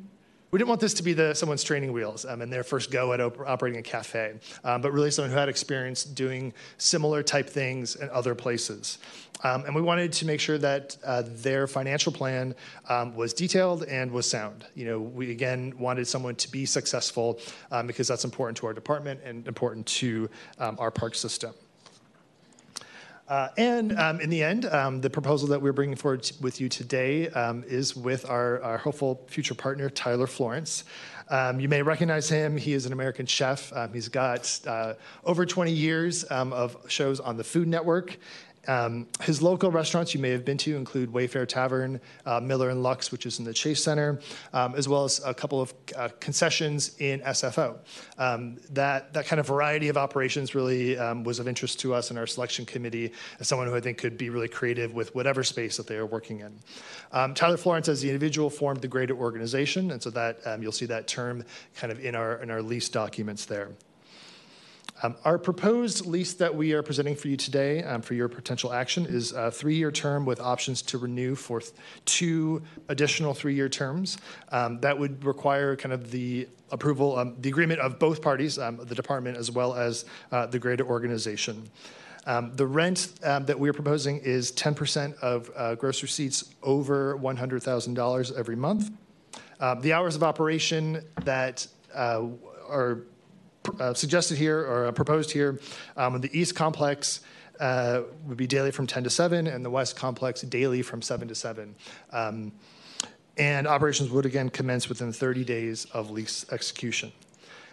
we 0.53 0.59
didn't 0.59 0.69
want 0.69 0.81
this 0.81 0.93
to 0.93 1.01
be 1.01 1.13
the 1.13 1.33
someone's 1.33 1.63
training 1.63 1.91
wheels 1.91 2.25
um, 2.25 2.43
and 2.43 2.53
their 2.53 2.63
first 2.63 2.91
go 2.91 3.11
at 3.11 3.19
op- 3.19 3.39
operating 3.39 3.79
a 3.79 3.81
cafe, 3.81 4.35
um, 4.63 4.83
but 4.83 4.91
really 4.91 5.09
someone 5.09 5.31
who 5.31 5.35
had 5.35 5.49
experience 5.49 6.03
doing 6.03 6.53
similar 6.77 7.23
type 7.23 7.49
things 7.49 7.95
in 7.95 8.07
other 8.11 8.35
places. 8.35 8.99
Um, 9.43 9.65
and 9.65 9.73
we 9.73 9.81
wanted 9.81 10.13
to 10.13 10.27
make 10.27 10.39
sure 10.39 10.59
that 10.59 10.95
uh, 11.03 11.23
their 11.25 11.65
financial 11.65 12.11
plan 12.11 12.53
um, 12.87 13.15
was 13.15 13.33
detailed 13.33 13.85
and 13.85 14.11
was 14.11 14.29
sound. 14.29 14.63
You 14.75 14.85
know, 14.85 14.99
we 14.99 15.31
again 15.31 15.73
wanted 15.79 16.07
someone 16.07 16.35
to 16.35 16.51
be 16.51 16.67
successful 16.67 17.39
um, 17.71 17.87
because 17.87 18.07
that's 18.07 18.23
important 18.23 18.55
to 18.57 18.67
our 18.67 18.73
department 18.73 19.21
and 19.25 19.47
important 19.47 19.87
to 19.87 20.29
um, 20.59 20.75
our 20.77 20.91
park 20.91 21.15
system. 21.15 21.55
Uh, 23.33 23.49
and 23.57 23.97
um, 23.97 24.21
in 24.21 24.29
the 24.29 24.43
end, 24.43 24.65
um, 24.65 25.01
the 25.01 25.09
proposal 25.09 25.47
that 25.47 25.59
we're 25.59 25.73
bringing 25.73 25.95
forward 25.95 26.31
with 26.39 26.61
you 26.61 26.69
today 26.69 27.29
um, 27.29 27.63
is 27.65 27.95
with 27.95 28.29
our, 28.29 28.61
our, 28.61 28.77
hopeful 28.77 29.25
future 29.27 29.55
partner, 29.55 29.89
Tyler 29.89 30.27
Florence. 30.27 30.83
Um, 31.31 31.59
you 31.59 31.67
may 31.67 31.81
recognize 31.81 32.29
him. 32.29 32.57
He 32.57 32.73
is 32.73 32.85
an 32.85 32.93
American 32.93 33.25
chef. 33.25 33.73
Um, 33.73 33.91
he's 33.91 34.07
got 34.07 34.59
uh, 34.67 34.93
over 35.23 35.47
20 35.47 35.71
years 35.71 36.29
um, 36.29 36.53
of 36.53 36.77
shows 36.87 37.19
on 37.19 37.35
the 37.35 37.43
Food 37.43 37.67
Network 37.67 38.19
um, 38.67 39.07
his 39.21 39.41
local 39.41 39.71
restaurants 39.71 40.13
you 40.13 40.19
may 40.19 40.29
have 40.29 40.45
been 40.45 40.57
to 40.59 40.75
include 40.75 41.11
Wayfare 41.11 41.47
Tavern, 41.47 41.99
uh, 42.25 42.39
Miller 42.39 42.69
and 42.69 42.81
Lux, 42.81 43.11
which 43.11 43.25
is 43.25 43.39
in 43.39 43.45
the 43.45 43.53
Chase 43.53 43.83
Center, 43.83 44.19
um, 44.53 44.75
as 44.75 44.87
well 44.87 45.03
as 45.03 45.21
a 45.25 45.33
couple 45.33 45.61
of 45.61 45.73
uh, 45.97 46.09
concessions 46.19 46.95
in 46.99 47.19
SFO. 47.21 47.77
Um, 48.17 48.57
that 48.71 49.13
that 49.13 49.25
kind 49.25 49.39
of 49.39 49.47
variety 49.47 49.89
of 49.89 49.97
operations 49.97 50.55
really 50.55 50.97
um, 50.97 51.23
was 51.23 51.39
of 51.39 51.47
interest 51.47 51.79
to 51.81 51.93
us 51.93 52.11
in 52.11 52.17
our 52.17 52.27
selection 52.27 52.65
committee 52.65 53.11
as 53.39 53.47
someone 53.47 53.67
who 53.67 53.75
I 53.75 53.81
think 53.81 53.97
could 53.97 54.17
be 54.17 54.29
really 54.29 54.47
creative 54.47 54.93
with 54.93 55.13
whatever 55.13 55.43
space 55.43 55.77
that 55.77 55.87
they 55.87 55.97
are 55.97 56.05
working 56.05 56.39
in. 56.39 56.57
Um, 57.11 57.33
Tyler 57.33 57.57
Florence, 57.57 57.89
as 57.89 58.01
the 58.01 58.09
individual, 58.09 58.49
formed 58.49 58.81
the 58.81 58.87
greater 58.87 59.15
organization, 59.15 59.91
and 59.91 60.01
so 60.01 60.09
that 60.11 60.45
um, 60.45 60.61
you'll 60.61 60.71
see 60.71 60.85
that 60.85 61.07
term 61.07 61.43
kind 61.75 61.91
of 61.91 62.03
in 62.03 62.15
our 62.15 62.41
in 62.41 62.49
our 62.49 62.61
lease 62.61 62.89
documents 62.89 63.45
there. 63.45 63.71
Um, 65.03 65.17
our 65.25 65.37
proposed 65.37 66.05
lease 66.05 66.33
that 66.35 66.55
we 66.55 66.71
are 66.71 66.81
presenting 66.81 67.17
for 67.17 67.27
you 67.27 67.35
today 67.35 67.83
um, 67.83 68.01
for 68.01 68.13
your 68.13 68.29
potential 68.29 68.71
action 68.71 69.05
is 69.05 69.33
a 69.33 69.51
three 69.51 69.75
year 69.75 69.91
term 69.91 70.25
with 70.25 70.39
options 70.39 70.81
to 70.83 70.97
renew 70.97 71.35
for 71.35 71.61
two 72.05 72.63
additional 72.87 73.33
three 73.33 73.53
year 73.53 73.67
terms. 73.67 74.17
Um, 74.53 74.79
that 74.79 74.97
would 74.97 75.25
require 75.25 75.75
kind 75.75 75.91
of 75.91 76.09
the 76.09 76.47
approval, 76.71 77.19
um, 77.19 77.35
the 77.41 77.49
agreement 77.49 77.81
of 77.81 77.99
both 77.99 78.21
parties, 78.21 78.57
um, 78.57 78.77
the 78.77 78.95
department 78.95 79.35
as 79.35 79.51
well 79.51 79.73
as 79.73 80.05
uh, 80.31 80.45
the 80.45 80.57
greater 80.57 80.85
organization. 80.85 81.69
Um, 82.25 82.53
the 82.55 82.65
rent 82.65 83.09
um, 83.23 83.45
that 83.47 83.59
we 83.59 83.67
are 83.67 83.73
proposing 83.73 84.19
is 84.19 84.53
10% 84.53 85.15
of 85.19 85.51
uh, 85.53 85.75
gross 85.75 86.01
receipts 86.01 86.55
over 86.63 87.17
$100,000 87.17 88.37
every 88.39 88.55
month. 88.55 88.89
Uh, 89.59 89.75
the 89.75 89.91
hours 89.91 90.15
of 90.15 90.23
operation 90.23 91.03
that 91.25 91.67
uh, 91.93 92.23
are 92.69 93.03
uh, 93.79 93.93
suggested 93.93 94.37
here 94.37 94.59
or 94.59 94.87
uh, 94.87 94.91
proposed 94.91 95.31
here. 95.31 95.59
Um, 95.97 96.19
the 96.21 96.37
East 96.37 96.55
Complex 96.55 97.21
uh, 97.59 98.01
would 98.25 98.37
be 98.37 98.47
daily 98.47 98.71
from 98.71 98.87
10 98.87 99.03
to 99.03 99.09
7, 99.09 99.47
and 99.47 99.63
the 99.63 99.69
West 99.69 99.95
Complex 99.95 100.41
daily 100.41 100.81
from 100.81 101.01
7 101.01 101.27
to 101.27 101.35
7. 101.35 101.75
Um, 102.11 102.51
and 103.37 103.67
operations 103.67 104.09
would 104.11 104.25
again 104.25 104.49
commence 104.49 104.89
within 104.89 105.11
30 105.11 105.43
days 105.43 105.85
of 105.85 106.11
lease 106.11 106.45
execution. 106.51 107.11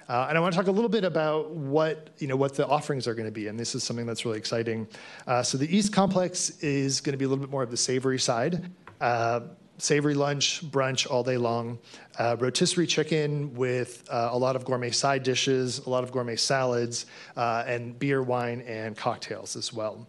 Uh, 0.08 0.26
and 0.28 0.36
I 0.36 0.40
want 0.40 0.52
to 0.52 0.58
talk 0.58 0.66
a 0.66 0.72
little 0.72 0.88
bit 0.88 1.04
about 1.04 1.50
what 1.50 2.08
you 2.18 2.26
know 2.26 2.34
what 2.34 2.54
the 2.54 2.66
offerings 2.66 3.06
are 3.06 3.14
going 3.14 3.28
to 3.28 3.32
be, 3.32 3.46
and 3.46 3.58
this 3.58 3.76
is 3.76 3.84
something 3.84 4.06
that's 4.06 4.24
really 4.24 4.38
exciting. 4.38 4.88
Uh, 5.26 5.40
so 5.40 5.56
the 5.56 5.76
East 5.76 5.92
Complex 5.92 6.58
is 6.60 7.00
going 7.00 7.12
to 7.12 7.16
be 7.16 7.26
a 7.26 7.28
little 7.28 7.44
bit 7.44 7.50
more 7.50 7.62
of 7.62 7.70
the 7.70 7.76
savory 7.76 8.18
side. 8.18 8.70
Savory 9.80 10.12
lunch, 10.12 10.62
brunch 10.70 11.10
all 11.10 11.22
day 11.22 11.38
long, 11.38 11.78
uh, 12.18 12.36
rotisserie 12.38 12.86
chicken 12.86 13.54
with 13.54 14.04
uh, 14.10 14.28
a 14.30 14.36
lot 14.36 14.54
of 14.54 14.66
gourmet 14.66 14.90
side 14.90 15.22
dishes, 15.22 15.78
a 15.86 15.88
lot 15.88 16.04
of 16.04 16.12
gourmet 16.12 16.36
salads, 16.36 17.06
uh, 17.34 17.64
and 17.66 17.98
beer, 17.98 18.22
wine, 18.22 18.60
and 18.62 18.94
cocktails 18.94 19.56
as 19.56 19.72
well. 19.72 20.06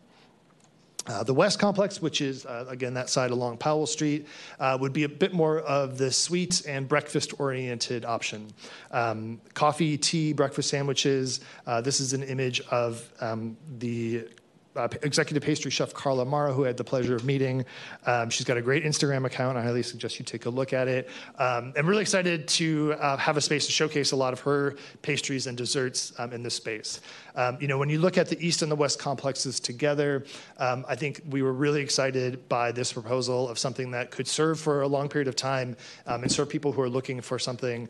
Uh, 1.07 1.23
the 1.23 1.33
West 1.33 1.57
Complex, 1.57 2.01
which 2.01 2.19
is 2.19 2.45
uh, 2.45 2.65
again 2.67 2.93
that 2.95 3.09
side 3.09 3.31
along 3.31 3.57
Powell 3.57 3.87
Street, 3.87 4.27
uh, 4.59 4.77
would 4.79 4.91
be 4.91 5.03
a 5.03 5.09
bit 5.09 5.33
more 5.33 5.59
of 5.59 5.97
the 5.97 6.11
sweet 6.11 6.63
and 6.67 6.87
breakfast 6.87 7.39
oriented 7.39 8.03
option. 8.03 8.53
Um, 8.91 9.39
coffee, 9.53 9.97
tea, 9.97 10.33
breakfast 10.33 10.69
sandwiches. 10.69 11.39
Uh, 11.65 11.79
this 11.79 12.01
is 12.01 12.11
an 12.11 12.23
image 12.23 12.59
of 12.71 13.09
um, 13.21 13.57
the 13.79 14.27
uh, 14.75 14.87
executive 15.01 15.43
pastry 15.43 15.71
chef 15.71 15.93
Carla 15.93 16.25
Mara, 16.25 16.53
who 16.53 16.63
I 16.63 16.67
had 16.67 16.77
the 16.77 16.83
pleasure 16.83 17.15
of 17.15 17.25
meeting. 17.25 17.65
Um, 18.05 18.29
she's 18.29 18.45
got 18.45 18.57
a 18.57 18.61
great 18.61 18.83
Instagram 18.83 19.25
account. 19.25 19.57
I 19.57 19.63
highly 19.63 19.83
suggest 19.83 20.19
you 20.19 20.25
take 20.25 20.45
a 20.45 20.49
look 20.49 20.73
at 20.73 20.87
it. 20.87 21.09
Um, 21.37 21.73
I'm 21.77 21.87
really 21.87 22.01
excited 22.01 22.47
to 22.49 22.93
uh, 22.93 23.17
have 23.17 23.37
a 23.37 23.41
space 23.41 23.65
to 23.65 23.71
showcase 23.71 24.11
a 24.11 24.15
lot 24.15 24.33
of 24.33 24.39
her 24.41 24.75
pastries 25.01 25.47
and 25.47 25.57
desserts 25.57 26.13
um, 26.17 26.33
in 26.33 26.43
this 26.43 26.55
space. 26.55 27.01
Um, 27.35 27.57
you 27.59 27.67
know, 27.67 27.77
when 27.77 27.89
you 27.89 27.99
look 27.99 28.17
at 28.17 28.29
the 28.29 28.45
East 28.45 28.61
and 28.61 28.71
the 28.71 28.75
West 28.75 28.99
complexes 28.99 29.59
together, 29.59 30.25
um, 30.57 30.85
I 30.87 30.95
think 30.95 31.21
we 31.29 31.41
were 31.41 31.53
really 31.53 31.81
excited 31.81 32.47
by 32.49 32.71
this 32.71 32.93
proposal 32.93 33.49
of 33.49 33.57
something 33.59 33.91
that 33.91 34.11
could 34.11 34.27
serve 34.27 34.59
for 34.59 34.81
a 34.81 34.87
long 34.87 35.09
period 35.09 35.27
of 35.27 35.35
time 35.35 35.75
um, 36.07 36.23
and 36.23 36.31
serve 36.31 36.49
people 36.49 36.71
who 36.71 36.81
are 36.81 36.89
looking 36.89 37.21
for 37.21 37.39
something, 37.39 37.87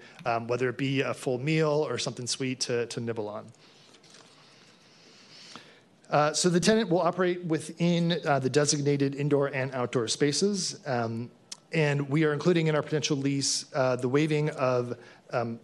whether 0.47 0.69
it 0.69 0.77
be 0.77 1.01
a 1.01 1.13
full 1.13 1.39
meal 1.39 1.85
or 1.87 1.97
something 1.97 2.27
sweet 2.27 2.59
to, 2.61 2.85
to 2.87 2.99
nibble 2.99 3.27
on. 3.27 3.45
Uh, 6.11 6.33
so 6.33 6.49
the 6.49 6.59
tenant 6.59 6.89
will 6.89 7.01
operate 7.01 7.43
within 7.45 8.19
uh, 8.25 8.37
the 8.37 8.49
designated 8.49 9.15
indoor 9.15 9.47
and 9.47 9.73
outdoor 9.73 10.07
spaces. 10.07 10.79
Um, 10.85 11.31
and 11.71 12.09
we 12.09 12.25
are 12.25 12.33
including 12.33 12.67
in 12.67 12.75
our 12.75 12.83
potential 12.83 13.15
lease 13.15 13.65
uh, 13.73 13.95
the 13.95 14.09
waiving 14.09 14.49
of 14.51 14.97
um, 15.31 15.57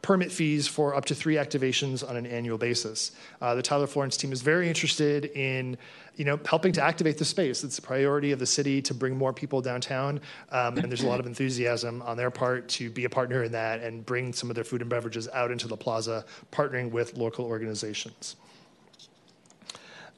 permit 0.00 0.32
fees 0.32 0.66
for 0.66 0.94
up 0.96 1.04
to 1.04 1.14
three 1.14 1.36
activations 1.36 2.08
on 2.08 2.16
an 2.16 2.26
annual 2.26 2.58
basis. 2.58 3.12
Uh, 3.40 3.54
the 3.54 3.62
Tyler 3.62 3.86
Florence 3.86 4.16
team 4.16 4.32
is 4.32 4.42
very 4.42 4.66
interested 4.66 5.26
in 5.26 5.76
you 6.16 6.24
know, 6.24 6.38
helping 6.44 6.72
to 6.72 6.82
activate 6.82 7.16
the 7.16 7.24
space. 7.24 7.64
It's 7.64 7.78
a 7.78 7.82
priority 7.82 8.32
of 8.32 8.38
the 8.38 8.46
city 8.46 8.82
to 8.82 8.92
bring 8.92 9.16
more 9.16 9.32
people 9.32 9.62
downtown, 9.62 10.20
um, 10.50 10.76
and 10.76 10.90
there's 10.90 11.02
a 11.02 11.06
lot 11.06 11.20
of 11.20 11.26
enthusiasm 11.26 12.02
on 12.02 12.16
their 12.16 12.30
part 12.30 12.68
to 12.70 12.90
be 12.90 13.04
a 13.04 13.10
partner 13.10 13.44
in 13.44 13.52
that 13.52 13.82
and 13.82 14.04
bring 14.04 14.32
some 14.32 14.50
of 14.50 14.54
their 14.54 14.64
food 14.64 14.82
and 14.82 14.90
beverages 14.90 15.28
out 15.32 15.50
into 15.50 15.68
the 15.68 15.76
plaza, 15.76 16.24
partnering 16.50 16.90
with 16.90 17.16
local 17.16 17.46
organizations. 17.46 18.36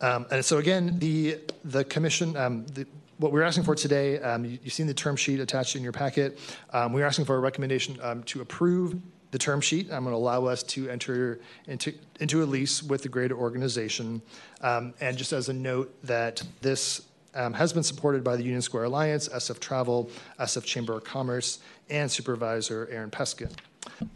Um, 0.00 0.26
and 0.30 0.44
so 0.44 0.58
again, 0.58 0.98
the 0.98 1.38
the 1.64 1.84
commission, 1.84 2.36
um, 2.36 2.66
the, 2.66 2.86
what 3.18 3.32
we're 3.32 3.42
asking 3.42 3.64
for 3.64 3.74
today, 3.74 4.18
um, 4.20 4.44
you, 4.44 4.58
have 4.62 4.72
seen 4.72 4.86
the 4.86 4.94
term 4.94 5.16
sheet 5.16 5.40
attached 5.40 5.76
in 5.76 5.82
your 5.82 5.92
packet. 5.92 6.38
Um, 6.72 6.92
we're 6.92 7.06
asking 7.06 7.26
for 7.26 7.36
a 7.36 7.40
recommendation 7.40 7.98
um, 8.02 8.22
to 8.24 8.40
approve 8.40 9.00
the 9.30 9.38
term 9.38 9.60
sheet. 9.60 9.86
I'm 9.92 10.04
going 10.04 10.12
to 10.12 10.16
allow 10.16 10.46
us 10.46 10.62
to 10.64 10.88
enter 10.88 11.40
into 11.66 11.94
into 12.20 12.42
a 12.42 12.46
lease 12.46 12.82
with 12.82 13.02
the 13.02 13.08
greater 13.08 13.36
organization. 13.36 14.20
Um, 14.60 14.94
and 15.00 15.16
just 15.16 15.32
as 15.32 15.48
a 15.48 15.52
note, 15.52 15.94
that 16.04 16.42
this 16.60 17.02
has 17.34 17.72
been 17.72 17.82
supported 17.82 18.22
by 18.22 18.36
the 18.36 18.44
Union 18.44 18.62
Square 18.62 18.84
Alliance, 18.84 19.28
SF 19.28 19.58
Travel, 19.58 20.10
SF 20.38 20.64
Chamber 20.64 20.94
of 20.94 21.04
Commerce, 21.04 21.58
and 21.90 22.10
Supervisor 22.10 22.88
Aaron 22.90 23.10
Peskin. 23.10 23.50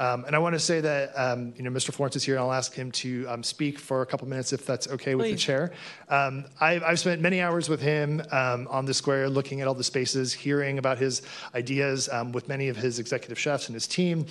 Um, 0.01 0.24
and 0.24 0.35
I 0.35 0.39
want 0.39 0.55
to 0.55 0.61
say 0.61 0.81
that 0.81 1.12
um, 1.16 1.53
you 1.57 1.62
know 1.62 1.70
Mr. 1.70 1.93
Florence 1.93 2.16
is 2.16 2.24
here, 2.24 2.36
and 2.36 2.45
I'll 2.45 2.53
ask 2.53 2.74
him 2.74 2.90
to 2.93 3.27
um, 3.28 3.43
speak 3.43 3.78
for 3.78 4.03
a 4.03 4.07
couple 4.07 4.28
minutes 4.28 4.53
if 4.53 4.65
that's 4.65 4.89
okay 4.89 5.15
with 5.15 5.27
the 5.27 5.36
chair. 5.36 5.73
Um, 6.09 6.45
I, 6.61 6.74
have 6.74 6.99
spent 6.99 7.20
many 7.20 7.40
hours 7.40 7.69
with 7.69 7.81
him 7.81 8.23
um, 8.31 8.69
on 8.69 8.85
the 8.85 8.95
square, 8.95 9.28
looking 9.28 9.61
at 9.61 9.69
all 9.69 9.74
the 9.74 9.85
spaces, 9.85 10.32
hearing 10.32 10.78
about 10.78 10.99
his 10.99 11.23
ideas 11.55 12.09
um, 12.11 12.32
with 12.32 12.49
many 12.49 12.69
of 12.69 12.77
his 12.77 12.99
executive 12.99 13.39
chefs 13.39 13.66
and 13.66 13.74
his 13.74 13.86
team 13.86 14.27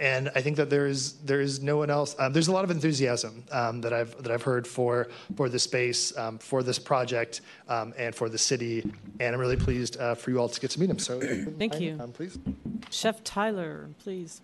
and 0.00 0.30
I 0.34 0.40
think 0.40 0.56
that 0.56 0.70
there 0.70 0.86
is 0.86 1.12
there 1.24 1.40
is 1.40 1.62
no 1.62 1.76
one 1.76 1.90
else. 1.90 2.16
Um, 2.18 2.32
there's 2.32 2.48
a 2.48 2.52
lot 2.52 2.64
of 2.64 2.70
enthusiasm 2.70 3.44
um, 3.52 3.80
that 3.82 3.92
I've 3.92 4.20
that 4.22 4.32
I've 4.32 4.42
heard 4.42 4.66
for 4.66 5.08
for 5.36 5.48
the 5.48 5.58
space, 5.58 6.16
um, 6.18 6.38
for 6.38 6.62
this 6.62 6.78
project, 6.78 7.42
um, 7.68 7.94
and 7.96 8.14
for 8.14 8.28
the 8.28 8.38
city. 8.38 8.82
And 9.20 9.34
I'm 9.34 9.40
really 9.40 9.56
pleased 9.56 9.96
uh, 9.98 10.14
for 10.14 10.30
you 10.30 10.40
all 10.40 10.48
to 10.48 10.60
get 10.60 10.70
to 10.72 10.80
meet 10.80 10.90
him. 10.90 10.98
So 10.98 11.20
thank 11.58 11.80
you, 11.80 11.96
um, 12.00 12.12
please, 12.12 12.38
Chef 12.90 13.22
Tyler, 13.22 13.88
please. 14.00 14.40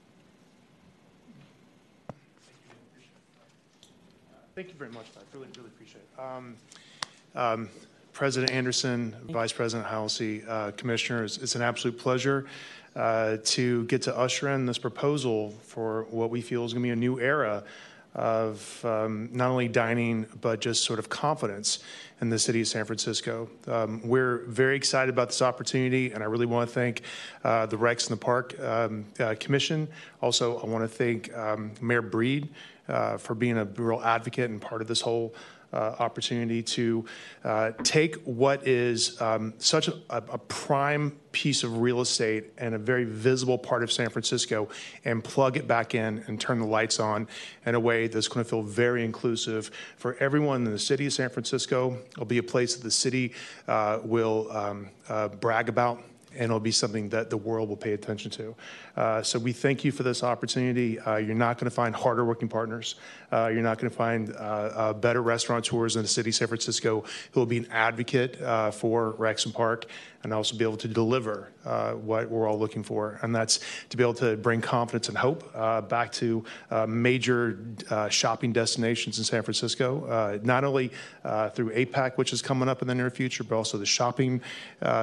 Thank 4.54 4.68
you 4.68 4.74
very 4.74 4.90
much. 4.90 5.06
I 5.16 5.20
really 5.36 5.48
really 5.56 5.68
appreciate 5.68 6.02
it. 6.02 7.36
Um, 7.36 7.68
President 8.12 8.52
Anderson, 8.52 9.16
Vice 9.30 9.52
President 9.52 9.88
Hallisey, 9.88 10.46
uh, 10.46 10.72
Commissioners, 10.72 11.38
it's 11.38 11.54
an 11.54 11.62
absolute 11.62 11.96
pleasure 11.98 12.44
uh, 12.96 13.36
to 13.44 13.84
get 13.84 14.02
to 14.02 14.16
usher 14.16 14.48
in 14.48 14.66
this 14.66 14.78
proposal 14.78 15.50
for 15.62 16.04
what 16.10 16.30
we 16.30 16.40
feel 16.40 16.64
is 16.64 16.72
going 16.72 16.82
to 16.82 16.86
be 16.86 16.92
a 16.92 16.96
new 16.96 17.20
era 17.20 17.64
of 18.14 18.84
um, 18.84 19.28
not 19.32 19.50
only 19.50 19.68
dining, 19.68 20.26
but 20.40 20.60
just 20.60 20.82
sort 20.84 20.98
of 20.98 21.08
confidence 21.08 21.78
in 22.20 22.28
the 22.28 22.38
city 22.38 22.60
of 22.60 22.66
San 22.66 22.84
Francisco. 22.84 23.48
Um, 23.68 24.06
we're 24.06 24.38
very 24.46 24.76
excited 24.76 25.10
about 25.10 25.28
this 25.28 25.42
opportunity, 25.42 26.12
and 26.12 26.22
I 26.22 26.26
really 26.26 26.46
want 26.46 26.68
to 26.68 26.74
thank 26.74 27.02
uh, 27.44 27.66
the 27.66 27.76
Rex 27.76 28.08
and 28.08 28.18
the 28.18 28.24
Park 28.24 28.58
um, 28.60 29.06
uh, 29.20 29.36
Commission. 29.38 29.88
Also, 30.20 30.58
I 30.58 30.66
want 30.66 30.82
to 30.82 30.88
thank 30.88 31.34
um, 31.36 31.72
Mayor 31.80 32.02
Breed 32.02 32.48
uh, 32.88 33.16
for 33.16 33.34
being 33.34 33.56
a 33.56 33.64
real 33.64 34.00
advocate 34.00 34.50
and 34.50 34.60
part 34.60 34.82
of 34.82 34.88
this 34.88 35.00
whole 35.00 35.32
uh, 35.72 35.96
opportunity 35.98 36.62
to 36.62 37.04
uh, 37.44 37.70
take 37.82 38.16
what 38.24 38.66
is 38.66 39.20
um, 39.20 39.54
such 39.58 39.88
a, 39.88 39.94
a, 40.10 40.38
prime 40.38 41.16
piece 41.32 41.62
of 41.62 41.78
real 41.78 42.00
estate 42.00 42.52
and 42.58 42.74
a 42.74 42.78
very 42.78 43.04
visible 43.04 43.56
part 43.56 43.82
of 43.82 43.92
San 43.92 44.08
Francisco 44.10 44.68
and 45.04 45.22
plug 45.22 45.56
it 45.56 45.68
back 45.68 45.94
in 45.94 46.24
and 46.26 46.40
turn 46.40 46.58
the 46.58 46.66
lights 46.66 46.98
on 46.98 47.28
in 47.66 47.74
a 47.74 47.80
way 47.80 48.08
that's 48.08 48.26
going 48.26 48.44
to 48.44 48.48
feel 48.48 48.62
very 48.62 49.04
inclusive 49.04 49.70
for 49.96 50.16
everyone 50.16 50.66
in 50.66 50.72
the 50.72 50.78
city 50.78 51.06
of 51.06 51.12
San 51.12 51.28
Francisco. 51.28 51.96
It'll 52.12 52.24
be 52.24 52.38
a 52.38 52.42
place 52.42 52.74
that 52.74 52.82
the 52.82 52.90
city 52.90 53.32
uh, 53.68 54.00
will 54.02 54.50
um, 54.50 54.90
uh, 55.08 55.28
brag 55.28 55.68
about 55.68 56.02
and 56.34 56.44
it'll 56.44 56.60
be 56.60 56.70
something 56.70 57.08
that 57.10 57.30
the 57.30 57.36
world 57.36 57.68
will 57.68 57.76
pay 57.76 57.92
attention 57.92 58.30
to. 58.30 58.54
Uh, 58.96 59.22
so 59.22 59.38
we 59.38 59.52
thank 59.52 59.84
you 59.84 59.92
for 59.92 60.02
this 60.02 60.22
opportunity. 60.22 60.98
Uh, 60.98 61.16
you're 61.16 61.34
not 61.34 61.58
going 61.58 61.64
to 61.64 61.74
find 61.74 61.94
harder 61.94 62.24
working 62.24 62.48
partners. 62.48 62.94
Uh, 63.32 63.48
you're 63.48 63.62
not 63.62 63.78
going 63.78 63.90
to 63.90 63.96
find 63.96 64.32
uh, 64.32 64.38
uh, 64.38 64.92
better 64.92 65.22
restaurateurs 65.22 65.96
in 65.96 66.02
the 66.02 66.08
city 66.08 66.30
of 66.30 66.34
San 66.34 66.48
Francisco 66.48 67.04
who 67.32 67.40
will 67.40 67.46
be 67.46 67.58
an 67.58 67.68
advocate 67.70 68.40
uh, 68.42 68.70
for 68.70 69.12
Rex 69.12 69.44
and 69.44 69.54
Park 69.54 69.86
and 70.22 70.32
also 70.32 70.56
be 70.56 70.64
able 70.64 70.76
to 70.76 70.88
deliver 70.88 71.50
Uh, 71.62 71.92
what 71.92 72.30
we're 72.30 72.48
all 72.48 72.58
looking 72.58 72.82
for. 72.82 73.18
And 73.20 73.34
that's 73.34 73.60
to 73.90 73.96
be 73.98 74.02
able 74.02 74.14
to 74.14 74.38
bring 74.38 74.62
confidence 74.62 75.10
and 75.10 75.18
hope 75.18 75.44
uh, 75.54 75.82
back 75.82 76.10
to 76.12 76.42
uh, 76.70 76.86
major 76.86 77.58
shopping 78.08 78.50
destinations 78.54 79.18
in 79.18 79.24
San 79.24 79.42
Francisco, 79.42 80.40
not 80.42 80.64
only 80.64 80.90
through 81.52 81.74
APEC, 81.74 82.16
which 82.16 82.32
is 82.32 82.40
coming 82.40 82.66
up 82.66 82.80
in 82.80 82.88
the 82.88 82.94
near 82.94 83.10
future, 83.10 83.44
but 83.44 83.56
also 83.56 83.76
the 83.76 83.84
shopping 83.84 84.40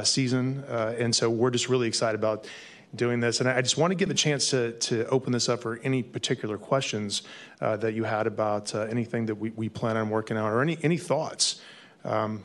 season. 0.02 0.64
and 0.68 1.16
so 1.16 1.30
we're 1.30 1.52
just 1.52 1.70
really 1.70 1.88
excited 1.88 2.16
about 2.16 2.48
doing 2.96 3.20
this. 3.20 3.40
And 3.40 3.50
I 3.50 3.62
just 3.62 3.78
want 3.78 3.92
to 3.92 3.96
give 3.96 4.10
a 4.10 4.14
chance 4.14 4.50
to, 4.52 4.72
to 4.74 5.08
open 5.08 5.32
this 5.34 5.50
up 5.50 5.62
for 5.62 5.80
any 5.84 6.04
particular 6.04 6.58
questions 6.58 7.24
uh, 7.62 7.78
that 7.78 7.94
you 7.94 8.04
had 8.04 8.28
about 8.28 8.74
uh, 8.74 8.82
anything 8.82 9.26
that 9.28 9.36
we, 9.36 9.52
we 9.52 9.70
plan 9.70 9.98
on 9.98 10.10
working 10.10 10.38
on 10.38 10.52
or 10.52 10.62
any, 10.62 10.78
any 10.84 10.98
thoughts 10.98 11.62
um, 12.04 12.44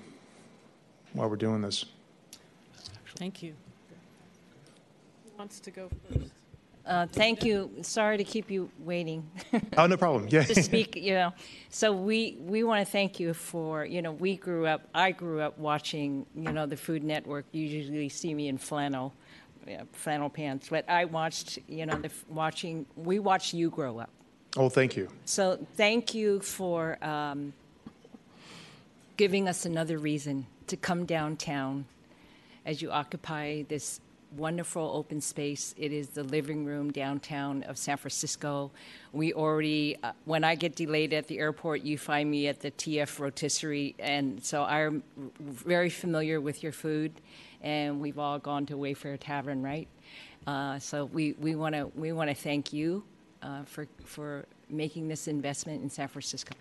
while 1.12 1.28
we're 1.28 1.36
doing 1.36 1.60
this. 1.60 1.84
Thank 3.16 3.42
you. 3.42 3.54
Who 5.42 5.46
wants 5.46 5.58
to 5.58 5.72
go 5.72 5.90
first? 6.08 6.30
Uh, 6.86 7.06
thank 7.08 7.44
you. 7.44 7.68
Sorry 7.82 8.16
to 8.16 8.22
keep 8.22 8.48
you 8.48 8.70
waiting. 8.78 9.28
oh, 9.76 9.86
no 9.88 9.96
problem. 9.96 10.28
Yeah. 10.30 10.44
to 10.44 10.62
speak, 10.62 10.94
you 10.94 11.14
know. 11.14 11.32
So 11.68 11.90
we 11.90 12.36
we 12.38 12.62
want 12.62 12.86
to 12.86 12.88
thank 12.88 13.18
you 13.18 13.34
for, 13.34 13.84
you 13.84 14.02
know, 14.02 14.12
we 14.12 14.36
grew 14.36 14.68
up. 14.68 14.86
I 14.94 15.10
grew 15.10 15.40
up 15.40 15.58
watching, 15.58 16.26
you 16.36 16.52
know, 16.52 16.66
the 16.66 16.76
Food 16.76 17.02
Network. 17.02 17.46
You 17.50 17.64
usually 17.64 18.08
see 18.08 18.34
me 18.34 18.46
in 18.46 18.56
flannel, 18.56 19.14
yeah, 19.66 19.82
flannel 19.90 20.30
pants. 20.30 20.68
But 20.68 20.88
I 20.88 21.06
watched, 21.06 21.58
you 21.66 21.86
know, 21.86 21.96
the, 21.96 22.10
watching. 22.28 22.86
We 22.94 23.18
watched 23.18 23.52
you 23.52 23.68
grow 23.68 23.98
up. 23.98 24.10
Oh, 24.56 24.68
thank 24.68 24.96
you. 24.96 25.08
So 25.24 25.58
thank 25.74 26.14
you 26.14 26.38
for 26.38 27.04
um, 27.04 27.52
giving 29.16 29.48
us 29.48 29.66
another 29.66 29.98
reason 29.98 30.46
to 30.68 30.76
come 30.76 31.04
downtown 31.04 31.86
as 32.64 32.80
you 32.80 32.92
occupy 32.92 33.62
this 33.62 34.00
wonderful 34.36 34.90
open 34.94 35.20
space. 35.20 35.74
It 35.76 35.92
is 35.92 36.08
the 36.08 36.22
living 36.22 36.64
room 36.64 36.90
downtown 36.90 37.62
of 37.64 37.78
San 37.78 37.96
Francisco. 37.96 38.70
We 39.12 39.32
already, 39.32 39.96
uh, 40.02 40.12
when 40.24 40.44
I 40.44 40.54
get 40.54 40.74
delayed 40.74 41.12
at 41.12 41.28
the 41.28 41.38
airport, 41.38 41.82
you 41.82 41.98
find 41.98 42.30
me 42.30 42.48
at 42.48 42.60
the 42.60 42.70
TF 42.70 43.18
Rotisserie, 43.18 43.94
and 43.98 44.42
so 44.42 44.64
I'm 44.64 45.02
very 45.40 45.90
familiar 45.90 46.40
with 46.40 46.62
your 46.62 46.72
food. 46.72 47.12
And 47.62 48.00
we've 48.00 48.18
all 48.18 48.38
gone 48.38 48.66
to 48.66 48.74
Wayfare 48.74 49.18
Tavern, 49.20 49.62
right? 49.62 49.86
Uh, 50.46 50.78
so 50.78 51.04
we 51.04 51.34
want 51.34 51.74
to 51.74 51.90
we 51.94 52.10
want 52.10 52.28
to 52.28 52.34
thank 52.34 52.72
you 52.72 53.04
uh, 53.42 53.62
for 53.62 53.86
for 54.04 54.46
making 54.68 55.06
this 55.08 55.28
investment 55.28 55.82
in 55.82 55.90
San 55.90 56.08
Francisco. 56.08 56.54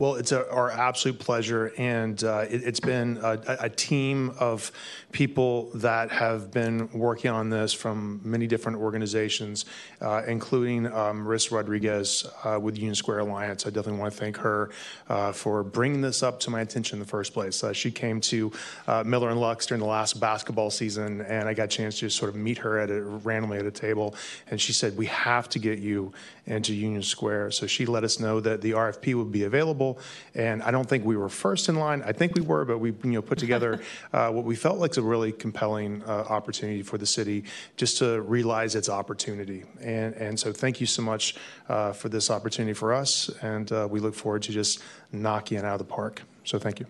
Well, 0.00 0.14
it's 0.14 0.32
a, 0.32 0.50
our 0.50 0.70
absolute 0.70 1.18
pleasure, 1.18 1.72
and 1.76 2.24
uh, 2.24 2.46
it, 2.48 2.62
has 2.62 2.80
been 2.80 3.18
a, 3.22 3.38
a, 3.60 3.68
team 3.68 4.32
of 4.38 4.72
people 5.12 5.70
that 5.74 6.10
have 6.10 6.50
been 6.50 6.88
working 6.92 7.30
on 7.30 7.50
this 7.50 7.74
from 7.74 8.22
many 8.24 8.46
different 8.46 8.78
organizations, 8.78 9.66
uh, 10.00 10.22
including 10.26 10.86
um, 10.86 11.26
Rodriguez 11.26 12.26
uh, 12.44 12.58
with 12.58 12.78
Union 12.78 12.94
Square 12.94 13.18
Alliance. 13.18 13.66
I 13.66 13.70
definitely 13.70 14.00
want 14.00 14.14
to 14.14 14.18
thank 14.18 14.38
her 14.38 14.70
uh, 15.10 15.32
for 15.32 15.62
bringing 15.62 16.00
this 16.00 16.22
up 16.22 16.40
to 16.40 16.50
my 16.50 16.62
attention 16.62 16.96
in 16.96 17.00
the 17.00 17.08
first 17.08 17.34
place. 17.34 17.62
Uh, 17.62 17.74
she 17.74 17.90
came 17.90 18.22
to 18.22 18.50
uh, 18.86 19.04
Miller 19.04 19.28
and 19.28 19.38
Lux 19.38 19.66
during 19.66 19.80
the 19.80 19.86
last 19.86 20.18
basketball 20.18 20.70
season, 20.70 21.20
and 21.20 21.46
I 21.46 21.52
got 21.52 21.64
a 21.64 21.68
chance 21.68 21.98
to 21.98 22.08
sort 22.08 22.30
of 22.30 22.36
meet 22.36 22.56
her 22.56 22.78
at 22.78 22.90
a, 22.90 23.02
randomly 23.02 23.58
at 23.58 23.66
a 23.66 23.70
table, 23.70 24.14
and 24.50 24.58
she 24.58 24.72
said, 24.72 24.96
"We 24.96 25.06
have 25.06 25.50
to 25.50 25.58
get 25.58 25.78
you 25.78 26.14
into 26.50 26.74
Union 26.74 27.02
Square." 27.02 27.52
So 27.52 27.66
she 27.66 27.86
let 27.86 28.04
us 28.04 28.20
know 28.20 28.40
that 28.40 28.60
the 28.60 28.72
RFP 28.72 29.14
would 29.14 29.32
be 29.32 29.44
available 29.44 29.98
and 30.34 30.62
I 30.62 30.70
don't 30.70 30.88
think 30.88 31.04
we 31.04 31.16
were 31.16 31.28
first 31.28 31.68
in 31.68 31.76
line. 31.76 32.02
I 32.04 32.12
think 32.12 32.34
we 32.34 32.42
were, 32.42 32.64
but 32.64 32.78
we 32.78 32.90
you 32.90 33.10
know 33.12 33.22
put 33.22 33.38
together 33.38 33.80
uh, 34.12 34.30
what 34.30 34.44
we 34.44 34.56
felt 34.56 34.78
like 34.78 34.96
a 34.96 35.02
really 35.02 35.32
compelling 35.32 36.02
uh, 36.06 36.26
opportunity 36.28 36.82
for 36.82 36.98
the 36.98 37.06
city 37.06 37.44
just 37.76 37.98
to 37.98 38.20
realize 38.22 38.74
its 38.74 38.88
opportunity. 38.88 39.64
And 39.80 40.14
and 40.14 40.38
so 40.38 40.52
thank 40.52 40.80
you 40.80 40.86
so 40.86 41.02
much 41.02 41.36
uh, 41.68 41.92
for 41.92 42.08
this 42.08 42.30
opportunity 42.30 42.74
for 42.74 42.92
us, 42.92 43.30
and 43.42 43.70
uh, 43.72 43.88
we 43.90 44.00
look 44.00 44.14
forward 44.14 44.42
to 44.42 44.52
just 44.52 44.82
knocking 45.12 45.58
it 45.58 45.64
out 45.64 45.74
of 45.74 45.78
the 45.78 45.92
park. 45.92 46.22
So 46.44 46.58
thank 46.58 46.80
you. 46.80 46.86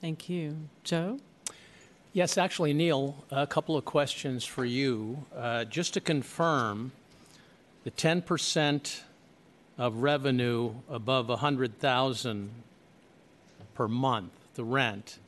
Thank 0.00 0.28
you, 0.28 0.68
Joe. 0.82 1.18
Yes, 2.14 2.38
actually, 2.38 2.72
Neil, 2.72 3.24
a 3.32 3.44
couple 3.44 3.76
of 3.76 3.84
questions 3.84 4.44
for 4.44 4.64
you. 4.64 5.26
Uh, 5.36 5.64
just 5.64 5.94
to 5.94 6.00
confirm, 6.00 6.92
the 7.82 7.90
10 7.90 8.22
percent 8.22 9.02
of 9.76 9.96
revenue 9.96 10.74
above 10.88 11.28
100,000 11.28 12.50
per 13.74 13.88
month, 13.88 14.30
the 14.54 14.62
rent, 14.62 15.18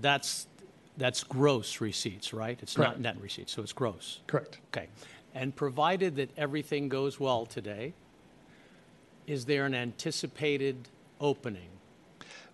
that's 0.00 0.48
that's 0.96 1.22
gross 1.22 1.80
receipts, 1.80 2.32
right? 2.34 2.58
It's 2.60 2.74
Correct. 2.74 2.98
not 2.98 3.00
net 3.00 3.22
receipts, 3.22 3.52
so 3.52 3.62
it's 3.62 3.72
gross. 3.72 4.18
Correct. 4.26 4.58
Okay. 4.74 4.88
And 5.36 5.54
provided 5.54 6.16
that 6.16 6.36
everything 6.36 6.88
goes 6.88 7.20
well 7.20 7.46
today, 7.46 7.94
is 9.28 9.44
there 9.44 9.66
an 9.66 9.76
anticipated 9.76 10.88
opening? 11.20 11.68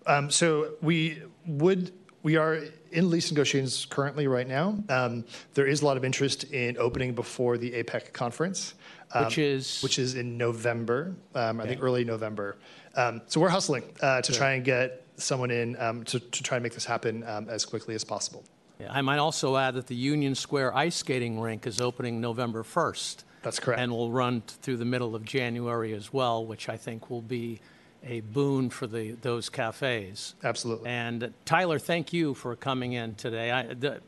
Um, 0.05 0.29
so 0.29 0.73
we 0.83 1.23
would 1.47 1.91
we 2.23 2.35
are 2.35 2.59
in 2.91 3.09
lease 3.09 3.31
negotiations 3.31 3.85
currently 3.85 4.27
right 4.27 4.47
now. 4.47 4.77
Um, 4.89 5.25
there 5.53 5.67
is 5.67 5.81
a 5.81 5.85
lot 5.85 5.97
of 5.97 6.05
interest 6.05 6.45
in 6.45 6.77
opening 6.77 7.13
before 7.13 7.57
the 7.57 7.71
APEC 7.71 8.13
conference 8.13 8.73
um, 9.13 9.25
which 9.25 9.37
is 9.37 9.81
which 9.81 9.99
is 9.99 10.15
in 10.15 10.37
November. 10.37 11.15
Um, 11.35 11.61
I 11.61 11.67
think 11.67 11.81
early 11.81 12.03
November. 12.03 12.57
Um, 12.95 13.21
so 13.27 13.39
we're 13.39 13.49
hustling 13.49 13.83
uh, 14.01 14.21
to 14.21 14.31
try 14.31 14.53
and 14.53 14.65
get 14.65 15.05
someone 15.17 15.51
in 15.51 15.79
um, 15.79 16.03
to, 16.05 16.19
to 16.19 16.43
try 16.43 16.57
and 16.57 16.63
make 16.63 16.73
this 16.73 16.85
happen 16.85 17.23
um, 17.27 17.49
as 17.49 17.65
quickly 17.65 17.95
as 17.95 18.03
possible. 18.03 18.43
Yeah, 18.79 18.91
I 18.91 19.01
might 19.01 19.17
also 19.17 19.57
add 19.57 19.73
that 19.75 19.87
the 19.87 19.95
Union 19.95 20.35
Square 20.35 20.75
ice 20.75 20.95
skating 20.95 21.39
rink 21.39 21.65
is 21.65 21.81
opening 21.81 22.21
November 22.21 22.61
1st. 22.61 23.23
That's 23.41 23.59
correct. 23.59 23.81
And 23.81 23.91
will 23.91 24.11
run 24.11 24.41
t- 24.41 24.53
through 24.61 24.77
the 24.77 24.85
middle 24.85 25.15
of 25.15 25.25
January 25.25 25.93
as 25.93 26.13
well, 26.13 26.45
which 26.45 26.69
I 26.69 26.77
think 26.77 27.09
will 27.09 27.23
be 27.23 27.59
a 28.03 28.21
boon 28.21 28.69
for 28.69 28.87
the 28.87 29.11
those 29.21 29.49
cafes. 29.49 30.35
Absolutely. 30.43 30.89
And 30.89 31.23
uh, 31.23 31.27
Tyler, 31.45 31.79
thank 31.79 32.13
you 32.13 32.33
for 32.33 32.55
coming 32.55 32.93
in 32.93 33.15
today. 33.15 33.51
I, 33.51 33.73
the, 33.73 34.01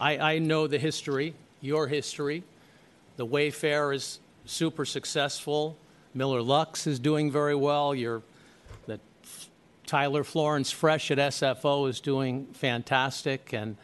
I, 0.00 0.18
I 0.18 0.38
know 0.38 0.66
the 0.66 0.78
history, 0.78 1.34
your 1.60 1.86
history. 1.86 2.42
The 3.16 3.26
Wayfare 3.26 3.94
is 3.94 4.20
super 4.44 4.84
successful. 4.84 5.76
Miller 6.14 6.42
Lux 6.42 6.86
is 6.86 6.98
doing 6.98 7.30
very 7.30 7.54
well. 7.54 7.94
Your 7.94 8.22
the 8.86 9.00
Tyler 9.86 10.24
Florence 10.24 10.70
Fresh 10.70 11.10
at 11.10 11.18
SFO 11.18 11.88
is 11.88 12.00
doing 12.00 12.46
fantastic, 12.52 13.52
and 13.52 13.76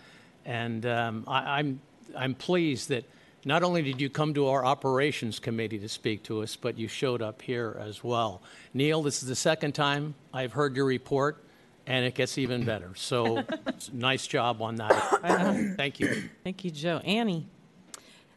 and 0.44 0.84
um, 0.86 1.24
I, 1.26 1.58
I'm 1.58 1.80
I'm 2.16 2.34
pleased 2.34 2.88
that 2.88 3.04
not 3.44 3.62
only 3.62 3.82
did 3.82 4.00
you 4.00 4.08
come 4.08 4.34
to 4.34 4.48
our 4.48 4.64
operations 4.64 5.38
committee 5.38 5.78
to 5.78 5.88
speak 5.88 6.22
to 6.24 6.42
us, 6.42 6.56
but 6.56 6.78
you 6.78 6.88
showed 6.88 7.22
up 7.22 7.42
here 7.42 7.76
as 7.80 8.04
well. 8.04 8.42
Neil, 8.72 9.02
this 9.02 9.22
is 9.22 9.28
the 9.28 9.36
second 9.36 9.72
time 9.72 10.14
I've 10.32 10.52
heard 10.52 10.76
your 10.76 10.86
report, 10.86 11.44
and 11.86 12.04
it 12.04 12.14
gets 12.14 12.38
even 12.38 12.64
better. 12.64 12.92
So 12.94 13.44
nice 13.92 14.26
job 14.26 14.62
on 14.62 14.76
that. 14.76 15.74
Thank 15.76 16.00
you. 16.00 16.30
Thank 16.44 16.64
you, 16.64 16.70
Joe. 16.70 16.98
Annie. 16.98 17.46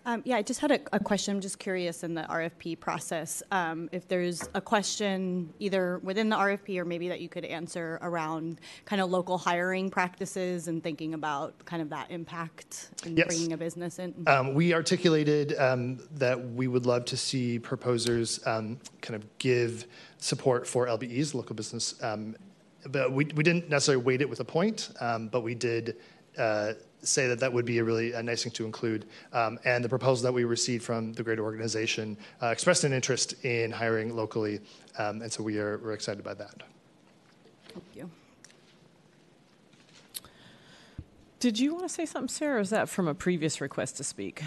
Um, 0.05 0.21
yeah, 0.23 0.37
I 0.37 0.43
just 0.43 0.59
had 0.59 0.71
a, 0.71 0.79
a, 0.93 0.99
question. 0.99 1.35
I'm 1.35 1.41
just 1.41 1.57
curious 1.57 2.03
in 2.03 2.13
the 2.13 2.21
RFP 2.23 2.79
process 2.79 3.41
um, 3.51 3.89
if 3.91 4.07
there's 4.07 4.47
a 4.53 4.61
question 4.61 5.51
either 5.57 5.99
within 6.03 6.29
the 6.29 6.35
RFP 6.35 6.77
or 6.77 6.85
maybe 6.85 7.09
that 7.09 7.21
you 7.21 7.29
could 7.29 7.43
answer 7.43 7.97
around 8.03 8.61
kind 8.85 9.01
of 9.01 9.09
local 9.09 9.37
hiring 9.37 9.89
practices 9.89 10.67
and 10.67 10.83
thinking 10.83 11.15
about 11.15 11.65
kind 11.65 11.81
of 11.81 11.89
that 11.89 12.11
impact 12.11 12.89
in 13.05 13.17
yes. 13.17 13.27
bringing 13.27 13.53
a 13.53 13.57
business 13.57 13.97
in. 13.97 14.13
Um, 14.27 14.53
we 14.53 14.75
articulated 14.75 15.57
um, 15.57 15.99
that 16.11 16.51
we 16.51 16.67
would 16.67 16.85
love 16.85 17.05
to 17.05 17.17
see 17.17 17.57
proposers 17.57 18.39
um, 18.45 18.79
kind 19.01 19.15
of 19.15 19.37
give 19.39 19.87
support 20.19 20.67
for 20.67 20.85
LBEs, 20.85 21.33
local 21.33 21.55
business. 21.55 21.95
Um, 22.03 22.35
but 22.89 23.11
we, 23.11 23.25
we 23.35 23.43
didn't 23.43 23.69
necessarily 23.69 24.03
weight 24.03 24.21
it 24.21 24.29
with 24.29 24.39
a 24.39 24.45
point, 24.45 24.91
but 24.99 25.41
we 25.41 25.55
did. 25.55 25.97
Uh, 26.37 26.73
say 27.05 27.27
that 27.27 27.39
that 27.39 27.51
would 27.53 27.65
be 27.65 27.79
a 27.79 27.83
really 27.83 28.13
a 28.13 28.23
nice 28.23 28.43
thing 28.43 28.51
to 28.53 28.65
include. 28.65 29.05
Um, 29.33 29.59
and 29.65 29.83
the 29.83 29.89
proposal 29.89 30.23
that 30.23 30.33
we 30.33 30.43
received 30.43 30.83
from 30.83 31.13
the 31.13 31.23
greater 31.23 31.43
organization 31.43 32.17
uh, 32.41 32.47
expressed 32.47 32.83
an 32.83 32.93
interest 32.93 33.45
in 33.45 33.71
hiring 33.71 34.15
locally, 34.15 34.59
um, 34.97 35.21
and 35.21 35.31
so 35.31 35.43
we 35.43 35.59
are 35.59 35.77
we're 35.77 35.93
excited 35.93 36.23
by 36.23 36.33
that. 36.33 36.63
Thank 37.69 37.85
you. 37.93 38.09
Did 41.45 41.59
you 41.59 41.73
want 41.75 41.83
to 41.83 41.93
say 41.93 42.07
something, 42.07 42.29
Sarah? 42.29 42.57
Or 42.57 42.59
is 42.59 42.71
that 42.71 42.89
from 42.89 43.07
a 43.07 43.13
previous 43.13 43.61
request 43.61 43.97
to 43.97 44.03
speak? 44.03 44.41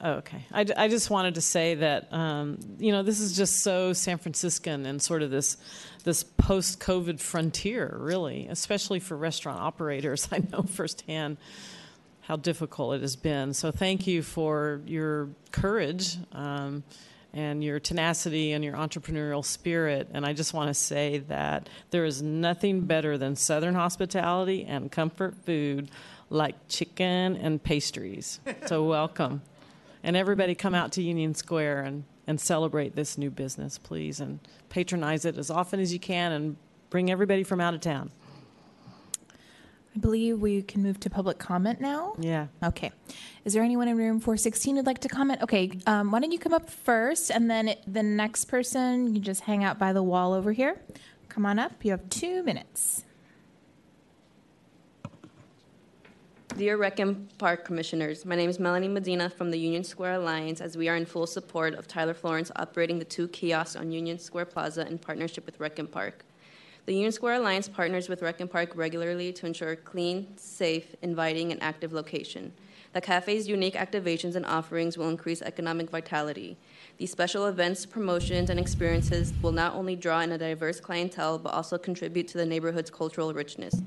Oh, 0.00 0.12
okay. 0.12 0.44
I, 0.52 0.64
I 0.76 0.88
just 0.88 1.10
wanted 1.10 1.34
to 1.36 1.40
say 1.40 1.74
that 1.74 2.12
um, 2.12 2.58
you 2.78 2.92
know 2.92 3.02
this 3.02 3.18
is 3.18 3.36
just 3.36 3.64
so 3.64 3.92
San 3.92 4.18
Franciscan 4.18 4.86
and 4.86 5.02
sort 5.02 5.22
of 5.22 5.30
this 5.30 5.56
this 6.04 6.22
post-COVID 6.22 7.18
frontier, 7.18 7.96
really, 7.98 8.46
especially 8.48 9.00
for 9.00 9.16
restaurant 9.16 9.58
operators. 9.58 10.28
I 10.32 10.42
know 10.52 10.62
firsthand 10.62 11.38
how 12.26 12.34
difficult 12.34 12.96
it 12.96 13.02
has 13.02 13.14
been. 13.14 13.54
So 13.54 13.70
thank 13.70 14.08
you 14.08 14.20
for 14.20 14.80
your 14.84 15.28
courage 15.52 16.16
um, 16.32 16.82
and 17.32 17.62
your 17.62 17.78
tenacity 17.78 18.50
and 18.50 18.64
your 18.64 18.74
entrepreneurial 18.74 19.44
spirit. 19.44 20.08
And 20.12 20.26
I 20.26 20.32
just 20.32 20.52
want 20.52 20.68
to 20.68 20.74
say 20.74 21.18
that 21.28 21.68
there 21.90 22.04
is 22.04 22.22
nothing 22.22 22.80
better 22.80 23.16
than 23.16 23.36
Southern 23.36 23.76
hospitality 23.76 24.64
and 24.64 24.90
comfort 24.90 25.36
food 25.44 25.88
like 26.28 26.56
chicken 26.68 27.36
and 27.36 27.62
pastries. 27.62 28.40
So 28.66 28.82
welcome. 28.88 29.42
And 30.02 30.16
everybody 30.16 30.56
come 30.56 30.74
out 30.74 30.90
to 30.92 31.02
Union 31.02 31.32
Square 31.32 31.82
and, 31.82 32.02
and 32.26 32.40
celebrate 32.40 32.96
this 32.96 33.16
new 33.16 33.30
business, 33.30 33.78
please, 33.78 34.18
and 34.18 34.40
patronize 34.68 35.24
it 35.24 35.38
as 35.38 35.48
often 35.48 35.78
as 35.78 35.92
you 35.92 36.00
can 36.00 36.32
and 36.32 36.56
bring 36.90 37.08
everybody 37.08 37.44
from 37.44 37.60
out 37.60 37.74
of 37.74 37.80
town. 37.80 38.10
I 39.96 39.98
believe 39.98 40.40
we 40.40 40.60
can 40.60 40.82
move 40.82 41.00
to 41.00 41.10
public 41.10 41.38
comment 41.38 41.80
now. 41.80 42.16
Yeah. 42.18 42.48
Okay. 42.62 42.92
Is 43.46 43.54
there 43.54 43.62
anyone 43.62 43.88
in 43.88 43.96
room 43.96 44.20
416 44.20 44.76
who'd 44.76 44.84
like 44.84 44.98
to 45.00 45.08
comment? 45.08 45.40
Okay. 45.42 45.70
Um, 45.86 46.10
why 46.10 46.20
don't 46.20 46.32
you 46.32 46.38
come 46.38 46.52
up 46.52 46.68
first, 46.68 47.30
and 47.30 47.50
then 47.50 47.68
it, 47.68 47.82
the 47.86 48.02
next 48.02 48.44
person, 48.44 49.14
you 49.14 49.20
just 49.22 49.40
hang 49.42 49.64
out 49.64 49.78
by 49.78 49.94
the 49.94 50.02
wall 50.02 50.34
over 50.34 50.52
here. 50.52 50.78
Come 51.30 51.46
on 51.46 51.58
up. 51.58 51.72
You 51.82 51.92
have 51.92 52.10
two 52.10 52.42
minutes. 52.42 53.04
Dear 56.58 56.76
Rec 56.76 56.98
and 56.98 57.36
Park 57.38 57.64
Commissioners, 57.64 58.26
my 58.26 58.36
name 58.36 58.50
is 58.50 58.58
Melanie 58.58 58.88
Medina 58.88 59.30
from 59.30 59.50
the 59.50 59.58
Union 59.58 59.82
Square 59.82 60.14
Alliance 60.14 60.60
as 60.60 60.76
we 60.76 60.88
are 60.88 60.96
in 60.96 61.06
full 61.06 61.26
support 61.26 61.74
of 61.74 61.88
Tyler 61.88 62.14
Florence 62.14 62.50
operating 62.56 62.98
the 62.98 63.04
two 63.04 63.28
kiosks 63.28 63.76
on 63.76 63.92
Union 63.92 64.18
Square 64.18 64.46
Plaza 64.46 64.86
in 64.86 64.98
partnership 64.98 65.46
with 65.46 65.58
Rec 65.58 65.78
and 65.78 65.90
Park. 65.90 66.25
The 66.86 66.94
Union 66.94 67.10
Square 67.10 67.34
Alliance 67.34 67.68
partners 67.68 68.08
with 68.08 68.22
Rec 68.22 68.40
and 68.40 68.48
Park 68.48 68.76
regularly 68.76 69.32
to 69.32 69.46
ensure 69.46 69.72
a 69.72 69.76
clean, 69.76 70.28
safe, 70.36 70.94
inviting, 71.02 71.50
and 71.50 71.60
active 71.60 71.92
location. 71.92 72.52
The 72.92 73.00
cafe's 73.00 73.48
unique 73.48 73.74
activations 73.74 74.36
and 74.36 74.46
offerings 74.46 74.96
will 74.96 75.08
increase 75.08 75.42
economic 75.42 75.90
vitality. 75.90 76.56
These 76.98 77.10
special 77.10 77.46
events, 77.46 77.86
promotions, 77.86 78.50
and 78.50 78.60
experiences 78.60 79.34
will 79.42 79.50
not 79.50 79.74
only 79.74 79.96
draw 79.96 80.20
in 80.20 80.30
a 80.30 80.38
diverse 80.38 80.78
clientele, 80.78 81.40
but 81.40 81.54
also 81.54 81.76
contribute 81.76 82.28
to 82.28 82.38
the 82.38 82.46
neighborhood's 82.46 82.90
cultural 82.90 83.34
richness. 83.34 83.82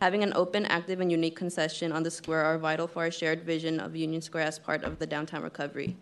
Having 0.00 0.22
an 0.22 0.32
open, 0.36 0.66
active, 0.66 1.00
and 1.00 1.10
unique 1.10 1.34
concession 1.34 1.90
on 1.90 2.04
the 2.04 2.12
square 2.12 2.44
are 2.44 2.58
vital 2.58 2.86
for 2.86 3.00
our 3.00 3.10
shared 3.10 3.42
vision 3.42 3.80
of 3.80 3.96
Union 3.96 4.22
Square 4.22 4.44
as 4.44 4.60
part 4.60 4.84
of 4.84 5.00
the 5.00 5.06
downtown 5.06 5.42
recovery. 5.42 5.96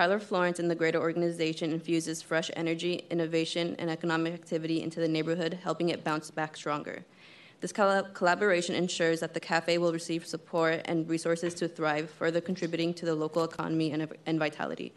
Tyler 0.00 0.18
Florence 0.18 0.58
and 0.58 0.70
the 0.70 0.74
greater 0.74 0.98
organization 0.98 1.72
infuses 1.72 2.22
fresh 2.22 2.50
energy, 2.56 3.04
innovation, 3.10 3.76
and 3.78 3.90
economic 3.90 4.32
activity 4.32 4.82
into 4.82 4.98
the 4.98 5.06
neighborhood, 5.06 5.58
helping 5.62 5.90
it 5.90 6.02
bounce 6.02 6.30
back 6.30 6.56
stronger. 6.56 7.04
This 7.60 7.70
collab- 7.70 8.14
collaboration 8.14 8.74
ensures 8.74 9.20
that 9.20 9.34
the 9.34 9.40
cafe 9.40 9.76
will 9.76 9.92
receive 9.92 10.26
support 10.26 10.80
and 10.86 11.06
resources 11.06 11.52
to 11.56 11.68
thrive, 11.68 12.08
further 12.08 12.40
contributing 12.40 12.94
to 12.94 13.04
the 13.04 13.14
local 13.14 13.44
economy 13.44 13.92
and, 13.92 14.08
and 14.24 14.38
vitality. 14.38 14.94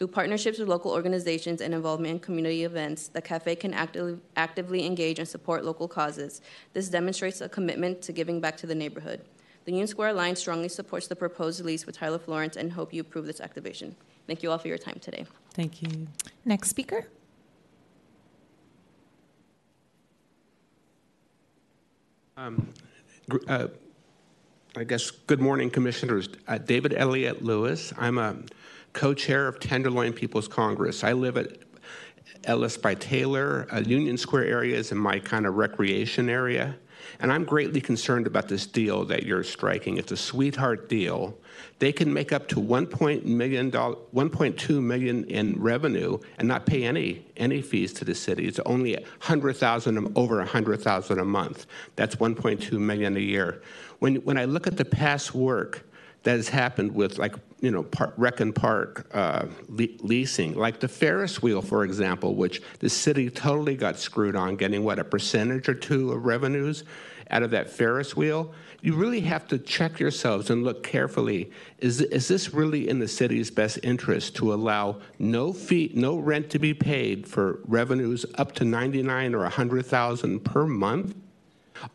Through 0.00 0.08
partnerships 0.08 0.58
with 0.58 0.66
local 0.66 0.90
organizations 0.90 1.60
and 1.60 1.72
involvement 1.72 2.14
in 2.14 2.18
community 2.18 2.64
events, 2.64 3.06
the 3.06 3.22
cafe 3.22 3.54
can 3.54 3.72
actively, 3.72 4.18
actively 4.34 4.84
engage 4.84 5.20
and 5.20 5.28
support 5.28 5.64
local 5.64 5.86
causes. 5.86 6.42
This 6.72 6.88
demonstrates 6.88 7.40
a 7.40 7.48
commitment 7.48 8.02
to 8.02 8.12
giving 8.12 8.40
back 8.40 8.56
to 8.56 8.66
the 8.66 8.74
neighborhood. 8.74 9.20
The 9.66 9.70
Union 9.70 9.86
Square 9.86 10.08
Alliance 10.08 10.40
strongly 10.40 10.68
supports 10.68 11.06
the 11.06 11.14
proposed 11.14 11.64
lease 11.64 11.86
with 11.86 11.96
Tyler 11.96 12.18
Florence 12.18 12.56
and 12.56 12.72
hope 12.72 12.92
you 12.92 13.02
approve 13.02 13.26
this 13.26 13.40
activation. 13.40 13.94
Thank 14.26 14.42
you 14.42 14.50
all 14.50 14.58
for 14.58 14.68
your 14.68 14.78
time 14.78 14.98
today. 15.00 15.26
Thank 15.54 15.82
you. 15.82 16.08
Next 16.44 16.70
speaker. 16.70 17.06
Um, 22.36 22.72
uh, 23.48 23.68
I 24.74 24.84
guess, 24.84 25.10
good 25.10 25.40
morning, 25.40 25.70
Commissioners. 25.70 26.28
Uh, 26.48 26.58
David 26.58 26.94
Elliott 26.96 27.44
Lewis. 27.44 27.92
I'm 27.98 28.16
a 28.18 28.36
co 28.94 29.12
chair 29.12 29.46
of 29.46 29.60
Tenderloin 29.60 30.12
People's 30.12 30.48
Congress. 30.48 31.04
I 31.04 31.12
live 31.12 31.36
at 31.36 31.58
Ellis 32.44 32.76
by 32.76 32.94
Taylor. 32.94 33.66
Uh, 33.70 33.80
Union 33.80 34.16
Square 34.16 34.46
area 34.46 34.76
is 34.76 34.92
in 34.92 34.98
my 34.98 35.18
kind 35.18 35.46
of 35.46 35.56
recreation 35.56 36.30
area. 36.30 36.76
And 37.20 37.32
I'm 37.32 37.44
greatly 37.44 37.80
concerned 37.80 38.26
about 38.26 38.48
this 38.48 38.66
deal 38.66 39.04
that 39.06 39.24
you're 39.24 39.44
striking. 39.44 39.98
It's 39.98 40.12
a 40.12 40.16
sweetheart 40.16 40.88
deal. 40.88 41.38
They 41.78 41.92
can 41.92 42.12
make 42.12 42.32
up 42.32 42.48
to 42.48 42.56
$1.2 42.56 43.24
million, 43.24 43.70
1.2 43.70 44.82
million 44.82 45.24
in 45.24 45.60
revenue 45.60 46.18
and 46.38 46.48
not 46.48 46.66
pay 46.66 46.84
any 46.84 47.26
any 47.36 47.62
fees 47.62 47.92
to 47.94 48.04
the 48.04 48.14
city. 48.14 48.46
It's 48.46 48.60
only 48.66 48.94
100,000 48.94 50.12
over 50.16 50.36
100,000 50.36 51.18
a 51.18 51.24
month. 51.24 51.66
That's 51.96 52.16
1.2 52.16 52.72
million 52.78 53.16
a 53.16 53.20
year. 53.20 53.62
When 53.98 54.16
when 54.16 54.38
I 54.38 54.44
look 54.44 54.66
at 54.66 54.76
the 54.76 54.84
past 54.84 55.34
work 55.34 55.84
that 56.22 56.36
has 56.36 56.48
happened 56.48 56.94
with 56.94 57.18
like 57.18 57.34
you 57.60 57.70
know 57.70 57.82
par- 57.82 58.12
rec 58.16 58.40
and 58.40 58.54
park 58.54 59.06
uh, 59.12 59.46
le- 59.68 59.86
leasing. 60.00 60.54
Like 60.54 60.80
the 60.80 60.88
ferris 60.88 61.42
wheel 61.42 61.62
for 61.62 61.84
example 61.84 62.34
which 62.34 62.62
the 62.78 62.88
city 62.88 63.30
totally 63.30 63.76
got 63.76 63.98
screwed 63.98 64.36
on 64.36 64.56
getting 64.56 64.84
what 64.84 64.98
a 64.98 65.04
percentage 65.04 65.68
or 65.68 65.74
two 65.74 66.12
of 66.12 66.24
revenues 66.24 66.84
out 67.30 67.42
of 67.42 67.50
that 67.50 67.70
ferris 67.70 68.16
wheel. 68.16 68.52
You 68.82 68.94
really 68.94 69.20
have 69.20 69.46
to 69.48 69.58
check 69.58 70.00
yourselves 70.00 70.50
and 70.50 70.64
look 70.64 70.82
carefully. 70.82 71.52
Is, 71.78 72.00
is 72.00 72.26
this 72.26 72.52
really 72.52 72.88
in 72.88 72.98
the 72.98 73.06
city's 73.06 73.48
best 73.48 73.78
interest 73.84 74.34
to 74.36 74.52
allow 74.52 75.00
no 75.20 75.52
fee 75.52 75.92
no 75.94 76.18
rent 76.18 76.50
to 76.50 76.58
be 76.58 76.74
paid 76.74 77.26
for 77.26 77.60
revenues 77.64 78.26
up 78.34 78.52
to 78.56 78.64
99 78.64 79.34
or 79.34 79.42
100000 79.42 80.40
per 80.40 80.66
month 80.66 81.14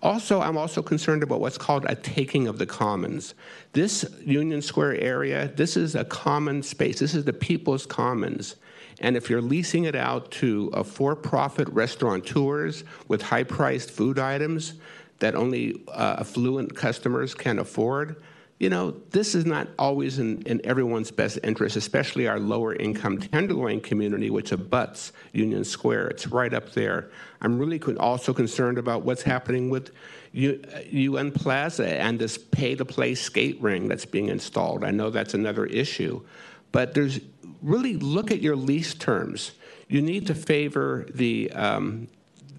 also, 0.02 0.42
I'm 0.42 0.58
also 0.58 0.82
concerned 0.82 1.24
about 1.24 1.40
what's 1.40 1.58
called 1.58 1.86
a 1.88 1.96
taking 1.96 2.48
of 2.48 2.58
the 2.58 2.66
commons. 2.66 3.34
This 3.74 4.06
Union 4.22 4.62
Square 4.62 4.96
area, 5.02 5.52
this 5.56 5.78
is 5.78 5.96
a 5.96 6.06
common 6.06 6.64
space. 6.64 7.00
This 7.00 7.16
is 7.16 7.26
the 7.26 7.34
people's 7.34 7.86
commons. 7.86 8.56
And 9.00 9.16
if 9.16 9.30
you're 9.30 9.42
leasing 9.42 9.86
it 9.86 9.96
out 9.96 10.32
to 10.32 10.72
a 10.74 10.84
for-profit 10.84 11.70
restaurateurs 11.70 12.84
with 13.08 13.22
high-priced 13.22 13.92
food 13.92 14.18
items 14.18 14.74
that 15.20 15.36
only 15.36 15.84
uh, 15.88 16.18
affluent 16.20 16.76
customers 16.76 17.34
can 17.34 17.60
afford, 17.60 18.16
you 18.60 18.70
know, 18.70 18.92
this 19.12 19.36
is 19.36 19.46
not 19.46 19.68
always 19.78 20.18
in, 20.18 20.42
in 20.44 20.66
everyone's 20.66 21.12
best 21.12 21.38
interest, 21.44 21.76
especially 21.76 22.28
our 22.28 22.40
lower 22.40 22.76
income 22.76 23.20
Tenderloin 23.20 23.82
community, 23.82 24.32
which 24.32 24.52
abuts 24.52 25.12
Union 25.32 25.64
Square. 25.64 26.08
It's 26.08 26.28
right 26.28 26.52
up 26.52 26.72
there. 26.72 27.12
I'm 27.42 27.60
really 27.60 27.78
con- 27.78 27.98
also 28.00 28.34
concerned 28.34 28.80
about 28.80 29.04
what's 29.04 29.22
happening 29.22 29.70
with 29.70 29.92
U- 30.32 30.60
UN 30.90 31.32
Plaza 31.32 31.88
and 31.88 32.18
this 32.18 32.40
pay 32.40 32.74
to 32.76 32.84
play 32.84 33.14
skate 33.14 33.62
ring 33.62 33.88
that's 33.88 34.06
being 34.06 34.30
installed. 34.30 34.84
I 34.84 34.90
know 34.90 35.12
that's 35.12 35.36
another 35.36 35.68
issue. 35.68 36.26
But 36.72 36.96
there's 36.96 37.20
really 37.62 37.96
look 37.96 38.32
at 38.32 38.42
your 38.42 38.56
lease 38.56 38.96
terms. 38.96 39.52
You 39.88 40.02
need 40.02 40.26
to 40.28 40.36
favor 40.36 41.06
the 41.14 41.52
um, 41.52 42.08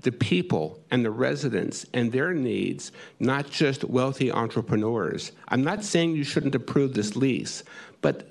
the 0.03 0.13
people 0.13 0.81
and 0.91 1.05
the 1.05 1.11
residents 1.11 1.87
and 1.93 2.13
their 2.13 2.33
needs, 2.33 2.93
not 3.19 3.51
just 3.51 3.85
wealthy 3.85 4.31
entrepreneurs. 4.31 5.33
I'm 5.49 5.65
not 5.65 5.85
saying 5.85 6.15
you 6.15 6.25
shouldn't 6.25 6.55
approve 6.55 6.95
this 6.95 7.17
lease, 7.17 7.65
but 8.01 8.31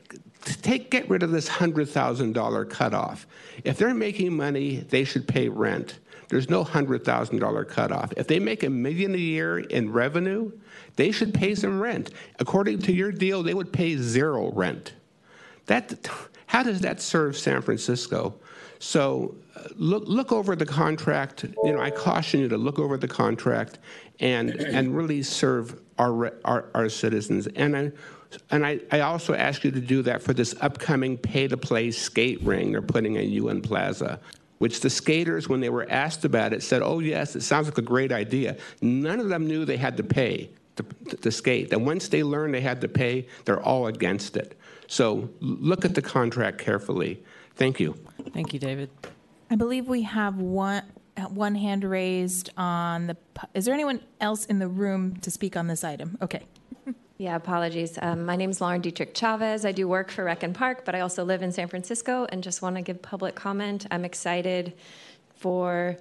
take 0.62 0.92
get 0.92 1.10
rid 1.10 1.24
of 1.24 1.32
this 1.32 1.48
hundred 1.48 1.90
thousand 1.90 2.34
dollar 2.34 2.66
cutoff. 2.66 3.28
If 3.64 3.78
they're 3.78 3.94
making 3.94 4.36
money, 4.36 4.78
they 4.78 5.04
should 5.04 5.28
pay 5.28 5.50
rent. 5.50 6.00
There's 6.30 6.50
no 6.50 6.64
hundred 6.64 7.04
thousand 7.04 7.40
dollar 7.40 7.66
cutoff. 7.66 8.14
If 8.18 8.28
they 8.28 8.40
make 8.40 8.64
a 8.64 8.70
million 8.70 9.14
a 9.14 9.18
year 9.18 9.60
in 9.60 9.92
revenue, 9.92 10.52
they 10.96 11.12
should 11.12 11.34
pay 11.34 11.56
some 11.56 11.80
rent. 11.80 12.12
According 12.40 12.80
to 12.84 12.94
your 12.94 13.12
deal, 13.12 13.44
they 13.44 13.54
would 13.54 13.72
pay 13.72 13.98
zero 13.98 14.52
rent. 14.52 14.94
That 15.68 16.10
how 16.48 16.64
does 16.64 16.82
that 16.82 17.02
serve 17.02 17.38
San 17.38 17.62
Francisco? 17.62 18.36
So 18.80 19.36
look 19.76 20.04
look 20.06 20.32
over 20.32 20.56
the 20.56 20.66
contract. 20.66 21.46
You 21.64 21.74
know, 21.74 21.82
I 21.82 21.92
caution 21.92 22.40
you 22.40 22.48
to 22.50 22.58
look 22.58 22.80
over 22.80 22.98
the 22.98 23.08
contract 23.08 23.80
and 24.20 24.52
and 24.52 24.96
really 24.96 25.24
serve 25.24 25.80
our 25.98 26.34
our, 26.46 26.66
our 26.74 26.90
citizens. 26.90 27.48
And 27.48 27.76
I 27.76 27.92
and 28.52 28.66
I, 28.66 28.80
I 28.92 29.02
also 29.02 29.34
ask 29.34 29.64
you 29.64 29.72
to 29.72 29.80
do 29.80 30.02
that 30.04 30.22
for 30.22 30.34
this 30.34 30.54
upcoming 30.62 31.18
pay 31.18 31.48
to 31.48 31.58
play 31.58 31.92
skate 31.92 32.42
ring 32.44 32.72
they're 32.72 32.82
putting 32.82 33.18
at 33.18 33.26
UN 33.26 33.62
Plaza. 33.62 34.20
Which 34.58 34.80
the 34.80 34.90
skaters, 34.90 35.48
when 35.48 35.60
they 35.60 35.70
were 35.70 35.86
asked 35.88 36.26
about 36.26 36.52
it, 36.52 36.64
said, 36.64 36.82
"Oh 36.82 36.98
yes, 36.98 37.36
it 37.36 37.42
sounds 37.42 37.68
like 37.68 37.78
a 37.78 37.84
great 37.84 38.12
idea." 38.12 38.58
None 38.82 39.20
of 39.20 39.30
them 39.30 39.46
knew 39.46 39.66
they 39.66 39.78
had 39.78 39.98
to 39.98 40.04
pay 40.04 40.50
to, 40.78 40.84
to 41.18 41.32
skate. 41.32 41.72
And 41.74 41.86
once 41.86 42.08
they 42.08 42.24
learn 42.24 42.52
they 42.52 42.62
had 42.62 42.82
to 42.82 42.88
pay, 42.88 43.28
they're 43.46 43.62
all 43.62 43.86
against 43.86 44.36
it. 44.36 44.58
So 44.88 45.30
look 45.42 45.86
at 45.86 45.94
the 45.94 46.02
contract 46.02 46.58
carefully. 46.58 47.22
Thank 47.56 47.80
you. 47.80 47.98
Thank 48.34 48.54
you, 48.54 48.60
David. 48.60 48.90
I 49.50 49.56
believe 49.56 49.88
we 49.88 50.04
have 50.04 50.40
one 50.40 50.84
one 51.30 51.56
hand 51.56 51.84
raised 51.84 52.52
on 52.58 53.08
the. 53.08 53.18
Is 53.54 53.66
there 53.66 53.74
anyone 53.74 54.02
else 54.22 54.46
in 54.46 54.60
the 54.60 54.68
room 54.68 55.16
to 55.22 55.32
speak 55.32 55.56
on 55.58 55.68
this 55.68 55.84
item? 55.84 56.18
Okay. 56.22 56.44
Yeah, 57.20 57.36
apologies. 57.36 57.98
Um, 58.00 58.28
my 58.28 58.36
name 58.36 58.52
is 58.52 58.62
Lauren 58.62 58.80
Dietrich 58.80 59.18
Chavez. 59.18 59.66
I 59.66 59.72
do 59.72 59.88
work 59.88 60.12
for 60.12 60.24
Rec 60.24 60.44
and 60.44 60.54
Park, 60.54 60.86
but 60.86 60.94
I 60.94 61.00
also 61.00 61.26
live 61.26 61.42
in 61.42 61.52
San 61.52 61.68
Francisco 61.68 62.28
and 62.30 62.44
just 62.44 62.62
want 62.62 62.76
to 62.76 62.84
give 62.84 63.02
public 63.02 63.34
comment. 63.34 63.88
I'm 63.90 64.06
excited 64.06 64.74
for 65.36 65.98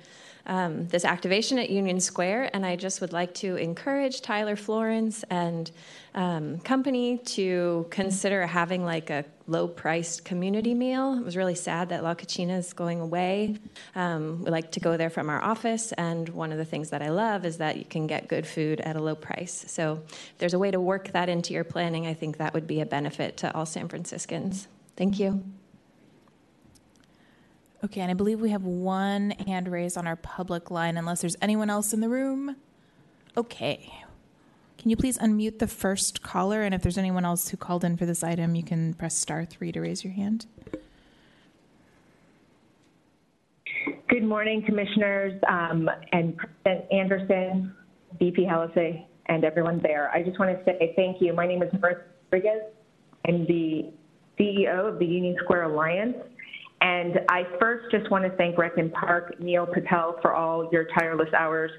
um, 0.47 0.87
this 0.89 1.05
activation 1.05 1.59
at 1.59 1.71
Union 1.71 2.01
Square, 2.01 2.51
and 2.55 2.65
I 2.65 2.77
just 2.77 3.01
would 3.01 3.13
like 3.13 3.35
to 3.35 3.57
encourage 3.57 4.21
Tyler 4.21 4.57
Florence 4.57 5.25
and 5.29 5.71
um, 6.15 6.59
company 6.61 7.19
to 7.19 7.87
consider 7.91 8.47
having 8.47 8.85
like 8.85 9.11
a 9.11 9.25
low-priced 9.49 10.25
community 10.25 10.75
meal. 10.75 11.15
It 11.15 11.25
was 11.25 11.37
really 11.37 11.55
sad 11.55 11.91
that 11.91 12.03
La 12.03 12.15
Cocina 12.15 12.59
is 12.59 12.73
going 12.73 13.01
away. 13.01 13.57
Um, 13.95 14.43
we 14.45 14.51
like 14.51 14.73
to 14.73 14.81
go 14.81 14.97
there 14.97 15.11
from 15.11 15.29
our 15.29 15.43
office, 15.43 15.93
and 15.93 16.29
one 16.31 16.53
of 16.53 16.59
the 16.59 16.65
things 16.65 16.91
that 16.91 17.03
I 17.03 17.11
love 17.11 17.45
is 17.45 17.59
that 17.59 17.77
you 17.77 17.85
can 17.85 18.07
get 18.07 18.29
good 18.29 18.47
food 18.47 18.81
at 18.81 18.97
a 18.97 19.03
low 19.03 19.15
price. 19.15 19.65
So, 19.69 20.03
if 20.07 20.39
there's 20.39 20.55
a 20.55 20.59
way 20.59 20.71
to 20.71 20.81
work 20.81 21.13
that 21.13 21.29
into 21.29 21.53
your 21.53 21.65
planning, 21.65 22.07
I 22.07 22.15
think 22.15 22.39
that 22.39 22.55
would 22.55 22.67
be 22.67 22.81
a 22.81 22.87
benefit 22.87 23.37
to 23.39 23.55
all 23.55 23.67
San 23.67 23.89
Franciscans. 23.89 24.69
Thank 24.97 25.19
you. 25.19 25.43
Okay, 27.87 28.01
and 28.01 28.11
I 28.11 28.15
believe 28.15 28.41
we 28.41 28.51
have 28.51 28.65
one 28.65 29.31
hand 29.31 29.69
raised 29.69 29.97
on 29.97 30.09
our 30.09 30.17
public 30.17 30.73
line, 30.73 30.97
unless 30.97 31.21
there's 31.21 31.37
anyone 31.41 31.71
else 31.71 31.93
in 31.93 32.01
the 32.01 32.09
room. 32.09 32.57
Okay. 33.37 33.93
Can 34.77 34.91
you 34.91 34.97
please 34.97 35.17
unmute 35.19 35.61
the 35.61 35.69
first 35.69 36.21
caller? 36.21 36.63
And 36.63 36.75
if 36.75 36.83
there's 36.83 36.99
anyone 36.99 37.25
else 37.25 37.49
who 37.49 37.57
called 37.57 37.85
in 37.85 37.97
for 37.97 38.05
this 38.05 38.25
item, 38.25 38.57
you 38.57 38.65
can 38.65 38.95
press 38.95 39.17
star 39.17 39.45
three 39.45 39.71
to 39.71 39.81
raise 39.81 40.03
your 40.03 40.15
hand. 40.15 40.47
Good 44.09 44.25
morning, 44.25 44.65
Commissioners 44.67 45.41
um, 45.49 45.89
and 46.11 46.37
President 46.37 46.93
Anderson, 46.93 47.73
VP 48.19 48.47
Hallisey, 48.47 49.07
and 49.27 49.45
everyone 49.45 49.79
there. 49.81 50.11
I 50.11 50.25
just 50.25 50.41
want 50.41 50.59
to 50.59 50.65
say 50.65 50.93
thank 50.97 51.23
you. 51.23 51.33
My 51.35 51.47
name 51.47 51.63
is 51.63 51.73
Martha 51.81 52.03
Rodriguez. 52.33 52.63
I'm 53.29 53.47
the 53.47 53.93
CEO 54.41 54.93
of 54.93 54.99
the 54.99 55.07
Union 55.07 55.37
Square 55.45 55.63
Alliance. 55.65 56.17
And 56.87 57.19
I 57.29 57.43
first 57.59 57.91
just 57.91 58.09
want 58.13 58.25
to 58.25 58.31
thank 58.37 58.57
Rec 58.57 58.79
and 58.79 58.93
Park, 58.93 59.41
Neil 59.41 59.67
Patel, 59.67 60.15
for 60.23 60.33
all 60.33 60.69
your 60.71 60.87
tireless 60.97 61.29
hours 61.37 61.73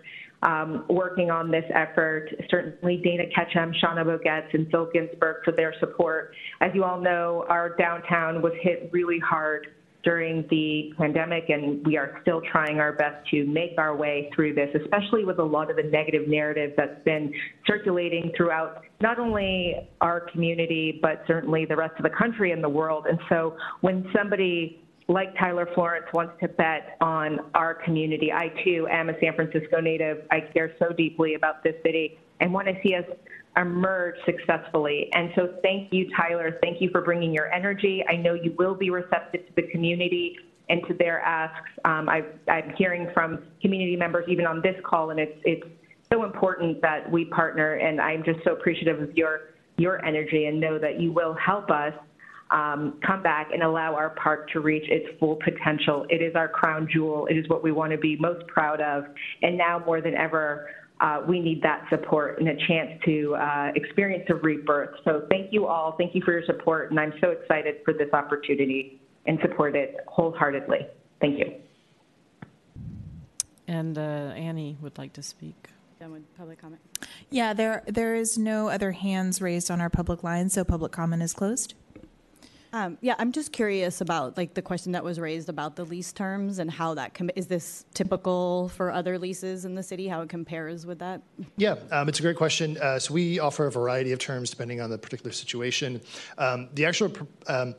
um, 0.44 0.84
working 0.90 1.32
on 1.32 1.50
this 1.50 1.64
effort. 1.74 2.28
Certainly 2.52 2.98
Dana 3.06 3.24
Ketchum, 3.34 3.72
Shauna 3.82 4.04
Bogetz, 4.04 4.54
and 4.54 4.70
Phil 4.70 4.90
Ginsburg 4.94 5.38
for 5.46 5.54
their 5.54 5.74
support. 5.80 6.34
As 6.60 6.72
you 6.76 6.84
all 6.84 7.00
know, 7.00 7.46
our 7.48 7.74
downtown 7.78 8.42
was 8.42 8.52
hit 8.62 8.90
really 8.92 9.18
hard 9.20 9.68
during 10.04 10.46
the 10.50 10.92
pandemic, 10.98 11.46
and 11.48 11.86
we 11.86 11.96
are 11.96 12.20
still 12.22 12.42
trying 12.52 12.80
our 12.80 12.92
best 12.92 13.26
to 13.30 13.46
make 13.46 13.76
our 13.78 13.96
way 13.96 14.30
through 14.36 14.56
this, 14.56 14.70
especially 14.84 15.24
with 15.24 15.40
a 15.40 15.44
lot 15.44 15.70
of 15.70 15.78
the 15.78 15.84
negative 15.84 16.28
narrative 16.28 16.74
that's 16.76 17.02
been 17.06 17.34
circulating 17.66 18.34
throughout 18.36 18.84
not 19.00 19.20
only 19.20 19.90
our 20.02 20.20
community, 20.32 21.00
but 21.02 21.24
certainly 21.28 21.64
the 21.64 21.76
rest 21.78 21.94
of 21.98 22.04
the 22.04 22.16
country 22.18 22.52
and 22.52 22.62
the 22.62 22.70
world. 22.70 23.06
And 23.08 23.20
so 23.30 23.56
when 23.80 24.06
somebody 24.14 24.84
like 25.08 25.38
Tyler 25.38 25.70
Florence 25.74 26.06
wants 26.14 26.34
to 26.42 26.48
bet 26.50 26.98
on 27.00 27.40
our 27.56 27.74
community, 27.74 28.32
I 28.32 28.50
too 28.64 28.88
am 28.92 29.10
a 29.10 29.14
San 29.22 29.34
Francisco 29.36 29.80
native. 29.80 30.26
I 30.32 30.42
care 30.42 30.74
so 30.80 30.90
deeply 30.90 31.36
about 31.36 31.64
this 31.64 31.76
city 31.84 32.20
and 32.40 32.54
want 32.54 32.68
to 32.68 32.74
see 32.84 32.94
us 32.94 33.06
emerge 33.56 34.16
successfully. 34.26 35.10
And 35.14 35.32
so 35.36 35.56
thank 35.64 35.92
you, 35.94 36.10
Tyler. 36.16 36.60
Thank 36.62 36.82
you 36.82 36.90
for 36.92 37.02
bringing 37.02 37.34
your 37.34 37.52
energy. 37.52 38.04
I 38.08 38.18
know 38.18 38.34
you 38.34 38.54
will 38.58 38.76
be 38.76 38.90
receptive 38.90 39.48
to 39.48 39.54
the 39.56 39.64
community 39.72 40.38
and 40.70 40.82
to 40.88 40.94
their 40.94 41.22
asks. 41.22 41.70
Um, 41.86 42.10
I, 42.10 42.24
I'm 42.50 42.74
hearing 42.78 43.10
from 43.14 43.44
community 43.62 43.96
members 43.96 44.26
even 44.28 44.46
on 44.46 44.62
this 44.62 44.76
call, 44.84 45.12
and 45.12 45.20
it's, 45.20 45.40
it's 45.46 45.68
so 46.12 46.26
important 46.26 46.82
that 46.82 47.10
we 47.10 47.26
partner. 47.26 47.76
And 47.76 48.02
I'm 48.02 48.24
just 48.24 48.44
so 48.44 48.54
appreciative 48.54 49.02
of 49.02 49.16
your, 49.18 49.54
your 49.78 50.04
energy 50.06 50.46
and 50.46 50.60
know 50.60 50.78
that 50.78 51.00
you 51.00 51.12
will 51.12 51.34
help 51.34 51.72
us 51.72 51.94
um, 52.52 53.00
come 53.06 53.22
back 53.22 53.50
and 53.52 53.64
allow 53.64 53.96
our 53.96 54.12
park 54.12 54.50
to 54.52 54.60
reach 54.60 54.88
its 54.90 55.08
full 55.20 55.38
potential. 55.44 56.06
It 56.10 56.22
is 56.22 56.36
our 56.36 56.48
crown 56.48 56.88
jewel. 56.92 57.28
It 57.28 57.36
is 57.36 57.48
what 57.50 57.64
we 57.64 57.72
want 57.72 57.92
to 57.92 57.98
be 57.98 58.16
most 58.18 58.48
proud 58.48 58.82
of. 58.82 59.06
And 59.42 59.58
now 59.58 59.82
more 59.86 60.02
than 60.02 60.16
ever, 60.16 60.70
uh, 61.00 61.22
we 61.28 61.40
need 61.40 61.62
that 61.62 61.86
support 61.90 62.40
and 62.40 62.48
a 62.48 62.56
chance 62.68 63.02
to 63.06 63.36
uh, 63.36 63.72
experience 63.76 64.26
a 64.30 64.36
rebirth. 64.36 64.96
So 65.04 65.26
thank 65.30 65.54
you 65.54 65.68
all. 65.68 65.96
Thank 65.98 66.16
you 66.16 66.22
for 66.24 66.32
your 66.32 66.46
support. 66.46 66.92
And 66.92 67.00
I'm 67.00 67.14
so 67.22 67.30
excited 67.30 67.76
for 67.86 67.94
this 67.94 68.12
opportunity 68.14 69.00
and 69.26 69.38
support 69.42 69.76
it 69.76 69.98
wholeheartedly. 70.08 70.88
Thank 71.20 71.40
you. 71.40 71.54
And 73.68 73.98
uh, 73.98 74.02
Annie 74.36 74.78
would 74.82 74.98
like 74.98 75.14
to 75.14 75.24
speak. 75.24 75.70
Done 76.00 76.12
with 76.12 76.38
public 76.38 76.62
comment. 76.62 76.80
Yeah, 77.30 77.54
there 77.54 77.84
there 77.88 78.16
is 78.16 78.38
no 78.38 78.70
other 78.70 78.92
hands 78.92 79.42
raised 79.42 79.72
on 79.72 79.82
our 79.82 79.90
public 79.90 80.24
line, 80.24 80.50
so 80.50 80.64
public 80.64 80.92
comment 80.92 81.24
is 81.24 81.34
closed. 81.34 81.74
Um, 82.78 83.00
yeah, 83.02 83.16
I'm 83.18 83.32
just 83.32 83.52
curious 83.52 84.02
about 84.02 84.38
like 84.38 84.54
the 84.54 84.62
question 84.62 84.92
that 84.92 85.04
was 85.04 85.20
raised 85.20 85.50
about 85.50 85.76
the 85.76 85.84
lease 85.84 86.14
terms 86.14 86.60
and 86.60 86.70
how 86.70 86.94
that 86.94 87.16
com- 87.16 87.32
is 87.36 87.48
this 87.48 87.86
typical 87.96 88.70
for 88.70 88.92
other 88.92 89.18
leases 89.18 89.66
in 89.66 89.74
the 89.74 89.82
city? 89.82 90.08
How 90.08 90.22
it 90.22 90.30
compares 90.30 90.86
with 90.86 91.00
that? 91.00 91.24
Yeah, 91.56 91.78
um, 91.90 92.08
it's 92.08 92.20
a 92.20 92.22
great 92.22 92.38
question. 92.38 92.78
Uh, 92.78 93.00
so 93.00 93.16
we 93.16 93.40
offer 93.40 93.66
a 93.66 93.72
variety 93.72 94.12
of 94.12 94.20
terms 94.20 94.52
depending 94.52 94.80
on 94.80 94.92
the 94.92 94.98
particular 95.00 95.32
situation. 95.32 96.00
Um, 96.38 96.70
the 96.76 96.86
actual, 96.86 97.12
um, 97.48 97.74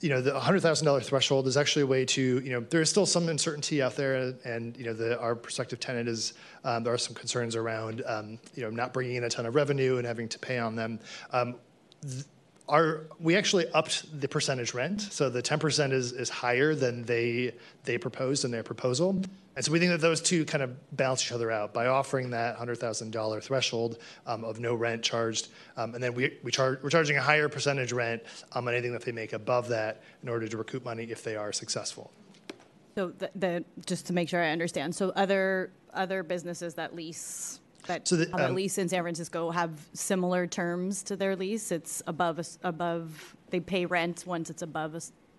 you 0.00 0.08
know, 0.08 0.22
the 0.22 0.30
$100,000 0.30 1.04
threshold 1.04 1.46
is 1.46 1.58
actually 1.58 1.82
a 1.82 1.86
way 1.86 2.06
to, 2.06 2.40
you 2.40 2.50
know, 2.50 2.60
there 2.60 2.80
is 2.80 2.88
still 2.88 3.04
some 3.04 3.28
uncertainty 3.28 3.82
out 3.82 3.94
there, 3.94 4.34
and 4.46 4.74
you 4.74 4.86
know, 4.86 4.94
the, 4.94 5.20
our 5.20 5.34
prospective 5.34 5.80
tenant 5.80 6.08
is 6.08 6.32
um, 6.64 6.82
there 6.82 6.94
are 6.94 6.98
some 6.98 7.14
concerns 7.14 7.56
around, 7.56 8.02
um, 8.06 8.38
you 8.54 8.62
know, 8.62 8.70
not 8.70 8.94
bringing 8.94 9.16
in 9.16 9.24
a 9.24 9.28
ton 9.28 9.44
of 9.44 9.54
revenue 9.54 9.98
and 9.98 10.06
having 10.06 10.30
to 10.30 10.38
pay 10.38 10.58
on 10.58 10.76
them. 10.76 10.98
Um, 11.30 11.56
th- 12.00 12.24
our, 12.70 13.06
we 13.18 13.36
actually 13.36 13.68
upped 13.72 14.20
the 14.20 14.28
percentage 14.28 14.72
rent, 14.72 15.00
so 15.00 15.28
the 15.28 15.42
10% 15.42 15.92
is, 15.92 16.12
is 16.12 16.30
higher 16.30 16.74
than 16.74 17.04
they 17.04 17.52
they 17.84 17.98
proposed 17.98 18.44
in 18.44 18.50
their 18.50 18.62
proposal, 18.62 19.22
and 19.56 19.64
so 19.64 19.72
we 19.72 19.78
think 19.78 19.90
that 19.90 20.00
those 20.00 20.20
two 20.20 20.44
kind 20.44 20.62
of 20.62 20.96
balance 20.96 21.22
each 21.22 21.32
other 21.32 21.50
out 21.50 21.74
by 21.74 21.86
offering 21.86 22.30
that 22.30 22.56
$100,000 22.56 23.42
threshold 23.42 23.98
um, 24.26 24.44
of 24.44 24.60
no 24.60 24.74
rent 24.74 25.02
charged, 25.02 25.48
um, 25.76 25.94
and 25.94 26.02
then 26.02 26.14
we 26.14 26.38
we 26.42 26.50
charge 26.50 26.82
we're 26.82 26.90
charging 26.90 27.16
a 27.16 27.22
higher 27.22 27.48
percentage 27.48 27.92
rent 27.92 28.22
on 28.52 28.68
anything 28.68 28.92
that 28.92 29.02
they 29.02 29.12
make 29.12 29.32
above 29.32 29.68
that 29.68 30.02
in 30.22 30.28
order 30.28 30.46
to 30.46 30.56
recoup 30.56 30.84
money 30.84 31.04
if 31.04 31.22
they 31.24 31.36
are 31.36 31.52
successful. 31.52 32.12
So 32.94 33.12
the, 33.18 33.30
the 33.34 33.64
just 33.86 34.06
to 34.06 34.12
make 34.12 34.28
sure 34.28 34.42
I 34.42 34.50
understand. 34.50 34.94
So 34.94 35.10
other 35.10 35.72
other 35.92 36.22
businesses 36.22 36.74
that 36.74 36.94
lease 36.94 37.59
that 37.82 38.06
So 38.06 38.16
the, 38.16 38.30
a 38.36 38.48
um, 38.48 38.54
lease 38.54 38.78
in 38.78 38.88
San 38.88 39.02
Francisco 39.02 39.50
have 39.50 39.72
similar 39.92 40.46
terms 40.46 41.02
to 41.04 41.16
their 41.16 41.36
lease. 41.36 41.72
It's 41.72 42.02
above 42.06 42.38
a 42.38 42.44
above 42.62 43.36
they 43.50 43.60
pay 43.60 43.86
rent 43.86 44.24
once 44.26 44.50
it's 44.50 44.62
above 44.62 44.94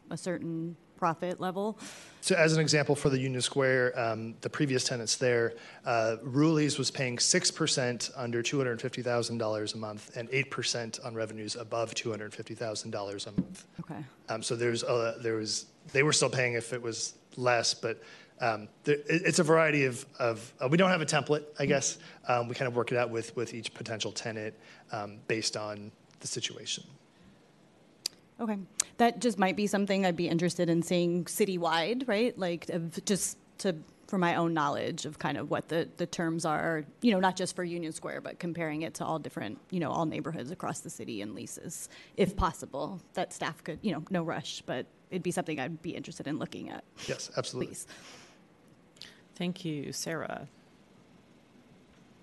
a 0.10 0.18
certain 0.18 0.76
profit 1.02 1.42
level. 1.42 1.80
So, 2.22 2.36
as 2.36 2.54
an 2.54 2.60
example, 2.60 2.96
for 2.96 3.10
the 3.10 3.20
Union 3.20 3.42
Square, 3.42 4.00
um, 4.00 4.36
the 4.42 4.50
previous 4.50 4.84
tenants 4.84 5.16
there, 5.16 5.54
uh, 5.84 6.18
Rulli's 6.22 6.78
was 6.78 6.92
paying 6.92 7.18
6% 7.18 8.12
under 8.16 8.44
$250,000 8.44 9.74
a 9.74 9.78
month 9.78 10.16
and 10.16 10.30
8% 10.30 11.04
on 11.04 11.16
revenues 11.16 11.56
above 11.56 11.96
$250,000 11.96 13.28
a 13.28 13.42
month. 13.42 13.66
Okay. 13.80 14.04
Um, 14.30 14.44
so, 14.44 14.56
there's 14.56 14.84
a, 14.84 15.16
there 15.20 15.38
was, 15.38 15.66
they 15.92 16.04
were 16.04 16.14
still 16.14 16.30
paying 16.30 16.54
if 16.54 16.72
it 16.72 16.82
was 16.82 17.16
less, 17.36 17.74
but 17.74 18.04
um, 18.42 18.68
there, 18.84 18.98
it's 19.08 19.40
a 19.40 19.44
variety 19.44 19.86
of, 19.86 20.06
of 20.20 20.54
uh, 20.60 20.68
we 20.68 20.78
don't 20.78 20.90
have 20.90 21.02
a 21.02 21.06
template, 21.06 21.46
I 21.60 21.66
guess. 21.66 22.00
Um, 22.28 22.48
we 22.48 22.56
kind 22.56 22.68
of 22.68 22.76
work 22.76 22.92
it 22.92 22.98
out 22.98 23.10
with, 23.10 23.36
with 23.36 23.54
each 23.54 23.74
potential 23.74 24.12
tenant 24.12 24.56
um, 24.92 25.20
based 25.28 25.56
on 25.56 25.92
the 26.20 26.28
situation. 26.28 26.84
Okay. 28.40 28.58
That 28.98 29.22
just 29.22 29.38
might 29.38 29.56
be 29.56 29.68
something 29.68 30.06
I'd 30.06 30.16
be 30.16 30.28
interested 30.28 30.70
in 30.70 30.82
seeing 30.82 31.26
citywide, 31.26 32.08
right? 32.08 32.38
Like 32.38 32.68
of 32.70 33.04
just 33.06 33.38
to 33.60 33.76
for 34.12 34.18
my 34.18 34.36
own 34.36 34.54
knowledge 34.54 35.06
of 35.06 35.18
kind 35.20 35.38
of 35.38 35.50
what 35.50 35.70
the, 35.70 35.88
the 35.96 36.06
terms 36.06 36.44
are, 36.44 36.84
you 37.02 37.14
know, 37.14 37.20
not 37.22 37.38
just 37.38 37.56
for 37.56 37.64
Union 37.64 37.94
Square, 37.94 38.20
but 38.20 38.40
comparing 38.40 38.82
it 38.82 38.94
to 38.96 39.06
all 39.06 39.18
different, 39.18 39.58
you 39.70 39.80
know, 39.80 39.90
all 39.90 40.06
neighborhoods 40.06 40.52
across 40.52 40.82
the 40.82 40.90
city 40.90 41.22
and 41.22 41.34
leases, 41.34 41.88
if 42.18 42.36
possible. 42.36 43.00
That 43.14 43.32
staff 43.32 43.64
could, 43.64 43.80
you 43.82 43.94
know, 43.94 44.04
no 44.10 44.22
rush, 44.22 44.64
but 44.66 44.86
it'd 45.12 45.24
be 45.24 45.32
something 45.32 45.62
I'd 45.62 45.82
be 45.82 45.92
interested 45.92 46.28
in 46.28 46.40
looking 46.40 46.70
at. 46.70 46.84
Yes, 47.08 47.32
absolutely. 47.38 47.68
Please. 47.68 47.88
Thank 49.42 49.66
you, 49.66 49.92
Sarah. 49.92 50.48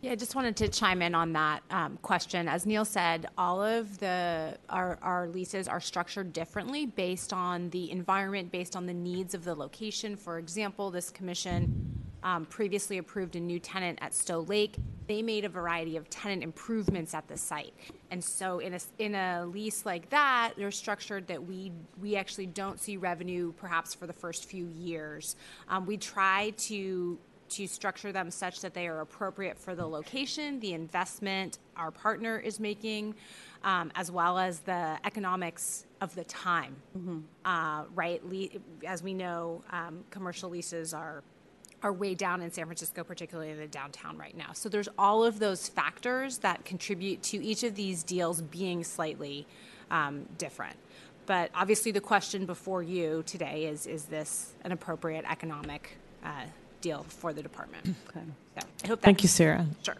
Yeah, 0.03 0.13
I 0.13 0.15
just 0.15 0.37
wanted 0.37 0.55
to 0.59 0.69
chime 0.69 1.03
in 1.03 1.17
on 1.17 1.33
that 1.33 1.65
um, 1.69 1.99
question. 2.01 2.47
As 2.47 2.65
Neil 2.65 2.85
said, 2.85 3.27
all 3.37 3.61
of 3.61 3.99
the 3.99 4.57
our, 4.69 5.01
our 5.03 5.27
leases 5.27 5.67
are 5.67 5.81
structured 5.81 6.33
differently 6.33 6.87
based 6.87 7.33
on 7.33 7.71
the 7.71 7.91
environment, 7.91 8.53
based 8.53 8.77
on 8.77 8.87
the 8.87 8.95
needs 8.95 9.35
of 9.35 9.43
the 9.43 9.53
location. 9.53 10.15
For 10.15 10.39
example, 10.39 10.93
this 10.93 11.11
commission 11.11 11.98
um, 12.23 12.47
previously 12.47 12.99
approved 12.99 13.37
a 13.37 13.41
new 13.41 13.59
tenant 13.59 13.99
at 14.03 14.15
Stow 14.15 14.41
Lake. 14.41 14.77
They 15.07 15.23
made 15.23 15.45
a 15.45 15.49
variety 15.49 15.97
of 15.97 16.11
tenant 16.11 16.43
improvements 16.43 17.15
at 17.15 17.29
the 17.29 17.37
site, 17.37 17.73
and 18.11 18.23
so 18.23 18.59
in 18.59 18.75
a 18.75 18.81
in 18.99 19.15
a 19.15 19.47
lease 19.47 19.87
like 19.87 20.11
that, 20.11 20.53
they're 20.57 20.71
structured 20.71 21.27
that 21.29 21.43
we 21.43 21.73
we 22.01 22.17
actually 22.17 22.47
don't 22.47 22.79
see 22.79 22.97
revenue 22.97 23.53
perhaps 23.53 23.95
for 23.95 24.07
the 24.07 24.13
first 24.13 24.45
few 24.45 24.67
years. 24.67 25.37
Um, 25.69 25.87
we 25.87 25.97
try 25.97 26.51
to 26.59 27.19
to 27.51 27.67
structure 27.67 28.13
them 28.13 28.31
such 28.31 28.61
that 28.61 28.75
they 28.75 28.87
are 28.87 29.01
appropriate 29.01 29.59
for 29.59 29.75
the 29.75 29.87
location, 29.87 30.61
the 30.61 30.75
investment 30.75 31.59
our 31.77 31.91
partner 31.91 32.39
is 32.39 32.61
making, 32.61 33.15
um, 33.65 33.91
as 33.95 34.11
well 34.11 34.39
as 34.39 34.61
the 34.61 34.99
economics 35.05 35.87
of 36.01 36.15
the 36.15 36.25
time. 36.25 36.77
Uh, 37.45 37.85
right, 37.95 38.23
Le- 38.29 38.49
as 38.87 39.03
we 39.03 39.15
know, 39.15 39.63
um, 39.71 40.05
commercial 40.11 40.51
leases 40.51 40.93
are 40.93 41.23
are 41.83 41.93
way 41.93 42.15
down 42.15 42.43
in 42.43 42.51
San 42.51 42.65
Francisco, 42.67 43.05
particularly 43.05 43.51
in 43.51 43.59
the 43.59 43.67
downtown 43.67 44.17
right 44.19 44.37
now. 44.37 44.53
So 44.53 44.69
there's 44.69 44.89
all 44.99 45.25
of 45.25 45.39
those 45.39 45.69
factors 45.69 46.39
that 46.39 46.65
contribute 46.65 47.23
to 47.25 47.43
each 47.43 47.63
of 47.63 47.75
these 47.75 48.03
deals 48.03 48.43
being 48.43 48.83
slightly 48.85 49.47
um, 49.91 50.27
different. 50.39 50.77
But 51.27 51.51
obviously, 51.55 51.93
the 51.93 52.01
question 52.01 52.47
before 52.47 52.83
you 52.83 53.23
today 53.27 53.67
is: 53.67 53.87
Is 53.87 54.05
this 54.07 54.55
an 54.65 54.73
appropriate 54.73 55.25
economic 55.29 55.99
uh, 56.25 56.45
deal 56.81 57.05
for 57.09 57.33
the 57.33 57.43
department? 57.43 57.95
Okay. 58.09 58.27
So 58.59 58.67
I 58.85 58.87
hope. 58.89 59.03
Thank 59.03 59.23
you, 59.23 59.29
Sarah. 59.29 59.67
Sure. 59.83 59.95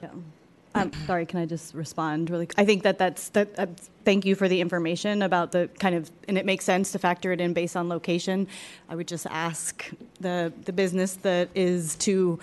Um, 0.75 0.93
sorry, 1.07 1.27
can 1.27 1.41
I 1.41 1.47
just 1.47 1.75
respond 1.75 2.31
really? 2.31 2.49
I 2.57 2.65
think 2.65 2.83
that 2.83 2.99
that's 2.99 3.31
that. 3.31 3.59
Uh, 3.59 3.67
thank 4.05 4.25
you 4.25 4.35
for 4.35 4.49
the 4.49 4.61
information 4.61 5.23
about 5.23 5.53
the 5.53 5.69
kind 5.79 5.95
of, 5.95 6.11
and 6.29 6.37
it 6.37 6.45
makes 6.45 6.65
sense 6.65 6.93
to 6.93 6.99
factor 6.99 7.33
it 7.33 7.41
in 7.41 7.53
based 7.53 7.77
on 7.77 7.89
location. 7.89 8.47
I 8.89 8.95
would 8.95 9.09
just 9.09 9.27
ask 9.27 9.89
the 10.21 10.53
the 10.65 10.73
business 10.73 11.15
that 11.17 11.49
is 11.55 11.97
to 11.97 12.39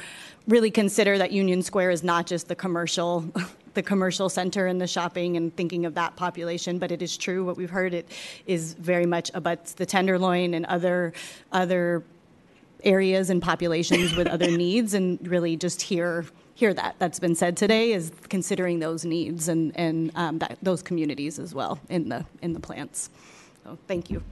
really 0.47 0.71
consider 0.71 1.17
that 1.17 1.31
Union 1.31 1.61
Square 1.61 1.91
is 1.91 2.03
not 2.03 2.25
just 2.25 2.47
the 2.47 2.55
commercial. 2.55 3.25
The 3.75 3.83
commercial 3.83 4.29
center 4.29 4.67
and 4.67 4.79
the 4.79 4.87
shopping 4.87 5.35
and 5.35 5.53
thinking 5.57 5.85
of 5.85 5.95
that 5.95 6.15
population, 6.15 6.79
but 6.79 6.93
it 6.93 7.01
is 7.01 7.17
true 7.17 7.43
what 7.43 7.57
we've 7.57 7.69
heard. 7.69 7.93
It 7.93 8.09
is 8.47 8.73
very 8.75 9.05
much 9.05 9.31
abuts 9.33 9.73
the 9.73 9.85
Tenderloin 9.85 10.53
and 10.53 10.65
other 10.67 11.11
other 11.51 12.01
areas 12.85 13.29
and 13.29 13.41
populations 13.41 14.15
with 14.15 14.27
other 14.27 14.49
needs 14.49 14.93
and 14.93 15.19
really 15.27 15.57
just 15.57 15.81
hear 15.81 16.25
hear 16.55 16.73
that 16.73 16.95
that's 16.97 17.19
been 17.19 17.35
said 17.35 17.55
today 17.55 17.91
is 17.91 18.11
considering 18.29 18.79
those 18.79 19.05
needs 19.05 19.47
and 19.47 19.71
and 19.77 20.11
um, 20.15 20.39
that, 20.39 20.57
those 20.63 20.81
communities 20.81 21.37
as 21.37 21.53
well 21.53 21.79
in 21.89 22.09
the 22.09 22.25
in 22.41 22.53
the 22.53 22.59
plants 22.59 23.09
so 23.63 23.77
thank 23.87 24.09
you 24.09 24.23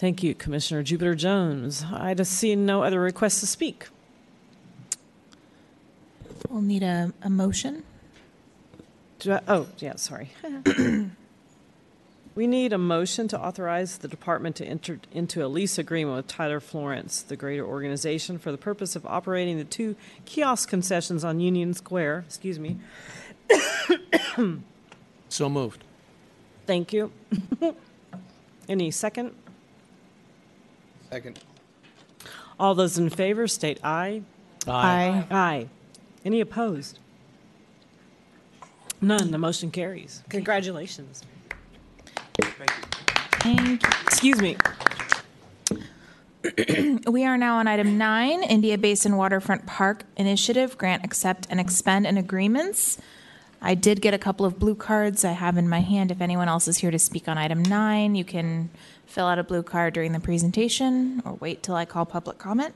Thank 0.00 0.22
you, 0.22 0.34
Commissioner 0.34 0.82
Jupiter 0.82 1.14
Jones. 1.14 1.84
I 1.92 2.14
just 2.14 2.32
see 2.32 2.56
no 2.56 2.82
other 2.82 2.98
requests 2.98 3.40
to 3.40 3.46
speak. 3.46 3.88
We'll 6.48 6.62
need 6.62 6.82
a, 6.82 7.12
a 7.20 7.28
motion. 7.28 7.82
Do 9.18 9.32
I, 9.32 9.40
oh, 9.46 9.66
yeah, 9.78 9.96
sorry. 9.96 10.30
We 12.34 12.46
need 12.46 12.72
a 12.72 12.78
motion 12.78 13.26
to 13.28 13.40
authorize 13.40 13.98
the 13.98 14.08
department 14.08 14.56
to 14.56 14.64
enter 14.64 15.00
into 15.12 15.44
a 15.44 15.48
lease 15.48 15.78
agreement 15.78 16.16
with 16.16 16.26
Tyler 16.28 16.60
Florence, 16.60 17.22
the 17.22 17.36
greater 17.36 17.66
organization, 17.66 18.38
for 18.38 18.52
the 18.52 18.58
purpose 18.58 18.94
of 18.94 19.04
operating 19.04 19.58
the 19.58 19.64
two 19.64 19.96
kiosk 20.26 20.68
concessions 20.68 21.24
on 21.24 21.40
Union 21.40 21.74
Square. 21.74 22.24
Excuse 22.26 22.58
me. 22.58 22.76
So 25.28 25.48
moved. 25.48 25.84
Thank 26.66 26.92
you. 26.92 27.10
Any 28.68 28.90
second? 28.92 29.34
Second. 31.10 31.40
All 32.60 32.74
those 32.74 32.96
in 32.96 33.10
favor 33.10 33.48
state 33.48 33.80
aye. 33.82 34.22
Aye. 34.68 35.26
Aye. 35.30 35.68
Any 36.24 36.40
opposed? 36.40 37.00
None. 39.00 39.30
The 39.32 39.38
motion 39.38 39.70
carries. 39.70 40.22
Congratulations. 40.28 41.24
Thank 42.40 43.82
you. 43.82 43.88
Excuse 44.06 44.40
me. 44.40 44.56
We 47.06 47.24
are 47.24 47.36
now 47.36 47.58
on 47.58 47.66
item 47.66 47.98
nine, 47.98 48.42
India 48.42 48.78
Basin 48.78 49.16
Waterfront 49.16 49.66
Park 49.66 50.04
Initiative 50.16 50.78
Grant 50.78 51.04
Accept 51.04 51.46
and 51.50 51.60
Expend 51.60 52.06
and 52.06 52.18
Agreements. 52.18 52.98
I 53.60 53.74
did 53.74 54.00
get 54.00 54.14
a 54.14 54.18
couple 54.18 54.46
of 54.46 54.58
blue 54.58 54.74
cards 54.74 55.24
I 55.24 55.32
have 55.32 55.58
in 55.58 55.68
my 55.68 55.80
hand. 55.80 56.10
If 56.10 56.20
anyone 56.20 56.48
else 56.48 56.66
is 56.66 56.78
here 56.78 56.90
to 56.90 56.98
speak 56.98 57.28
on 57.28 57.36
item 57.36 57.62
nine, 57.62 58.14
you 58.14 58.24
can 58.24 58.70
fill 59.06 59.26
out 59.26 59.38
a 59.38 59.44
blue 59.44 59.62
card 59.62 59.92
during 59.92 60.12
the 60.12 60.20
presentation 60.20 61.20
or 61.24 61.34
wait 61.34 61.62
till 61.62 61.74
I 61.74 61.84
call 61.84 62.06
public 62.06 62.38
comment. 62.38 62.74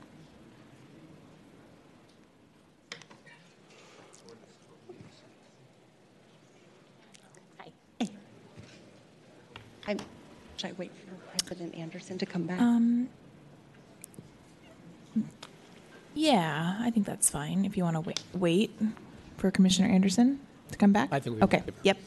Should 10.65 10.75
I 10.75 10.79
wait 10.79 10.91
for 11.07 11.45
President 11.45 11.75
Anderson 11.75 12.17
to 12.17 12.25
come 12.25 12.43
back? 12.43 12.59
Um, 12.59 13.09
yeah, 16.13 16.77
I 16.79 16.89
think 16.89 17.05
that's 17.05 17.29
fine. 17.29 17.65
If 17.65 17.77
you 17.77 17.83
want 17.83 17.95
to 17.95 18.01
wait, 18.01 18.23
wait 18.33 18.71
for 19.37 19.51
Commissioner 19.51 19.87
Anderson 19.89 20.39
to 20.71 20.77
come 20.77 20.91
back. 20.91 21.09
I 21.11 21.19
think 21.19 21.35
we 21.35 21.41
Okay. 21.43 21.59
can 21.59 21.73
Yep. 21.83 21.97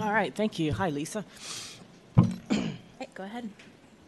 All 0.00 0.12
right. 0.12 0.34
Thank 0.34 0.58
you. 0.58 0.72
Hi, 0.74 0.90
Lisa. 0.90 1.24
Hey, 3.18 3.24
go 3.24 3.26
ahead. 3.26 3.50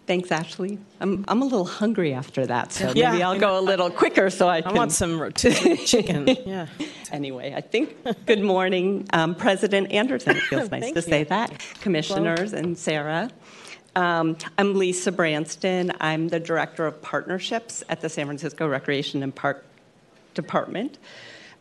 Thanks, 0.06 0.30
Ashley. 0.30 0.78
I'm, 1.00 1.24
I'm 1.26 1.42
a 1.42 1.44
little 1.44 1.64
hungry 1.64 2.14
after 2.14 2.46
that, 2.46 2.72
so 2.72 2.92
Yeah, 2.94 3.10
maybe 3.10 3.22
I'll 3.24 3.38
go 3.40 3.58
a 3.58 3.60
little 3.60 3.90
quicker 3.90 4.30
so 4.30 4.46
I 4.48 4.58
I 4.58 4.62
can. 4.62 4.74
want 4.76 4.92
some 4.92 5.20
rotisserie 5.20 5.76
chicken. 5.78 6.26
Yeah. 6.46 6.66
Anyway, 7.10 7.52
I 7.54 7.60
think, 7.60 7.96
good 8.26 8.40
morning, 8.40 9.08
um, 9.12 9.34
President 9.34 9.90
Anderson. 9.90 10.36
It 10.36 10.42
feels 10.44 10.70
nice 10.76 10.90
to 10.90 10.94
you. 10.94 11.00
say 11.00 11.24
that. 11.24 11.58
Commissioners 11.80 12.52
and 12.52 12.78
Sarah. 12.78 13.30
Um, 13.96 14.36
I'm 14.58 14.74
Lisa 14.76 15.10
Bransten. 15.10 15.92
I'm 16.00 16.28
the 16.28 16.38
Director 16.38 16.86
of 16.86 17.02
Partnerships 17.02 17.82
at 17.88 18.00
the 18.00 18.08
San 18.08 18.26
Francisco 18.26 18.68
Recreation 18.68 19.24
and 19.24 19.34
Park 19.34 19.64
Department. 20.34 20.98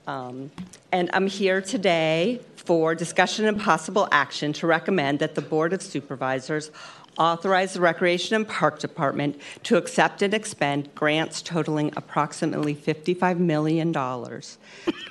Um, 0.07 0.51
And 0.91 1.09
I'm 1.13 1.27
here 1.27 1.61
today 1.61 2.41
for 2.55 2.93
discussion 2.95 3.45
and 3.45 3.59
possible 3.59 4.07
action 4.11 4.53
to 4.53 4.67
recommend 4.67 5.19
that 5.19 5.33
the 5.35 5.41
Board 5.41 5.73
of 5.73 5.81
Supervisors 5.81 6.71
authorize 7.19 7.73
the 7.73 7.81
Recreation 7.81 8.35
and 8.35 8.47
Park 8.47 8.79
Department 8.79 9.39
to 9.63 9.75
accept 9.75 10.21
and 10.21 10.33
expend 10.33 10.95
grants 10.95 11.41
totaling 11.41 11.91
approximately 11.97 12.73
$55 12.73 13.37
million 13.37 13.93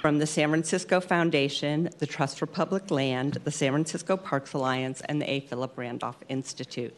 from 0.01 0.19
the 0.19 0.27
San 0.27 0.49
Francisco 0.49 1.01
Foundation, 1.01 1.91
the 1.99 2.07
Trust 2.07 2.39
for 2.39 2.47
Public 2.47 2.91
Land, 2.91 3.35
the 3.45 3.51
San 3.51 3.73
Francisco 3.73 4.17
Parks 4.17 4.55
Alliance, 4.55 5.03
and 5.03 5.21
the 5.21 5.31
A. 5.31 5.41
Philip 5.41 5.77
Randolph 5.77 6.17
Institute 6.29 6.97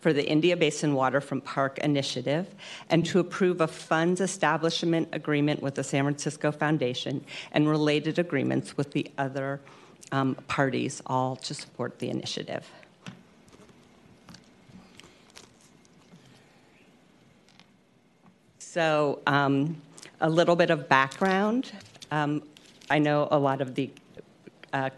for 0.00 0.12
the 0.12 0.26
India 0.28 0.56
Basin 0.56 0.94
Waterfront 0.94 1.44
Park 1.44 1.78
Initiative, 1.78 2.46
and 2.88 3.04
to 3.06 3.18
approve 3.18 3.60
a 3.60 3.68
funds 3.68 4.20
establishment 4.20 5.08
agreement 5.12 5.62
with 5.62 5.74
the 5.74 5.84
San 5.84 6.04
Francisco 6.04 6.52
Foundation 6.52 7.24
and 7.52 7.68
related 7.68 8.18
agreements 8.18 8.76
with 8.76 8.92
the 8.92 9.10
other 9.18 9.60
um, 10.12 10.34
parties, 10.48 11.02
all 11.06 11.36
to 11.36 11.54
support 11.54 11.98
the 11.98 12.10
initiative. 12.10 12.66
So, 18.72 19.18
um, 19.26 19.82
a 20.20 20.30
little 20.30 20.54
bit 20.54 20.70
of 20.70 20.88
background. 20.88 21.72
Um, 22.12 22.44
I 22.88 23.00
know 23.00 23.26
a 23.32 23.36
lot 23.36 23.60
of 23.60 23.74
the 23.74 23.90
uh, 24.72 24.90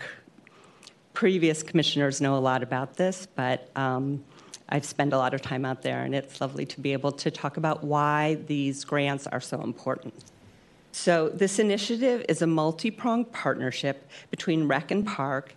previous 1.14 1.62
commissioners 1.62 2.20
know 2.20 2.36
a 2.36 2.38
lot 2.38 2.62
about 2.62 2.98
this, 2.98 3.26
but 3.34 3.70
um, 3.74 4.22
I've 4.68 4.84
spent 4.84 5.14
a 5.14 5.16
lot 5.16 5.32
of 5.32 5.40
time 5.40 5.64
out 5.64 5.80
there, 5.80 6.02
and 6.02 6.14
it's 6.14 6.38
lovely 6.38 6.66
to 6.66 6.80
be 6.82 6.92
able 6.92 7.12
to 7.12 7.30
talk 7.30 7.56
about 7.56 7.82
why 7.82 8.34
these 8.46 8.84
grants 8.84 9.26
are 9.26 9.40
so 9.40 9.62
important. 9.62 10.12
So, 10.92 11.30
this 11.30 11.58
initiative 11.58 12.26
is 12.28 12.42
a 12.42 12.46
multi 12.46 12.90
pronged 12.90 13.32
partnership 13.32 14.06
between 14.30 14.68
Rec 14.68 14.90
and 14.90 15.06
Park 15.06 15.54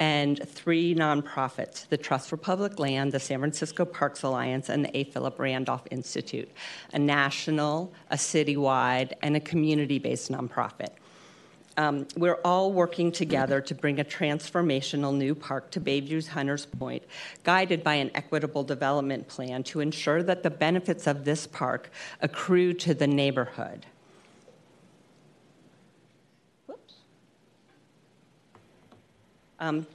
and 0.00 0.46
three 0.48 0.94
nonprofits 0.94 1.88
the 1.88 1.96
Trust 1.96 2.28
for 2.28 2.36
Public 2.36 2.78
Land, 2.78 3.12
the 3.12 3.20
San 3.20 3.38
Francisco 3.38 3.84
Parks 3.84 4.22
Alliance, 4.22 4.68
and 4.68 4.84
the 4.84 4.96
A. 4.96 5.04
Philip 5.04 5.38
Randolph 5.38 5.86
Institute, 5.90 6.50
a 6.92 6.98
national, 6.98 7.92
a 8.10 8.16
citywide, 8.16 9.12
and 9.22 9.36
a 9.36 9.40
community 9.40 9.98
based 9.98 10.30
nonprofit. 10.30 10.90
Um, 11.76 12.06
we're 12.16 12.38
all 12.44 12.72
working 12.72 13.10
together 13.10 13.60
to 13.60 13.74
bring 13.74 13.98
a 13.98 14.04
transformational 14.04 15.14
new 15.14 15.34
park 15.34 15.70
to 15.72 15.80
Bayview's 15.80 16.28
Hunters 16.28 16.66
Point, 16.66 17.02
guided 17.42 17.82
by 17.82 17.94
an 17.94 18.12
equitable 18.14 18.62
development 18.62 19.26
plan 19.26 19.64
to 19.64 19.80
ensure 19.80 20.22
that 20.22 20.42
the 20.44 20.50
benefits 20.50 21.06
of 21.06 21.24
this 21.24 21.46
park 21.46 21.90
accrue 22.20 22.74
to 22.74 22.94
the 22.94 23.08
neighborhood. 23.08 23.86
Um, 29.60 29.86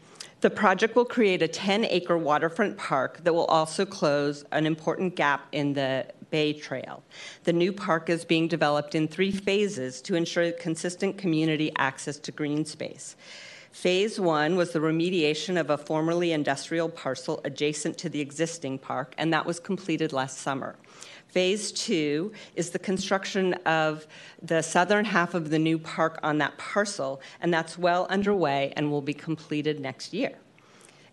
the 0.42 0.50
project 0.50 0.96
will 0.96 1.06
create 1.06 1.42
a 1.42 1.48
10 1.48 1.86
acre 1.86 2.18
waterfront 2.18 2.78
park 2.78 3.24
that 3.24 3.34
will 3.34 3.46
also 3.46 3.86
close 3.86 4.46
an 4.52 4.66
important 4.66 5.16
gap 5.16 5.48
in 5.52 5.74
the 5.74 6.06
Bay 6.32 6.54
Trail. 6.54 7.04
The 7.44 7.52
new 7.52 7.74
park 7.74 8.10
is 8.10 8.24
being 8.24 8.48
developed 8.48 8.96
in 8.96 9.08
three 9.08 9.32
phases 9.32 10.02
to 10.04 10.16
ensure 10.16 10.52
consistent 10.54 11.18
community 11.18 11.72
access 11.78 12.18
to 12.20 12.32
green 12.32 12.64
space. 12.64 13.18
Phase 13.72 14.20
one 14.20 14.56
was 14.56 14.72
the 14.72 14.80
remediation 14.80 15.60
of 15.60 15.70
a 15.70 15.78
formerly 15.78 16.32
industrial 16.32 16.90
parcel 16.90 17.40
adjacent 17.44 17.98
to 18.00 18.10
the 18.10 18.20
existing 18.20 18.80
park, 18.80 19.14
and 19.18 19.32
that 19.34 19.46
was 19.46 19.60
completed 19.60 20.12
last 20.12 20.40
summer. 20.40 20.76
Phase 21.30 21.72
two 21.72 22.32
is 22.56 22.72
the 22.72 22.80
construction 22.80 23.54
of 23.66 24.08
the 24.42 24.62
southern 24.64 25.06
half 25.06 25.36
of 25.36 25.52
the 25.52 25.60
new 25.60 25.78
park 25.78 26.20
on 26.24 26.40
that 26.40 26.58
parcel, 26.58 27.22
and 27.40 27.54
that's 27.54 27.78
well 27.78 28.08
underway 28.10 28.74
and 28.76 28.90
will 28.90 29.02
be 29.02 29.14
completed 29.14 29.80
next 29.80 30.12
year. 30.12 30.34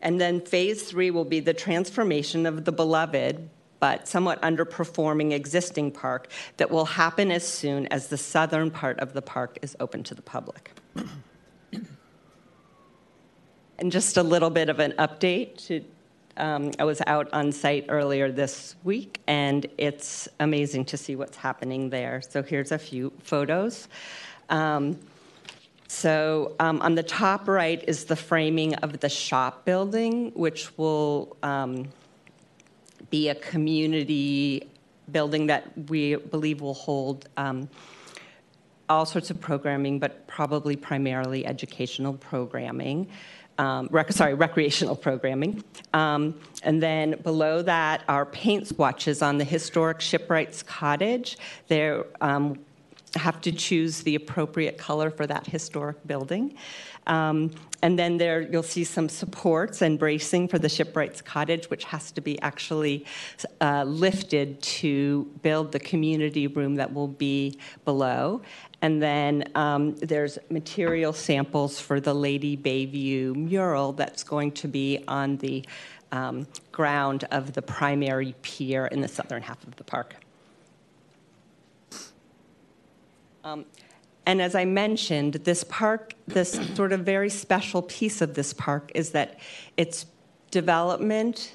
And 0.00 0.20
then 0.20 0.40
phase 0.40 0.84
three 0.84 1.10
will 1.10 1.24
be 1.24 1.40
the 1.40 1.54
transformation 1.54 2.46
of 2.46 2.64
the 2.64 2.72
beloved 2.72 3.50
but 3.78 4.08
somewhat 4.08 4.40
underperforming 4.40 5.32
existing 5.32 5.90
park 5.90 6.30
that 6.56 6.70
will 6.70 6.86
happen 6.86 7.30
as 7.30 7.46
soon 7.46 7.86
as 7.88 8.08
the 8.08 8.16
southern 8.16 8.70
part 8.70 8.98
of 9.00 9.12
the 9.12 9.20
park 9.20 9.58
is 9.60 9.76
open 9.80 10.02
to 10.02 10.14
the 10.14 10.22
public. 10.22 10.72
And 13.78 13.92
just 13.92 14.16
a 14.16 14.22
little 14.22 14.48
bit 14.48 14.70
of 14.70 14.80
an 14.80 14.92
update 14.92 15.66
to 15.66 15.84
um, 16.36 16.70
I 16.78 16.84
was 16.84 17.00
out 17.06 17.32
on 17.32 17.52
site 17.52 17.86
earlier 17.88 18.30
this 18.30 18.76
week, 18.84 19.20
and 19.26 19.66
it's 19.78 20.28
amazing 20.40 20.84
to 20.86 20.96
see 20.96 21.16
what's 21.16 21.36
happening 21.36 21.90
there. 21.90 22.20
So 22.20 22.42
here's 22.42 22.72
a 22.72 22.78
few 22.78 23.12
photos. 23.22 23.88
Um, 24.48 24.98
so 25.88 26.54
um, 26.58 26.80
on 26.82 26.94
the 26.94 27.02
top 27.02 27.48
right 27.48 27.82
is 27.86 28.04
the 28.04 28.16
framing 28.16 28.74
of 28.76 29.00
the 29.00 29.08
shop 29.08 29.64
building, 29.64 30.32
which 30.34 30.76
will 30.76 31.36
um, 31.42 31.88
be 33.10 33.28
a 33.28 33.34
community 33.34 34.68
building 35.12 35.46
that 35.46 35.70
we 35.88 36.16
believe 36.16 36.60
will 36.60 36.74
hold 36.74 37.28
um, 37.36 37.68
all 38.88 39.06
sorts 39.06 39.30
of 39.30 39.40
programming, 39.40 39.98
but 39.98 40.26
probably 40.26 40.76
primarily 40.76 41.46
educational 41.46 42.14
programming. 42.14 43.08
Um, 43.58 43.88
rec- 43.90 44.12
sorry, 44.12 44.34
recreational 44.34 44.96
programming. 44.96 45.64
Um, 45.94 46.38
and 46.62 46.82
then 46.82 47.18
below 47.22 47.62
that 47.62 48.02
are 48.06 48.26
paint 48.26 48.68
swatches 48.68 49.22
on 49.22 49.38
the 49.38 49.44
historic 49.44 50.00
Shipwrights 50.00 50.62
Cottage. 50.62 51.38
They 51.68 52.02
um, 52.20 52.58
have 53.14 53.40
to 53.42 53.52
choose 53.52 54.02
the 54.02 54.14
appropriate 54.14 54.78
color 54.78 55.10
for 55.10 55.26
that 55.26 55.46
historic 55.46 56.06
building. 56.06 56.54
Um, 57.06 57.50
and 57.86 57.96
then 57.96 58.16
there 58.16 58.40
you'll 58.40 58.64
see 58.64 58.82
some 58.82 59.08
supports 59.08 59.80
and 59.80 59.96
bracing 59.96 60.48
for 60.48 60.58
the 60.58 60.68
shipwright's 60.68 61.22
cottage, 61.22 61.70
which 61.70 61.84
has 61.84 62.10
to 62.10 62.20
be 62.20 62.36
actually 62.42 63.06
uh, 63.60 63.84
lifted 63.84 64.60
to 64.60 65.30
build 65.42 65.70
the 65.70 65.78
community 65.78 66.48
room 66.48 66.74
that 66.74 66.92
will 66.92 67.06
be 67.06 67.60
below. 67.84 68.42
And 68.82 69.00
then 69.00 69.44
um, 69.54 69.94
there's 69.98 70.36
material 70.50 71.12
samples 71.12 71.78
for 71.78 72.00
the 72.00 72.12
Lady 72.12 72.56
Bayview 72.56 73.36
mural 73.36 73.92
that's 73.92 74.24
going 74.24 74.50
to 74.62 74.66
be 74.66 75.04
on 75.06 75.36
the 75.36 75.64
um, 76.10 76.48
ground 76.72 77.22
of 77.30 77.52
the 77.52 77.62
primary 77.62 78.34
pier 78.42 78.86
in 78.86 79.00
the 79.00 79.06
southern 79.06 79.42
half 79.42 79.62
of 79.62 79.76
the 79.76 79.84
park. 79.84 80.16
Um, 83.44 83.64
and 84.26 84.42
as 84.42 84.56
I 84.56 84.64
mentioned, 84.64 85.34
this 85.34 85.64
park, 85.64 86.14
this 86.26 86.60
sort 86.74 86.92
of 86.92 87.00
very 87.00 87.30
special 87.30 87.82
piece 87.82 88.20
of 88.20 88.34
this 88.34 88.52
park 88.52 88.90
is 88.94 89.10
that 89.10 89.38
its 89.76 90.06
development 90.50 91.52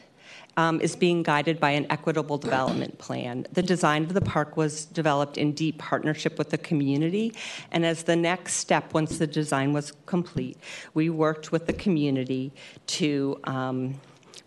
um, 0.58 0.82
is 0.82 0.96
being 0.96 1.24
guided 1.24 1.60
by 1.60 1.72
an 1.72 1.86
equitable 1.90 2.38
development 2.38 2.98
plan. 2.98 3.46
The 3.52 3.62
design 3.62 4.04
of 4.04 4.14
the 4.14 4.22
park 4.22 4.58
was 4.58 4.86
developed 4.86 5.38
in 5.38 5.54
deep 5.54 5.78
partnership 5.78 6.38
with 6.38 6.50
the 6.50 6.58
community, 6.58 7.34
and 7.72 7.86
as 7.86 8.04
the 8.04 8.16
next 8.16 8.56
step, 8.56 8.94
once 8.94 9.18
the 9.18 9.28
design 9.28 9.74
was 9.74 9.94
complete, 10.06 10.58
we 10.94 11.10
worked 11.10 11.52
with 11.52 11.68
the 11.68 11.74
community 11.74 12.52
to 12.88 13.40
um, 13.46 13.96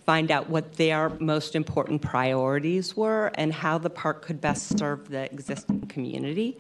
find 0.05 0.31
out 0.31 0.51
what 0.51 0.75
their 0.75 1.11
most 1.21 1.55
important 1.55 2.03
priorities 2.03 2.97
were 2.97 3.31
and 3.35 3.53
how 3.53 3.79
the 3.79 3.91
park 3.91 4.23
could 4.23 4.41
best 4.41 4.79
serve 4.79 5.09
the 5.09 5.33
existing 5.33 5.81
community. 5.87 6.59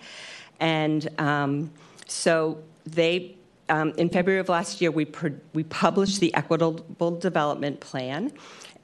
And 0.60 1.08
um, 1.18 1.70
so 2.06 2.58
they, 2.86 3.36
um, 3.68 3.90
in 3.96 4.08
February 4.08 4.40
of 4.40 4.48
last 4.48 4.80
year, 4.80 4.90
we, 4.90 5.04
pro- 5.04 5.34
we 5.52 5.64
published 5.64 6.20
the 6.20 6.34
Equitable 6.34 7.18
Development 7.18 7.80
Plan, 7.80 8.32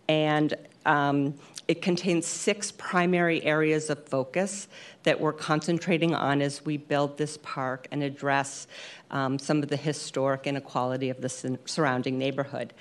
and 0.09 0.55
um, 0.86 1.34
it 1.70 1.80
contains 1.80 2.26
six 2.26 2.72
primary 2.72 3.44
areas 3.44 3.90
of 3.90 4.05
focus 4.09 4.66
that 5.05 5.20
we're 5.20 5.32
concentrating 5.32 6.12
on 6.16 6.42
as 6.42 6.64
we 6.64 6.76
build 6.76 7.16
this 7.16 7.38
park 7.44 7.86
and 7.92 8.02
address 8.02 8.66
um, 9.12 9.38
some 9.38 9.62
of 9.62 9.68
the 9.68 9.76
historic 9.76 10.48
inequality 10.48 11.10
of 11.10 11.20
the 11.20 11.28
surrounding 11.66 12.18
neighborhood. 12.18 12.74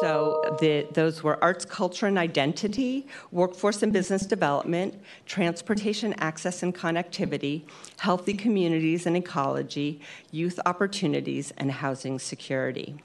So 0.00 0.56
the, 0.60 0.88
those 0.92 1.22
were 1.22 1.38
arts, 1.40 1.64
culture, 1.64 2.06
and 2.06 2.18
identity, 2.18 3.06
workforce 3.30 3.80
and 3.84 3.92
business 3.92 4.26
development, 4.26 5.00
transportation, 5.24 6.12
access, 6.14 6.64
and 6.64 6.74
connectivity, 6.74 7.62
healthy 7.98 8.34
communities 8.34 9.06
and 9.06 9.16
ecology, 9.16 10.00
youth 10.32 10.58
opportunities, 10.66 11.52
and 11.58 11.70
housing 11.70 12.18
security. 12.18 12.96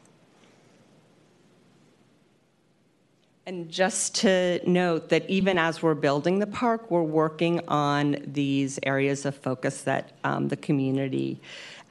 And 3.48 3.70
just 3.70 4.14
to 4.16 4.60
note 4.70 5.08
that 5.08 5.30
even 5.30 5.58
as 5.58 5.82
we're 5.82 5.94
building 5.94 6.40
the 6.40 6.48
park, 6.48 6.92
we're 6.92 7.02
working 7.02 7.62
on 7.70 8.18
these 8.28 8.78
areas 8.84 9.26
of 9.26 9.38
focus 9.38 9.84
that 9.84 10.12
um, 10.26 10.50
the 10.50 10.58
community 10.58 11.40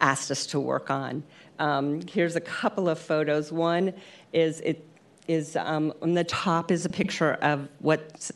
asked 0.02 0.30
us 0.30 0.44
to 0.48 0.60
work 0.60 0.90
on. 0.90 1.22
Um, 1.58 2.02
here's 2.02 2.36
a 2.36 2.42
couple 2.42 2.90
of 2.90 2.98
photos. 2.98 3.50
One 3.50 3.94
is 4.34 4.60
it 4.60 4.86
is 5.28 5.56
um, 5.56 5.94
on 6.02 6.12
the 6.12 6.24
top 6.24 6.70
is 6.70 6.84
a 6.84 6.90
picture 6.90 7.32
of 7.40 7.70
what 7.78 8.30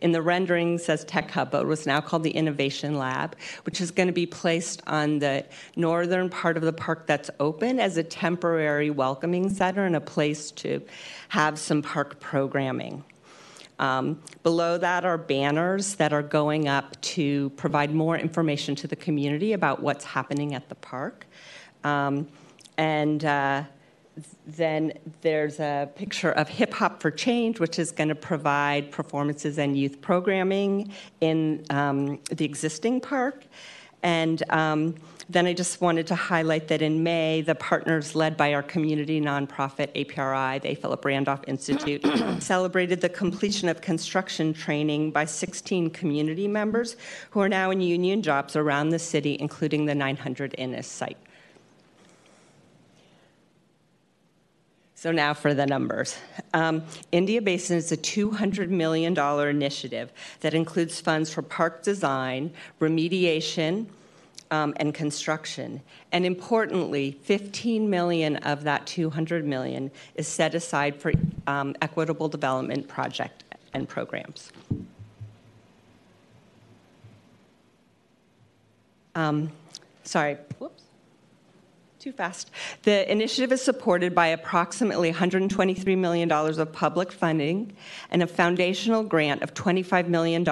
in 0.00 0.12
the 0.12 0.22
rendering 0.22 0.78
says 0.78 1.04
Tech 1.04 1.30
Hub, 1.30 1.50
but 1.50 1.62
it 1.62 1.66
was 1.66 1.86
now 1.86 2.00
called 2.00 2.22
the 2.22 2.30
Innovation 2.30 2.96
Lab, 2.98 3.36
which 3.64 3.80
is 3.80 3.90
going 3.90 4.06
to 4.06 4.12
be 4.12 4.26
placed 4.26 4.82
on 4.86 5.18
the 5.18 5.44
northern 5.76 6.28
part 6.28 6.56
of 6.56 6.62
the 6.62 6.72
park 6.72 7.06
that's 7.06 7.30
open 7.38 7.78
as 7.78 7.96
a 7.96 8.02
temporary 8.02 8.90
welcoming 8.90 9.50
center 9.50 9.84
and 9.84 9.96
a 9.96 10.00
place 10.00 10.50
to 10.52 10.82
have 11.28 11.58
some 11.58 11.82
park 11.82 12.20
programming. 12.20 13.04
Um, 13.78 14.20
below 14.42 14.76
that 14.76 15.06
are 15.06 15.16
banners 15.16 15.94
that 15.94 16.12
are 16.12 16.22
going 16.22 16.68
up 16.68 17.00
to 17.00 17.48
provide 17.50 17.94
more 17.94 18.18
information 18.18 18.74
to 18.76 18.86
the 18.86 18.96
community 18.96 19.54
about 19.54 19.80
what's 19.80 20.04
happening 20.04 20.54
at 20.54 20.68
the 20.68 20.74
park. 20.74 21.26
Um, 21.82 22.28
and 22.76 23.24
uh, 23.24 23.64
then 24.46 24.92
there's 25.20 25.60
a 25.60 25.90
picture 25.94 26.30
of 26.32 26.48
Hip 26.48 26.72
Hop 26.74 27.00
for 27.00 27.10
Change, 27.10 27.60
which 27.60 27.78
is 27.78 27.90
going 27.90 28.08
to 28.08 28.14
provide 28.14 28.90
performances 28.90 29.58
and 29.58 29.76
youth 29.76 30.00
programming 30.00 30.92
in 31.20 31.64
um, 31.70 32.18
the 32.30 32.44
existing 32.44 33.00
park. 33.00 33.44
And 34.02 34.42
um, 34.50 34.94
then 35.28 35.46
I 35.46 35.52
just 35.52 35.80
wanted 35.80 36.06
to 36.08 36.14
highlight 36.14 36.68
that 36.68 36.82
in 36.82 37.02
May, 37.02 37.42
the 37.42 37.54
partners 37.54 38.14
led 38.14 38.36
by 38.36 38.54
our 38.54 38.62
community 38.62 39.20
nonprofit 39.20 39.92
APRI, 39.94 40.60
the 40.62 40.70
A. 40.70 40.74
Philip 40.74 41.04
Randolph 41.04 41.44
Institute, 41.46 42.04
celebrated 42.42 43.00
the 43.00 43.08
completion 43.08 43.68
of 43.68 43.80
construction 43.80 44.52
training 44.52 45.10
by 45.10 45.24
16 45.24 45.90
community 45.90 46.48
members 46.48 46.96
who 47.30 47.40
are 47.40 47.48
now 47.48 47.70
in 47.70 47.80
union 47.80 48.22
jobs 48.22 48.56
around 48.56 48.88
the 48.88 48.98
city, 48.98 49.36
including 49.38 49.84
the 49.84 49.94
900 49.94 50.54
Innes 50.58 50.86
site. 50.86 51.18
So 55.00 55.10
now 55.10 55.32
for 55.32 55.54
the 55.54 55.64
numbers. 55.64 56.18
Um, 56.52 56.82
India 57.10 57.40
Basin 57.40 57.78
is 57.78 57.90
a 57.90 57.96
$200 57.96 58.68
million 58.68 59.18
initiative 59.18 60.12
that 60.40 60.52
includes 60.52 61.00
funds 61.00 61.32
for 61.32 61.40
park 61.40 61.82
design, 61.82 62.52
remediation, 62.82 63.86
um, 64.50 64.74
and 64.76 64.92
construction. 64.92 65.80
And 66.12 66.26
importantly, 66.26 67.12
15 67.22 67.88
million 67.88 68.36
of 68.36 68.64
that 68.64 68.86
200 68.86 69.46
million 69.46 69.90
is 70.16 70.28
set 70.28 70.54
aside 70.54 70.96
for 70.96 71.12
um, 71.46 71.74
equitable 71.80 72.28
development 72.28 72.86
project 72.86 73.44
and 73.72 73.88
programs. 73.88 74.52
Um, 79.14 79.50
sorry, 80.04 80.36
whoops 80.58 80.89
too 82.00 82.12
fast. 82.12 82.50
The 82.84 83.12
initiative 83.12 83.52
is 83.52 83.60
supported 83.60 84.14
by 84.14 84.28
approximately 84.28 85.12
$123 85.12 85.98
million 85.98 86.32
of 86.32 86.72
public 86.72 87.12
funding 87.12 87.76
and 88.10 88.22
a 88.22 88.26
foundational 88.26 89.02
grant 89.02 89.42
of 89.42 89.52
$25 89.52 90.08
million 90.08 90.48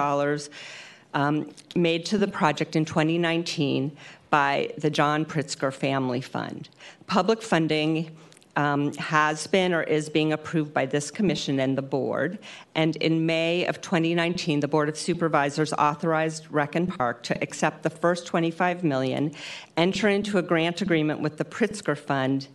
um, 1.15 1.49
made 1.75 2.05
to 2.05 2.19
the 2.19 2.27
project 2.27 2.75
in 2.75 2.85
2019 2.85 3.97
by 4.29 4.71
the 4.77 4.91
John 4.91 5.25
Pritzker 5.25 5.73
Family 5.73 6.21
Fund. 6.21 6.69
Public 7.07 7.41
funding 7.41 8.15
um, 8.55 8.93
has 8.95 9.47
been 9.47 9.73
or 9.73 9.83
is 9.83 10.09
being 10.09 10.33
approved 10.33 10.73
by 10.73 10.85
this 10.85 11.11
commission 11.11 11.59
and 11.59 11.77
the 11.77 11.81
board. 11.81 12.39
And 12.75 12.95
in 12.97 13.25
May 13.25 13.65
of 13.65 13.81
2019, 13.81 14.59
the 14.59 14.67
Board 14.67 14.89
of 14.89 14.97
Supervisors 14.97 15.71
authorized 15.73 16.47
Rec 16.49 16.75
and 16.75 16.89
Park 16.89 17.23
to 17.23 17.41
accept 17.43 17.83
the 17.83 17.89
first 17.89 18.25
25 18.25 18.83
million, 18.83 19.31
enter 19.77 20.09
into 20.09 20.37
a 20.37 20.41
grant 20.41 20.81
agreement 20.81 21.21
with 21.21 21.37
the 21.37 21.45
Pritzker 21.45 21.97
Fund 21.97 22.47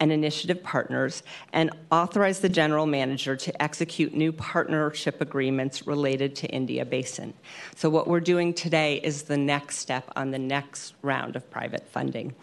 and 0.00 0.10
initiative 0.10 0.62
partners, 0.62 1.22
and 1.52 1.70
authorize 1.90 2.40
the 2.40 2.48
general 2.48 2.86
manager 2.86 3.36
to 3.36 3.62
execute 3.62 4.14
new 4.14 4.32
partnership 4.32 5.20
agreements 5.20 5.86
related 5.86 6.34
to 6.36 6.48
India 6.48 6.84
Basin. 6.84 7.34
So 7.76 7.90
what 7.90 8.08
we're 8.08 8.20
doing 8.20 8.54
today 8.54 8.96
is 8.96 9.22
the 9.24 9.36
next 9.36 9.78
step 9.78 10.10
on 10.16 10.30
the 10.30 10.38
next 10.38 10.94
round 11.02 11.36
of 11.36 11.48
private 11.50 11.86
funding. 11.88 12.34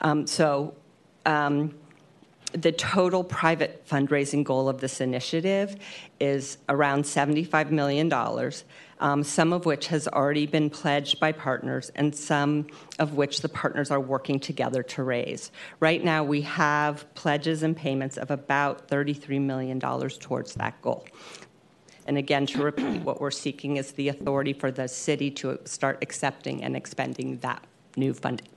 Um, 0.00 0.26
so. 0.26 0.74
Um, 1.26 1.74
the 2.52 2.72
total 2.72 3.22
private 3.22 3.86
fundraising 3.86 4.42
goal 4.42 4.68
of 4.68 4.80
this 4.80 5.00
initiative 5.00 5.76
is 6.18 6.58
around 6.68 7.04
$75 7.04 7.70
million, 7.70 8.10
um, 9.00 9.22
some 9.22 9.52
of 9.52 9.66
which 9.66 9.88
has 9.88 10.08
already 10.08 10.46
been 10.46 10.70
pledged 10.70 11.20
by 11.20 11.30
partners, 11.32 11.90
and 11.94 12.14
some 12.14 12.66
of 12.98 13.14
which 13.14 13.42
the 13.42 13.48
partners 13.48 13.90
are 13.90 14.00
working 14.00 14.40
together 14.40 14.82
to 14.82 15.02
raise. 15.02 15.50
Right 15.80 16.02
now, 16.02 16.24
we 16.24 16.40
have 16.42 17.12
pledges 17.14 17.62
and 17.62 17.76
payments 17.76 18.16
of 18.16 18.30
about 18.30 18.88
$33 18.88 19.40
million 19.40 19.78
towards 19.78 20.54
that 20.54 20.80
goal. 20.80 21.06
And 22.06 22.16
again, 22.16 22.46
to 22.46 22.62
repeat, 22.62 23.02
what 23.02 23.20
we're 23.20 23.30
seeking 23.30 23.76
is 23.76 23.92
the 23.92 24.08
authority 24.08 24.54
for 24.54 24.70
the 24.70 24.88
city 24.88 25.30
to 25.32 25.58
start 25.66 25.98
accepting 26.00 26.64
and 26.64 26.74
expending 26.74 27.36
that 27.40 27.62
new 27.96 28.14
funding. 28.14 28.48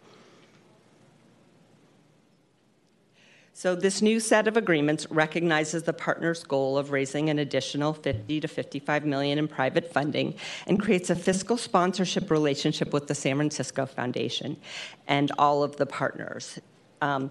So 3.62 3.76
this 3.76 4.02
new 4.02 4.20
set 4.20 4.48
of 4.48 4.58
agreements 4.58 5.06
recognizes 5.12 5.84
the 5.84 5.94
partners' 5.94 6.44
goal 6.44 6.80
of 6.80 6.90
raising 6.90 7.30
an 7.30 7.38
additional 7.38 7.94
50 7.94 8.40
to 8.40 8.48
55 8.48 9.06
million 9.06 9.38
in 9.38 9.48
private 9.48 9.94
funding 9.94 10.34
and 10.66 10.82
creates 10.82 11.12
a 11.12 11.16
fiscal 11.16 11.58
sponsorship 11.58 12.32
relationship 12.32 12.92
with 12.92 13.06
the 13.06 13.14
San 13.14 13.36
Francisco 13.36 13.86
Foundation 13.86 14.58
and 15.08 15.32
all 15.38 15.62
of 15.62 15.76
the 15.76 15.86
partners. 15.86 16.60
Um, 17.04 17.30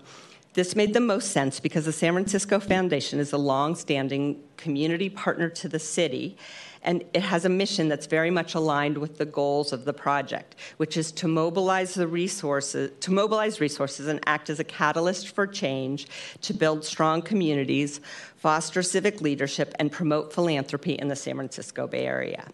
This 0.55 0.77
made 0.77 0.95
the 0.95 1.01
most 1.01 1.33
sense 1.33 1.59
because 1.59 1.85
the 1.85 1.93
San 1.93 2.13
Francisco 2.13 2.61
Foundation 2.61 3.19
is 3.19 3.33
a 3.33 3.39
long-standing 3.39 4.41
community 4.57 5.11
partner 5.11 5.49
to 5.49 5.69
the 5.69 5.81
city, 5.81 6.37
and 6.83 7.05
it 7.13 7.23
has 7.23 7.45
a 7.45 7.49
mission 7.49 7.89
that's 7.89 8.07
very 8.07 8.31
much 8.31 8.55
aligned 8.55 8.97
with 8.97 9.19
the 9.19 9.27
goals 9.27 9.73
of 9.73 9.85
the 9.85 9.93
project, 9.93 10.55
which 10.79 10.97
is 10.97 11.13
to 11.13 11.29
mobilize 11.29 11.95
the 11.95 12.07
resources, 12.07 12.91
to 13.01 13.13
mobilize 13.13 13.61
resources 13.61 14.07
and 14.07 14.21
act 14.27 14.49
as 14.49 14.61
a 14.61 14.65
catalyst 14.65 15.29
for 15.29 15.47
change, 15.47 16.07
to 16.41 16.55
build 16.55 16.85
strong 16.85 17.21
communities, 17.21 18.01
foster 18.37 18.83
civic 18.83 19.21
leadership, 19.21 19.75
and 19.79 19.93
promote 19.93 20.33
philanthropy 20.33 20.95
in 20.95 21.09
the 21.09 21.17
San 21.17 21.37
Francisco 21.37 21.87
Bay 21.87 22.07
Area. 22.07 22.47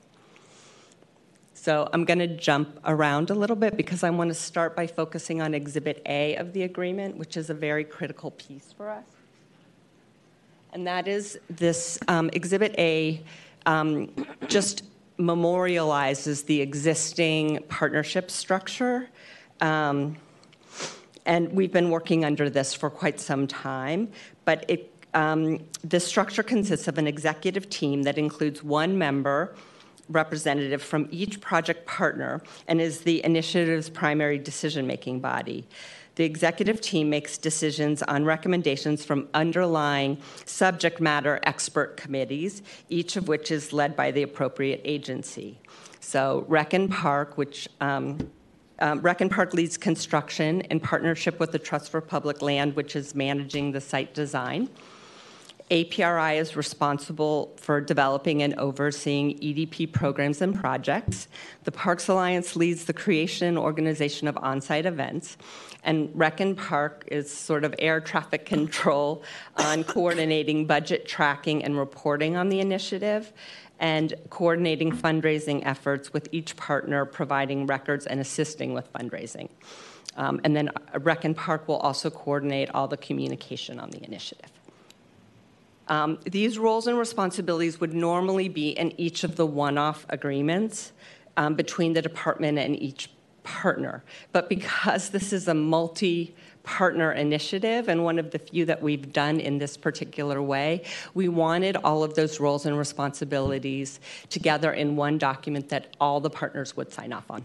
So 1.55 1.89
I'm 1.93 2.05
going 2.05 2.21
to 2.21 2.29
jump 2.29 2.79
around 2.85 3.31
a 3.31 3.35
little 3.35 3.57
bit 3.57 3.77
because 3.77 4.05
I 4.05 4.11
want 4.11 4.31
to 4.31 4.35
start 4.35 4.77
by 4.77 4.87
focusing 4.87 5.41
on 5.41 5.55
Exhibit 5.55 6.03
A 6.07 6.37
of 6.37 6.53
the 6.53 6.63
agreement, 6.63 7.17
which 7.17 7.37
is 7.37 7.51
a 7.51 7.55
very 7.55 7.85
critical 7.85 8.31
piece 8.33 8.73
for 8.73 8.89
us. 8.89 9.05
And 10.73 10.87
that 10.87 11.09
is 11.09 11.39
this 11.49 11.99
um, 12.07 12.31
Exhibit 12.35 12.75
A 12.79 13.21
um, 13.67 14.11
just 14.47 14.85
memorializes 15.19 16.47
the 16.47 16.61
existing 16.61 17.63
partnership 17.69 18.31
structure. 18.31 19.09
Um, 19.61 20.17
and 21.25 21.53
we've 21.53 21.73
been 21.73 21.91
working 21.91 22.25
under 22.25 22.49
this 22.49 22.73
for 22.73 22.89
quite 22.89 23.19
some 23.19 23.47
time, 23.47 24.09
but 24.45 24.65
it, 24.69 24.93
um, 25.15 25.65
this 25.83 26.07
structure 26.07 26.43
consists 26.43 26.87
of 26.87 26.99
an 26.99 27.07
executive 27.07 27.69
team 27.69 28.05
that 28.05 28.17
includes 28.17 28.63
one 28.63 28.97
member 28.97 29.55
representative 30.09 30.83
from 30.83 31.09
each 31.11 31.41
project 31.41 31.87
partner 31.87 32.43
and 32.69 32.81
is 32.81 33.01
the 33.01 33.25
initiative's 33.25 33.91
primary 33.91 34.39
decision 34.39 34.87
making 34.87 35.21
body. 35.21 35.67
The 36.17 36.25
executive 36.25 36.81
team 36.81 37.11
makes 37.11 37.37
decisions 37.37 38.03
on 38.03 38.25
recommendations 38.25 39.05
from 39.05 39.29
underlying 39.35 40.19
subject 40.47 40.99
matter 40.99 41.39
expert 41.43 41.99
committees, 41.99 42.63
each 42.89 43.17
of 43.17 43.29
which 43.29 43.51
is 43.51 43.73
led 43.73 43.95
by 43.95 44.11
the 44.11 44.23
appropriate 44.23 44.81
agency. 44.85 45.59
So, 46.01 46.47
Rec 46.49 46.73
and 46.73 46.91
Park, 46.91 47.37
which 47.37 47.69
um, 47.83 48.31
um, 48.79 49.01
Park 49.03 49.53
leads 49.53 49.77
construction 49.77 50.63
in 50.63 50.81
partnership 50.81 51.39
with 51.39 51.53
the 51.53 51.59
Trust 51.59 51.91
for 51.91 52.01
Public 52.01 52.41
Land, 52.41 52.77
which 52.77 52.97
is 52.97 53.15
managing 53.15 53.73
the 53.73 53.81
site 53.81 54.15
design. 54.15 54.71
APRI 55.71 56.39
is 56.39 56.55
responsible 56.55 57.53
for 57.57 57.81
developing 57.81 58.41
and 58.43 58.55
overseeing 58.55 59.37
EDP 59.41 59.91
programs 59.93 60.41
and 60.41 60.55
projects. 60.55 61.27
The 61.65 61.73
Parks 61.73 62.07
Alliance 62.07 62.55
leads 62.55 62.85
the 62.85 62.93
creation 62.93 63.49
and 63.49 63.59
organization 63.59 64.29
of 64.29 64.37
on 64.37 64.61
site 64.61 64.87
events. 64.87 65.37
And 65.83 66.09
Rec 66.15 66.39
and 66.39 66.57
Park 66.57 67.05
is 67.09 67.33
sort 67.33 67.65
of 67.65 67.75
air 67.81 68.01
traffic 68.01 68.47
control 68.47 69.25
on 69.57 69.83
coordinating 69.83 70.67
budget 70.67 71.09
tracking 71.09 71.65
and 71.65 71.77
reporting 71.77 72.37
on 72.37 72.49
the 72.49 72.61
initiative 72.61 73.33
and 73.81 74.15
coordinating 74.31 74.93
fundraising 74.93 75.67
efforts 75.67 76.13
with 76.13 76.29
each 76.31 76.57
partner 76.57 77.05
providing 77.05 77.67
records 77.67 78.07
and 78.07 78.21
assisting 78.21 78.73
with 78.73 78.91
fundraising. 78.93 79.49
Um, 80.17 80.41
and 80.45 80.55
then 80.55 80.71
Rec 81.01 81.25
and 81.25 81.37
Park 81.37 81.67
will 81.67 81.77
also 81.79 82.09
coordinate 82.09 82.71
all 82.71 82.87
the 82.87 82.97
communication 82.97 83.81
on 83.81 83.91
the 83.91 84.03
initiative. 84.05 84.51
Um, 85.89 86.19
these 86.25 86.59
roles 86.59 86.87
and 86.87 86.99
responsibilities 86.99 87.81
would 87.81 87.95
normally 87.95 88.49
be 88.49 88.71
in 88.71 88.99
each 89.01 89.25
of 89.25 89.37
the 89.37 89.47
one 89.47 89.79
off 89.79 90.07
agreements 90.09 90.93
um, 91.37 91.55
between 91.55 91.93
the 91.93 92.03
department 92.03 92.59
and 92.59 92.81
each 92.81 93.11
partner. 93.45 94.03
But 94.33 94.49
because 94.49 95.11
this 95.11 95.33
is 95.33 95.49
a 95.49 95.55
multi 95.55 96.35
partner 96.65 97.13
initiative 97.13 97.89
and 97.89 98.03
one 98.03 98.19
of 98.19 98.33
the 98.33 98.41
few 98.41 98.65
that 98.65 98.83
we've 98.83 99.13
done 99.13 99.39
in 99.39 99.57
this 99.57 99.77
particular 99.77 100.43
way, 100.43 100.83
we 101.15 101.29
wanted 101.29 101.77
all 101.77 102.03
of 102.03 102.15
those 102.15 102.41
roles 102.41 102.67
and 102.67 102.77
responsibilities 102.77 104.01
together 104.31 104.73
in 104.73 104.97
one 104.97 105.17
document 105.17 105.69
that 105.69 105.97
all 106.01 106.19
the 106.19 106.29
partners 106.29 106.77
would 106.77 106.93
sign 106.93 107.13
off 107.13 107.31
on. 107.31 107.45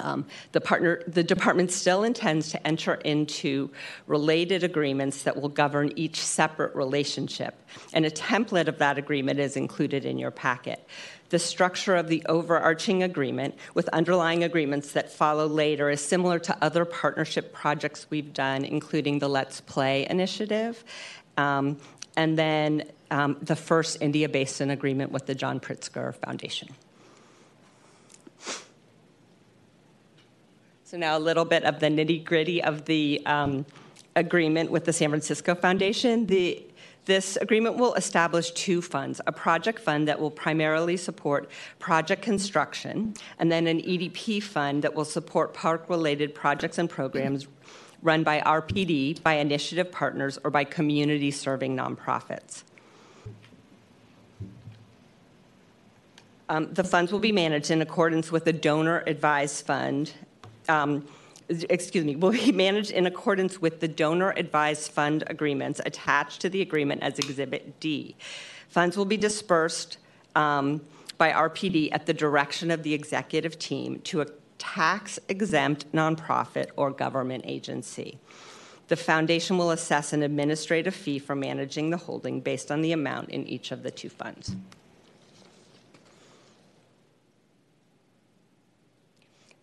Um, 0.00 0.26
the 0.50 0.60
partner, 0.60 1.02
the 1.06 1.22
department 1.22 1.70
still 1.70 2.02
intends 2.02 2.50
to 2.50 2.66
enter 2.66 2.94
into 2.94 3.70
related 4.08 4.64
agreements 4.64 5.22
that 5.22 5.40
will 5.40 5.48
govern 5.48 5.92
each 5.94 6.16
separate 6.16 6.74
relationship, 6.74 7.54
and 7.92 8.04
a 8.04 8.10
template 8.10 8.66
of 8.66 8.78
that 8.78 8.98
agreement 8.98 9.38
is 9.38 9.56
included 9.56 10.04
in 10.04 10.18
your 10.18 10.32
packet. 10.32 10.84
The 11.28 11.38
structure 11.38 11.94
of 11.94 12.08
the 12.08 12.24
overarching 12.26 13.02
agreement 13.04 13.54
with 13.74 13.88
underlying 13.88 14.42
agreements 14.42 14.92
that 14.92 15.12
follow 15.12 15.46
later 15.46 15.90
is 15.90 16.00
similar 16.00 16.38
to 16.40 16.56
other 16.60 16.84
partnership 16.84 17.52
projects 17.52 18.08
we've 18.10 18.32
done, 18.32 18.64
including 18.64 19.20
the 19.20 19.28
Let's 19.28 19.60
Play 19.60 20.06
initiative, 20.10 20.84
um, 21.36 21.78
and 22.16 22.36
then 22.36 22.84
um, 23.10 23.36
the 23.42 23.56
first 23.56 23.98
India 24.00 24.28
Basin 24.28 24.70
agreement 24.70 25.12
with 25.12 25.26
the 25.26 25.34
John 25.34 25.60
Pritzker 25.60 26.14
Foundation. 26.16 26.68
So 30.94 30.98
now 30.98 31.16
a 31.16 31.18
little 31.18 31.44
bit 31.44 31.64
of 31.64 31.80
the 31.80 31.88
nitty 31.88 32.24
gritty 32.24 32.62
of 32.62 32.84
the 32.84 33.20
um, 33.26 33.66
agreement 34.14 34.70
with 34.70 34.84
the 34.84 34.92
San 34.92 35.10
Francisco 35.10 35.52
Foundation. 35.56 36.24
The, 36.26 36.64
this 37.04 37.34
agreement 37.38 37.78
will 37.78 37.94
establish 37.94 38.52
two 38.52 38.80
funds 38.80 39.20
a 39.26 39.32
project 39.32 39.80
fund 39.80 40.06
that 40.06 40.20
will 40.20 40.30
primarily 40.30 40.96
support 40.96 41.50
project 41.80 42.22
construction, 42.22 43.14
and 43.40 43.50
then 43.50 43.66
an 43.66 43.80
EDP 43.80 44.40
fund 44.40 44.84
that 44.84 44.94
will 44.94 45.04
support 45.04 45.52
park 45.52 45.90
related 45.90 46.32
projects 46.32 46.78
and 46.78 46.88
programs 46.88 47.48
run 48.00 48.22
by 48.22 48.40
RPD, 48.42 49.20
by 49.20 49.32
initiative 49.32 49.90
partners, 49.90 50.38
or 50.44 50.50
by 50.52 50.62
community 50.62 51.32
serving 51.32 51.76
nonprofits. 51.76 52.62
Um, 56.48 56.72
the 56.72 56.84
funds 56.84 57.10
will 57.10 57.18
be 57.18 57.32
managed 57.32 57.72
in 57.72 57.82
accordance 57.82 58.30
with 58.30 58.44
the 58.44 58.52
donor 58.52 59.02
advised 59.08 59.66
fund 59.66 60.12
um, 60.68 61.06
excuse 61.48 62.04
me, 62.04 62.16
will 62.22 62.32
be 62.32 62.52
managed 62.52 62.90
in 62.90 63.06
accordance 63.06 63.60
with 63.60 63.80
the 63.80 63.88
donor 63.88 64.32
advised 64.36 64.90
fund 64.90 65.24
agreements 65.26 65.80
attached 65.84 66.40
to 66.42 66.48
the 66.48 66.60
agreement 66.62 67.02
as 67.02 67.18
Exhibit 67.18 67.78
D. 67.80 68.16
Funds 68.68 68.96
will 68.96 69.04
be 69.04 69.16
dispersed 69.16 69.98
um, 70.34 70.80
by 71.16 71.30
RPD 71.30 71.90
at 71.92 72.06
the 72.06 72.14
direction 72.14 72.70
of 72.70 72.82
the 72.82 72.92
executive 72.92 73.58
team 73.58 74.00
to 74.00 74.20
a 74.20 74.26
tax 74.58 75.18
exempt 75.28 75.90
nonprofit 75.92 76.70
or 76.76 76.90
government 76.90 77.44
agency. 77.46 78.18
The 78.88 78.96
foundation 78.96 79.56
will 79.56 79.70
assess 79.70 80.12
an 80.12 80.22
administrative 80.22 80.94
fee 80.94 81.18
for 81.18 81.34
managing 81.34 81.90
the 81.90 81.96
holding 81.96 82.40
based 82.40 82.70
on 82.70 82.82
the 82.82 82.92
amount 82.92 83.30
in 83.30 83.46
each 83.46 83.72
of 83.72 83.82
the 83.82 83.90
two 83.90 84.10
funds. 84.10 84.54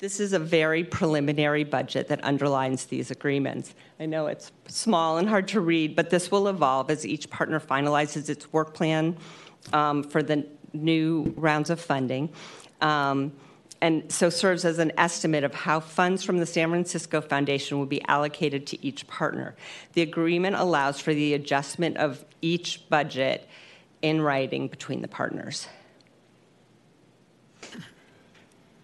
This 0.01 0.19
is 0.19 0.33
a 0.33 0.39
very 0.39 0.83
preliminary 0.83 1.63
budget 1.63 2.07
that 2.07 2.23
underlines 2.23 2.85
these 2.85 3.11
agreements. 3.11 3.75
I 3.99 4.07
know 4.07 4.25
it's 4.25 4.51
small 4.67 5.19
and 5.19 5.29
hard 5.29 5.47
to 5.49 5.61
read, 5.61 5.95
but 5.95 6.09
this 6.09 6.31
will 6.31 6.47
evolve 6.47 6.89
as 6.89 7.05
each 7.05 7.29
partner 7.29 7.59
finalizes 7.59 8.27
its 8.27 8.51
work 8.51 8.73
plan 8.73 9.15
um, 9.73 10.01
for 10.01 10.23
the 10.23 10.47
new 10.73 11.31
rounds 11.37 11.69
of 11.69 11.79
funding. 11.79 12.29
Um, 12.81 13.31
and 13.79 14.11
so 14.11 14.31
serves 14.31 14.65
as 14.65 14.79
an 14.79 14.91
estimate 14.97 15.43
of 15.43 15.53
how 15.53 15.79
funds 15.79 16.23
from 16.23 16.39
the 16.39 16.47
San 16.47 16.69
Francisco 16.69 17.21
Foundation 17.21 17.77
will 17.77 17.85
be 17.85 18.03
allocated 18.05 18.65
to 18.67 18.83
each 18.83 19.05
partner. 19.05 19.55
The 19.93 20.01
agreement 20.01 20.55
allows 20.55 20.99
for 20.99 21.13
the 21.13 21.35
adjustment 21.35 21.97
of 21.97 22.25
each 22.41 22.89
budget 22.89 23.47
in 24.01 24.21
writing 24.21 24.67
between 24.67 25.03
the 25.03 25.07
partners. 25.07 25.67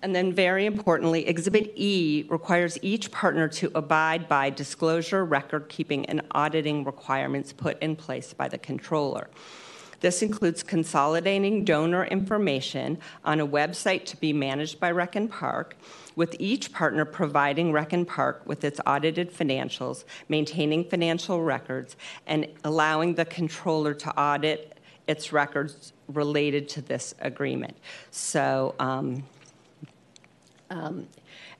And 0.03 0.15
then, 0.15 0.32
very 0.32 0.65
importantly, 0.65 1.28
Exhibit 1.28 1.74
E 1.76 2.26
requires 2.30 2.78
each 2.84 3.11
partner 3.11 3.48
to 3.49 3.72
abide 3.74 4.28
by 4.28 4.52
disclosure, 4.52 5.26
record 5.26 5.69
keeping, 5.69 6.06
and 6.06 6.22
auditing 6.32 6.84
requirements 6.84 7.52
put 7.52 7.82
in 7.82 7.95
place 7.95 8.32
by 8.34 8.48
the 8.48 8.60
controller. 8.60 9.28
This 9.99 10.22
includes 10.22 10.61
consolidating 10.61 11.65
donor 11.65 12.06
information 12.06 12.99
on 13.26 13.40
a 13.40 13.48
website 13.48 14.06
to 14.06 14.18
be 14.18 14.32
managed 14.32 14.80
by 14.80 14.91
Rec 14.91 15.15
and 15.15 15.30
Park, 15.30 15.76
with 16.15 16.36
each 16.40 16.72
partner 16.72 17.03
providing 17.03 17.72
Rec 17.72 17.94
and 17.94 18.07
Park 18.07 18.44
with 18.45 18.64
its 18.64 18.80
audited 18.86 19.34
financials, 19.34 20.03
maintaining 20.30 20.84
financial 20.84 21.41
records, 21.41 21.95
and 22.28 22.48
allowing 22.64 23.15
the 23.15 23.26
controller 23.26 23.95
to 23.95 24.19
audit 24.19 24.78
its 25.07 25.34
records 25.34 25.94
related 26.07 26.69
to 26.69 26.82
this 26.82 27.15
agreement. 27.19 27.76
So, 28.11 28.76
um, 28.80 29.24
um, 30.69 31.07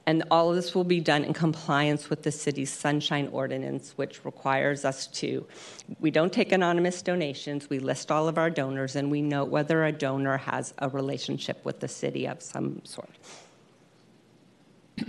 and 0.08 0.24
all 0.32 0.50
of 0.50 0.56
this 0.56 0.74
will 0.74 0.86
be 0.86 1.02
done 1.02 1.26
in 1.26 1.34
compliance 1.34 2.10
with 2.10 2.24
the 2.24 2.32
city's 2.32 2.72
sunshine 2.72 3.28
ordinance, 3.34 3.92
which 3.98 4.24
requires 4.24 4.86
us 4.86 5.08
to, 5.08 5.46
we 6.00 6.12
don't 6.12 6.32
take 6.32 6.54
anonymous 6.54 7.02
donations, 7.02 7.70
we 7.70 7.80
list 7.80 8.10
all 8.10 8.30
of 8.30 8.38
our 8.38 8.50
donors, 8.50 8.96
and 8.96 9.12
we 9.12 9.22
note 9.22 9.50
whether 9.50 9.84
a 9.84 9.92
donor 9.92 10.38
has 10.38 10.74
a 10.78 10.88
relationship 10.88 11.64
with 11.66 11.82
the 11.82 11.90
city 11.90 12.26
of 12.26 12.42
some 12.42 12.82
sort. 12.86 13.10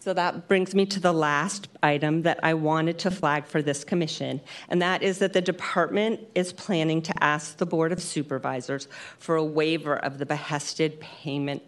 So 0.00 0.14
that 0.14 0.48
brings 0.48 0.74
me 0.74 0.86
to 0.86 1.00
the 1.00 1.12
last 1.12 1.68
item 1.82 2.22
that 2.22 2.38
I 2.42 2.54
wanted 2.54 2.98
to 3.00 3.10
flag 3.10 3.44
for 3.44 3.60
this 3.60 3.84
commission, 3.84 4.40
and 4.70 4.80
that 4.80 5.02
is 5.02 5.18
that 5.18 5.34
the 5.34 5.42
department 5.42 6.20
is 6.34 6.50
planning 6.50 7.02
to 7.02 7.22
ask 7.22 7.58
the 7.58 7.66
Board 7.66 7.92
of 7.92 8.00
Supervisors 8.00 8.88
for 9.18 9.36
a 9.36 9.44
waiver 9.44 9.96
of 9.96 10.16
the 10.16 10.24
behested 10.24 10.98
payment 11.00 11.62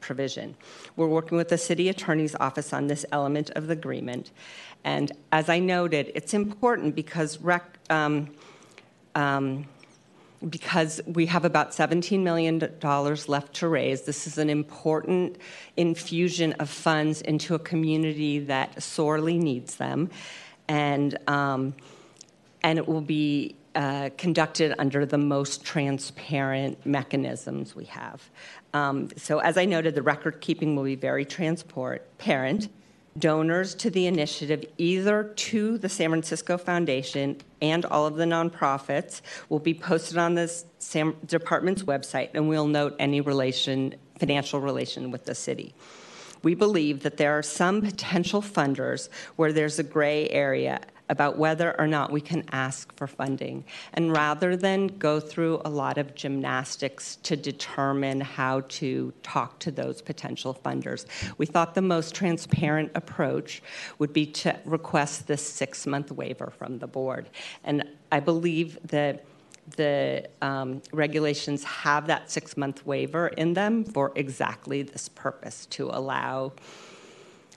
provision. 0.00 0.56
We're 0.96 1.08
working 1.08 1.36
with 1.36 1.48
the 1.48 1.58
city 1.58 1.88
attorney's 1.88 2.34
office 2.36 2.72
on 2.72 2.86
this 2.86 3.04
element 3.12 3.50
of 3.50 3.66
the 3.66 3.72
agreement. 3.72 4.30
And 4.84 5.12
as 5.32 5.48
I 5.48 5.58
noted, 5.58 6.12
it's 6.14 6.34
important 6.34 6.94
because 6.94 7.38
rec, 7.38 7.78
um, 7.90 8.30
um, 9.14 9.66
because 10.48 11.00
we 11.06 11.26
have 11.26 11.44
about 11.44 11.70
$17 11.70 12.22
million 12.22 12.58
left 13.28 13.54
to 13.54 13.68
raise. 13.68 14.02
This 14.02 14.26
is 14.26 14.38
an 14.38 14.50
important 14.50 15.38
infusion 15.76 16.52
of 16.54 16.68
funds 16.68 17.20
into 17.22 17.54
a 17.54 17.58
community 17.58 18.38
that 18.40 18.82
sorely 18.82 19.38
needs 19.38 19.76
them. 19.76 20.10
And, 20.68 21.16
um, 21.28 21.74
and 22.62 22.78
it 22.78 22.86
will 22.86 23.00
be 23.00 23.56
uh, 23.76 24.10
conducted 24.16 24.74
under 24.78 25.04
the 25.04 25.18
most 25.18 25.64
transparent 25.64 26.84
mechanisms 26.86 27.76
we 27.76 27.84
have. 27.84 28.30
Um, 28.76 29.08
so, 29.16 29.38
as 29.38 29.56
I 29.56 29.64
noted, 29.64 29.94
the 29.94 30.02
record 30.02 30.42
keeping 30.42 30.76
will 30.76 30.84
be 30.84 30.96
very 30.96 31.24
transparent 31.24 32.68
donors 33.18 33.74
to 33.76 33.88
the 33.88 34.06
initiative, 34.06 34.66
either 34.76 35.24
to 35.24 35.78
the 35.78 35.88
San 35.88 36.10
Francisco 36.10 36.58
Foundation 36.58 37.38
and 37.62 37.86
all 37.86 38.04
of 38.04 38.16
the 38.16 38.26
nonprofits, 38.26 39.22
will 39.48 39.60
be 39.60 39.72
posted 39.72 40.18
on 40.18 40.34
the 40.34 40.52
department's 41.24 41.84
website, 41.84 42.28
and 42.34 42.50
we'll 42.50 42.66
note 42.66 42.94
any 42.98 43.22
financial 43.22 44.60
relation 44.60 45.10
with 45.10 45.24
the 45.24 45.34
city. 45.34 45.74
We 46.42 46.54
believe 46.54 47.02
that 47.04 47.16
there 47.16 47.38
are 47.38 47.42
some 47.42 47.80
potential 47.80 48.42
funders 48.42 49.08
where 49.36 49.54
there's 49.54 49.78
a 49.78 49.82
gray 49.82 50.28
area 50.28 50.80
about 51.08 51.38
whether 51.38 51.78
or 51.78 51.86
not 51.86 52.10
we 52.10 52.20
can 52.20 52.44
ask 52.52 52.94
for 52.96 53.06
funding. 53.06 53.64
And 53.94 54.12
rather 54.12 54.56
than 54.56 54.88
go 54.88 55.20
through 55.20 55.60
a 55.64 55.70
lot 55.70 55.98
of 55.98 56.14
gymnastics 56.14 57.16
to 57.22 57.36
determine 57.36 58.20
how 58.20 58.62
to 58.68 59.12
talk 59.22 59.58
to 59.60 59.70
those 59.70 60.02
potential 60.02 60.58
funders, 60.64 61.06
we 61.38 61.46
thought 61.46 61.74
the 61.74 61.82
most 61.82 62.14
transparent 62.14 62.90
approach 62.94 63.62
would 63.98 64.12
be 64.12 64.26
to 64.26 64.58
request 64.64 65.26
this 65.26 65.46
six 65.46 65.86
month 65.86 66.10
waiver 66.10 66.52
from 66.56 66.78
the 66.78 66.86
board. 66.86 67.28
And 67.64 67.84
I 68.10 68.20
believe 68.20 68.78
that 68.88 69.24
the 69.76 70.28
um, 70.42 70.80
regulations 70.92 71.64
have 71.64 72.06
that 72.06 72.30
six 72.30 72.56
month 72.56 72.86
waiver 72.86 73.28
in 73.28 73.54
them 73.54 73.84
for 73.84 74.12
exactly 74.14 74.82
this 74.82 75.08
purpose 75.08 75.66
to 75.66 75.90
allow 75.92 76.52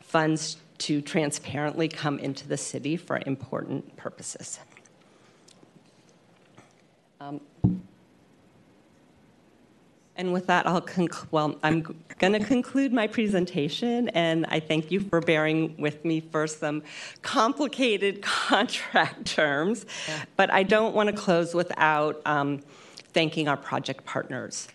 funds 0.01 0.57
to 0.79 1.01
transparently 1.01 1.87
come 1.87 2.19
into 2.19 2.47
the 2.47 2.57
city 2.57 2.97
for 2.97 3.21
important 3.25 3.95
purposes. 3.95 4.59
Um, 7.19 7.41
and 10.15 10.33
with 10.33 10.47
that, 10.47 10.67
I'll 10.67 10.81
conclude. 10.81 11.31
Well, 11.31 11.55
I'm 11.63 11.81
going 12.17 12.33
to 12.33 12.39
conclude 12.39 12.91
my 12.91 13.07
presentation, 13.07 14.09
and 14.09 14.45
I 14.49 14.59
thank 14.59 14.91
you 14.91 14.99
for 14.99 15.21
bearing 15.21 15.75
with 15.77 16.03
me 16.03 16.19
for 16.19 16.45
some 16.45 16.83
complicated 17.21 18.21
contract 18.21 19.25
terms. 19.25 19.85
But 20.35 20.51
I 20.51 20.63
don't 20.63 20.93
want 20.93 21.07
to 21.07 21.15
close 21.15 21.53
without 21.53 22.21
um, 22.25 22.59
thanking 23.13 23.47
our 23.47 23.55
project 23.55 24.03
partners. 24.03 24.67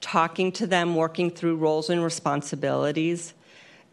Talking 0.00 0.52
to 0.52 0.66
them, 0.68 0.94
working 0.94 1.30
through 1.30 1.56
roles 1.56 1.90
and 1.90 2.02
responsibilities, 2.02 3.34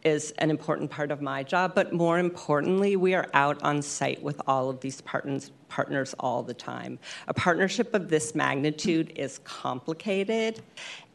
is 0.03 0.31
an 0.37 0.49
important 0.49 0.89
part 0.89 1.11
of 1.11 1.21
my 1.21 1.43
job, 1.43 1.73
but 1.75 1.93
more 1.93 2.19
importantly, 2.19 2.95
we 2.95 3.13
are 3.13 3.27
out 3.33 3.61
on 3.63 3.81
site 3.81 4.21
with 4.21 4.41
all 4.47 4.69
of 4.69 4.79
these 4.81 5.01
partners, 5.01 5.51
partners 5.67 6.15
all 6.19 6.43
the 6.43 6.53
time. 6.53 6.99
A 7.27 7.33
partnership 7.33 7.93
of 7.93 8.09
this 8.09 8.33
magnitude 8.35 9.11
is 9.15 9.39
complicated 9.39 10.61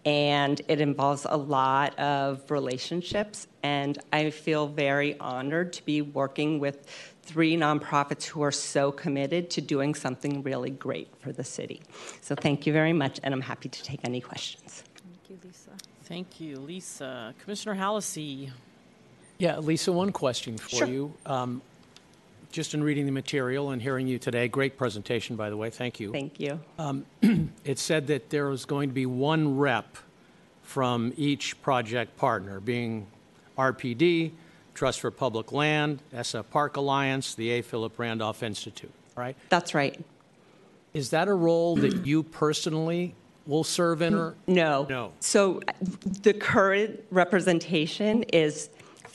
and 0.05 0.61
it 0.69 0.81
involves 0.81 1.27
a 1.29 1.37
lot 1.37 1.99
of 1.99 2.51
relationships, 2.51 3.47
and 3.63 3.99
I 4.13 4.29
feel 4.29 4.67
very 4.67 5.19
honored 5.19 5.73
to 5.75 5.85
be 5.85 6.03
working 6.03 6.59
with 6.59 6.87
three 7.23 7.57
nonprofits 7.57 8.25
who 8.25 8.43
are 8.43 8.53
so 8.53 8.93
committed 8.93 9.49
to 9.51 9.63
doing 9.63 9.95
something 9.95 10.43
really 10.43 10.69
great 10.69 11.09
for 11.21 11.33
the 11.33 11.43
city. 11.43 11.81
So 12.21 12.35
thank 12.35 12.67
you 12.67 12.73
very 12.75 12.93
much, 12.93 13.19
and 13.23 13.33
I'm 13.33 13.41
happy 13.41 13.71
to 13.71 13.83
take 13.83 14.01
any 14.05 14.21
questions. 14.21 14.85
Thank 14.95 15.31
you, 15.31 15.39
Lisa. 15.43 15.71
Thank 16.03 16.41
you, 16.41 16.57
Lisa. 16.57 17.35
Commissioner 17.43 17.75
Hallisey. 17.75 18.51
Yeah, 19.39 19.59
Lisa, 19.59 19.93
one 19.93 20.13
question 20.13 20.57
for 20.59 20.69
Sure. 20.77 20.87
you. 20.87 21.15
Um, 21.27 21.63
just 22.53 22.73
in 22.73 22.85
reading 22.85 23.05
the 23.05 23.13
material 23.13 23.71
and 23.71 23.83
hearing 23.83 24.07
you 24.07 24.17
today, 24.19 24.47
great 24.47 24.79
presentation, 24.79 25.35
by 25.35 25.51
the 25.51 25.57
way. 25.57 25.71
Thank 25.71 25.99
you. 25.99 26.13
Thank 26.13 26.39
you. 26.39 26.61
Um, 26.79 27.05
it 27.65 27.81
said 27.81 28.07
that 28.07 28.31
there 28.31 28.47
was 28.49 28.65
going 28.65 28.89
to 28.91 28.95
be 28.95 29.07
one 29.07 29.57
rep 29.59 29.97
from 30.63 31.13
each 31.17 31.61
project 31.63 32.17
partner, 32.17 32.61
being 32.61 33.09
RPD, 33.59 34.31
Trust 34.73 35.01
for 35.01 35.11
Public 35.11 35.53
Land, 35.53 36.01
SF 36.15 36.45
Park 36.51 36.77
Alliance, 36.77 37.35
the 37.35 37.51
A. 37.51 37.63
Philip 37.63 37.99
Randolph 37.99 38.43
Institute, 38.43 38.91
right? 39.17 39.37
That's 39.49 39.75
right. 39.75 40.01
Is 40.95 41.11
that 41.11 41.27
a 41.27 41.35
role 41.35 41.75
that 41.77 41.93
you 42.07 42.23
personally 42.23 43.15
will 43.47 43.65
serve 43.65 44.01
in 44.01 44.15
or? 44.15 44.35
No. 44.47 44.87
No. 44.89 45.13
So 45.19 45.61
the 46.23 46.33
current 46.33 47.05
representation 47.11 48.23
is 48.33 48.71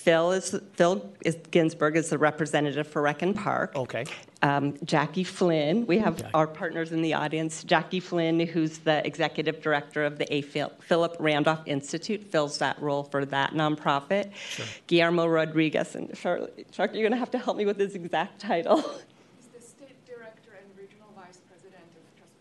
Phil 0.09 0.31
is 0.31 0.59
Phil 0.73 1.07
is 1.23 1.37
Ginsburg 1.51 1.95
is 1.95 2.09
the 2.09 2.17
representative 2.17 2.87
for 2.87 3.03
Rec 3.03 3.21
and 3.21 3.35
Park. 3.35 3.75
Okay. 3.75 4.05
Um, 4.41 4.73
Jackie 4.83 5.23
Flynn, 5.23 5.85
we 5.85 5.99
have 5.99 6.25
our 6.33 6.47
partners 6.47 6.91
in 6.91 7.03
the 7.03 7.13
audience. 7.13 7.63
Jackie 7.63 7.99
Flynn, 7.99 8.39
who's 8.39 8.79
the 8.79 9.05
executive 9.05 9.61
director 9.61 10.03
of 10.03 10.17
the 10.17 10.25
A. 10.33 10.41
Phil- 10.41 10.71
Philip 10.79 11.15
Randolph 11.19 11.61
Institute, 11.67 12.23
fills 12.23 12.57
that 12.57 12.81
role 12.81 13.03
for 13.03 13.23
that 13.25 13.53
nonprofit. 13.53 14.33
Sure. 14.33 14.65
Guillermo 14.87 15.27
Rodriguez 15.27 15.93
and 15.93 16.17
Charlotte, 16.17 16.65
Charlotte, 16.71 16.95
you're 16.95 17.03
going 17.03 17.11
to 17.11 17.19
have 17.19 17.29
to 17.29 17.37
help 17.37 17.57
me 17.57 17.67
with 17.67 17.77
his 17.77 17.93
exact 17.93 18.41
title. 18.41 18.77
He's 18.77 19.47
the 19.53 19.61
state 19.61 20.05
director 20.07 20.57
and 20.59 20.75
regional 20.75 21.09
vice 21.15 21.37
president 21.47 21.83
of 21.95 22.17
Trust 22.17 22.33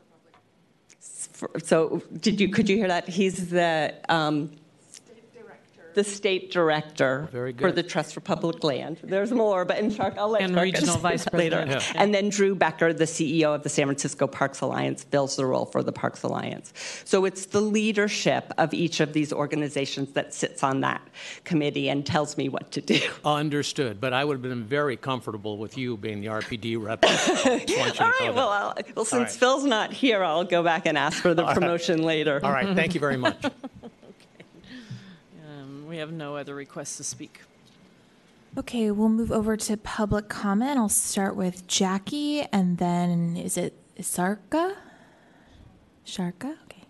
for 1.36 1.50
Public. 1.50 1.52
For- 1.52 1.60
So, 1.68 2.02
did 2.18 2.40
you 2.40 2.48
could 2.48 2.66
you 2.70 2.76
hear 2.78 2.88
that? 2.88 3.06
He's 3.10 3.50
the 3.50 3.92
um, 4.08 4.52
the 5.98 6.04
state 6.04 6.52
director 6.52 7.24
oh, 7.26 7.32
Very 7.32 7.52
for 7.52 7.72
the 7.72 7.82
Trust 7.82 8.14
for 8.14 8.20
Public 8.20 8.62
Land. 8.62 9.00
There's 9.02 9.32
more, 9.32 9.64
but 9.64 9.78
in 9.80 9.90
Shark, 9.90 10.14
I'll 10.16 10.28
let 10.28 10.42
And 10.42 10.52
Shark 10.54 10.62
regional 10.62 10.94
say 10.94 11.00
vice 11.00 11.24
that 11.24 11.34
later. 11.34 11.56
president. 11.56 11.92
Yeah. 11.92 12.02
And 12.02 12.14
then 12.14 12.28
Drew 12.28 12.54
Becker, 12.54 12.92
the 12.92 13.02
CEO 13.04 13.52
of 13.52 13.64
the 13.64 13.68
San 13.68 13.86
Francisco 13.86 14.28
Parks 14.28 14.60
Alliance, 14.60 15.02
fills 15.02 15.34
the 15.34 15.44
role 15.44 15.66
for 15.66 15.82
the 15.82 15.90
Parks 15.90 16.22
Alliance. 16.22 16.72
So 17.04 17.24
it's 17.24 17.46
the 17.46 17.60
leadership 17.60 18.52
of 18.58 18.72
each 18.72 19.00
of 19.00 19.12
these 19.12 19.32
organizations 19.32 20.12
that 20.12 20.32
sits 20.32 20.62
on 20.62 20.82
that 20.82 21.02
committee 21.42 21.88
and 21.88 22.06
tells 22.06 22.36
me 22.36 22.48
what 22.48 22.70
to 22.70 22.80
do. 22.80 23.00
Understood, 23.24 24.00
but 24.00 24.12
I 24.12 24.24
would 24.24 24.34
have 24.34 24.42
been 24.42 24.66
very 24.66 24.96
comfortable 24.96 25.58
with 25.58 25.76
you 25.76 25.96
being 25.96 26.20
the 26.20 26.28
RPD 26.28 26.80
rep. 26.80 27.02
Just 27.02 27.44
want 27.44 27.68
you 27.68 27.74
to 27.76 27.82
All 27.82 27.86
know 27.88 27.90
right, 27.90 28.14
that. 28.20 28.34
well, 28.36 28.48
I'll, 28.50 28.74
well, 28.94 29.04
since 29.04 29.20
right. 29.20 29.30
Phil's 29.32 29.64
not 29.64 29.92
here, 29.92 30.22
I'll 30.22 30.44
go 30.44 30.62
back 30.62 30.86
and 30.86 30.96
ask 30.96 31.20
for 31.20 31.34
the 31.34 31.42
All 31.46 31.48
right. 31.48 31.54
promotion 31.54 32.04
later. 32.04 32.38
All 32.44 32.52
right, 32.52 32.76
thank 32.76 32.94
you 32.94 33.00
very 33.00 33.16
much. 33.16 33.42
We 35.89 35.97
have 35.97 36.12
no 36.12 36.36
other 36.36 36.55
requests 36.55 36.98
to 36.98 37.05
speak. 37.05 37.40
Okay, 38.59 38.90
we'll 38.90 39.09
move 39.09 39.32
over 39.32 39.56
to 39.56 39.77
public 39.78 40.28
comment. 40.28 40.78
I'll 40.78 40.90
start 40.90 41.35
with 41.35 41.66
Jackie 41.66 42.43
and 42.52 42.77
then 42.77 43.39
is 43.39 43.56
it 43.56 43.73
Sarka? 43.98 44.77
Sharka? 46.05 46.56
Okay. 46.65 46.82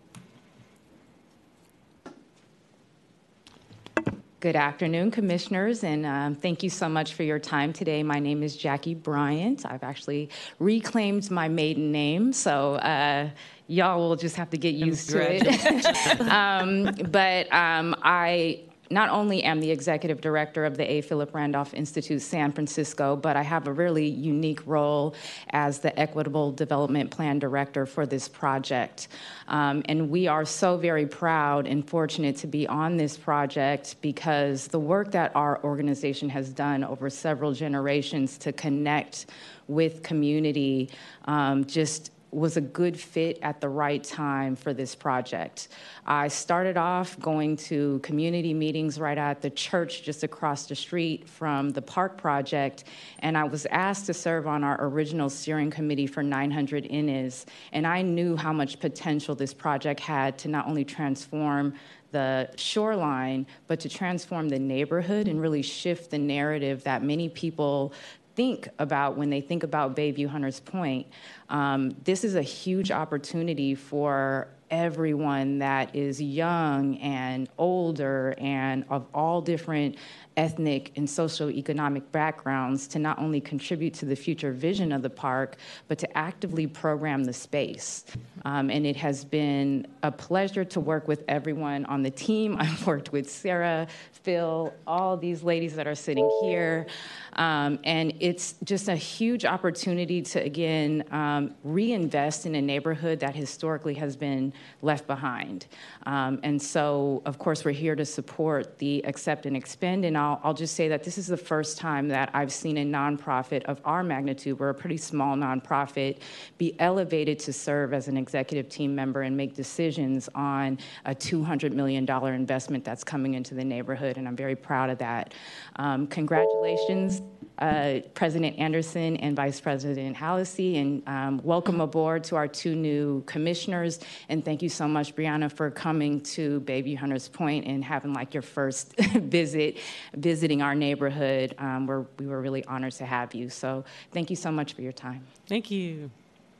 Good 4.40 4.56
afternoon, 4.56 5.12
commissioners, 5.12 5.84
and 5.84 6.04
um, 6.04 6.34
thank 6.34 6.64
you 6.64 6.70
so 6.70 6.88
much 6.88 7.14
for 7.14 7.22
your 7.22 7.38
time 7.38 7.72
today. 7.72 8.02
My 8.02 8.18
name 8.18 8.42
is 8.42 8.56
Jackie 8.56 8.94
Bryant. 8.94 9.64
I've 9.64 9.84
actually 9.84 10.28
reclaimed 10.58 11.30
my 11.30 11.46
maiden 11.46 11.92
name, 11.92 12.32
so 12.32 12.74
uh, 12.74 13.30
y'all 13.68 13.98
will 14.00 14.16
just 14.16 14.34
have 14.34 14.50
to 14.50 14.56
get 14.56 14.74
used 14.74 15.10
to 15.10 15.18
it. 15.20 16.20
um, 16.20 16.84
but 17.10 17.52
um, 17.52 17.94
I 18.02 18.67
not 18.90 19.10
only 19.10 19.42
am 19.42 19.60
the 19.60 19.70
executive 19.70 20.20
director 20.20 20.64
of 20.64 20.76
the 20.76 20.90
A. 20.90 21.00
Philip 21.00 21.34
Randolph 21.34 21.74
Institute 21.74 22.22
San 22.22 22.52
Francisco, 22.52 23.16
but 23.16 23.36
I 23.36 23.42
have 23.42 23.66
a 23.66 23.72
really 23.72 24.06
unique 24.06 24.66
role 24.66 25.14
as 25.50 25.78
the 25.80 25.98
Equitable 25.98 26.52
Development 26.52 27.10
Plan 27.10 27.38
Director 27.38 27.86
for 27.86 28.06
this 28.06 28.28
project. 28.28 29.08
Um, 29.48 29.82
and 29.86 30.10
we 30.10 30.26
are 30.26 30.44
so 30.44 30.76
very 30.76 31.06
proud 31.06 31.66
and 31.66 31.88
fortunate 31.88 32.36
to 32.38 32.46
be 32.46 32.66
on 32.66 32.96
this 32.96 33.16
project 33.16 33.96
because 34.00 34.68
the 34.68 34.80
work 34.80 35.12
that 35.12 35.34
our 35.34 35.62
organization 35.64 36.28
has 36.28 36.50
done 36.50 36.84
over 36.84 37.10
several 37.10 37.52
generations 37.52 38.38
to 38.38 38.52
connect 38.52 39.26
with 39.68 40.02
community 40.02 40.88
um, 41.26 41.64
just 41.64 42.10
was 42.30 42.56
a 42.56 42.60
good 42.60 42.98
fit 42.98 43.38
at 43.42 43.60
the 43.60 43.68
right 43.68 44.04
time 44.04 44.54
for 44.54 44.74
this 44.74 44.94
project. 44.94 45.68
I 46.06 46.28
started 46.28 46.76
off 46.76 47.18
going 47.18 47.56
to 47.56 48.00
community 48.00 48.52
meetings 48.52 49.00
right 49.00 49.16
at 49.16 49.40
the 49.40 49.50
church 49.50 50.02
just 50.02 50.22
across 50.22 50.66
the 50.66 50.74
street 50.74 51.28
from 51.28 51.70
the 51.70 51.80
park 51.80 52.18
project, 52.18 52.84
and 53.20 53.36
I 53.36 53.44
was 53.44 53.66
asked 53.66 54.06
to 54.06 54.14
serve 54.14 54.46
on 54.46 54.62
our 54.62 54.76
original 54.86 55.30
steering 55.30 55.70
committee 55.70 56.06
for 56.06 56.22
900 56.22 56.86
Innes, 56.86 57.46
and 57.72 57.86
I 57.86 58.02
knew 58.02 58.36
how 58.36 58.52
much 58.52 58.78
potential 58.78 59.34
this 59.34 59.54
project 59.54 60.00
had 60.00 60.38
to 60.38 60.48
not 60.48 60.66
only 60.66 60.84
transform 60.84 61.74
the 62.10 62.48
shoreline, 62.56 63.46
but 63.66 63.80
to 63.80 63.88
transform 63.88 64.48
the 64.48 64.58
neighborhood 64.58 65.28
and 65.28 65.40
really 65.40 65.62
shift 65.62 66.10
the 66.10 66.18
narrative 66.18 66.82
that 66.84 67.02
many 67.02 67.28
people 67.28 67.92
think 68.38 68.68
about 68.78 69.16
when 69.16 69.30
they 69.30 69.40
think 69.40 69.64
about 69.64 69.96
Bayview 69.96 70.28
Hunters 70.28 70.60
Point. 70.60 71.08
Um, 71.48 71.96
this 72.04 72.22
is 72.22 72.36
a 72.36 72.42
huge 72.42 72.92
opportunity 72.92 73.74
for 73.74 74.46
everyone 74.70 75.58
that 75.58 75.96
is 75.96 76.22
young 76.22 76.98
and 76.98 77.48
older 77.58 78.36
and 78.38 78.84
of 78.90 79.06
all 79.12 79.40
different 79.40 79.96
ethnic 80.38 80.92
and 80.96 81.06
socioeconomic 81.06 82.02
backgrounds 82.12 82.86
to 82.86 82.98
not 83.00 83.18
only 83.18 83.40
contribute 83.40 83.92
to 83.92 84.06
the 84.06 84.14
future 84.14 84.52
vision 84.52 84.92
of 84.92 85.02
the 85.02 85.10
park, 85.10 85.56
but 85.88 85.98
to 85.98 86.16
actively 86.16 86.66
program 86.66 87.24
the 87.24 87.32
space. 87.32 88.04
Um, 88.44 88.70
and 88.70 88.86
it 88.86 88.94
has 88.96 89.24
been 89.24 89.86
a 90.04 90.12
pleasure 90.12 90.64
to 90.64 90.78
work 90.78 91.08
with 91.08 91.24
everyone 91.26 91.84
on 91.86 92.02
the 92.02 92.10
team. 92.10 92.56
I've 92.60 92.86
worked 92.86 93.10
with 93.12 93.28
Sarah, 93.28 93.88
Phil, 94.12 94.72
all 94.86 95.16
these 95.16 95.42
ladies 95.42 95.74
that 95.74 95.88
are 95.88 95.96
sitting 95.96 96.30
here. 96.42 96.86
Um, 97.32 97.80
and 97.84 98.14
it's 98.20 98.54
just 98.64 98.88
a 98.88 98.96
huge 98.96 99.44
opportunity 99.44 100.22
to, 100.22 100.42
again, 100.42 101.04
um, 101.10 101.54
reinvest 101.64 102.46
in 102.46 102.54
a 102.54 102.62
neighborhood 102.62 103.20
that 103.20 103.34
historically 103.34 103.94
has 103.94 104.16
been 104.16 104.52
left 104.82 105.06
behind. 105.06 105.66
Um, 106.06 106.38
and 106.44 106.60
so, 106.60 107.22
of 107.26 107.38
course, 107.38 107.64
we're 107.64 107.72
here 107.72 107.96
to 107.96 108.04
support 108.04 108.78
the 108.78 109.04
accept 109.04 109.46
and 109.46 109.56
expend. 109.56 110.04
And 110.04 110.16
I'll, 110.28 110.40
I'll 110.44 110.54
just 110.54 110.74
say 110.74 110.88
that 110.88 111.04
this 111.04 111.16
is 111.16 111.26
the 111.26 111.38
first 111.38 111.78
time 111.78 112.08
that 112.08 112.30
I've 112.34 112.52
seen 112.52 112.76
a 112.76 112.84
nonprofit 112.84 113.64
of 113.64 113.80
our 113.84 114.02
magnitude, 114.02 114.58
we're 114.58 114.68
a 114.68 114.74
pretty 114.74 114.98
small 114.98 115.36
nonprofit, 115.36 116.18
be 116.58 116.78
elevated 116.78 117.38
to 117.40 117.52
serve 117.52 117.94
as 117.94 118.08
an 118.08 118.18
executive 118.18 118.68
team 118.68 118.94
member 118.94 119.22
and 119.22 119.36
make 119.36 119.54
decisions 119.54 120.28
on 120.34 120.78
a 121.06 121.14
$200 121.14 121.72
million 121.72 122.08
investment 122.08 122.84
that's 122.84 123.04
coming 123.04 123.34
into 123.34 123.54
the 123.54 123.64
neighborhood. 123.64 124.18
And 124.18 124.28
I'm 124.28 124.36
very 124.36 124.56
proud 124.56 124.90
of 124.90 124.98
that. 124.98 125.32
Um, 125.76 126.06
congratulations 126.06 127.22
uh, 127.58 128.00
President 128.14 128.58
Anderson 128.58 129.16
and 129.16 129.34
Vice 129.34 129.60
President 129.60 130.16
Hallisey, 130.16 130.80
and 130.80 131.02
um, 131.08 131.40
welcome 131.42 131.80
aboard 131.80 132.24
to 132.24 132.36
our 132.36 132.46
two 132.46 132.74
new 132.74 133.22
commissioners. 133.26 133.98
And 134.28 134.44
thank 134.44 134.62
you 134.62 134.68
so 134.68 134.86
much, 134.86 135.14
Brianna, 135.14 135.50
for 135.50 135.70
coming 135.70 136.20
to 136.20 136.60
Bayview 136.60 136.96
Hunters 136.96 137.28
Point 137.28 137.66
and 137.66 137.84
having 137.84 138.12
like 138.12 138.32
your 138.32 138.42
first 138.42 138.94
visit, 138.98 139.78
visiting 140.20 140.62
our 140.62 140.74
neighborhood. 140.74 141.54
Um, 141.58 141.86
we're, 141.86 142.04
we 142.18 142.26
were 142.26 142.40
really 142.40 142.64
honored 142.64 142.92
to 142.94 143.06
have 143.06 143.34
you. 143.34 143.48
So 143.48 143.84
thank 144.12 144.30
you 144.30 144.36
so 144.36 144.50
much 144.50 144.74
for 144.74 144.82
your 144.82 144.92
time. 144.92 145.26
Thank 145.46 145.70
you. 145.70 146.10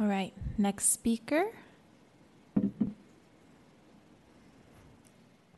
All 0.01 0.07
right, 0.07 0.33
next 0.57 0.93
speaker. 0.93 1.47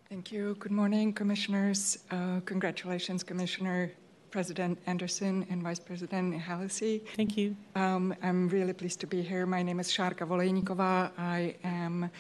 Thank 0.09 0.33
you. 0.33 0.57
Good 0.59 0.73
morning, 0.73 1.13
commissioners. 1.13 1.99
Uh, 2.11 2.41
congratulations, 2.45 3.23
Commissioner 3.23 3.93
President 4.31 4.79
Anderson 4.87 5.47
and 5.51 5.63
Vice 5.63 5.79
President 5.79 6.41
Hallisey. 6.41 7.03
Thank 7.17 7.37
you. 7.37 7.57
Um, 7.75 8.15
I'm 8.23 8.49
really 8.49 8.73
pleased 8.73 9.01
to 9.01 9.07
be 9.07 9.23
here. 9.23 9.45
My 9.47 9.63
name 9.63 9.81
is 9.81 9.91
Sharka 9.91 10.25
Volejnikova. 10.27 11.11
I 11.19 11.55
am 11.65 12.11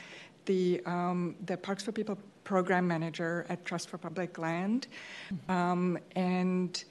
the, 0.47 0.81
um, 0.87 1.37
the 1.47 1.57
Parks 1.57 1.83
for 1.83 1.93
People 1.93 2.19
program 2.45 2.87
manager 2.87 3.47
at 3.49 3.65
Trust 3.65 3.89
for 3.89 3.99
Public 3.99 4.39
Land. 4.39 4.87
Um, 5.49 5.99
and 6.17 6.83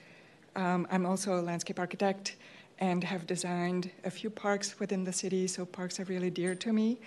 um, 0.55 0.87
I'm 0.91 1.05
also 1.05 1.39
a 1.39 1.41
landscape 1.41 1.79
architect 1.79 2.35
and 2.79 3.03
have 3.03 3.27
designed 3.27 3.91
a 4.05 4.11
few 4.11 4.29
parks 4.29 4.79
within 4.79 5.03
the 5.03 5.13
city, 5.13 5.47
so 5.47 5.65
parks 5.65 5.99
are 5.99 6.05
really 6.05 6.29
dear 6.29 6.55
to 6.55 6.71
me. 6.71 6.97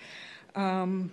Um, 0.55 1.11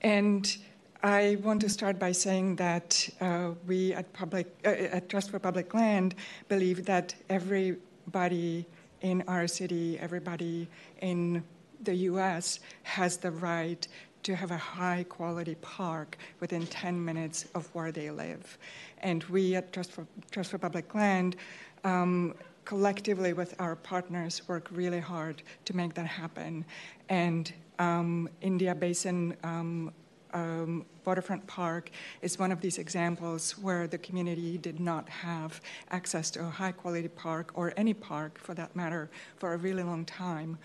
and 0.00 0.56
I 1.02 1.36
want 1.42 1.60
to 1.60 1.68
start 1.68 1.98
by 1.98 2.12
saying 2.12 2.56
that 2.56 3.08
uh, 3.20 3.50
we 3.66 3.92
at 3.92 4.10
public 4.14 4.46
uh, 4.64 4.68
at 4.68 5.08
Trust 5.10 5.30
for 5.30 5.38
Public 5.38 5.74
Land 5.74 6.14
believe 6.48 6.86
that 6.86 7.14
everybody 7.28 8.66
in 9.02 9.22
our 9.28 9.46
city, 9.46 9.98
everybody 9.98 10.66
in 11.02 11.44
the 11.82 11.94
U.S. 12.08 12.60
has 12.84 13.18
the 13.18 13.30
right 13.30 13.86
to 14.24 14.34
have 14.34 14.50
a 14.50 14.56
high 14.56 15.04
quality 15.08 15.54
park 15.56 16.18
within 16.40 16.66
10 16.66 17.02
minutes 17.02 17.46
of 17.54 17.66
where 17.74 17.92
they 17.92 18.10
live. 18.10 18.58
And 19.02 19.22
we 19.24 19.54
at 19.54 19.72
Trust 19.72 19.92
for, 19.92 20.06
Trust 20.30 20.50
for 20.50 20.58
Public 20.58 20.94
Land 20.94 21.36
um, 21.84 22.34
collectively 22.64 23.32
with 23.34 23.54
our 23.58 23.76
partners 23.76 24.42
work 24.48 24.68
really 24.70 25.00
hard 25.00 25.42
to 25.66 25.76
make 25.76 25.94
that 25.94 26.06
happen. 26.06 26.64
And 27.08 27.52
um, 27.78 28.28
India 28.40 28.74
Basin 28.74 29.36
um, 29.44 29.92
um, 30.32 30.84
Waterfront 31.04 31.46
Park 31.46 31.90
is 32.22 32.38
one 32.38 32.50
of 32.50 32.60
these 32.60 32.78
examples 32.78 33.56
where 33.58 33.86
the 33.86 33.98
community 33.98 34.58
did 34.58 34.80
not 34.80 35.08
have 35.08 35.60
access 35.90 36.30
to 36.32 36.40
a 36.40 36.50
high 36.50 36.72
quality 36.72 37.08
park 37.08 37.52
or 37.54 37.72
any 37.76 37.94
park 37.94 38.38
for 38.38 38.54
that 38.54 38.74
matter 38.74 39.10
for 39.36 39.54
a 39.54 39.56
really 39.56 39.82
long 39.82 40.04
time 40.04 40.58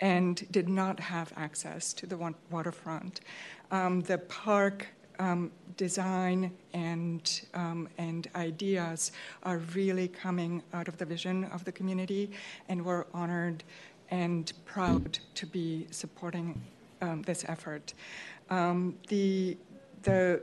and 0.00 0.50
did 0.50 0.68
not 0.68 1.00
have 1.00 1.32
access 1.36 1.92
to 1.94 2.06
the 2.06 2.34
waterfront. 2.50 3.20
Um, 3.70 4.00
the 4.02 4.18
park 4.18 4.86
um, 5.18 5.50
design 5.76 6.52
and 6.72 7.40
um, 7.54 7.88
and 7.98 8.28
ideas 8.34 9.12
are 9.42 9.58
really 9.74 10.08
coming 10.08 10.62
out 10.72 10.88
of 10.88 10.96
the 10.98 11.04
vision 11.04 11.44
of 11.44 11.64
the 11.64 11.72
community, 11.72 12.30
and 12.68 12.84
we're 12.84 13.06
honored 13.14 13.64
and 14.10 14.52
proud 14.64 15.18
to 15.34 15.46
be 15.46 15.86
supporting 15.90 16.60
um, 17.02 17.22
this 17.22 17.44
effort. 17.48 17.94
Um, 18.50 18.96
the 19.08 19.56
the 20.02 20.42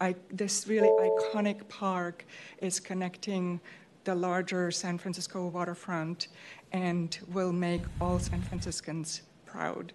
I, 0.00 0.16
this 0.32 0.66
really 0.66 0.88
iconic 0.88 1.68
park 1.68 2.24
is 2.58 2.80
connecting 2.80 3.60
the 4.04 4.14
larger 4.14 4.70
San 4.72 4.98
Francisco 4.98 5.46
waterfront 5.46 6.26
and 6.72 7.18
will 7.28 7.52
make 7.52 7.82
all 8.00 8.18
San 8.18 8.42
Franciscans 8.42 9.22
proud. 9.46 9.92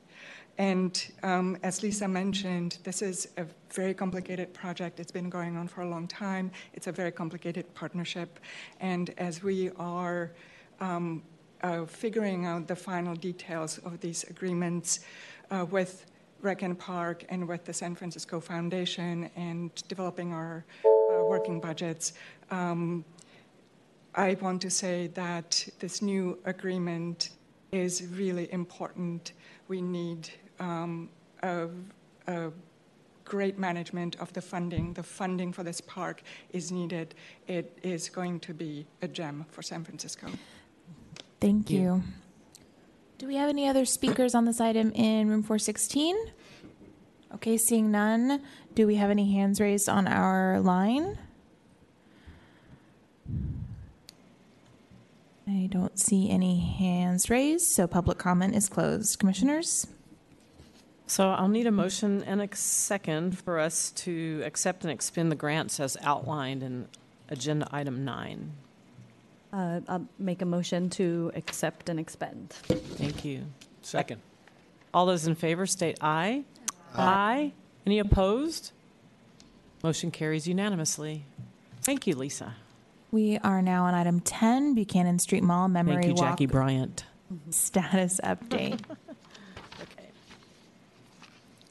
And 0.58 1.12
um, 1.22 1.58
as 1.62 1.84
Lisa 1.84 2.08
mentioned, 2.08 2.80
this 2.84 3.02
is 3.02 3.28
a 3.38 3.46
very 3.72 3.94
complicated 3.94 4.54
project. 4.54 5.00
It's 5.00 5.12
been 5.12 5.30
going 5.30 5.56
on 5.56 5.68
for 5.68 5.82
a 5.82 5.90
long 5.90 6.08
time. 6.08 6.52
It's 6.74 6.88
a 6.88 6.92
very 6.92 7.12
complicated 7.12 7.72
partnership. 7.76 8.40
And 8.80 9.14
as 9.18 9.44
we 9.44 9.70
are 9.78 10.32
um, 10.80 11.22
uh, 11.62 11.86
figuring 11.86 12.46
out 12.46 12.68
the 12.68 12.76
final 12.76 13.16
details 13.16 13.78
of 13.80 14.00
these 14.00 14.24
agreements 14.26 15.02
uh, 15.52 15.66
with 15.70 16.06
and 16.44 16.80
Park 16.80 17.26
and 17.30 17.48
with 17.48 17.66
the 17.66 17.74
San 17.74 17.94
Francisco 17.94 18.40
Foundation 18.40 19.30
and 19.36 19.72
developing 19.88 20.34
our 20.34 20.64
uh, 20.86 21.24
working 21.26 21.60
budgets. 21.60 22.14
Um, 22.52 23.04
I 24.18 24.36
want 24.42 24.64
to 24.64 24.72
say 24.72 25.08
that 25.14 25.68
this 25.78 26.02
new 26.02 26.40
agreement 26.46 27.30
is 27.72 28.08
really 28.08 28.52
important. 28.52 29.34
We 29.68 29.80
need 29.80 30.28
um, 30.60 31.10
a, 31.44 31.68
a 32.26 32.52
great 33.24 33.60
management 33.60 34.16
of 34.16 34.34
the 34.34 34.42
funding. 34.42 34.94
The 34.94 35.04
funding 35.04 35.54
for 35.54 35.62
this 35.62 35.80
park 35.82 36.24
is 36.52 36.72
needed. 36.72 37.14
It 37.48 37.78
is 37.84 38.10
going 38.10 38.40
to 38.42 38.56
be 38.56 38.88
a 39.04 39.08
gem 39.08 39.46
for 39.52 39.62
San 39.62 39.84
Francisco. 39.84 40.28
Thank 41.40 41.70
you. 41.70 42.02
Do 43.20 43.28
we 43.28 43.36
have 43.36 43.50
any 43.50 43.68
other 43.68 43.86
speakers 43.86 44.34
on 44.34 44.46
this 44.46 44.60
item 44.60 44.92
in 44.94 45.30
room 45.30 45.44
416? 45.44 46.18
Okay, 47.36 47.58
seeing 47.58 47.92
none, 47.92 48.42
do 48.74 48.88
we 48.88 48.96
have 48.96 49.12
any 49.12 49.32
hands 49.32 49.62
raised 49.62 49.90
on 49.90 50.08
our 50.08 50.60
line? 50.60 51.20
I 55.50 55.68
don't 55.72 55.98
see 55.98 56.30
any 56.30 56.60
hands 56.60 57.30
raised, 57.30 57.68
so 57.68 57.88
public 57.88 58.18
comment 58.18 58.54
is 58.54 58.68
closed. 58.68 59.18
Commissioners? 59.18 59.88
So 61.06 61.30
I'll 61.30 61.48
need 61.48 61.68
a 61.68 61.72
motion 61.72 62.22
and 62.24 62.42
a 62.42 62.54
second 62.54 63.40
for 63.40 63.58
us 63.58 63.92
to 63.92 64.42
accept 64.46 64.84
and 64.84 64.92
expend 64.92 65.32
the 65.32 65.38
grants 65.38 65.80
as 65.80 65.96
outlined 66.04 66.64
in 66.64 66.90
agenda 67.30 67.68
item 67.72 68.04
nine. 68.04 68.52
Uh, 69.54 69.80
I'll 69.88 70.06
make 70.20 70.42
a 70.42 70.46
motion 70.46 70.90
to 70.92 71.32
accept 71.34 71.88
and 71.88 71.98
expend. 71.98 72.50
Thank 72.50 73.24
you. 73.24 73.44
Second. 73.82 74.20
All 74.94 75.06
those 75.06 75.28
in 75.28 75.36
favor 75.36 75.66
state 75.66 75.98
aye. 76.02 76.44
Aye. 76.94 77.54
Any 77.86 78.00
opposed? 78.00 78.74
Motion 79.82 80.12
carries 80.12 80.46
unanimously. 80.46 81.24
Thank 81.84 82.06
you, 82.06 82.16
Lisa. 82.18 82.56
We 83.12 83.38
are 83.40 83.62
now 83.62 83.86
on 83.86 83.94
item 83.94 84.20
10, 84.20 84.74
Buchanan 84.74 85.20
Street 85.20 85.44
Mall 85.44 85.68
Memory 85.68 85.96
Thank 85.96 86.06
you, 86.08 86.14
Walk. 86.16 86.32
Jackie 86.32 86.46
Bryant. 86.46 87.06
status 87.50 88.20
update. 88.24 88.82
Okay. 89.80 90.10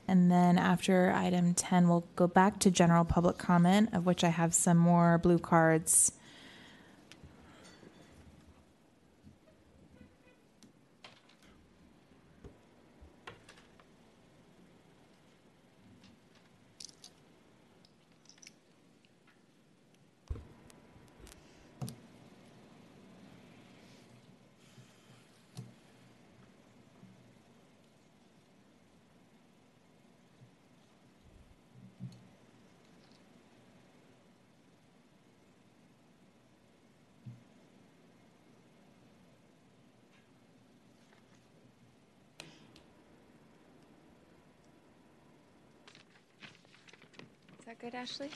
And 0.07 0.31
then 0.31 0.59
after 0.59 1.13
item 1.13 1.55
10, 1.55 1.89
we'll 1.89 2.05
go 2.15 2.29
back 2.29 2.61
to 2.61 2.71
general 2.71 3.05
public 3.05 3.37
comment, 3.37 3.89
of 3.93 4.07
which 4.07 4.23
I 4.23 4.29
have 4.29 4.55
some 4.55 4.77
more 4.77 5.19
blue 5.19 5.41
cards. 5.41 6.13
That 47.81 47.91
good, 47.91 47.97
Ashley? 47.97 48.31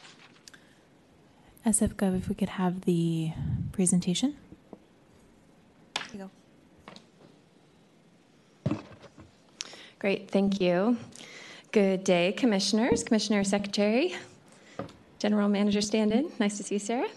SF 1.67 1.95
Gov, 1.95 2.17
if 2.17 2.29
we 2.29 2.35
could 2.35 2.49
have 2.49 2.83
the 2.83 3.33
presentation. 3.73 4.37
There 5.95 6.05
you 6.15 6.31
Great, 9.99 10.31
thank 10.31 10.61
you. 10.61 10.97
Good 11.73 12.05
day, 12.05 12.33
commissioners, 12.33 13.05
commissioner 13.05 13.45
secretary, 13.45 14.15
general 15.19 15.49
manager 15.49 15.81
stand-in. 15.83 16.33
Nice 16.39 16.57
to 16.57 16.63
see 16.63 16.77
you, 16.77 16.79
Sarah. 16.79 17.09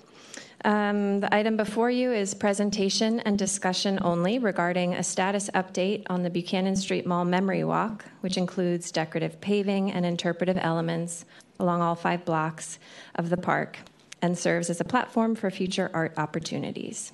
Um, 0.66 1.20
the 1.20 1.34
item 1.36 1.58
before 1.58 1.92
you 1.92 2.14
is 2.14 2.34
presentation 2.34 3.20
and 3.22 3.38
discussion 3.38 4.00
only 4.02 4.40
regarding 4.40 4.94
a 4.94 5.04
status 5.04 5.50
update 5.54 6.04
on 6.10 6.24
the 6.24 6.30
Buchanan 6.30 6.78
Street 6.78 7.06
Mall 7.06 7.26
Memory 7.26 7.66
Walk, 7.66 8.06
which 8.22 8.38
includes 8.38 8.90
decorative 8.90 9.42
paving 9.42 9.92
and 9.92 10.06
interpretive 10.06 10.58
elements 10.58 11.26
along 11.60 11.82
all 11.82 11.96
five 11.96 12.24
blocks 12.24 12.80
of 13.16 13.30
the 13.30 13.36
park 13.36 13.80
and 14.22 14.38
serves 14.38 14.70
as 14.70 14.80
a 14.80 14.86
platform 14.86 15.36
for 15.36 15.52
future 15.52 15.92
art 15.94 16.14
opportunities. 16.16 17.12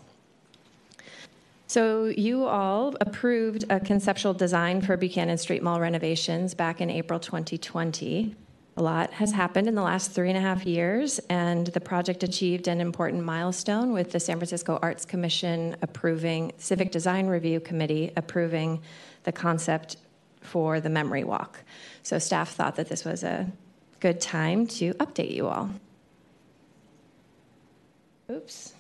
So, 1.66 2.06
you 2.06 2.46
all 2.46 2.96
approved 3.02 3.66
a 3.70 3.80
conceptual 3.80 4.34
design 4.34 4.82
for 4.82 4.96
Buchanan 4.98 5.38
Street 5.38 5.64
Mall 5.64 5.80
renovations 5.80 6.54
back 6.54 6.82
in 6.82 6.90
April 6.90 7.20
2020. 7.20 8.36
A 8.80 8.82
lot 8.82 9.12
has 9.12 9.34
happened 9.34 9.68
in 9.68 9.76
the 9.76 9.82
last 9.82 10.12
three 10.12 10.30
and 10.30 10.38
a 10.38 10.42
half 10.42 10.66
years, 10.66 11.20
and 11.30 11.68
the 11.68 11.82
project 11.82 12.24
achieved 12.24 12.70
an 12.70 12.80
important 12.80 13.26
milestone 13.26 13.92
with 13.92 14.14
the 14.14 14.22
San 14.22 14.38
Francisco 14.38 14.80
Arts 14.82 15.04
Commission 15.04 15.76
approving, 15.82 16.54
Civic 16.60 16.90
Design 16.90 17.28
Review 17.28 17.60
Committee 17.60 18.14
approving 18.16 18.82
the 19.26 19.34
concept 19.34 19.98
for 20.40 20.80
the 20.80 20.90
memory 20.90 21.26
walk. 21.26 21.60
So, 22.04 22.20
staff 22.20 22.52
thought 22.52 22.78
that 22.78 22.88
this 22.88 23.04
was 23.04 23.22
a 23.22 23.52
good 24.00 24.22
time 24.22 24.66
to 24.68 24.94
update 24.94 25.36
you 25.36 25.48
all. 25.48 25.72
Oops. 28.32 28.74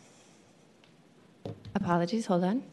Apologies, 1.75 2.25
hold 2.25 2.45
on. 2.45 2.63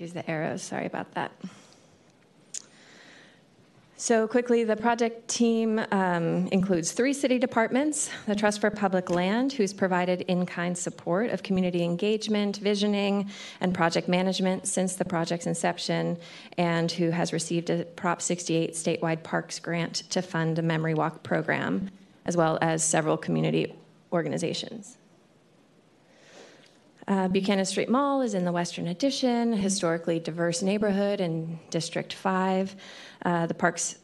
Use 0.00 0.12
the 0.12 0.28
arrows, 0.30 0.62
sorry 0.62 0.86
about 0.86 1.12
that. 1.14 1.32
So, 3.96 4.26
quickly, 4.26 4.64
the 4.64 4.76
project 4.76 5.28
team 5.28 5.78
um, 5.90 6.46
includes 6.46 6.92
three 6.92 7.12
city 7.12 7.38
departments 7.38 8.08
the 8.24 8.34
Trust 8.34 8.62
for 8.62 8.70
Public 8.70 9.10
Land, 9.10 9.52
who's 9.52 9.74
provided 9.74 10.22
in 10.22 10.46
kind 10.46 10.76
support 10.76 11.28
of 11.28 11.42
community 11.42 11.84
engagement, 11.84 12.56
visioning, 12.56 13.28
and 13.60 13.74
project 13.74 14.08
management 14.08 14.66
since 14.66 14.96
the 14.96 15.04
project's 15.04 15.46
inception, 15.46 16.16
and 16.56 16.90
who 16.90 17.10
has 17.10 17.34
received 17.34 17.68
a 17.68 17.84
Prop 17.84 18.22
68 18.22 18.72
statewide 18.72 19.22
parks 19.22 19.58
grant 19.58 19.96
to 20.08 20.22
fund 20.22 20.58
a 20.58 20.62
memory 20.62 20.94
walk 20.94 21.22
program, 21.22 21.90
as 22.24 22.38
well 22.38 22.56
as 22.62 22.82
several 22.82 23.18
community 23.18 23.74
organizations. 24.14 24.96
Uh, 27.10 27.26
Buchanan 27.26 27.64
Street 27.64 27.88
Mall 27.88 28.22
is 28.22 28.34
in 28.34 28.44
the 28.44 28.52
Western 28.52 28.86
Addition, 28.86 29.52
a 29.52 29.56
historically 29.56 30.20
diverse 30.20 30.62
neighborhood 30.62 31.20
in 31.20 31.58
District 31.68 32.12
5. 32.12 32.76
Uh, 33.24 33.46
the 33.46 33.54
park's 33.54 33.98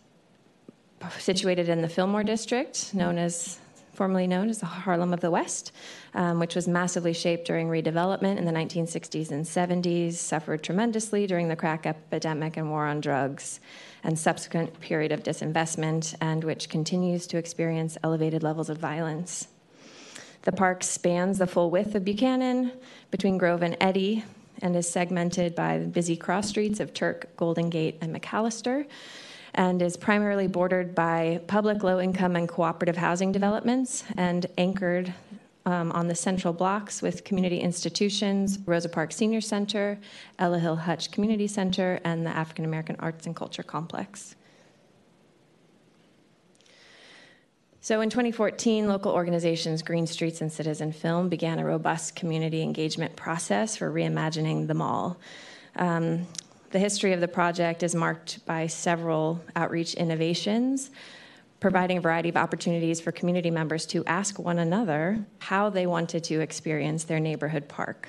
situated 1.17 1.69
in 1.69 1.83
the 1.83 1.89
Fillmore 1.89 2.25
District, 2.25 2.93
known 2.93 3.17
as 3.17 3.61
formerly 3.93 4.27
known 4.27 4.49
as 4.49 4.59
the 4.59 4.67
Harlem 4.67 5.15
of 5.15 5.21
the 5.21 5.31
West, 5.31 5.71
um, 6.15 6.41
which 6.41 6.57
was 6.57 6.67
massively 6.67 7.13
shaped 7.13 7.47
during 7.47 7.69
redevelopment 7.69 8.39
in 8.39 8.45
the 8.45 8.51
1960s 8.51 9.31
and 9.31 9.45
70s, 9.45 10.15
suffered 10.15 10.65
tremendously 10.65 11.29
during 11.29 11.47
the 11.47 11.55
crack 11.55 11.87
epidemic 11.87 12.57
and 12.57 12.71
war 12.71 12.87
on 12.87 13.01
drugs, 13.01 13.61
and 14.03 14.19
subsequent 14.19 14.81
period 14.81 15.13
of 15.13 15.23
disinvestment, 15.23 16.17
and 16.21 16.43
which 16.43 16.69
continues 16.69 17.29
to 17.29 17.39
experience 17.39 17.97
elevated 18.03 18.43
levels 18.43 18.69
of 18.69 18.79
violence. 18.79 19.47
The 20.47 20.53
park 20.53 20.85
spans 20.85 21.39
the 21.39 21.47
full 21.49 21.73
width 21.73 21.97
of 21.97 22.05
Buchanan 22.05 22.71
between 23.11 23.37
Grove 23.37 23.63
and 23.63 23.77
Eddy 23.81 24.23
and 24.63 24.77
is 24.77 24.89
segmented 24.89 25.57
by 25.57 25.79
the 25.79 25.89
busy 25.89 26.17
cross 26.17 26.49
streets 26.49 26.79
of 26.79 26.95
Turk, 26.95 27.37
Golden 27.37 27.69
Gate, 27.69 27.99
and 28.01 28.15
McAllister, 28.15 28.87
and 29.55 29.83
is 29.83 29.97
primarily 29.97 30.47
bordered 30.47 30.95
by 30.95 31.41
public 31.49 31.83
low 31.83 31.99
income 31.99 32.37
and 32.37 32.49
cooperative 32.49 32.97
housing 32.97 33.33
developments 33.33 34.05
and 34.17 34.47
anchored 34.57 35.13
um, 35.65 35.91
on 35.91 36.07
the 36.07 36.15
central 36.15 36.53
blocks 36.53 37.03
with 37.03 37.25
community 37.25 37.59
institutions, 37.59 38.61
Rosa 38.67 38.89
Parks 38.89 39.17
Senior 39.17 39.41
Center, 39.41 39.99
Ella 40.39 40.61
Hill 40.61 40.77
Hutch 40.77 41.11
Community 41.11 41.49
Center, 41.49 41.99
and 42.05 42.25
the 42.25 42.31
African 42.31 42.65
American 42.65 42.95
Arts 43.01 43.27
and 43.27 43.35
Culture 43.35 43.65
Complex. 43.65 44.37
So 47.87 48.01
in 48.01 48.11
2014, 48.11 48.89
local 48.89 49.13
organizations 49.13 49.81
Green 49.81 50.09
Streets 50.09 50.41
and 50.41 50.53
Citizen 50.53 50.91
Film 50.91 51.29
began 51.29 51.61
a 51.61 51.65
robust 51.65 52.17
community 52.17 52.61
engagement 52.61 53.15
process 53.15 53.77
for 53.77 53.93
reimagining 53.93 54.67
the 54.67 54.75
mall. 54.75 55.17
Um, 55.77 56.27
the 56.73 56.81
history 56.81 57.13
of 57.13 57.21
the 57.21 57.29
project 57.29 57.85
is 57.85 57.95
marked 57.95 58.45
by 58.45 58.67
several 58.67 59.41
outreach 59.55 59.95
innovations, 59.95 60.91
providing 61.61 61.99
a 61.99 62.01
variety 62.01 62.29
of 62.29 62.37
opportunities 62.37 63.01
for 63.01 63.13
community 63.13 63.53
members 63.53 63.87
to 63.87 64.05
ask 64.07 64.37
one 64.37 64.59
another 64.59 65.25
how 65.39 65.71
they 65.71 65.87
wanted 65.87 66.25
to 66.25 66.41
experience 66.41 67.05
their 67.05 67.21
neighborhood 67.21 67.69
park. 67.69 68.09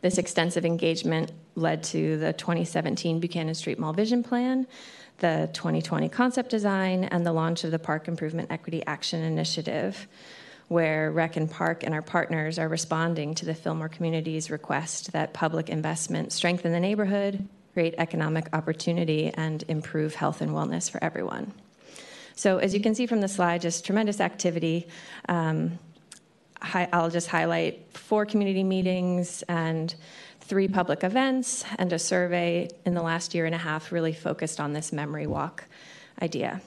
This 0.00 0.16
extensive 0.16 0.64
engagement 0.64 1.32
led 1.54 1.82
to 1.82 2.16
the 2.16 2.32
2017 2.32 3.20
Buchanan 3.20 3.54
Street 3.54 3.78
Mall 3.78 3.92
Vision 3.92 4.22
Plan, 4.22 4.66
the 5.18 5.50
2020 5.52 6.08
concept 6.08 6.50
design, 6.50 7.04
and 7.04 7.26
the 7.26 7.32
launch 7.32 7.64
of 7.64 7.70
the 7.70 7.78
Park 7.78 8.08
Improvement 8.08 8.50
Equity 8.50 8.82
Action 8.86 9.22
Initiative, 9.22 10.08
where 10.68 11.10
Rec 11.10 11.36
and 11.36 11.50
Park 11.50 11.82
and 11.82 11.94
our 11.94 12.02
partners 12.02 12.58
are 12.58 12.68
responding 12.68 13.34
to 13.36 13.44
the 13.44 13.54
Fillmore 13.54 13.88
community's 13.88 14.50
request 14.50 15.12
that 15.12 15.32
public 15.32 15.68
investment 15.68 16.32
strengthen 16.32 16.72
the 16.72 16.80
neighborhood, 16.80 17.48
create 17.72 17.94
economic 17.98 18.48
opportunity, 18.52 19.32
and 19.34 19.64
improve 19.68 20.14
health 20.14 20.40
and 20.40 20.52
wellness 20.52 20.90
for 20.90 21.02
everyone. 21.02 21.52
So, 22.34 22.58
as 22.58 22.72
you 22.72 22.80
can 22.80 22.94
see 22.94 23.06
from 23.06 23.20
the 23.20 23.28
slide, 23.28 23.62
just 23.62 23.84
tremendous 23.84 24.20
activity. 24.20 24.86
Um, 25.28 25.78
I'll 26.60 27.10
just 27.10 27.28
highlight 27.28 27.86
four 27.96 28.26
community 28.26 28.64
meetings 28.64 29.42
and 29.48 29.94
three 30.48 30.66
public 30.66 31.04
events 31.04 31.64
and 31.78 31.92
a 31.92 31.98
survey 31.98 32.68
in 32.86 32.94
the 32.94 33.02
last 33.02 33.34
year 33.34 33.44
and 33.44 33.54
a 33.54 33.58
half 33.58 33.92
really 33.92 34.14
focused 34.14 34.58
on 34.58 34.72
this 34.72 34.92
memory 34.92 35.26
walk 35.26 35.64
idea. 36.22 36.60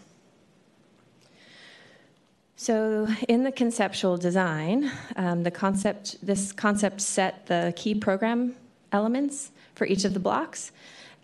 So, 2.56 3.08
in 3.28 3.44
the 3.44 3.52
conceptual 3.52 4.18
design, 4.18 4.92
um, 5.16 5.42
the 5.42 5.50
concept 5.50 6.24
this 6.24 6.52
concept 6.52 7.02
set 7.02 7.48
the 7.48 7.74
key 7.76 7.96
program 7.96 8.56
elements 8.92 9.50
for 9.74 9.88
each 9.88 10.06
of 10.06 10.14
the 10.14 10.20
blocks, 10.20 10.72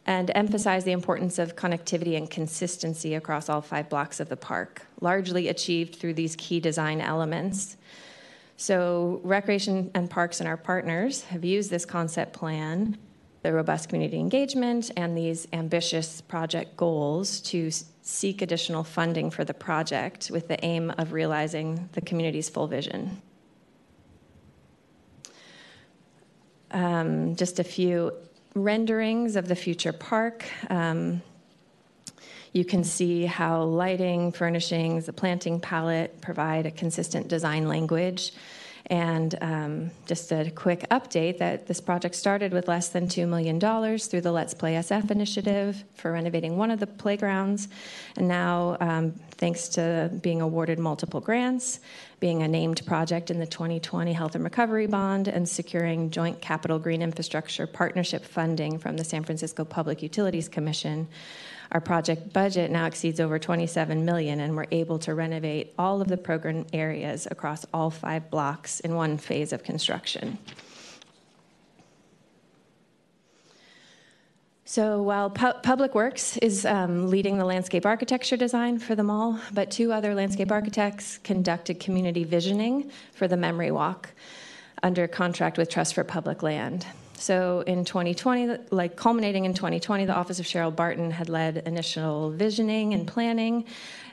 and 0.08 0.32
emphasize 0.34 0.84
the 0.84 0.94
importance 0.94 1.38
of 1.38 1.56
connectivity 1.56 2.18
and 2.18 2.32
consistency 2.32 3.14
across 3.14 3.50
all 3.50 3.62
five 3.62 3.88
blocks 3.88 4.20
of 4.20 4.30
the 4.30 4.38
park, 4.38 4.88
largely 5.00 5.48
achieved 5.48 5.98
through 5.98 6.16
these 6.16 6.36
key 6.38 6.60
design 6.60 7.02
elements. 7.02 7.78
So, 8.60 9.22
Recreation 9.24 9.92
and 9.94 10.10
Parks 10.10 10.40
and 10.40 10.50
our 10.50 10.58
partners 10.58 11.24
have 11.26 11.46
used 11.46 11.70
this 11.70 11.86
concept 11.86 12.34
plan, 12.34 12.98
the 13.44 13.54
robust 13.54 13.88
community 13.88 14.20
engagement, 14.20 14.90
and 14.98 15.16
these 15.16 15.48
ambitious 15.54 16.22
project 16.22 16.76
goals 16.76 17.40
to 17.42 17.70
seek 18.02 18.42
additional 18.42 18.84
funding 18.84 19.30
for 19.30 19.46
the 19.46 19.54
project 19.54 20.32
with 20.32 20.48
the 20.48 20.64
aim 20.66 20.92
of 20.98 21.14
realizing 21.14 21.88
the 21.92 22.02
community's 22.02 22.50
full 22.50 22.66
vision. 22.66 23.22
Um, 26.72 27.36
just 27.36 27.60
a 27.60 27.64
few 27.64 28.12
renderings 28.56 29.36
of 29.36 29.48
the 29.48 29.56
future 29.56 29.94
park. 29.94 30.46
Um, 30.72 31.22
you 32.58 32.66
can 32.66 32.84
see 32.84 33.26
how 33.26 33.62
lighting, 33.62 34.32
furnishings, 34.32 35.06
the 35.06 35.14
planting 35.14 35.60
palette 35.60 36.20
provide 36.22 36.66
a 36.66 36.72
consistent 36.72 37.28
design 37.28 37.68
language. 37.68 38.34
And 38.90 39.38
um, 39.42 39.92
just 40.06 40.32
a 40.32 40.50
quick 40.50 40.86
update 40.90 41.40
that 41.40 41.68
this 41.68 41.82
project 41.82 42.16
started 42.16 42.54
with 42.54 42.70
less 42.70 42.88
than 42.88 43.08
$2 43.08 43.28
million 43.28 43.60
through 44.00 44.22
the 44.22 44.32
Let's 44.32 44.54
Play 44.54 44.76
SF 44.76 45.12
initiative 45.12 45.84
for 45.96 46.14
renovating 46.14 46.56
one 46.56 46.72
of 46.72 46.80
the 46.80 46.88
playgrounds. 46.88 47.68
And 48.16 48.30
now, 48.30 48.78
um, 48.80 49.12
thanks 49.32 49.68
to 49.70 50.10
being 50.22 50.42
awarded 50.42 50.80
multiple 50.80 51.20
grants, 51.20 51.82
being 52.22 52.44
a 52.44 52.48
named 52.48 52.86
project 52.86 53.30
in 53.30 53.40
the 53.40 53.46
2020 53.46 54.14
Health 54.14 54.36
and 54.36 54.44
Recovery 54.44 54.88
Bond, 54.88 55.28
and 55.28 55.48
securing 55.48 56.10
joint 56.10 56.40
capital 56.40 56.80
green 56.80 57.02
infrastructure 57.02 57.68
partnership 57.68 58.24
funding 58.24 58.80
from 58.80 58.96
the 58.96 59.04
San 59.04 59.26
Francisco 59.26 59.66
Public 59.66 60.02
Utilities 60.02 60.48
Commission, 60.48 61.10
our 61.72 61.82
project 61.82 62.34
budget 62.34 62.72
now 62.72 62.86
exceeds 62.86 63.20
over 63.20 63.40
27 63.40 64.06
million 64.06 64.40
and 64.40 64.56
we're 64.56 64.66
able 64.72 65.00
to 65.00 65.14
renovate 65.14 65.74
all 65.78 66.02
of 66.02 66.08
the 66.08 66.18
program 66.18 66.66
areas 66.74 67.28
across 67.30 67.66
all 67.74 67.90
five 67.90 68.30
blocks 68.30 68.80
in 68.80 68.96
one 68.96 69.18
phase 69.18 69.52
of 69.54 69.64
construction. 69.64 70.38
So 74.70 75.02
while 75.02 75.30
Pu- 75.30 75.54
Public 75.64 75.96
Works 75.96 76.36
is 76.38 76.66
um, 76.66 77.10
leading 77.10 77.38
the 77.38 77.46
landscape 77.46 77.86
architecture 77.86 78.36
design 78.36 78.80
for 78.80 78.96
the 78.96 79.04
mall, 79.04 79.40
but 79.54 79.72
two 79.72 79.94
other 79.94 80.14
landscape 80.14 80.52
architects 80.52 81.20
conducted 81.20 81.80
community 81.80 82.26
visioning 82.26 82.92
for 83.14 83.30
the 83.30 83.38
Memory 83.38 83.72
Walk 83.72 84.10
under 84.84 85.08
contract 85.08 85.58
with 85.58 85.70
Trust 85.70 85.94
for 85.94 86.04
Public 86.04 86.44
Land. 86.44 86.86
So 87.20 87.62
in 87.66 87.84
2020, 87.84 88.68
like 88.70 88.96
culminating 88.96 89.46
in 89.46 89.56
2020, 89.56 90.06
the 90.06 90.14
Office 90.14 90.40
of 90.40 90.46
Cheryl 90.46 90.74
Barton 90.74 91.10
had 91.10 91.30
led 91.30 91.58
initial 91.66 92.30
visioning 92.30 92.94
and 92.94 93.08
planning 93.08 93.66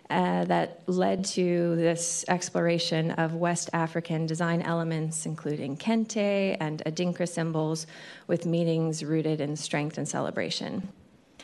uh, 0.09 0.47
that 0.47 0.81
led 0.87 1.27
to 1.27 1.77
this 1.77 2.25
exploration 2.29 3.11
of 3.13 3.35
West 3.35 3.69
African 3.75 4.27
design 4.27 4.63
elements, 4.63 5.27
including 5.27 5.77
kente 5.77 6.57
and 6.59 6.83
adinkra 6.87 7.29
symbols, 7.29 7.87
with 8.27 8.47
meanings 8.47 9.05
rooted 9.05 9.39
in 9.39 9.55
strength 9.55 9.99
and 9.99 10.09
celebration. 10.09 10.89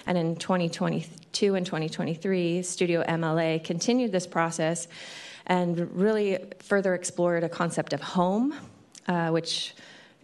And 0.06 0.16
in 0.16 0.36
2022 0.36 1.54
and 1.54 1.66
2023, 1.66 2.62
Studio 2.62 3.02
MLA 3.02 3.62
continued 3.62 4.12
this 4.12 4.26
process 4.26 4.88
and 5.46 5.94
really 5.94 6.38
further 6.60 6.94
explored 6.94 7.44
a 7.44 7.50
concept 7.50 7.92
of 7.92 8.00
home, 8.00 8.54
uh, 9.08 9.28
which 9.28 9.74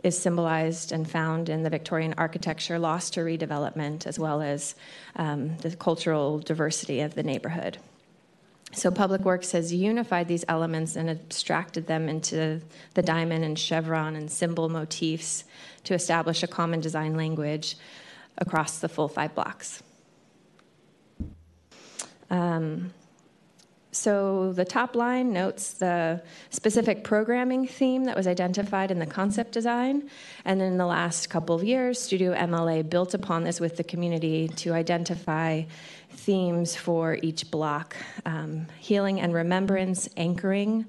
is 0.06 0.18
symbolized 0.18 0.92
and 0.92 1.08
found 1.10 1.48
in 1.48 1.62
the 1.62 1.70
Victorian 1.70 2.14
architecture 2.16 2.78
lost 2.78 3.14
to 3.14 3.20
redevelopment, 3.20 4.06
as 4.06 4.18
well 4.18 4.40
as 4.40 4.74
um, 5.16 5.56
the 5.58 5.74
cultural 5.76 6.38
diversity 6.38 7.00
of 7.00 7.14
the 7.14 7.22
neighborhood. 7.22 7.78
So, 8.72 8.90
Public 8.90 9.22
Works 9.22 9.52
has 9.52 9.72
unified 9.72 10.28
these 10.28 10.44
elements 10.48 10.96
and 10.96 11.08
abstracted 11.08 11.86
them 11.86 12.08
into 12.08 12.60
the 12.94 13.02
diamond 13.02 13.44
and 13.44 13.58
chevron 13.58 14.16
and 14.16 14.30
symbol 14.30 14.68
motifs 14.68 15.44
to 15.84 15.94
establish 15.94 16.42
a 16.42 16.46
common 16.46 16.80
design 16.80 17.16
language 17.16 17.76
across 18.38 18.78
the 18.78 18.88
full 18.88 19.08
five 19.08 19.34
blocks. 19.34 19.82
Um, 22.28 22.92
so 23.96 24.52
the 24.52 24.64
top 24.64 24.94
line 24.94 25.32
notes 25.32 25.72
the 25.72 26.22
specific 26.50 27.02
programming 27.02 27.66
theme 27.66 28.04
that 28.04 28.16
was 28.16 28.26
identified 28.26 28.90
in 28.90 28.98
the 28.98 29.06
concept 29.06 29.52
design. 29.52 30.10
And 30.44 30.60
in 30.60 30.76
the 30.76 30.86
last 30.86 31.30
couple 31.30 31.54
of 31.54 31.64
years, 31.64 32.00
Studio 32.00 32.34
MLA 32.34 32.88
built 32.88 33.14
upon 33.14 33.44
this 33.44 33.58
with 33.58 33.76
the 33.76 33.84
community 33.84 34.48
to 34.48 34.72
identify 34.72 35.62
themes 36.10 36.76
for 36.76 37.18
each 37.22 37.50
block 37.50 37.96
um, 38.24 38.66
healing 38.78 39.20
and 39.20 39.32
remembrance, 39.32 40.08
anchoring 40.16 40.86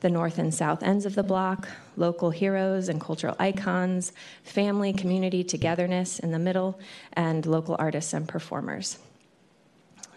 the 0.00 0.10
north 0.10 0.38
and 0.38 0.52
south 0.52 0.82
ends 0.82 1.06
of 1.06 1.14
the 1.14 1.22
block, 1.22 1.68
local 1.96 2.30
heroes 2.30 2.88
and 2.88 3.00
cultural 3.00 3.36
icons, 3.38 4.12
family, 4.42 4.92
community, 4.92 5.42
togetherness 5.42 6.18
in 6.18 6.32
the 6.32 6.38
middle, 6.38 6.78
and 7.14 7.46
local 7.46 7.76
artists 7.78 8.12
and 8.12 8.28
performers. 8.28 8.98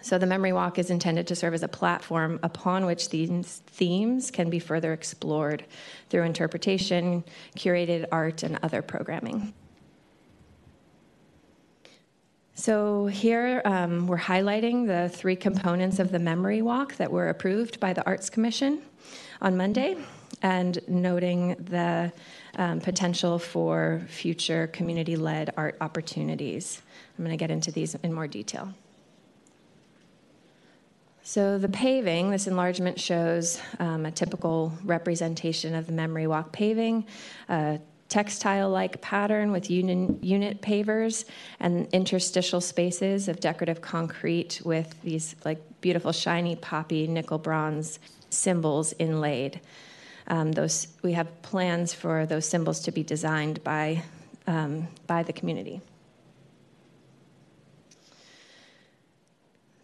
So 0.05 0.19
the 0.19 0.27
Memory 0.27 0.53
Walk 0.53 0.77
is 0.77 0.91
intended 0.91 1.25
to 1.25 1.35
serve 1.35 1.55
as 1.55 1.63
a 1.63 1.67
platform 1.67 2.39
upon 2.43 2.85
which 2.85 3.09
these 3.09 3.63
themes 3.65 4.29
can 4.29 4.51
be 4.51 4.59
further 4.59 4.93
explored 4.93 5.65
through 6.11 6.21
interpretation, 6.21 7.23
curated 7.57 8.05
art, 8.11 8.43
and 8.43 8.59
other 8.61 8.83
programming. 8.83 9.55
So 12.53 13.07
here 13.07 13.63
um, 13.65 14.05
we're 14.05 14.19
highlighting 14.19 14.85
the 14.85 15.09
three 15.09 15.35
components 15.35 15.97
of 15.97 16.11
the 16.11 16.19
Memory 16.19 16.61
Walk 16.61 16.97
that 16.97 17.11
were 17.11 17.29
approved 17.29 17.79
by 17.79 17.93
the 17.93 18.05
Arts 18.05 18.29
Commission 18.29 18.83
on 19.41 19.57
Monday 19.57 19.97
and 20.43 20.77
noting 20.87 21.55
the 21.55 22.13
um, 22.57 22.79
potential 22.79 23.39
for 23.39 24.03
future 24.07 24.67
community 24.67 25.15
led 25.15 25.51
art 25.57 25.77
opportunities. 25.81 26.83
I'm 27.17 27.25
going 27.25 27.35
to 27.35 27.41
get 27.41 27.49
into 27.49 27.71
these 27.71 27.95
in 27.95 28.13
more 28.13 28.27
detail. 28.27 28.71
So 31.27 31.57
the 31.57 31.67
paving, 31.67 32.29
this 32.29 32.45
enlargement 32.45 32.99
shows 32.99 33.59
um, 33.79 34.05
a 34.05 34.11
typical 34.11 34.71
representation 34.83 35.73
of 35.73 35.87
the 35.87 35.91
memory 35.91 36.27
walk 36.27 36.51
paving, 36.51 37.07
a 37.49 37.79
textile-like 38.09 39.01
pattern 39.01 39.51
with 39.51 39.71
unit, 39.71 40.23
unit 40.23 40.61
pavers 40.61 41.25
and 41.59 41.87
interstitial 41.91 42.61
spaces 42.61 43.27
of 43.27 43.39
decorative 43.39 43.81
concrete 43.81 44.61
with 44.63 45.01
these 45.01 45.35
like 45.43 45.57
beautiful 45.81 46.11
shiny 46.11 46.55
poppy 46.57 47.07
nickel 47.07 47.39
bronze 47.39 47.97
symbols 48.29 48.93
inlaid. 48.99 49.59
Um, 50.27 50.51
those 50.51 50.89
we 51.01 51.13
have 51.13 51.41
plans 51.41 51.91
for 51.91 52.27
those 52.27 52.47
symbols 52.47 52.81
to 52.81 52.91
be 52.91 53.01
designed 53.01 53.63
by 53.63 54.03
um, 54.45 54.87
by 55.07 55.23
the 55.23 55.33
community. 55.33 55.81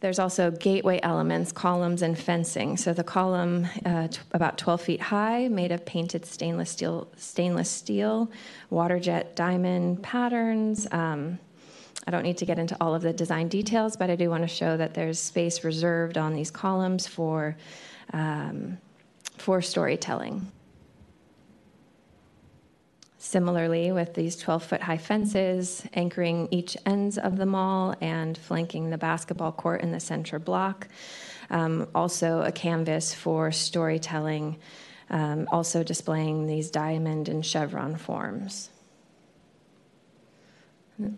There's 0.02 0.18
also 0.18 0.50
gateway 0.50 1.00
elements, 1.04 1.52
columns, 1.52 2.02
and 2.02 2.18
fencing. 2.18 2.76
So 2.76 2.92
the 2.92 3.04
column, 3.04 3.68
uh, 3.86 4.08
t- 4.08 4.20
about 4.32 4.58
12 4.58 4.82
feet 4.82 5.00
high, 5.00 5.48
made 5.48 5.72
of 5.72 5.86
painted 5.86 6.26
stainless 6.26 6.72
steel, 6.72 7.08
stainless 7.18 7.70
steel, 7.70 8.32
water 8.72 9.00
jet 9.00 9.36
diamond 9.36 10.02
patterns. 10.02 10.88
Um, 10.92 11.38
I 12.08 12.12
don't 12.12 12.24
need 12.24 12.38
to 12.38 12.46
get 12.46 12.58
into 12.58 12.76
all 12.82 12.96
of 12.96 13.04
the 13.04 13.14
design 13.14 13.48
details, 13.48 13.96
but 13.96 14.10
I 14.10 14.16
do 14.16 14.32
want 14.32 14.42
to 14.42 14.48
show 14.48 14.76
that 14.76 14.96
there's 14.96 15.20
space 15.20 15.64
reserved 15.64 16.18
on 16.18 16.34
these 16.34 16.50
columns 16.50 17.06
for 17.06 17.56
um, 18.12 18.80
for 19.38 19.62
storytelling. 19.62 20.52
Similarly, 23.24 23.92
with 23.92 24.16
these 24.16 24.36
12 24.36 24.64
foot 24.64 24.82
high 24.82 24.98
fences 24.98 25.84
anchoring 25.94 26.48
each 26.50 26.76
ends 26.88 27.20
of 27.20 27.38
the 27.38 27.46
mall 27.46 27.94
and 28.02 28.36
flanking 28.36 28.90
the 28.90 28.98
basketball 28.98 29.52
court 29.52 29.82
in 29.82 29.92
the 29.92 30.00
center 30.00 30.40
block, 30.40 30.88
um, 31.52 31.88
also 31.94 32.42
a 32.42 32.52
canvas 32.52 33.14
for 33.14 33.52
storytelling, 33.52 34.58
um, 35.12 35.48
also 35.52 35.84
displaying 35.84 36.48
these 36.48 36.72
diamond 36.72 37.30
and 37.30 37.46
chevron 37.46 37.96
forms. 37.96 38.72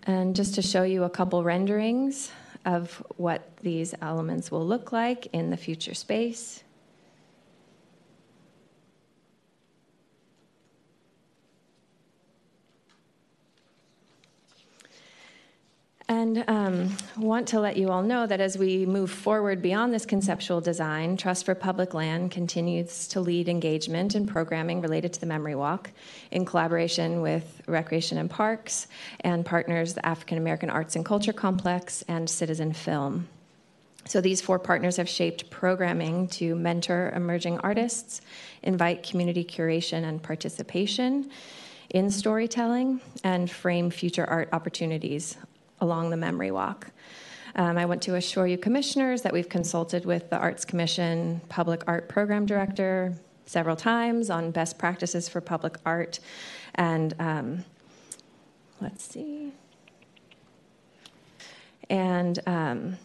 And 0.05 0.35
just 0.35 0.55
to 0.55 0.61
show 0.61 0.83
you 0.83 1.05
a 1.05 1.09
couple 1.09 1.41
renderings 1.41 2.33
of 2.65 3.01
what 3.15 3.55
these 3.61 3.95
elements 4.01 4.51
will 4.51 4.67
look 4.67 4.91
like 4.91 5.27
in 5.27 5.51
the 5.51 5.57
future 5.57 5.93
space. 5.93 6.65
And 16.09 16.43
um, 16.49 16.97
want 17.17 17.47
to 17.49 17.61
let 17.61 17.77
you 17.77 17.89
all 17.89 18.01
know 18.01 18.27
that 18.27 18.41
as 18.41 18.57
we 18.57 18.85
move 18.85 19.09
forward 19.09 19.61
beyond 19.61 19.93
this 19.93 20.05
conceptual 20.05 20.59
design, 20.59 21.15
Trust 21.15 21.45
for 21.45 21.55
Public 21.55 21.93
Land 21.93 22.31
continues 22.31 23.07
to 23.09 23.21
lead 23.21 23.47
engagement 23.47 24.13
and 24.13 24.27
programming 24.27 24.81
related 24.81 25.13
to 25.13 25.19
the 25.21 25.25
Memory 25.25 25.55
Walk 25.55 25.91
in 26.31 26.43
collaboration 26.43 27.21
with 27.21 27.61
Recreation 27.67 28.17
and 28.17 28.29
Parks 28.29 28.87
and 29.21 29.45
partners 29.45 29.93
the 29.93 30.05
African 30.05 30.37
American 30.37 30.69
Arts 30.69 30.97
and 30.97 31.05
Culture 31.05 31.33
Complex 31.33 32.03
and 32.09 32.29
Citizen 32.29 32.73
Film. 32.73 33.29
So 34.05 34.19
these 34.19 34.41
four 34.41 34.59
partners 34.59 34.97
have 34.97 35.07
shaped 35.07 35.49
programming 35.49 36.27
to 36.29 36.53
mentor 36.55 37.13
emerging 37.15 37.59
artists, 37.59 38.19
invite 38.61 39.03
community 39.03 39.45
curation 39.45 40.03
and 40.03 40.21
participation 40.21 41.31
in 41.91 42.09
storytelling, 42.09 42.99
and 43.23 43.49
frame 43.49 43.89
future 43.89 44.25
art 44.25 44.49
opportunities 44.51 45.37
along 45.83 46.09
the 46.09 46.17
memory 46.17 46.49
walk. 46.49 46.91
Um, 47.55 47.77
I 47.77 47.85
want 47.85 48.01
to 48.03 48.15
assure 48.15 48.47
you, 48.47 48.57
commissioners, 48.57 49.21
that 49.21 49.33
we've 49.33 49.49
consulted 49.49 50.05
with 50.05 50.29
the 50.31 50.37
Arts 50.37 50.65
Commission 50.65 51.41
Public 51.49 51.83
Art 51.85 52.09
Program 52.09 52.45
Director 52.47 53.13
several 53.45 53.75
times 53.75 54.29
on 54.29 54.49
best 54.49 54.79
practices 54.79 55.29
for 55.29 55.41
public 55.41 55.77
art. 55.85 56.19
And 56.75 57.13
um, 57.19 57.65
let's 58.81 59.03
see. 59.03 59.51
And 61.89 62.39
um, 62.47 62.97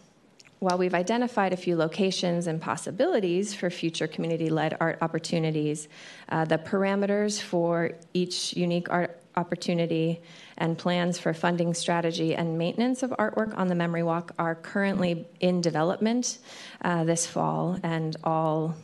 while 0.59 0.77
we've 0.77 0.95
identified 0.95 1.51
a 1.53 1.57
few 1.57 1.75
locations 1.75 2.47
and 2.47 2.61
possibilities 2.61 3.53
for 3.53 3.69
future 3.69 4.07
community 4.07 4.49
led 4.49 4.77
art 4.79 4.97
opportunities, 5.01 5.89
uh, 6.29 6.45
the 6.45 6.57
parameters 6.57 7.41
for 7.41 7.91
each 8.13 8.53
unique 8.53 8.89
art 8.89 9.19
opportunity 9.35 10.21
and 10.59 10.77
plans 10.77 11.17
for 11.17 11.33
funding 11.33 11.73
strategy 11.73 12.35
and 12.35 12.57
maintenance 12.57 13.01
of 13.03 13.11
artwork 13.11 13.57
on 13.57 13.67
the 13.67 13.75
Memory 13.75 14.03
Walk 14.03 14.31
are 14.37 14.55
currently 14.55 15.25
in 15.39 15.61
development 15.61 16.39
uh, 16.83 17.03
this 17.03 17.25
fall, 17.25 17.79
and 17.83 18.15
all 18.23 18.75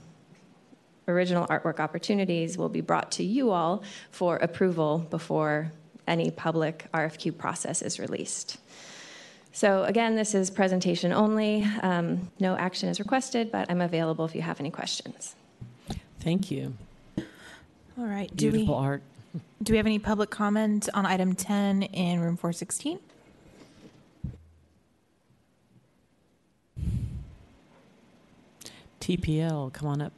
original 1.07 1.45
artwork 1.47 1.79
opportunities 1.79 2.57
will 2.57 2.69
be 2.69 2.81
brought 2.81 3.11
to 3.11 3.23
you 3.23 3.51
all 3.51 3.83
for 4.11 4.37
approval 4.37 4.99
before 4.99 5.71
any 6.07 6.31
public 6.31 6.87
RFQ 6.93 7.37
process 7.37 7.81
is 7.81 7.99
released. 7.99 8.57
So 9.51 9.83
again, 9.83 10.15
this 10.15 10.35
is 10.35 10.49
presentation 10.49 11.13
only. 11.13 11.65
Um, 11.81 12.29
no 12.39 12.57
action 12.57 12.89
is 12.89 12.99
requested, 12.99 13.51
but 13.51 13.69
I'm 13.69 13.81
available 13.81 14.25
if 14.25 14.35
you 14.35 14.41
have 14.41 14.59
any 14.59 14.69
questions. 14.69 15.35
Thank 16.19 16.51
you. 16.51 16.73
All 17.97 18.05
right. 18.05 18.29
Do 18.35 18.51
Beautiful 18.51 18.77
we, 18.79 18.85
art. 18.85 19.03
Do 19.61 19.73
we 19.73 19.77
have 19.77 19.85
any 19.85 19.99
public 19.99 20.29
comment 20.29 20.89
on 20.93 21.05
item 21.05 21.35
10 21.35 21.83
in 21.83 22.19
room 22.19 22.37
416? 22.37 22.99
TPL, 28.99 29.71
come 29.71 29.87
on 29.87 30.01
up. 30.01 30.13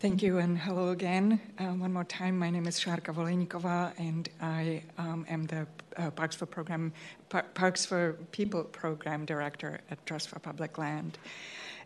Thank 0.00 0.22
you 0.22 0.38
and 0.38 0.58
hello 0.58 0.88
again. 0.90 1.40
Uh, 1.58 1.64
one 1.66 1.92
more 1.92 2.04
time, 2.04 2.38
my 2.38 2.48
name 2.48 2.66
is 2.66 2.80
Sharka 2.80 3.12
Volenikova 3.12 3.92
and 3.98 4.28
I 4.40 4.82
um, 4.96 5.26
am 5.28 5.44
the 5.44 5.66
uh, 5.98 6.10
Parks 6.10 6.36
for 6.36 6.46
Program 6.46 6.92
Par- 7.28 7.46
Parks 7.54 7.84
for 7.84 8.14
People 8.32 8.64
Program 8.64 9.26
Director 9.26 9.80
at 9.90 10.04
Trust 10.06 10.28
for 10.28 10.38
Public 10.38 10.78
Land. 10.78 11.18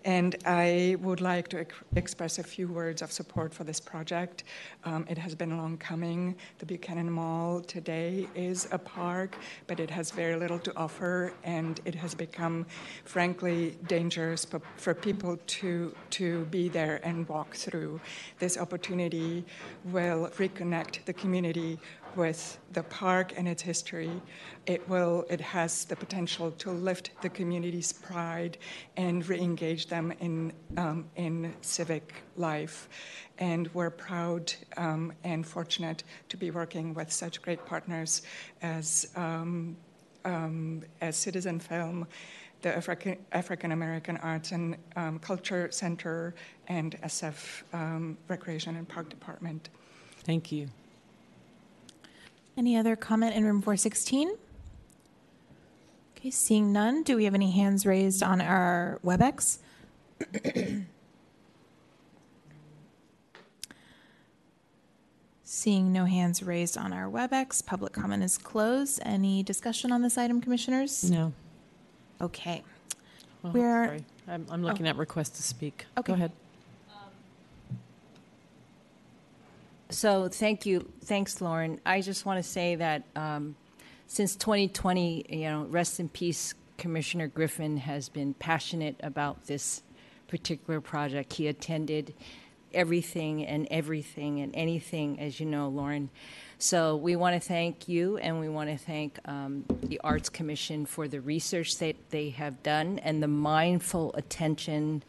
And 0.05 0.37
I 0.45 0.97
would 1.01 1.23
like 1.23 1.49
to 1.49 1.61
ex- 1.61 1.75
express 1.97 2.39
a 2.39 2.43
few 2.43 2.69
words 2.69 3.01
of 3.01 3.11
support 3.11 3.55
for 3.55 3.65
this 3.65 3.81
project. 3.81 4.45
Um, 4.85 5.07
it 5.09 5.17
has 5.17 5.35
been 5.35 5.57
long 5.57 5.79
coming. 5.79 6.37
The 6.59 6.67
Buchanan 6.67 7.11
Mall 7.11 7.63
today 7.63 8.29
is 8.35 8.69
a 8.71 8.79
park, 8.79 9.37
but 9.67 9.81
it 9.81 9.91
has 9.91 10.11
very 10.11 10.37
little 10.37 10.59
to 10.59 10.77
offer, 10.77 11.33
and 11.43 11.81
it 11.87 11.95
has 11.95 12.15
become, 12.15 12.67
frankly, 13.05 13.79
dangerous 13.89 14.45
for, 14.45 14.61
for 14.77 14.93
people 14.93 15.39
to, 15.47 15.95
to 16.11 16.45
be 16.47 16.69
there 16.69 17.01
and 17.03 17.27
walk 17.27 17.55
through. 17.55 17.99
This 18.39 18.59
opportunity 18.59 19.45
will 19.87 20.29
reconnect 20.37 21.07
the 21.07 21.15
community 21.15 21.79
with 22.17 22.59
the 22.73 22.83
park 22.83 23.33
and 23.37 23.49
its 23.49 23.63
history. 23.63 24.11
It 24.67 24.89
will 24.89 25.27
it 25.29 25.41
has 25.41 25.85
the 25.85 25.97
potential 25.97 26.51
to 26.53 26.71
lift 26.71 27.11
the 27.23 27.29
community's 27.29 27.93
pride 27.93 28.59
and 28.97 29.27
re-engage 29.29 29.87
them 29.87 30.13
in 30.21 30.53
um, 30.77 31.07
in 31.17 31.55
civic 31.61 32.15
life. 32.37 32.89
And 33.39 33.69
we're 33.75 33.91
proud 33.91 34.53
um, 34.77 35.13
and 35.25 35.47
fortunate 35.47 36.05
to 36.29 36.37
be 36.37 36.51
working 36.51 36.95
with 36.95 37.13
such 37.13 37.43
great 37.43 37.65
partners 37.67 38.23
as 38.63 39.11
um, 39.17 39.77
um 40.25 40.83
as 41.01 41.17
Citizen 41.17 41.61
Film 41.61 42.07
the 42.65 42.75
African, 42.75 43.19
African 43.33 43.73
American 43.73 44.17
Arts 44.17 44.51
and 44.53 44.77
um, 44.97 45.19
Culture 45.19 45.69
Center 45.71 46.35
and 46.67 46.99
SF 47.03 47.63
um, 47.75 48.17
Recreation 48.27 48.75
and 48.77 48.89
Park 48.89 49.11
Department. 49.11 49.69
Thank 50.25 50.51
you. 50.51 50.69
Any 52.57 52.77
other 52.77 52.95
comment 52.97 53.35
in 53.35 53.45
room 53.45 53.61
416? 53.63 54.37
Okay, 56.17 56.31
seeing 56.31 56.73
none, 56.73 57.03
do 57.03 57.17
we 57.17 57.25
have 57.25 57.35
any 57.35 57.51
hands 57.51 57.85
raised 57.85 58.23
on 58.23 58.41
our 58.41 59.01
WebEx? 59.05 59.59
Seeing 65.43 65.93
no 65.93 66.07
hands 66.07 66.43
raised 66.43 66.79
on 66.79 66.93
our 66.93 67.09
WebEx, 67.11 67.65
public 67.65 67.93
comment 67.93 68.23
is 68.23 68.39
closed. 68.39 69.01
Any 69.05 69.43
discussion 69.43 69.93
on 69.93 70.03
this 70.03 70.17
item, 70.17 70.41
commissioners? 70.41 71.11
No. 71.11 71.33
Okay. 72.21 72.63
Well, 73.43 73.53
We're- 73.53 73.87
sorry. 73.87 74.05
I'm, 74.27 74.47
I'm 74.51 74.63
looking 74.63 74.87
Oh. 74.87 74.91
at 74.91 74.97
request 74.97 75.37
to 75.37 75.43
speak. 75.43 75.85
Okay. 75.99 76.13
Go 76.13 76.15
ahead. 76.15 76.33
So 79.95 80.29
thank 80.29 80.67
you, 80.67 80.91
thanks, 81.05 81.41
Lauren. 81.41 81.81
I 81.87 82.01
just 82.01 82.27
want 82.27 82.43
to 82.43 82.51
say 82.51 82.75
that 82.75 83.05
um, 83.15 83.55
since 84.09 84.35
2020, 84.35 85.27
you 85.29 85.49
know, 85.49 85.67
rest 85.67 86.01
in 86.01 86.09
peace, 86.09 86.53
Commissioner 86.79 87.29
Griffin 87.29 87.77
has 87.77 88.09
been 88.09 88.35
passionate 88.35 88.97
about 89.05 89.47
this 89.47 89.85
particular 90.27 90.81
project. 90.81 91.35
He 91.35 91.47
attended 91.47 92.13
everything 92.75 93.47
and 93.47 93.69
everything 93.71 94.41
and 94.41 94.53
anything, 94.57 95.21
as 95.21 95.39
you 95.39 95.47
know, 95.47 95.69
Lauren. 95.69 96.11
So 96.59 96.97
we 96.97 97.15
want 97.15 97.41
to 97.41 97.49
thank 97.49 97.87
you, 97.87 98.17
and 98.17 98.41
we 98.41 98.49
want 98.49 98.71
to 98.71 98.77
thank 98.77 99.21
um, 99.27 99.65
the 99.85 100.01
Arts 100.03 100.29
Commission 100.29 100.87
for 100.87 101.07
the 101.07 101.21
research 101.21 101.79
that 101.79 102.11
they 102.11 102.31
have 102.31 102.65
done 102.65 102.99
and 102.99 103.23
the 103.23 103.29
mindful 103.29 104.13
attention 104.15 105.05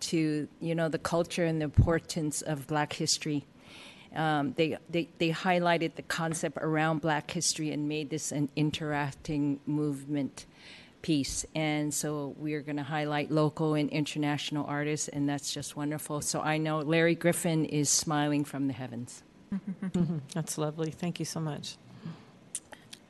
to, 0.00 0.48
you 0.58 0.74
know, 0.74 0.88
the 0.88 0.98
culture 0.98 1.44
and 1.44 1.60
the 1.60 1.64
importance 1.64 2.40
of 2.40 2.66
Black 2.66 2.94
history. 2.94 3.44
Um, 4.14 4.52
they, 4.56 4.76
they, 4.90 5.08
they 5.18 5.30
highlighted 5.30 5.94
the 5.94 6.02
concept 6.02 6.58
around 6.60 7.00
Black 7.00 7.30
history 7.30 7.70
and 7.72 7.88
made 7.88 8.10
this 8.10 8.32
an 8.32 8.48
interacting 8.56 9.60
movement 9.66 10.46
piece. 11.02 11.44
And 11.54 11.92
so 11.92 12.34
we 12.38 12.54
are 12.54 12.62
going 12.62 12.76
to 12.76 12.82
highlight 12.82 13.30
local 13.30 13.74
and 13.74 13.90
international 13.90 14.64
artists, 14.66 15.08
and 15.08 15.28
that's 15.28 15.52
just 15.52 15.76
wonderful. 15.76 16.20
So 16.20 16.40
I 16.40 16.58
know 16.58 16.78
Larry 16.78 17.14
Griffin 17.14 17.64
is 17.64 17.90
smiling 17.90 18.44
from 18.44 18.68
the 18.68 18.72
heavens. 18.72 19.22
That's 20.34 20.56
lovely. 20.56 20.90
Thank 20.90 21.18
you 21.18 21.26
so 21.26 21.40
much. 21.40 21.76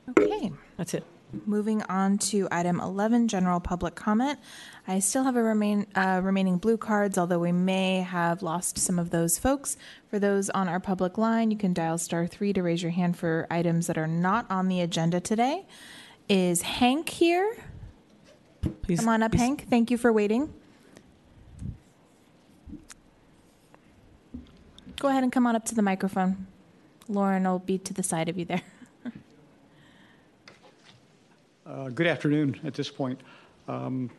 Okay. 0.09 0.51
That's 0.75 0.93
it. 0.93 1.05
Moving 1.45 1.81
on 1.83 2.19
to 2.19 2.47
item 2.51 2.79
11, 2.79 3.27
general 3.27 3.59
public 3.59 3.95
comment. 3.95 4.39
I 4.87 4.99
still 4.99 5.23
have 5.23 5.35
a 5.35 5.41
remain, 5.41 5.87
uh, 5.95 6.21
remaining 6.23 6.57
blue 6.57 6.77
cards, 6.77 7.17
although 7.17 7.39
we 7.39 7.51
may 7.51 8.01
have 8.01 8.43
lost 8.43 8.77
some 8.77 8.99
of 8.99 9.09
those 9.09 9.39
folks. 9.39 9.75
For 10.09 10.19
those 10.19 10.49
on 10.51 10.67
our 10.67 10.79
public 10.79 11.17
line, 11.17 11.49
you 11.49 11.57
can 11.57 11.73
dial 11.73 11.97
star 11.97 12.27
three 12.27 12.53
to 12.53 12.61
raise 12.61 12.83
your 12.83 12.91
hand 12.91 13.17
for 13.17 13.47
items 13.49 13.87
that 13.87 13.97
are 13.97 14.07
not 14.07 14.45
on 14.49 14.67
the 14.67 14.81
agenda 14.81 15.19
today. 15.19 15.65
Is 16.29 16.61
Hank 16.61 17.09
here? 17.09 17.57
Please, 18.83 18.99
Come 18.99 19.09
on 19.09 19.23
up, 19.23 19.31
please. 19.31 19.39
Hank. 19.39 19.69
Thank 19.69 19.91
you 19.91 19.97
for 19.97 20.13
waiting. 20.13 20.53
Go 24.99 25.09
ahead 25.09 25.23
and 25.23 25.31
come 25.31 25.47
on 25.47 25.55
up 25.55 25.65
to 25.65 25.75
the 25.75 25.81
microphone. 25.81 26.47
Lauren 27.09 27.43
will 27.43 27.59
be 27.59 27.77
to 27.77 27.93
the 27.93 28.03
side 28.03 28.29
of 28.29 28.37
you 28.37 28.45
there. 28.45 28.61
Uh, 31.65 31.87
Good 31.89 32.07
afternoon 32.07 32.59
at 32.65 32.73
this 32.73 32.89
point. 32.89 33.21
Um, 33.69 34.09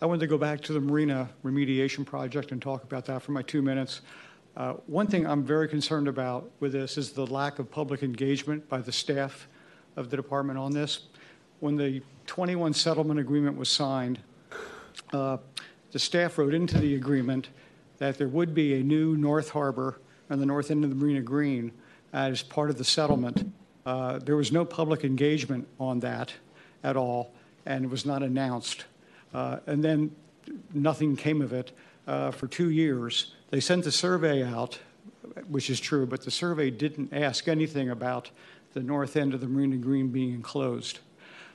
I 0.00 0.06
wanted 0.06 0.20
to 0.20 0.26
go 0.28 0.38
back 0.38 0.60
to 0.62 0.72
the 0.72 0.80
Marina 0.80 1.28
remediation 1.42 2.06
project 2.06 2.52
and 2.52 2.62
talk 2.62 2.84
about 2.84 3.04
that 3.06 3.22
for 3.22 3.32
my 3.32 3.42
two 3.42 3.60
minutes. 3.60 4.02
Uh, 4.56 4.74
One 4.86 5.08
thing 5.08 5.26
I'm 5.26 5.42
very 5.42 5.68
concerned 5.68 6.06
about 6.06 6.48
with 6.60 6.72
this 6.72 6.96
is 6.96 7.10
the 7.10 7.26
lack 7.26 7.58
of 7.58 7.70
public 7.70 8.04
engagement 8.04 8.68
by 8.68 8.80
the 8.80 8.92
staff 8.92 9.48
of 9.96 10.10
the 10.10 10.16
department 10.16 10.60
on 10.60 10.72
this. 10.72 11.08
When 11.58 11.76
the 11.76 12.02
21 12.26 12.72
settlement 12.72 13.18
agreement 13.18 13.56
was 13.56 13.68
signed, 13.68 14.20
uh, 15.12 15.38
the 15.90 15.98
staff 15.98 16.38
wrote 16.38 16.54
into 16.54 16.78
the 16.78 16.94
agreement 16.94 17.48
that 17.98 18.16
there 18.16 18.28
would 18.28 18.54
be 18.54 18.74
a 18.74 18.82
new 18.82 19.16
North 19.16 19.50
Harbor 19.50 20.00
on 20.30 20.38
the 20.38 20.46
north 20.46 20.70
end 20.70 20.84
of 20.84 20.90
the 20.90 20.96
Marina 20.96 21.22
Green 21.22 21.72
as 22.12 22.42
part 22.42 22.70
of 22.70 22.78
the 22.78 22.84
settlement 22.84 23.50
Uh, 23.86 24.18
There 24.18 24.36
was 24.36 24.50
no 24.50 24.64
public 24.64 25.04
engagement 25.04 25.68
on 25.78 26.00
that 26.00 26.32
at 26.86 26.96
all, 26.96 27.32
and 27.66 27.84
it 27.84 27.90
was 27.90 28.06
not 28.06 28.22
announced. 28.22 28.84
Uh, 29.34 29.58
And 29.66 29.82
then 29.82 30.14
nothing 30.72 31.16
came 31.16 31.42
of 31.42 31.52
it 31.52 31.72
uh, 32.06 32.30
for 32.30 32.46
two 32.46 32.70
years. 32.70 33.34
They 33.50 33.60
sent 33.60 33.84
the 33.84 33.92
survey 33.92 34.44
out, 34.44 34.78
which 35.48 35.68
is 35.68 35.80
true, 35.80 36.06
but 36.06 36.22
the 36.22 36.30
survey 36.30 36.70
didn't 36.70 37.12
ask 37.12 37.48
anything 37.48 37.90
about 37.90 38.30
the 38.72 38.82
north 38.82 39.16
end 39.16 39.34
of 39.34 39.40
the 39.40 39.48
Marina 39.48 39.76
Green 39.76 40.08
being 40.08 40.32
enclosed. 40.32 41.00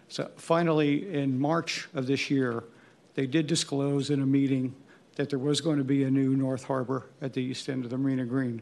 So 0.09 0.29
finally, 0.35 1.13
in 1.13 1.39
March 1.39 1.87
of 1.93 2.05
this 2.05 2.29
year, 2.29 2.63
they 3.15 3.25
did 3.25 3.47
disclose 3.47 4.09
in 4.09 4.21
a 4.21 4.25
meeting 4.25 4.75
that 5.15 5.29
there 5.29 5.39
was 5.39 5.61
going 5.61 5.77
to 5.77 5.83
be 5.85 6.03
a 6.03 6.11
new 6.11 6.35
North 6.35 6.63
Harbor 6.63 7.05
at 7.21 7.33
the 7.33 7.41
east 7.41 7.69
end 7.69 7.85
of 7.85 7.89
the 7.89 7.97
Marina 7.97 8.25
Green. 8.25 8.61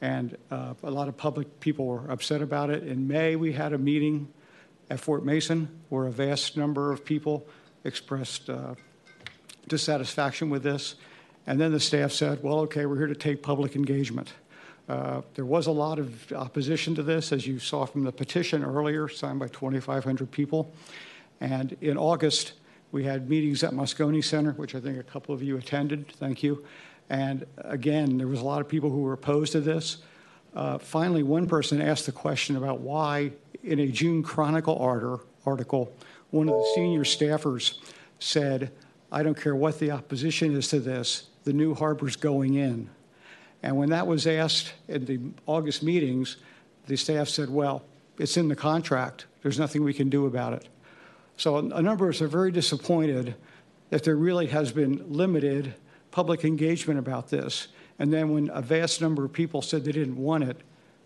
And 0.00 0.36
uh, 0.50 0.74
a 0.82 0.90
lot 0.90 1.08
of 1.08 1.16
public 1.16 1.60
people 1.60 1.86
were 1.86 2.10
upset 2.10 2.42
about 2.42 2.70
it. 2.70 2.82
In 2.82 3.06
May, 3.06 3.36
we 3.36 3.52
had 3.52 3.72
a 3.72 3.78
meeting 3.78 4.28
at 4.90 5.00
Fort 5.00 5.24
Mason 5.24 5.68
where 5.88 6.06
a 6.06 6.10
vast 6.10 6.56
number 6.56 6.92
of 6.92 7.04
people 7.04 7.46
expressed 7.84 8.50
uh, 8.50 8.74
dissatisfaction 9.68 10.50
with 10.50 10.62
this. 10.62 10.96
And 11.46 11.58
then 11.58 11.72
the 11.72 11.80
staff 11.80 12.12
said, 12.12 12.42
well, 12.42 12.60
okay, 12.60 12.84
we're 12.84 12.98
here 12.98 13.06
to 13.06 13.14
take 13.14 13.42
public 13.42 13.74
engagement. 13.74 14.32
Uh, 14.88 15.22
there 15.34 15.46
was 15.46 15.68
a 15.68 15.70
lot 15.70 15.98
of 15.98 16.32
opposition 16.32 16.94
to 16.96 17.02
this, 17.02 17.32
as 17.32 17.46
you 17.46 17.58
saw 17.58 17.86
from 17.86 18.02
the 18.02 18.12
petition 18.12 18.64
earlier, 18.64 19.08
signed 19.08 19.38
by 19.38 19.46
2,500 19.48 20.30
people. 20.30 20.72
And 21.40 21.76
in 21.80 21.96
August, 21.96 22.54
we 22.92 23.04
had 23.04 23.30
meetings 23.30 23.62
at 23.62 23.72
Moscone 23.72 24.22
Center, 24.22 24.52
which 24.52 24.74
I 24.74 24.80
think 24.80 24.98
a 24.98 25.02
couple 25.04 25.34
of 25.34 25.42
you 25.42 25.56
attended. 25.56 26.08
Thank 26.08 26.42
you. 26.42 26.64
And 27.08 27.46
again, 27.58 28.18
there 28.18 28.26
was 28.26 28.40
a 28.40 28.44
lot 28.44 28.60
of 28.60 28.68
people 28.68 28.90
who 28.90 29.02
were 29.02 29.12
opposed 29.12 29.52
to 29.52 29.60
this. 29.60 29.98
Uh, 30.54 30.78
finally, 30.78 31.22
one 31.22 31.46
person 31.46 31.80
asked 31.80 32.06
the 32.06 32.12
question 32.12 32.56
about 32.56 32.80
why, 32.80 33.32
in 33.62 33.80
a 33.80 33.88
June 33.88 34.22
Chronicle 34.22 34.78
article, 35.44 35.92
one 36.30 36.48
of 36.48 36.54
the 36.54 36.72
senior 36.74 37.04
staffers 37.04 37.78
said, 38.18 38.70
I 39.12 39.22
don't 39.22 39.40
care 39.40 39.56
what 39.56 39.78
the 39.78 39.90
opposition 39.90 40.54
is 40.54 40.68
to 40.68 40.80
this, 40.80 41.26
the 41.44 41.52
new 41.52 41.74
harbor's 41.74 42.16
going 42.16 42.54
in. 42.54 42.88
And 43.62 43.76
when 43.76 43.90
that 43.90 44.06
was 44.06 44.26
asked 44.26 44.72
in 44.88 45.04
the 45.04 45.20
August 45.46 45.82
meetings, 45.82 46.36
the 46.86 46.96
staff 46.96 47.28
said, 47.28 47.50
well, 47.50 47.82
it's 48.18 48.36
in 48.36 48.48
the 48.48 48.56
contract. 48.56 49.26
There's 49.42 49.58
nothing 49.58 49.82
we 49.82 49.94
can 49.94 50.08
do 50.08 50.26
about 50.26 50.52
it. 50.52 50.68
So 51.36 51.56
a 51.56 51.82
number 51.82 52.08
of 52.08 52.14
us 52.14 52.22
are 52.22 52.28
very 52.28 52.52
disappointed 52.52 53.34
that 53.88 54.04
there 54.04 54.16
really 54.16 54.46
has 54.48 54.72
been 54.72 55.04
limited 55.10 55.74
public 56.10 56.44
engagement 56.44 56.98
about 56.98 57.28
this. 57.28 57.68
And 57.98 58.12
then 58.12 58.30
when 58.30 58.50
a 58.52 58.62
vast 58.62 59.00
number 59.00 59.24
of 59.24 59.32
people 59.32 59.62
said 59.62 59.84
they 59.84 59.92
didn't 59.92 60.16
want 60.16 60.44
it, 60.44 60.60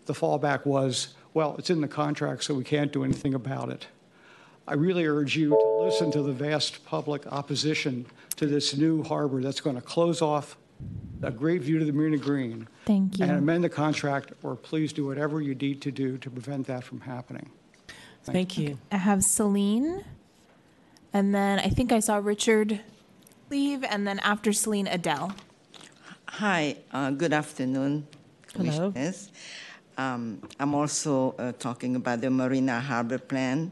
the 0.05 0.13
fallback 0.13 0.65
was, 0.65 1.15
well, 1.35 1.55
it's 1.59 1.69
in 1.69 1.81
the 1.81 1.87
contract, 1.87 2.45
so 2.45 2.53
we 2.53 2.63
can't 2.63 2.91
do 2.93 3.03
anything 3.03 3.33
about 3.33 3.69
it. 3.69 3.87
I 4.67 4.73
really 4.73 5.05
urge 5.05 5.35
you 5.35 5.49
to 5.49 5.83
listen 5.83 6.09
to 6.13 6.23
the 6.23 6.31
vast 6.31 6.83
public 6.85 7.27
opposition 7.27 8.07
to 8.37 8.47
this 8.47 8.75
new 8.75 9.03
harbor 9.03 9.41
that's 9.41 9.59
going 9.61 9.75
to 9.75 9.81
close 9.81 10.21
off 10.21 10.57
a 11.21 11.29
great 11.29 11.61
view 11.61 11.77
to 11.77 11.85
the 11.85 11.91
Marina 11.91 12.17
Green. 12.17 12.67
Thank 12.85 13.19
you. 13.19 13.25
And 13.25 13.33
amend 13.33 13.65
the 13.65 13.69
contract, 13.69 14.31
or 14.43 14.55
please 14.55 14.93
do 14.93 15.05
whatever 15.05 15.41
you 15.41 15.53
need 15.55 15.81
to 15.81 15.91
do 15.91 16.17
to 16.19 16.29
prevent 16.29 16.67
that 16.67 16.85
from 16.85 17.01
happening. 17.01 17.49
Thank 18.23 18.57
you. 18.57 18.79
I 18.91 18.97
have 18.97 19.21
Celine, 19.21 20.05
and 21.13 21.35
then 21.35 21.59
I 21.59 21.67
think 21.67 21.91
I 21.91 21.99
saw 21.99 22.15
Richard 22.15 22.79
leave, 23.49 23.83
and 23.83 24.07
then 24.07 24.19
after 24.19 24.53
Celine, 24.53 24.87
Adele. 24.87 25.35
Hi, 26.29 26.77
uh, 26.91 27.11
good 27.11 27.33
afternoon, 27.33 28.07
Hello. 28.55 28.93
Um, 29.97 30.41
I'm 30.59 30.75
also 30.75 31.35
uh, 31.39 31.53
talking 31.53 31.95
about 31.95 32.19
the 32.19 32.29
Marina 32.29 32.81
Harbor 32.81 33.17
Plan. 33.17 33.71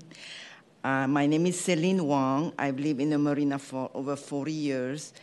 Uh, 0.81 1.05
my 1.05 1.25
name 1.25 1.45
is 1.47 1.59
Celine 1.59 2.05
Wong. 2.05 2.53
I've 2.57 2.79
lived 2.79 3.01
in 3.01 3.09
the 3.09 3.17
marina 3.17 3.59
for 3.59 3.91
over 3.93 4.15
40 4.15 4.51
years. 4.51 5.13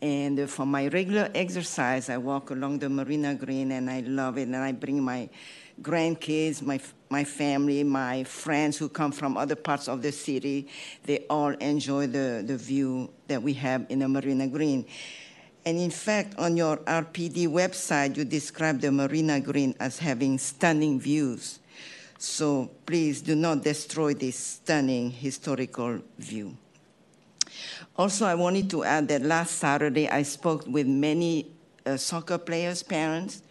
And 0.00 0.40
uh, 0.40 0.46
for 0.46 0.64
my 0.64 0.88
regular 0.88 1.30
exercise, 1.34 2.08
I 2.08 2.16
walk 2.16 2.50
along 2.50 2.78
the 2.78 2.88
Marina 2.88 3.34
Green 3.34 3.72
and 3.72 3.90
I 3.90 4.00
love 4.00 4.38
it. 4.38 4.42
And 4.42 4.56
I 4.56 4.72
bring 4.72 5.02
my 5.02 5.28
grandkids, 5.82 6.62
my, 6.62 6.80
my 7.10 7.24
family, 7.24 7.84
my 7.84 8.24
friends 8.24 8.78
who 8.78 8.88
come 8.88 9.12
from 9.12 9.36
other 9.36 9.56
parts 9.56 9.86
of 9.86 10.00
the 10.00 10.12
city. 10.12 10.68
They 11.04 11.26
all 11.28 11.50
enjoy 11.50 12.06
the, 12.06 12.42
the 12.46 12.56
view 12.56 13.10
that 13.26 13.42
we 13.42 13.52
have 13.54 13.84
in 13.90 13.98
the 13.98 14.08
Marina 14.08 14.46
Green. 14.46 14.86
And 15.68 15.78
in 15.78 15.90
fact, 15.90 16.32
on 16.38 16.56
your 16.56 16.78
RPD 16.78 17.46
website, 17.46 18.16
you 18.16 18.24
describe 18.24 18.80
the 18.80 18.90
Marina 18.90 19.38
Green 19.38 19.74
as 19.78 19.98
having 19.98 20.38
stunning 20.38 20.98
views. 20.98 21.58
So 22.16 22.70
please 22.86 23.20
do 23.20 23.36
not 23.36 23.64
destroy 23.64 24.14
this 24.14 24.38
stunning 24.38 25.10
historical 25.10 26.00
view. 26.16 26.56
Also, 27.98 28.24
I 28.24 28.34
wanted 28.34 28.70
to 28.70 28.82
add 28.82 29.08
that 29.08 29.20
last 29.20 29.56
Saturday 29.56 30.08
I 30.08 30.22
spoke 30.22 30.66
with 30.66 30.86
many 30.86 31.50
uh, 31.84 31.98
soccer 31.98 32.38
players' 32.38 32.82
parents 32.82 33.42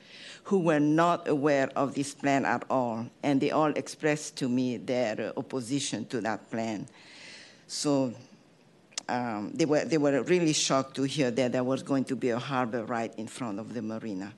who 0.46 0.58
were 0.58 0.80
not 0.80 1.28
aware 1.28 1.70
of 1.76 1.94
this 1.94 2.16
plan 2.16 2.46
at 2.46 2.64
all, 2.68 3.06
and 3.22 3.40
they 3.40 3.52
all 3.52 3.70
expressed 3.74 4.36
to 4.38 4.50
me 4.50 4.78
their 4.78 5.22
uh, 5.22 5.40
opposition 5.40 6.04
to 6.08 6.20
that 6.22 6.50
plan. 6.50 6.88
So 7.68 8.16
um, 9.10 9.52
they, 9.54 9.66
were, 9.66 9.86
they 9.86 9.98
were 9.98 10.22
really 10.24 10.54
shocked 10.54 10.96
to 10.96 11.04
hear 11.04 11.32
that 11.32 11.52
there 11.52 11.64
was 11.64 11.84
going 11.84 12.04
to 12.06 12.16
be 12.16 12.30
a 12.30 12.40
harbor 12.40 12.84
right 12.86 13.14
in 13.18 13.28
front 13.28 13.60
of 13.60 13.74
the 13.74 13.82
marina. 13.82 14.34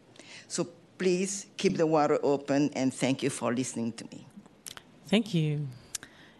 So 0.48 0.68
please 0.98 1.48
keep 1.58 1.78
the 1.78 1.88
water 1.88 2.20
open, 2.24 2.70
and 2.74 2.94
thank 2.94 3.24
you 3.24 3.30
for 3.30 3.54
listening 3.54 3.94
to 3.94 4.06
me. 4.06 4.28
Thank 5.08 5.34
you. 5.34 5.68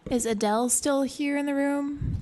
Is 0.10 0.26
Adele 0.26 0.70
still 0.70 1.04
here 1.04 1.38
in 1.38 1.46
the 1.46 1.56
room? 1.56 2.22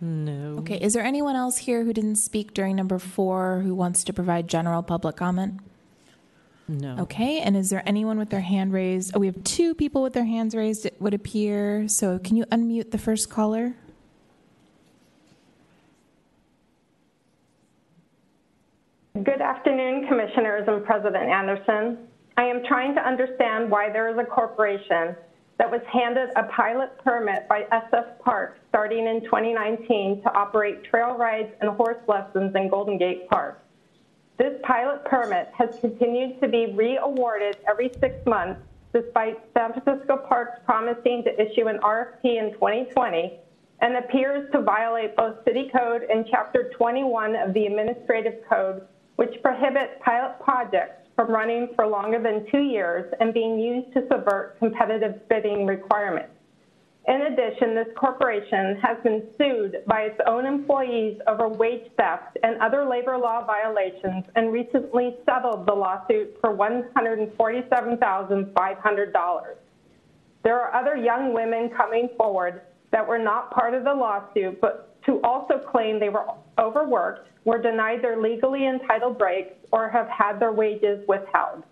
No. 0.00 0.58
Okay, 0.58 0.78
is 0.78 0.92
there 0.92 1.02
anyone 1.02 1.36
else 1.36 1.58
here 1.58 1.84
who 1.84 1.92
didn't 1.92 2.16
speak 2.16 2.52
during 2.52 2.76
number 2.76 2.98
four 2.98 3.60
who 3.60 3.74
wants 3.74 4.04
to 4.04 4.12
provide 4.12 4.48
general 4.48 4.82
public 4.82 5.16
comment? 5.16 5.60
No. 6.66 6.98
Okay, 7.00 7.40
and 7.40 7.56
is 7.56 7.70
there 7.70 7.82
anyone 7.86 8.18
with 8.18 8.30
their 8.30 8.40
hand 8.40 8.72
raised? 8.72 9.12
Oh, 9.14 9.20
we 9.20 9.26
have 9.26 9.42
two 9.44 9.74
people 9.74 10.02
with 10.02 10.12
their 10.12 10.24
hands 10.24 10.54
raised, 10.54 10.86
it 10.86 10.96
would 11.00 11.14
appear. 11.14 11.88
So 11.88 12.18
can 12.18 12.36
you 12.36 12.44
unmute 12.46 12.90
the 12.90 12.98
first 12.98 13.30
caller? 13.30 13.76
Good 19.24 19.40
afternoon, 19.40 20.06
Commissioners 20.06 20.68
and 20.68 20.84
President 20.84 21.30
Anderson. 21.30 21.96
I 22.36 22.44
am 22.44 22.62
trying 22.68 22.94
to 22.94 23.00
understand 23.00 23.70
why 23.70 23.88
there 23.88 24.10
is 24.10 24.18
a 24.18 24.24
corporation 24.24 25.16
that 25.56 25.70
was 25.70 25.80
handed 25.90 26.28
a 26.36 26.42
pilot 26.42 26.90
permit 27.02 27.48
by 27.48 27.62
SF 27.72 28.18
Park 28.18 28.58
starting 28.68 29.06
in 29.06 29.22
2019 29.22 30.20
to 30.20 30.34
operate 30.34 30.84
trail 30.84 31.16
rides 31.16 31.48
and 31.62 31.70
horse 31.70 32.02
lessons 32.06 32.54
in 32.54 32.68
Golden 32.68 32.98
Gate 32.98 33.26
Park. 33.30 33.64
This 34.36 34.60
pilot 34.62 35.02
permit 35.06 35.48
has 35.56 35.78
continued 35.80 36.38
to 36.42 36.48
be 36.48 36.74
re-awarded 36.74 37.56
every 37.66 37.92
six 38.00 38.16
months 38.26 38.60
despite 38.92 39.38
San 39.56 39.72
Francisco 39.72 40.18
Parks 40.18 40.60
promising 40.66 41.24
to 41.24 41.40
issue 41.40 41.68
an 41.68 41.78
RFP 41.78 42.24
in 42.24 42.52
2020 42.52 43.38
and 43.80 43.96
appears 43.96 44.50
to 44.52 44.60
violate 44.60 45.16
both 45.16 45.42
City 45.46 45.70
Code 45.74 46.02
and 46.10 46.26
Chapter 46.30 46.70
21 46.76 47.36
of 47.36 47.54
the 47.54 47.64
Administrative 47.64 48.34
Code, 48.46 48.86
which 49.16 49.42
prohibit 49.42 50.00
pilot 50.00 50.38
projects 50.40 51.08
from 51.16 51.30
running 51.30 51.68
for 51.76 51.86
longer 51.86 52.20
than 52.20 52.44
two 52.50 52.62
years 52.62 53.12
and 53.20 53.32
being 53.32 53.56
used 53.58 53.92
to 53.94 54.06
subvert 54.08 54.58
competitive 54.58 55.28
bidding 55.28 55.64
requirements. 55.66 56.30
In 57.06 57.20
addition, 57.20 57.74
this 57.74 57.88
corporation 57.96 58.80
has 58.82 58.96
been 59.04 59.24
sued 59.36 59.82
by 59.86 60.00
its 60.02 60.18
own 60.26 60.46
employees 60.46 61.20
over 61.28 61.48
wage 61.48 61.90
theft 61.98 62.38
and 62.42 62.58
other 62.62 62.86
labor 62.88 63.18
law 63.18 63.44
violations 63.44 64.24
and 64.36 64.50
recently 64.50 65.14
settled 65.26 65.66
the 65.66 65.74
lawsuit 65.74 66.34
for 66.40 66.56
$147,500. 66.56 69.42
There 70.42 70.58
are 70.58 70.74
other 70.74 70.96
young 70.96 71.34
women 71.34 71.68
coming 71.76 72.08
forward 72.16 72.62
that 72.90 73.06
were 73.06 73.18
not 73.18 73.50
part 73.50 73.74
of 73.74 73.84
the 73.84 73.92
lawsuit, 73.92 74.62
but 74.62 74.93
to 75.06 75.20
also 75.22 75.58
claim 75.58 76.00
they 76.00 76.08
were 76.08 76.26
overworked, 76.58 77.28
were 77.44 77.60
denied 77.60 78.02
their 78.02 78.20
legally 78.20 78.66
entitled 78.66 79.18
breaks, 79.18 79.54
or 79.72 79.88
have 79.88 80.08
had 80.08 80.38
their 80.38 80.52
wages 80.52 81.06
withheld. 81.08 81.62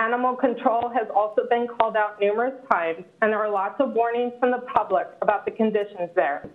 Animal 0.00 0.36
control 0.36 0.88
has 0.88 1.08
also 1.14 1.42
been 1.50 1.66
called 1.66 1.96
out 1.96 2.20
numerous 2.20 2.54
times, 2.70 3.04
and 3.20 3.32
there 3.32 3.40
are 3.40 3.50
lots 3.50 3.80
of 3.80 3.92
warnings 3.92 4.32
from 4.38 4.52
the 4.52 4.64
public 4.74 5.08
about 5.22 5.44
the 5.44 5.50
conditions 5.50 6.10
there. 6.14 6.48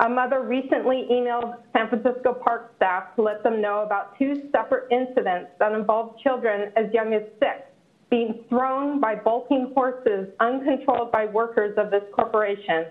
A 0.00 0.08
mother 0.08 0.42
recently 0.42 1.06
emailed 1.10 1.56
San 1.72 1.88
Francisco 1.88 2.34
Park 2.34 2.72
staff 2.76 3.14
to 3.16 3.22
let 3.22 3.42
them 3.42 3.60
know 3.60 3.82
about 3.82 4.18
two 4.18 4.48
separate 4.52 4.90
incidents 4.90 5.50
that 5.58 5.72
involved 5.72 6.20
children 6.20 6.72
as 6.76 6.92
young 6.92 7.14
as 7.14 7.22
six 7.38 7.62
being 8.10 8.44
thrown 8.48 9.00
by 9.00 9.14
bolting 9.14 9.72
horses 9.74 10.28
uncontrolled 10.40 11.12
by 11.12 11.26
workers 11.26 11.74
of 11.78 11.90
this 11.90 12.02
corporation 12.12 12.86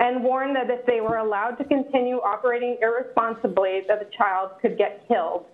and 0.00 0.24
warned 0.24 0.56
that 0.56 0.70
if 0.70 0.84
they 0.86 1.00
were 1.00 1.18
allowed 1.18 1.56
to 1.56 1.64
continue 1.64 2.16
operating 2.16 2.78
irresponsibly, 2.80 3.82
that 3.86 4.00
the 4.00 4.10
child 4.16 4.52
could 4.60 4.76
get 4.78 5.06
killed. 5.06 5.44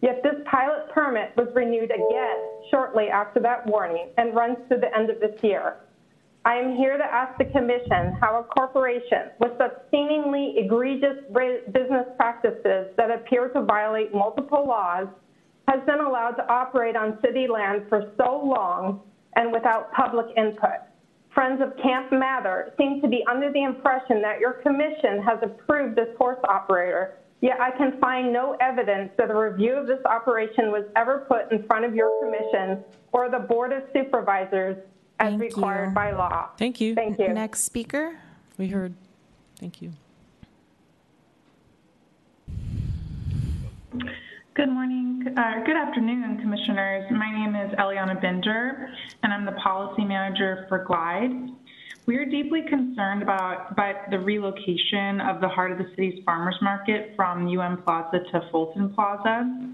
Yet 0.00 0.20
this 0.24 0.34
pilot 0.50 0.90
permit 0.92 1.30
was 1.36 1.46
renewed 1.54 1.92
again 1.92 2.38
shortly 2.70 3.08
after 3.08 3.38
that 3.40 3.64
warning 3.66 4.08
and 4.18 4.34
runs 4.34 4.58
to 4.68 4.76
the 4.76 4.94
end 4.98 5.08
of 5.08 5.20
this 5.20 5.40
year. 5.44 5.76
I 6.44 6.56
am 6.56 6.74
here 6.74 6.98
to 6.98 7.04
ask 7.04 7.38
the 7.38 7.44
Commission 7.44 8.18
how 8.20 8.40
a 8.40 8.42
corporation 8.42 9.30
with 9.38 9.52
such 9.58 9.74
seemingly 9.92 10.54
egregious 10.56 11.22
business 11.72 12.06
practices 12.16 12.88
that 12.96 13.12
appear 13.12 13.48
to 13.50 13.62
violate 13.62 14.12
multiple 14.12 14.66
laws 14.66 15.06
has 15.68 15.78
been 15.86 16.00
allowed 16.00 16.32
to 16.32 16.52
operate 16.52 16.96
on 16.96 17.18
city 17.24 17.46
land 17.46 17.84
for 17.88 18.12
so 18.16 18.42
long 18.44 19.02
and 19.36 19.52
without 19.52 19.92
public 19.92 20.26
input. 20.36 20.82
Friends 21.34 21.62
of 21.62 21.74
Camp 21.82 22.12
Mather 22.12 22.74
seem 22.76 23.00
to 23.00 23.08
be 23.08 23.24
under 23.30 23.50
the 23.52 23.62
impression 23.62 24.20
that 24.20 24.38
your 24.38 24.54
commission 24.54 25.22
has 25.22 25.38
approved 25.42 25.96
this 25.96 26.08
horse 26.18 26.38
operator, 26.46 27.14
yet 27.40 27.58
I 27.58 27.70
can 27.70 27.98
find 28.00 28.32
no 28.32 28.56
evidence 28.60 29.10
that 29.16 29.30
a 29.30 29.34
review 29.34 29.72
of 29.72 29.86
this 29.86 30.04
operation 30.04 30.70
was 30.70 30.84
ever 30.94 31.24
put 31.28 31.50
in 31.50 31.64
front 31.66 31.86
of 31.86 31.94
your 31.94 32.10
commission 32.22 32.84
or 33.12 33.30
the 33.30 33.38
Board 33.38 33.72
of 33.72 33.84
Supervisors 33.94 34.76
as 35.20 35.30
Thank 35.30 35.40
required 35.40 35.88
you. 35.88 35.94
by 35.94 36.12
law. 36.12 36.50
Thank 36.58 36.82
you. 36.82 36.94
Thank 36.94 37.18
you. 37.18 37.28
Next 37.28 37.64
speaker. 37.64 38.18
We 38.58 38.68
heard. 38.68 38.94
Thank 39.58 39.80
you. 39.80 39.92
Good 44.54 44.68
morning, 44.68 45.24
uh, 45.34 45.64
good 45.64 45.76
afternoon, 45.76 46.38
commissioners. 46.42 47.10
My 47.10 47.32
name 47.32 47.56
is 47.56 47.72
Eliana 47.78 48.20
Binder, 48.20 48.92
and 49.22 49.32
I'm 49.32 49.46
the 49.46 49.52
policy 49.52 50.04
manager 50.04 50.66
for 50.68 50.84
Glide. 50.84 51.48
We 52.04 52.18
are 52.18 52.26
deeply 52.26 52.60
concerned 52.68 53.22
about, 53.22 53.72
about 53.72 54.10
the 54.10 54.18
relocation 54.18 55.22
of 55.22 55.40
the 55.40 55.48
heart 55.48 55.72
of 55.72 55.78
the 55.78 55.88
city's 55.96 56.22
farmers 56.26 56.56
market 56.60 57.14
from 57.16 57.48
UN 57.48 57.78
Plaza 57.78 58.18
to 58.30 58.42
Fulton 58.52 58.92
Plaza, 58.92 59.68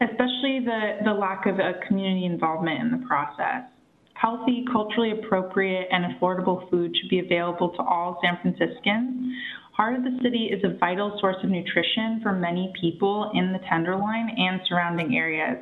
especially 0.00 0.64
the, 0.64 0.98
the 1.04 1.12
lack 1.12 1.46
of 1.46 1.60
a 1.60 1.74
community 1.86 2.24
involvement 2.24 2.80
in 2.80 2.90
the 2.90 3.06
process. 3.06 3.70
Healthy, 4.14 4.64
culturally 4.72 5.12
appropriate, 5.12 5.86
and 5.92 6.12
affordable 6.12 6.68
food 6.70 6.92
should 7.00 7.08
be 7.08 7.20
available 7.20 7.68
to 7.68 7.82
all 7.82 8.20
San 8.20 8.36
Franciscans. 8.42 9.32
Heart 9.80 9.94
of 9.94 10.04
the 10.04 10.18
City 10.22 10.50
is 10.52 10.62
a 10.62 10.76
vital 10.76 11.16
source 11.20 11.38
of 11.42 11.48
nutrition 11.48 12.20
for 12.22 12.34
many 12.34 12.70
people 12.78 13.30
in 13.32 13.50
the 13.50 13.60
Tenderloin 13.60 14.28
and 14.28 14.60
surrounding 14.68 15.16
areas. 15.16 15.56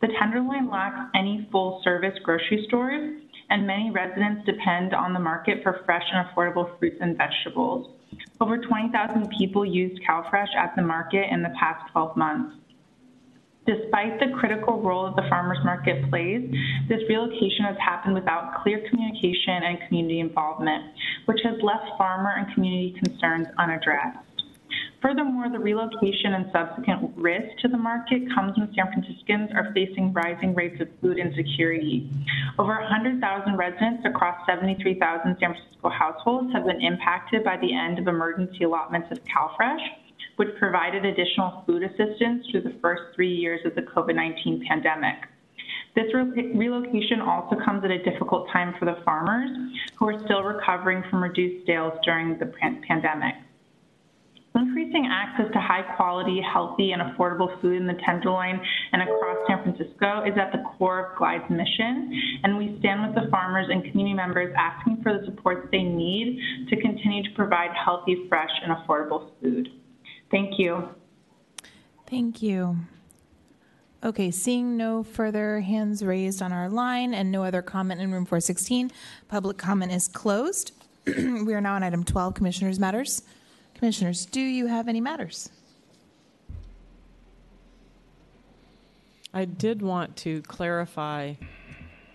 The 0.00 0.08
Tenderloin 0.18 0.70
lacks 0.70 1.10
any 1.14 1.46
full 1.52 1.82
service 1.84 2.18
grocery 2.22 2.64
stores, 2.68 3.20
and 3.50 3.66
many 3.66 3.90
residents 3.90 4.46
depend 4.46 4.94
on 4.94 5.12
the 5.12 5.20
market 5.20 5.62
for 5.62 5.82
fresh 5.84 6.04
and 6.10 6.26
affordable 6.26 6.78
fruits 6.78 6.96
and 7.02 7.18
vegetables. 7.18 7.98
Over 8.40 8.56
20,000 8.56 9.28
people 9.36 9.66
used 9.66 10.00
CalFresh 10.08 10.56
at 10.56 10.74
the 10.74 10.80
market 10.80 11.30
in 11.30 11.42
the 11.42 11.52
past 11.60 11.92
12 11.92 12.16
months. 12.16 12.56
Despite 13.66 14.18
the 14.18 14.32
critical 14.38 14.80
role 14.82 15.06
that 15.06 15.22
the 15.22 15.28
farmers 15.28 15.58
market 15.64 16.08
plays, 16.10 16.50
this 16.88 17.00
relocation 17.08 17.66
has 17.66 17.76
happened 17.78 18.14
without 18.14 18.62
clear 18.62 18.82
communication 18.88 19.62
and 19.62 19.78
community 19.86 20.20
involvement, 20.20 20.94
which 21.26 21.40
has 21.44 21.60
left 21.62 21.84
farmer 21.98 22.34
and 22.36 22.52
community 22.54 22.96
concerns 23.04 23.46
unaddressed. 23.58 24.18
Furthermore, 25.02 25.48
the 25.48 25.58
relocation 25.58 26.34
and 26.34 26.46
subsequent 26.52 27.16
risk 27.16 27.56
to 27.62 27.68
the 27.68 27.78
market 27.78 28.22
comes 28.34 28.56
when 28.58 28.72
San 28.74 28.92
Franciscans 28.92 29.50
are 29.54 29.72
facing 29.72 30.12
rising 30.12 30.54
rates 30.54 30.80
of 30.80 30.88
food 31.00 31.18
insecurity. 31.18 32.10
Over 32.58 32.74
100,000 32.80 33.56
residents 33.56 34.04
across 34.04 34.36
73,000 34.46 35.36
San 35.40 35.54
Francisco 35.54 35.88
households 35.88 36.52
have 36.52 36.66
been 36.66 36.82
impacted 36.82 37.44
by 37.44 37.56
the 37.56 37.74
end 37.74 37.98
of 37.98 38.08
emergency 38.08 38.64
allotments 38.64 39.08
of 39.10 39.18
CalFresh, 39.24 39.80
which 40.40 40.56
provided 40.58 41.04
additional 41.04 41.62
food 41.66 41.82
assistance 41.82 42.46
through 42.50 42.62
the 42.62 42.72
first 42.80 43.02
three 43.14 43.30
years 43.30 43.60
of 43.66 43.74
the 43.74 43.82
COVID 43.82 44.14
19 44.14 44.64
pandemic. 44.66 45.28
This 45.94 46.06
re- 46.14 46.56
relocation 46.56 47.20
also 47.20 47.56
comes 47.62 47.84
at 47.84 47.90
a 47.90 48.02
difficult 48.02 48.48
time 48.50 48.74
for 48.78 48.86
the 48.86 48.96
farmers 49.04 49.50
who 49.98 50.08
are 50.08 50.18
still 50.24 50.42
recovering 50.42 51.04
from 51.10 51.22
reduced 51.22 51.66
sales 51.66 51.92
during 52.06 52.38
the 52.38 52.46
pandemic. 52.88 53.34
Increasing 54.54 55.10
access 55.12 55.52
to 55.52 55.60
high 55.60 55.82
quality, 55.94 56.40
healthy, 56.40 56.92
and 56.92 57.02
affordable 57.02 57.60
food 57.60 57.76
in 57.76 57.86
the 57.86 58.00
Tenderloin 58.06 58.58
and 58.92 59.02
across 59.02 59.46
San 59.46 59.62
Francisco 59.62 60.24
is 60.24 60.38
at 60.40 60.52
the 60.52 60.64
core 60.72 61.04
of 61.04 61.18
Glide's 61.18 61.50
mission, 61.50 62.40
and 62.44 62.56
we 62.56 62.78
stand 62.80 63.06
with 63.06 63.14
the 63.14 63.30
farmers 63.30 63.66
and 63.68 63.84
community 63.90 64.14
members 64.14 64.54
asking 64.58 65.02
for 65.02 65.12
the 65.12 65.22
supports 65.26 65.68
they 65.70 65.82
need 65.82 66.40
to 66.70 66.80
continue 66.80 67.22
to 67.24 67.30
provide 67.36 67.76
healthy, 67.76 68.24
fresh, 68.30 68.50
and 68.64 68.72
affordable 68.72 69.28
food. 69.42 69.68
Thank 70.30 70.58
you. 70.58 70.88
Thank 72.08 72.42
you. 72.42 72.76
Okay, 74.02 74.30
seeing 74.30 74.76
no 74.76 75.02
further 75.02 75.60
hands 75.60 76.02
raised 76.02 76.40
on 76.40 76.52
our 76.52 76.68
line 76.68 77.12
and 77.12 77.30
no 77.30 77.44
other 77.44 77.60
comment 77.60 78.00
in 78.00 78.10
room 78.10 78.24
416, 78.24 78.90
public 79.28 79.58
comment 79.58 79.92
is 79.92 80.08
closed. 80.08 80.72
we 81.06 81.52
are 81.52 81.60
now 81.60 81.74
on 81.74 81.82
item 81.82 82.04
12, 82.04 82.34
Commissioners' 82.34 82.78
Matters. 82.78 83.22
Commissioners, 83.74 84.24
do 84.24 84.40
you 84.40 84.66
have 84.66 84.88
any 84.88 85.00
matters? 85.00 85.50
I 89.32 89.44
did 89.44 89.82
want 89.82 90.16
to 90.18 90.42
clarify 90.42 91.34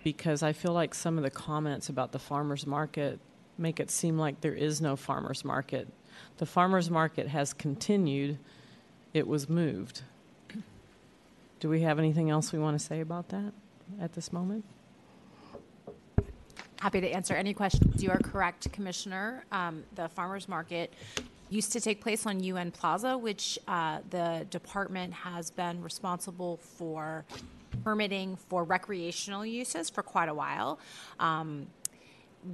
because 0.04 0.42
I 0.42 0.52
feel 0.52 0.72
like 0.72 0.94
some 0.94 1.16
of 1.16 1.24
the 1.24 1.30
comments 1.30 1.88
about 1.88 2.12
the 2.12 2.18
farmers 2.18 2.66
market 2.66 3.18
make 3.58 3.80
it 3.80 3.90
seem 3.90 4.18
like 4.18 4.40
there 4.40 4.54
is 4.54 4.80
no 4.80 4.96
farmers 4.96 5.44
market. 5.44 5.88
The 6.38 6.46
farmers 6.46 6.90
market 6.90 7.28
has 7.28 7.52
continued, 7.54 8.38
it 9.14 9.26
was 9.26 9.48
moved. 9.48 10.02
Do 11.60 11.70
we 11.70 11.80
have 11.80 11.98
anything 11.98 12.28
else 12.28 12.52
we 12.52 12.58
want 12.58 12.78
to 12.78 12.84
say 12.84 13.00
about 13.00 13.28
that 13.30 13.52
at 14.00 14.12
this 14.12 14.32
moment? 14.32 14.64
Happy 16.78 17.00
to 17.00 17.08
answer 17.08 17.34
any 17.34 17.54
questions. 17.54 18.02
You 18.02 18.10
are 18.10 18.18
correct, 18.18 18.70
Commissioner. 18.70 19.44
Um, 19.50 19.84
the 19.94 20.10
farmers 20.10 20.46
market 20.46 20.92
used 21.48 21.72
to 21.72 21.80
take 21.80 22.02
place 22.02 22.26
on 22.26 22.42
UN 22.42 22.70
Plaza, 22.70 23.16
which 23.16 23.58
uh, 23.66 24.00
the 24.10 24.46
department 24.50 25.14
has 25.14 25.50
been 25.50 25.82
responsible 25.82 26.58
for 26.58 27.24
permitting 27.82 28.36
for 28.36 28.64
recreational 28.64 29.46
uses 29.46 29.88
for 29.88 30.02
quite 30.02 30.28
a 30.28 30.34
while. 30.34 30.78
Um, 31.18 31.68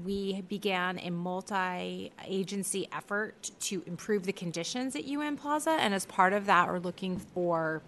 we 0.04 0.42
began 0.42 0.98
a 0.98 1.10
multi 1.10 2.12
agency 2.24 2.88
effort 2.92 3.50
to 3.60 3.82
improve 3.86 4.24
the 4.24 4.32
conditions 4.32 4.96
at 4.96 5.04
UN 5.04 5.36
Plaza, 5.36 5.70
and 5.70 5.94
as 5.94 6.06
part 6.06 6.32
of 6.32 6.46
that, 6.46 6.68
we're 6.68 6.78
looking 6.78 7.18
for 7.18 7.82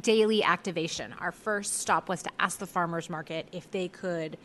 daily 0.00 0.42
activation. 0.42 1.14
Our 1.20 1.32
first 1.32 1.78
stop 1.78 2.08
was 2.08 2.22
to 2.24 2.30
ask 2.40 2.58
the 2.58 2.66
farmers 2.66 3.08
market 3.08 3.48
if 3.52 3.70
they 3.70 3.88
could 3.88 4.36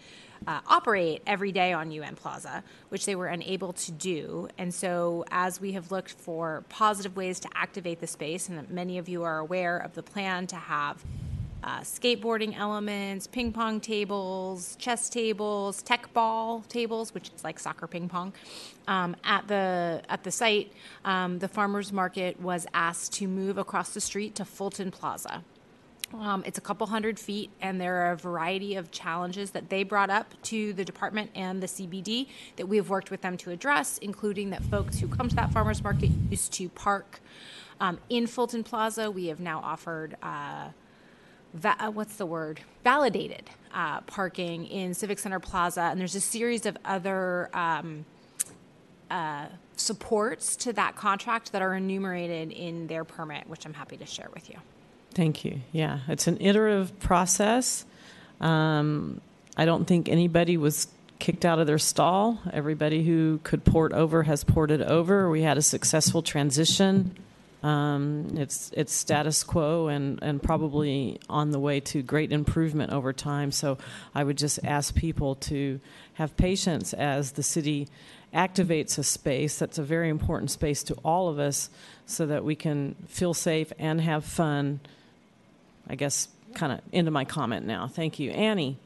uh, 0.47 0.59
operate 0.67 1.21
every 1.27 1.51
day 1.51 1.71
on 1.73 1.91
UN 1.91 2.15
Plaza, 2.15 2.63
which 2.89 3.05
they 3.05 3.15
were 3.15 3.27
unable 3.27 3.73
to 3.73 3.91
do. 3.91 4.47
And 4.57 4.73
so, 4.73 5.23
as 5.29 5.61
we 5.61 5.73
have 5.73 5.91
looked 5.91 6.11
for 6.11 6.63
positive 6.69 7.15
ways 7.15 7.39
to 7.41 7.49
activate 7.53 7.99
the 7.99 8.07
space, 8.07 8.49
and 8.49 8.69
many 8.69 8.97
of 8.97 9.07
you 9.07 9.23
are 9.23 9.39
aware 9.39 9.77
of 9.77 9.93
the 9.93 10.03
plan 10.03 10.47
to 10.47 10.55
have 10.55 11.03
uh, 11.63 11.81
skateboarding 11.81 12.57
elements, 12.57 13.27
ping 13.27 13.51
pong 13.51 13.79
tables, 13.79 14.75
chess 14.79 15.09
tables, 15.09 15.83
teqball 15.83 16.67
tables, 16.67 17.13
which 17.13 17.29
is 17.35 17.43
like 17.43 17.59
soccer 17.59 17.87
ping 17.87 18.09
pong. 18.09 18.33
Um, 18.87 19.15
at 19.23 19.47
the 19.47 20.01
at 20.09 20.23
the 20.23 20.31
site, 20.31 20.73
um, 21.05 21.39
the 21.39 21.47
farmers 21.47 21.93
market 21.93 22.39
was 22.39 22.65
asked 22.73 23.13
to 23.13 23.27
move 23.27 23.57
across 23.57 23.93
the 23.93 24.01
street 24.01 24.35
to 24.35 24.45
Fulton 24.45 24.91
Plaza. 24.91 25.43
Um, 26.13 26.43
it's 26.45 26.57
a 26.57 26.61
couple 26.61 26.87
hundred 26.87 27.17
feet, 27.19 27.51
and 27.61 27.79
there 27.79 28.05
are 28.05 28.11
a 28.11 28.17
variety 28.17 28.75
of 28.75 28.91
challenges 28.91 29.51
that 29.51 29.69
they 29.69 29.83
brought 29.83 30.09
up 30.09 30.33
to 30.43 30.73
the 30.73 30.83
department 30.83 31.31
and 31.35 31.63
the 31.63 31.67
CBD 31.67 32.27
that 32.57 32.67
we 32.67 32.77
have 32.77 32.89
worked 32.89 33.11
with 33.11 33.21
them 33.21 33.37
to 33.37 33.51
address, 33.51 33.97
including 33.99 34.49
that 34.49 34.63
folks 34.63 34.99
who 34.99 35.07
come 35.07 35.29
to 35.29 35.35
that 35.35 35.53
farmers 35.53 35.81
market 35.83 36.09
used 36.29 36.51
to 36.53 36.67
park 36.69 37.21
um, 37.79 37.97
in 38.09 38.27
Fulton 38.27 38.63
Plaza. 38.63 39.09
We 39.09 39.27
have 39.27 39.39
now 39.39 39.61
offered. 39.63 40.17
Uh, 40.21 40.69
va- 41.53 41.75
uh, 41.79 41.91
what's 41.91 42.15
the 42.15 42.25
word? 42.25 42.61
Validated 42.83 43.49
uh, 43.73 44.01
parking 44.01 44.65
in 44.65 44.93
Civic 44.93 45.19
Center 45.19 45.39
Plaza, 45.39 45.81
and 45.81 45.99
there's 45.99 46.15
a 46.15 46.21
series 46.21 46.65
of 46.65 46.77
other 46.85 47.49
um, 47.53 48.05
uh, 49.09 49.45
supports 49.75 50.55
to 50.57 50.73
that 50.73 50.95
contract 50.95 51.51
that 51.51 51.61
are 51.61 51.75
enumerated 51.75 52.51
in 52.51 52.87
their 52.87 53.03
permit, 53.03 53.47
which 53.47 53.65
I'm 53.65 53.73
happy 53.73 53.97
to 53.97 54.05
share 54.05 54.29
with 54.33 54.49
you. 54.49 54.57
Thank 55.13 55.43
you. 55.43 55.61
Yeah, 55.71 55.99
it's 56.07 56.27
an 56.27 56.37
iterative 56.39 56.97
process. 56.99 57.85
Um, 58.39 59.21
I 59.57 59.65
don't 59.65 59.85
think 59.85 60.07
anybody 60.07 60.57
was 60.57 60.87
kicked 61.19 61.45
out 61.45 61.59
of 61.59 61.67
their 61.67 61.77
stall. 61.77 62.39
Everybody 62.51 63.03
who 63.03 63.39
could 63.43 63.63
port 63.63 63.93
over 63.93 64.23
has 64.23 64.43
ported 64.43 64.81
over. 64.81 65.29
We 65.29 65.41
had 65.41 65.57
a 65.57 65.61
successful 65.61 66.21
transition. 66.21 67.15
Um, 67.63 68.33
it's 68.37 68.71
it's 68.75 68.91
status 68.91 69.43
quo 69.43 69.87
and, 69.87 70.19
and 70.23 70.41
probably 70.41 71.19
on 71.29 71.51
the 71.51 71.59
way 71.59 71.79
to 71.81 72.01
great 72.01 72.31
improvement 72.31 72.91
over 72.91 73.13
time. 73.13 73.51
So 73.51 73.77
I 74.15 74.23
would 74.23 74.37
just 74.37 74.59
ask 74.63 74.95
people 74.95 75.35
to 75.35 75.79
have 76.15 76.35
patience 76.37 76.93
as 76.93 77.33
the 77.33 77.43
city 77.43 77.87
activates 78.33 78.97
a 78.97 79.03
space 79.03 79.59
that's 79.59 79.77
a 79.77 79.83
very 79.83 80.09
important 80.09 80.49
space 80.49 80.83
to 80.83 80.95
all 81.03 81.27
of 81.27 81.37
us 81.37 81.69
so 82.05 82.25
that 82.25 82.43
we 82.43 82.55
can 82.55 82.95
feel 83.07 83.33
safe 83.33 83.71
and 83.77 84.01
have 84.01 84.25
fun. 84.25 84.79
I 85.87 85.95
guess 85.95 86.29
kind 86.55 86.73
of 86.73 86.81
into 86.91 87.11
my 87.11 87.25
comment 87.25 87.65
now. 87.65 87.87
Thank 87.87 88.19
you. 88.19 88.31
Annie. 88.31 88.77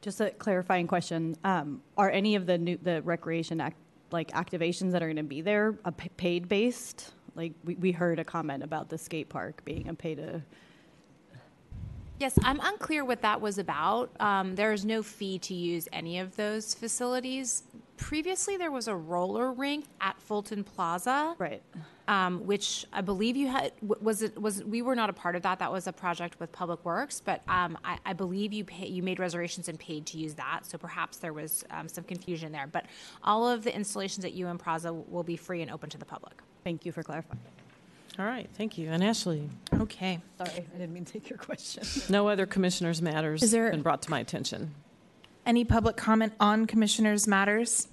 Just 0.00 0.20
a 0.20 0.30
clarifying 0.30 0.88
question. 0.88 1.36
Um, 1.44 1.80
are 1.96 2.10
any 2.10 2.34
of 2.34 2.46
the 2.46 2.58
new, 2.58 2.76
the 2.76 3.02
recreation 3.02 3.60
act, 3.60 3.76
like 4.10 4.32
activations 4.32 4.92
that 4.92 5.02
are 5.02 5.06
going 5.06 5.16
to 5.16 5.22
be 5.22 5.42
there 5.42 5.72
paid 6.16 6.48
based? 6.48 7.12
Like 7.34 7.52
we, 7.64 7.74
we 7.76 7.92
heard 7.92 8.18
a 8.18 8.24
comment 8.24 8.62
about 8.62 8.88
the 8.88 8.98
skate 8.98 9.28
park 9.28 9.64
being 9.64 9.88
a 9.88 9.94
pay 9.94 10.14
to. 10.14 10.42
Yes, 12.18 12.38
I'm 12.44 12.60
unclear 12.62 13.04
what 13.04 13.22
that 13.22 13.40
was 13.40 13.58
about. 13.58 14.10
Um, 14.20 14.54
there 14.54 14.72
is 14.72 14.84
no 14.84 15.02
fee 15.02 15.38
to 15.40 15.54
use 15.54 15.88
any 15.92 16.20
of 16.20 16.36
those 16.36 16.72
facilities. 16.72 17.64
Previously, 17.96 18.56
there 18.56 18.70
was 18.70 18.86
a 18.86 18.94
roller 18.94 19.52
rink 19.52 19.86
at 20.00 20.20
Fulton 20.20 20.62
Plaza, 20.62 21.34
right? 21.38 21.62
Um, 22.06 22.46
which 22.46 22.84
I 22.92 23.00
believe 23.00 23.36
you 23.36 23.48
had 23.48 23.72
was 23.80 24.22
it 24.22 24.40
was 24.40 24.62
we 24.62 24.82
were 24.82 24.94
not 24.94 25.10
a 25.10 25.12
part 25.12 25.34
of 25.34 25.42
that. 25.42 25.58
That 25.58 25.72
was 25.72 25.86
a 25.86 25.92
project 25.92 26.38
with 26.38 26.52
Public 26.52 26.84
Works, 26.84 27.20
but 27.20 27.42
um, 27.48 27.76
I, 27.84 27.98
I 28.06 28.12
believe 28.12 28.52
you 28.52 28.64
pay, 28.64 28.86
you 28.86 29.02
made 29.02 29.18
reservations 29.18 29.68
and 29.68 29.78
paid 29.78 30.06
to 30.06 30.18
use 30.18 30.34
that. 30.34 30.60
So 30.64 30.78
perhaps 30.78 31.16
there 31.16 31.32
was 31.32 31.64
um, 31.70 31.88
some 31.88 32.04
confusion 32.04 32.52
there. 32.52 32.68
But 32.68 32.86
all 33.24 33.48
of 33.48 33.64
the 33.64 33.74
installations 33.74 34.24
at 34.24 34.32
UN 34.34 34.58
Plaza 34.58 34.92
will 34.92 35.24
be 35.24 35.36
free 35.36 35.62
and 35.62 35.70
open 35.70 35.90
to 35.90 35.98
the 35.98 36.04
public. 36.04 36.40
Thank 36.64 36.86
you 36.86 36.92
for 36.92 37.02
clarifying. 37.02 37.40
All 38.18 38.26
right, 38.26 38.48
thank 38.58 38.76
you. 38.76 38.90
And 38.90 39.02
Ashley? 39.02 39.48
Okay. 39.74 40.20
Sorry, 40.38 40.50
I 40.74 40.78
didn't 40.78 40.92
mean 40.92 41.04
to 41.06 41.12
take 41.12 41.30
your 41.30 41.38
question. 41.38 41.82
No 42.10 42.28
other 42.28 42.44
commissioners' 42.46 43.00
matters 43.00 43.42
Is 43.42 43.50
there- 43.50 43.70
been 43.70 43.82
brought 43.82 44.02
to 44.02 44.10
my 44.10 44.20
attention. 44.20 44.74
Any 45.46 45.64
public 45.64 45.96
comment 45.96 46.34
on 46.38 46.66
commissioners' 46.66 47.26
matters? 47.26 47.88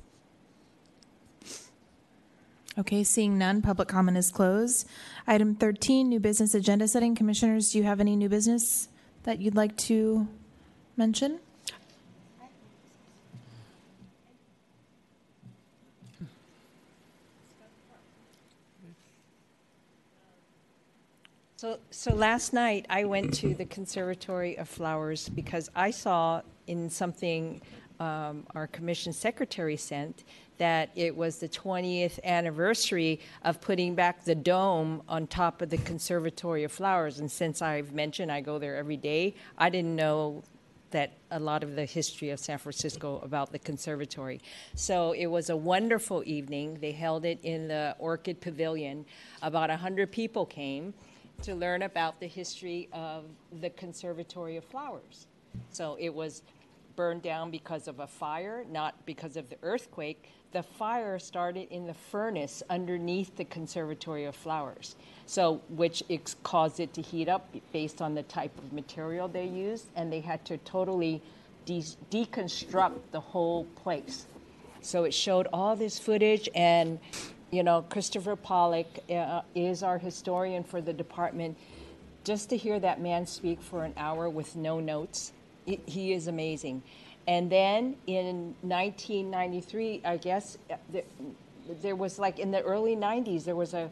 Okay, 2.77 3.03
seeing 3.03 3.37
none, 3.37 3.61
public 3.61 3.87
comment 3.87 4.17
is 4.17 4.29
closed. 4.31 4.87
Item 5.27 5.55
13, 5.55 6.07
new 6.07 6.19
business 6.19 6.53
agenda 6.53 6.87
setting. 6.87 7.15
Commissioners, 7.15 7.71
do 7.71 7.77
you 7.77 7.83
have 7.83 7.99
any 7.99 8.15
new 8.15 8.29
business 8.29 8.87
that 9.23 9.39
you'd 9.39 9.55
like 9.55 9.75
to 9.77 10.27
mention? 10.95 11.39
So, 21.59 21.77
so 21.91 22.15
last 22.15 22.53
night 22.53 22.85
I 22.89 23.03
went 23.03 23.33
to 23.33 23.53
the 23.53 23.65
Conservatory 23.65 24.57
of 24.57 24.69
Flowers 24.69 25.27
because 25.27 25.69
I 25.75 25.91
saw 25.91 26.41
in 26.67 26.89
something 26.89 27.61
um, 27.99 28.47
our 28.55 28.65
commission 28.65 29.11
secretary 29.11 29.75
sent 29.75 30.23
that 30.57 30.89
it 30.95 31.13
was 31.13 31.39
the 31.39 31.49
20th 31.49 32.23
anniversary 32.23 33.19
of 33.43 33.59
putting 33.59 33.93
back 33.93 34.23
the 34.23 34.35
dome 34.35 35.03
on 35.09 35.27
top 35.27 35.61
of 35.61 35.69
the 35.69 35.79
Conservatory 35.79 36.63
of 36.63 36.71
Flowers. 36.71 37.19
And 37.19 37.29
since 37.29 37.61
I've 37.61 37.91
mentioned 37.91 38.31
I 38.31 38.39
go 38.39 38.57
there 38.57 38.77
every 38.77 38.95
day, 38.95 39.35
I 39.57 39.69
didn't 39.69 39.97
know 39.97 40.43
that 40.91 41.11
a 41.31 41.39
lot 41.41 41.63
of 41.63 41.75
the 41.75 41.83
history 41.83 42.29
of 42.29 42.39
San 42.39 42.57
Francisco 42.57 43.19
about 43.19 43.51
the 43.51 43.59
conservatory. 43.59 44.39
So 44.75 45.11
it 45.11 45.27
was 45.27 45.49
a 45.49 45.57
wonderful 45.57 46.23
evening. 46.25 46.77
They 46.79 46.93
held 46.93 47.25
it 47.25 47.39
in 47.43 47.67
the 47.67 47.97
Orchid 47.99 48.39
Pavilion. 48.39 49.05
About 49.41 49.69
100 49.69 50.09
people 50.09 50.45
came 50.45 50.93
to 51.43 51.55
learn 51.55 51.83
about 51.83 52.19
the 52.19 52.27
history 52.27 52.89
of 52.91 53.25
the 53.61 53.69
Conservatory 53.71 54.57
of 54.57 54.63
Flowers. 54.65 55.27
So 55.71 55.97
it 55.99 56.13
was 56.13 56.43
burned 56.95 57.21
down 57.21 57.49
because 57.49 57.87
of 57.87 57.99
a 57.99 58.07
fire, 58.07 58.65
not 58.69 58.93
because 59.05 59.37
of 59.37 59.49
the 59.49 59.57
earthquake. 59.63 60.29
The 60.51 60.63
fire 60.63 61.17
started 61.19 61.71
in 61.71 61.87
the 61.87 61.93
furnace 61.93 62.61
underneath 62.69 63.35
the 63.37 63.45
Conservatory 63.45 64.25
of 64.25 64.35
Flowers, 64.35 64.95
so 65.25 65.61
which 65.69 66.03
caused 66.43 66.79
it 66.79 66.93
to 66.95 67.01
heat 67.01 67.29
up 67.29 67.47
based 67.71 68.01
on 68.01 68.15
the 68.15 68.23
type 68.23 68.57
of 68.57 68.73
material 68.73 69.27
they 69.27 69.45
used, 69.45 69.87
and 69.95 70.11
they 70.11 70.19
had 70.19 70.43
to 70.45 70.57
totally 70.57 71.21
de- 71.65 71.83
deconstruct 72.11 72.99
the 73.11 73.19
whole 73.19 73.63
place. 73.75 74.25
So 74.81 75.03
it 75.03 75.13
showed 75.13 75.47
all 75.53 75.75
this 75.75 75.99
footage, 75.99 76.49
and 76.55 76.99
you 77.51 77.63
know, 77.63 77.83
Christopher 77.89 78.35
Pollock 78.35 78.87
uh, 79.09 79.41
is 79.55 79.83
our 79.83 79.97
historian 79.97 80.63
for 80.63 80.81
the 80.81 80.93
department. 80.93 81.57
Just 82.23 82.49
to 82.49 82.57
hear 82.57 82.79
that 82.79 83.01
man 83.01 83.25
speak 83.25 83.61
for 83.61 83.83
an 83.83 83.93
hour 83.97 84.29
with 84.29 84.55
no 84.55 84.79
notes, 84.79 85.31
it, 85.65 85.81
he 85.87 86.13
is 86.13 86.27
amazing. 86.27 86.83
And 87.27 87.51
then 87.51 87.95
in 88.07 88.55
1993, 88.61 90.01
I 90.05 90.17
guess 90.17 90.57
uh, 90.69 90.75
there, 90.91 91.03
there 91.81 91.95
was 91.95 92.19
like 92.19 92.39
in 92.39 92.51
the 92.51 92.61
early 92.61 92.95
90s, 92.95 93.45
there 93.45 93.55
was 93.55 93.73
a 93.73 93.89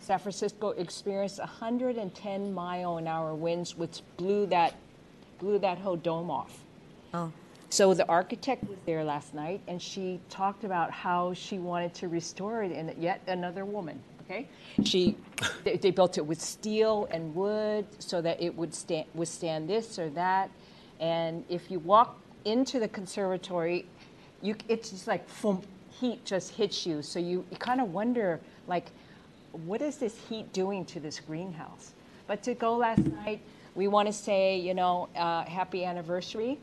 San 0.00 0.18
Francisco 0.18 0.70
experienced 0.70 1.38
110 1.38 2.54
mile 2.54 2.96
an 2.98 3.06
hour 3.06 3.34
winds, 3.34 3.76
which 3.76 4.00
blew 4.16 4.46
that 4.46 4.74
blew 5.38 5.58
that 5.58 5.78
whole 5.78 5.96
dome 5.96 6.30
off. 6.30 6.64
Oh. 7.14 7.32
So 7.70 7.92
the 7.92 8.08
architect 8.08 8.64
was 8.64 8.78
there 8.86 9.04
last 9.04 9.34
night, 9.34 9.60
and 9.68 9.80
she 9.80 10.20
talked 10.30 10.64
about 10.64 10.90
how 10.90 11.34
she 11.34 11.58
wanted 11.58 11.92
to 11.94 12.08
restore 12.08 12.62
it. 12.62 12.72
And 12.72 12.94
yet 12.98 13.20
another 13.26 13.64
woman, 13.64 14.00
okay? 14.22 14.48
She, 14.84 15.16
they, 15.64 15.76
they 15.76 15.90
built 15.90 16.16
it 16.16 16.26
with 16.26 16.40
steel 16.40 17.08
and 17.10 17.34
wood 17.34 17.86
so 17.98 18.22
that 18.22 18.40
it 18.40 18.56
would 18.56 18.74
stand, 18.74 19.06
withstand 19.14 19.68
this 19.68 19.98
or 19.98 20.08
that. 20.10 20.50
And 20.98 21.44
if 21.48 21.70
you 21.70 21.78
walk 21.80 22.18
into 22.46 22.80
the 22.80 22.88
conservatory, 22.88 23.84
you, 24.40 24.56
it's 24.68 24.90
just 24.90 25.06
like 25.06 25.26
boom, 25.42 25.62
heat 25.90 26.24
just 26.24 26.54
hits 26.54 26.86
you. 26.86 27.02
So 27.02 27.18
you, 27.18 27.44
you 27.50 27.56
kind 27.58 27.80
of 27.80 27.92
wonder, 27.92 28.40
like, 28.66 28.86
what 29.52 29.82
is 29.82 29.98
this 29.98 30.16
heat 30.28 30.52
doing 30.52 30.84
to 30.86 31.00
this 31.00 31.20
greenhouse? 31.20 31.92
But 32.26 32.42
to 32.44 32.54
go 32.54 32.76
last 32.76 33.04
night, 33.04 33.40
we 33.74 33.88
want 33.88 34.06
to 34.06 34.12
say, 34.12 34.58
you 34.58 34.74
know, 34.74 35.08
uh, 35.16 35.44
happy 35.44 35.84
anniversary. 35.84 36.58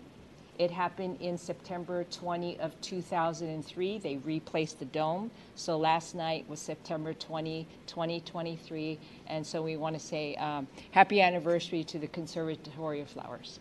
It 0.57 0.71
happened 0.71 1.17
in 1.19 1.37
September 1.37 2.05
20 2.05 2.59
of 2.59 2.79
2003. 2.81 3.97
They 3.97 4.17
replaced 4.17 4.79
the 4.79 4.85
dome. 4.85 5.31
So 5.55 5.77
last 5.77 6.15
night 6.15 6.45
was 6.47 6.59
September 6.59 7.13
20, 7.13 7.67
2023. 7.87 8.99
And 9.27 9.45
so 9.45 9.61
we 9.61 9.75
want 9.75 9.99
to 9.99 10.05
say 10.05 10.35
um, 10.35 10.67
happy 10.91 11.21
anniversary 11.21 11.83
to 11.85 11.99
the 11.99 12.07
Conservatory 12.07 13.01
of 13.01 13.09
Flowers. 13.09 13.59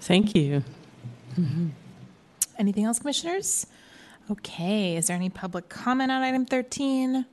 Thank 0.00 0.34
you. 0.34 0.62
Anything 2.58 2.84
else, 2.84 2.98
commissioners? 2.98 3.66
Okay, 4.30 4.96
is 4.96 5.08
there 5.08 5.16
any 5.16 5.30
public 5.30 5.68
comment 5.68 6.12
on 6.12 6.22
item 6.22 6.46
13? 6.46 7.26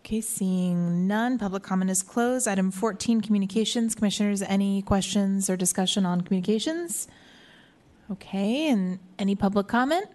Okay, 0.00 0.20
seeing 0.20 1.06
none, 1.06 1.38
public 1.38 1.62
comment 1.62 1.90
is 1.90 2.02
closed. 2.02 2.48
Item 2.48 2.70
14, 2.70 3.20
communications. 3.20 3.94
Commissioners, 3.94 4.42
any 4.42 4.82
questions 4.82 5.48
or 5.48 5.56
discussion 5.56 6.04
on 6.04 6.20
communications? 6.22 7.06
Okay, 8.10 8.68
and 8.68 8.98
any 9.18 9.34
public 9.34 9.68
comment? 9.68 10.06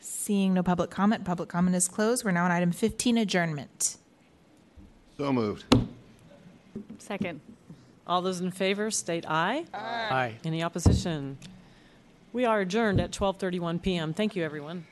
Seeing 0.00 0.54
no 0.54 0.62
public 0.62 0.90
comment, 0.90 1.24
public 1.24 1.48
comment 1.48 1.74
is 1.74 1.88
closed. 1.88 2.24
We're 2.24 2.32
now 2.32 2.44
on 2.44 2.50
item 2.50 2.72
15, 2.72 3.18
adjournment. 3.18 3.96
So 5.16 5.32
moved. 5.32 5.64
Second. 6.98 7.40
All 8.06 8.22
those 8.22 8.40
in 8.40 8.50
favor 8.50 8.90
state 8.90 9.24
aye. 9.28 9.64
Aye. 9.72 10.34
Any 10.44 10.62
opposition? 10.62 11.38
We 12.32 12.44
are 12.44 12.60
adjourned 12.60 13.00
at 13.00 13.10
12:31 13.10 13.82
PM. 13.82 14.12
Thank 14.14 14.36
you, 14.36 14.44
everyone. 14.44 14.86